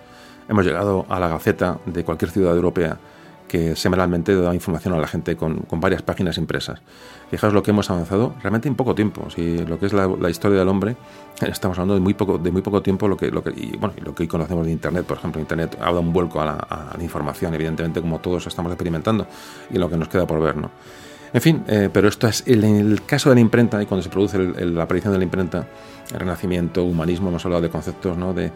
[0.49, 2.99] hemos llegado a la Gaceta de cualquier ciudad europea
[3.49, 6.81] que semanalmente da información a la gente con, varias páginas impresas.
[7.31, 9.28] Fijaos lo que hemos avanzado realmente en poco tiempo.
[9.31, 10.97] Si lo que es la, historia del hombre,
[11.41, 13.94] estamos hablando de muy poco, de muy poco tiempo, lo que, lo que, y, bueno,
[14.05, 17.02] lo que hoy conocemos de Internet, por ejemplo, Internet ha dado un vuelco a la,
[17.02, 19.27] información, evidentemente, como todos estamos experimentando,
[19.70, 20.57] y lo que nos queda por ver.
[20.57, 20.70] ¿no?
[21.33, 24.10] En fin, eh, pero esto es en el caso de la imprenta y cuando se
[24.10, 25.67] produce la aparición de la imprenta,
[26.12, 28.33] el renacimiento, humanismo, hemos hablado de conceptos ¿no?
[28.33, 28.51] de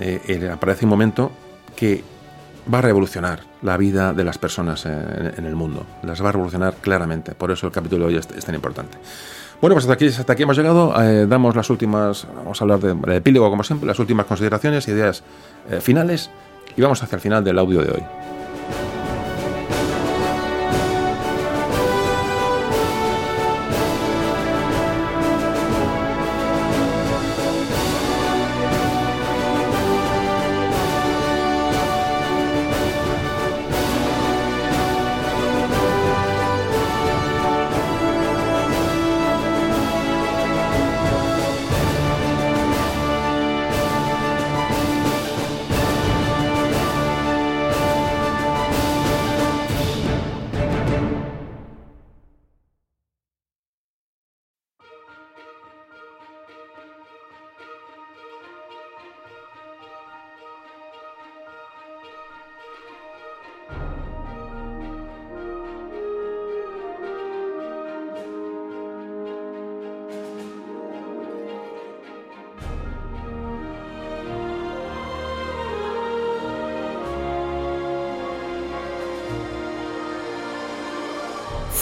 [0.00, 1.32] eh, aparece un momento
[1.76, 2.02] que
[2.72, 5.84] va a revolucionar la vida de las personas en, el mundo.
[6.02, 7.32] Las va a revolucionar claramente.
[7.34, 8.98] Por eso el capítulo de hoy es, tan importante.
[9.60, 11.00] Bueno, pues hasta aquí, hasta aquí hemos llegado.
[11.02, 15.22] Eh, damos las últimas, vamos a hablar de, epílogo como siempre, las últimas consideraciones, ideas
[15.70, 16.30] eh, finales
[16.76, 18.02] y vamos hacia el final del audio de hoy.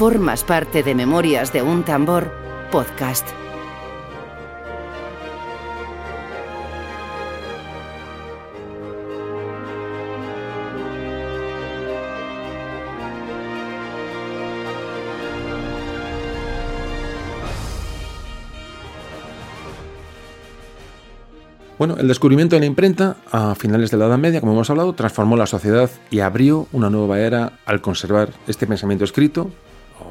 [0.00, 2.32] Formas parte de Memorias de un Tambor,
[2.72, 3.28] podcast.
[21.76, 24.94] Bueno, el descubrimiento de la imprenta a finales de la Edad Media, como hemos hablado,
[24.94, 29.50] transformó la sociedad y abrió una nueva era al conservar este pensamiento escrito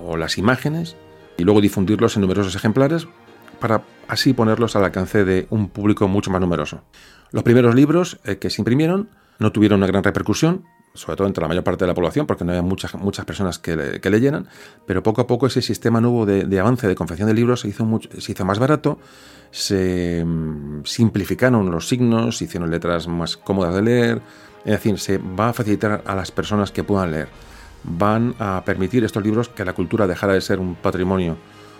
[0.03, 0.95] o las imágenes
[1.37, 3.07] y luego difundirlos en numerosos ejemplares
[3.59, 6.81] para así ponerlos al alcance de un público mucho más numeroso.
[7.31, 11.41] Los primeros libros eh, que se imprimieron no tuvieron una gran repercusión, sobre todo entre
[11.41, 14.47] la mayor parte de la población, porque no había muchas, muchas personas que, leyeran,
[14.85, 17.87] pero poco a poco ese sistema nuevo de, avance de confección de libros se hizo,
[18.17, 18.99] se hizo más barato,
[19.51, 24.21] se mm, simplificaron los signos, se hicieron letras más cómodas de leer,
[24.65, 27.29] es decir, se va a facilitar a las personas que puedan leer.
[27.83, 31.37] Van a permitir estos libros que la cultura dejara de ser un patrimonio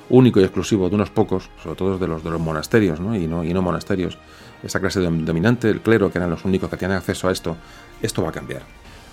[0.09, 3.15] único y exclusivo de unos pocos, sobre todo de los de los monasterios ¿no?
[3.15, 4.17] Y, no, y no monasterios,
[4.63, 7.55] esa clase dominante, el clero, que eran los únicos que tenían acceso a esto,
[8.01, 8.63] esto va a cambiar.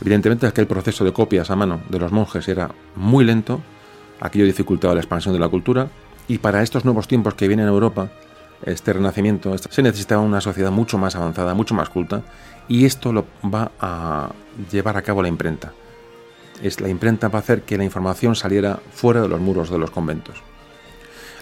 [0.01, 3.61] Evidentemente aquel proceso de copias a mano de los monjes era muy lento,
[4.21, 5.89] aquello dificultaba la expansión de la cultura,
[6.29, 8.09] y para estos nuevos tiempos que vienen a Europa,
[8.65, 12.23] este renacimiento, se necesitaba una sociedad mucho más avanzada, mucho más culta,
[12.69, 14.31] y esto lo va a
[14.71, 15.73] llevar a cabo la imprenta.
[16.63, 19.79] Es, la imprenta va a hacer que la información saliera fuera de los muros de
[19.79, 20.37] los conventos.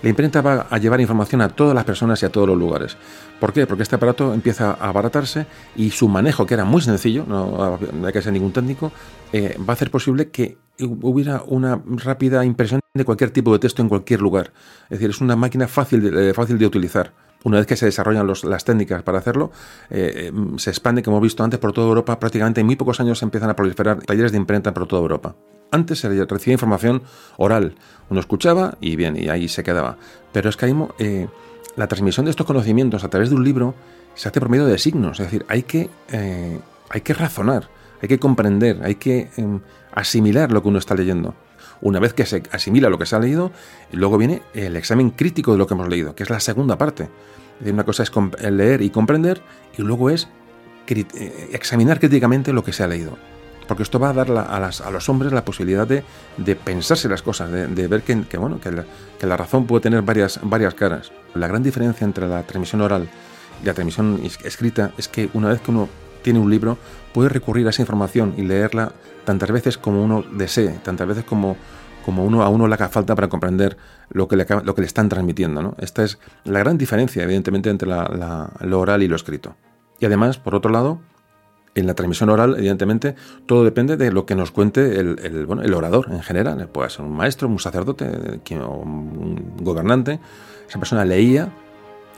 [0.03, 2.97] La imprenta va a llevar información a todas las personas y a todos los lugares.
[3.41, 3.67] ¿Por qué?
[3.67, 8.13] Porque este aparato empieza a abaratarse y su manejo, que era muy sencillo, no hay
[8.13, 8.93] que ser ningún técnico,
[9.33, 13.83] eh, va a hacer posible que hubiera una rápida impresión de cualquier tipo de texto
[13.83, 14.53] en cualquier lugar.
[14.85, 17.13] Es decir, es una máquina fácil de, eh, fácil de utilizar.
[17.45, 19.53] Una vez que se desarrollan las técnicas para hacerlo,
[19.91, 22.19] eh, se expande, como hemos visto antes, por toda Europa.
[22.19, 25.37] Prácticamente en muy pocos años se empiezan a proliferar talleres de imprenta por toda Europa.
[25.71, 27.03] Antes se recibía información
[27.37, 27.75] oral,
[28.09, 29.99] uno escuchaba y bien, y ahí se quedaba.
[30.33, 31.29] Pero es que ahí, eh,
[31.77, 33.75] la transmisión de estos conocimientos a través de un libro
[34.15, 37.69] se hace por medio de signos, es decir, hay que, eh, hay que razonar,
[38.01, 39.61] hay que comprender, hay que em,
[39.95, 41.35] asimilar lo que uno está leyendo.
[41.81, 43.53] Una vez que se asimila lo que se ha leído,
[43.93, 47.09] luego viene el examen crítico de lo que hemos leído, que es la segunda parte.
[47.65, 48.11] Una cosa es
[48.51, 49.43] leer y comprender,
[49.77, 50.29] y luego es
[50.89, 53.17] eh, examinar críticamente lo que se ha leído
[53.67, 56.05] porque esto va a dar a, los hombres la posibilidad de,
[56.57, 60.39] pensarse las cosas, de, ver que, bueno, que la, razón puede tener varias
[60.75, 61.13] caras.
[61.35, 63.09] La gran diferencia entre la transmisión oral
[63.63, 65.89] y la transmisión escrita es que una vez que uno
[66.23, 66.79] tiene un libro,
[67.13, 68.93] puede recurrir a esa información y leerla
[69.25, 71.57] tantas veces como uno desee, tantas veces como,
[72.05, 73.77] como uno, a uno le haga falta para comprender
[74.11, 75.75] lo que le, lo que le están transmitiendo.
[75.79, 79.57] Esta es la gran diferencia, evidentemente, entre lo oral y lo escrito.
[80.01, 81.01] Y además, por otro lado,
[81.75, 85.75] en la transmisión oral, evidentemente, todo depende de lo que nos cuente el, bueno, el
[85.75, 86.69] orador en general.
[86.69, 88.07] Puede ser un maestro, un sacerdote,
[88.61, 90.21] o un gobernante.
[90.69, 91.53] Esa persona leía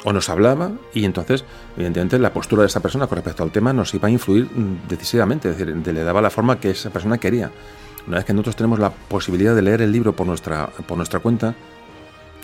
[0.04, 1.44] o nos hablaba y entonces,
[1.76, 4.48] evidentemente, la postura de esa persona con respecto al tema nos iba a influir
[4.88, 7.50] decisivamente, es decir, le daba la forma que esa persona quería.
[8.06, 11.18] Una vez que nosotros tenemos la posibilidad de leer el libro por nuestra, por nuestra
[11.20, 11.54] cuenta,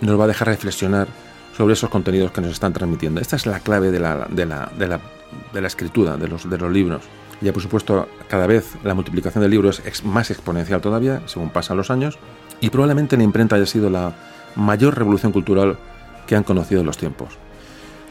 [0.00, 1.06] nos va a dejar reflexionar
[1.56, 3.20] sobre esos contenidos que nos están transmitiendo.
[3.20, 5.00] Esta es la clave de la, de la, de la,
[5.52, 7.02] de la escritura, de los, de los libros.
[7.40, 11.76] Ya por supuesto, cada vez la multiplicación del libro es más exponencial todavía, según pasan
[11.76, 12.18] los años,
[12.60, 14.14] y probablemente la imprenta haya sido la
[14.56, 15.76] mayor revolución cultural
[16.26, 17.38] que han conocido los tiempos.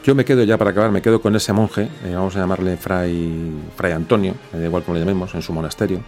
[0.04, 2.76] Yo me quedo ya para acabar, me quedo con ese monje, eh, vamos a llamarle
[2.76, 6.02] Fray, Fray Antonio, igual como le llamemos, en su monasterio,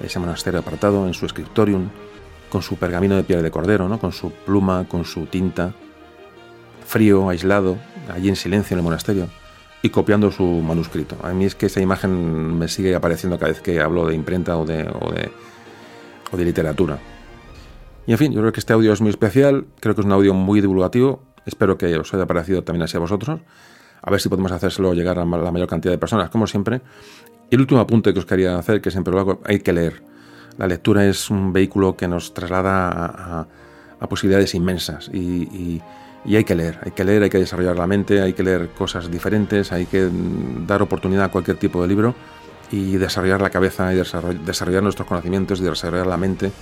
[0.00, 1.88] ese monasterio apartado, en su scriptorium,
[2.50, 3.98] con su pergamino de piel de cordero, ¿no?
[3.98, 5.74] con su pluma, con su tinta,
[6.86, 7.78] frío, aislado,
[8.14, 9.28] allí en silencio en el monasterio
[9.82, 11.16] y copiando su manuscrito.
[11.22, 14.56] A mí es que esa imagen me sigue apareciendo cada vez que hablo de imprenta
[14.56, 15.32] o de, o de,
[16.30, 16.98] o de literatura.
[18.06, 20.12] Y en fin, yo creo que este audio es muy especial, creo que es un
[20.12, 23.40] audio muy divulgativo, espero que os haya parecido también así a vosotros,
[24.02, 26.80] a ver si podemos hacérselo llegar a la mayor cantidad de personas, como siempre.
[27.50, 30.02] Y el último apunte que os quería hacer, que siempre lo hago, hay que leer.
[30.58, 33.46] La lectura es un vehículo que nos traslada
[34.00, 35.80] a, posibilidades inmensas y
[36.24, 39.10] hay que leer, hay que leer, hay que desarrollar la mente, hay que leer cosas
[39.10, 40.08] diferentes, hay que
[40.66, 42.14] dar oportunidad a cualquier tipo de libro
[42.70, 46.52] y desarrollar la cabeza y desarrollar nuestros conocimientos y desarrollar la mente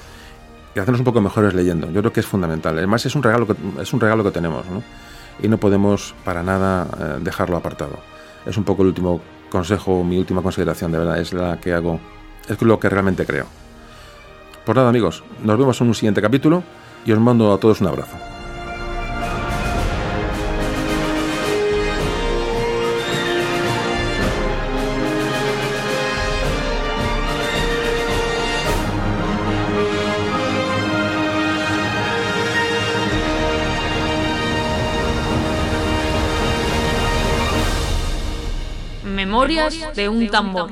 [0.75, 1.91] y hacernos un poco mejores leyendo.
[1.91, 2.77] Yo creo que es fundamental.
[2.79, 4.83] Además es un regalo que, es un regalo que tenemos ¿no?
[5.43, 7.99] y no podemos para nada eh, dejarlo apartado.
[8.47, 12.01] Es un poco el último consejo, mi última consideración, de verdad, es la que hago,
[12.49, 13.47] es lo que realmente creo.
[14.65, 16.63] Por nada amigos, nos vemos en un siguiente capítulo
[17.05, 18.30] y os mando a todos un abrazo.
[39.95, 40.71] De un tambor.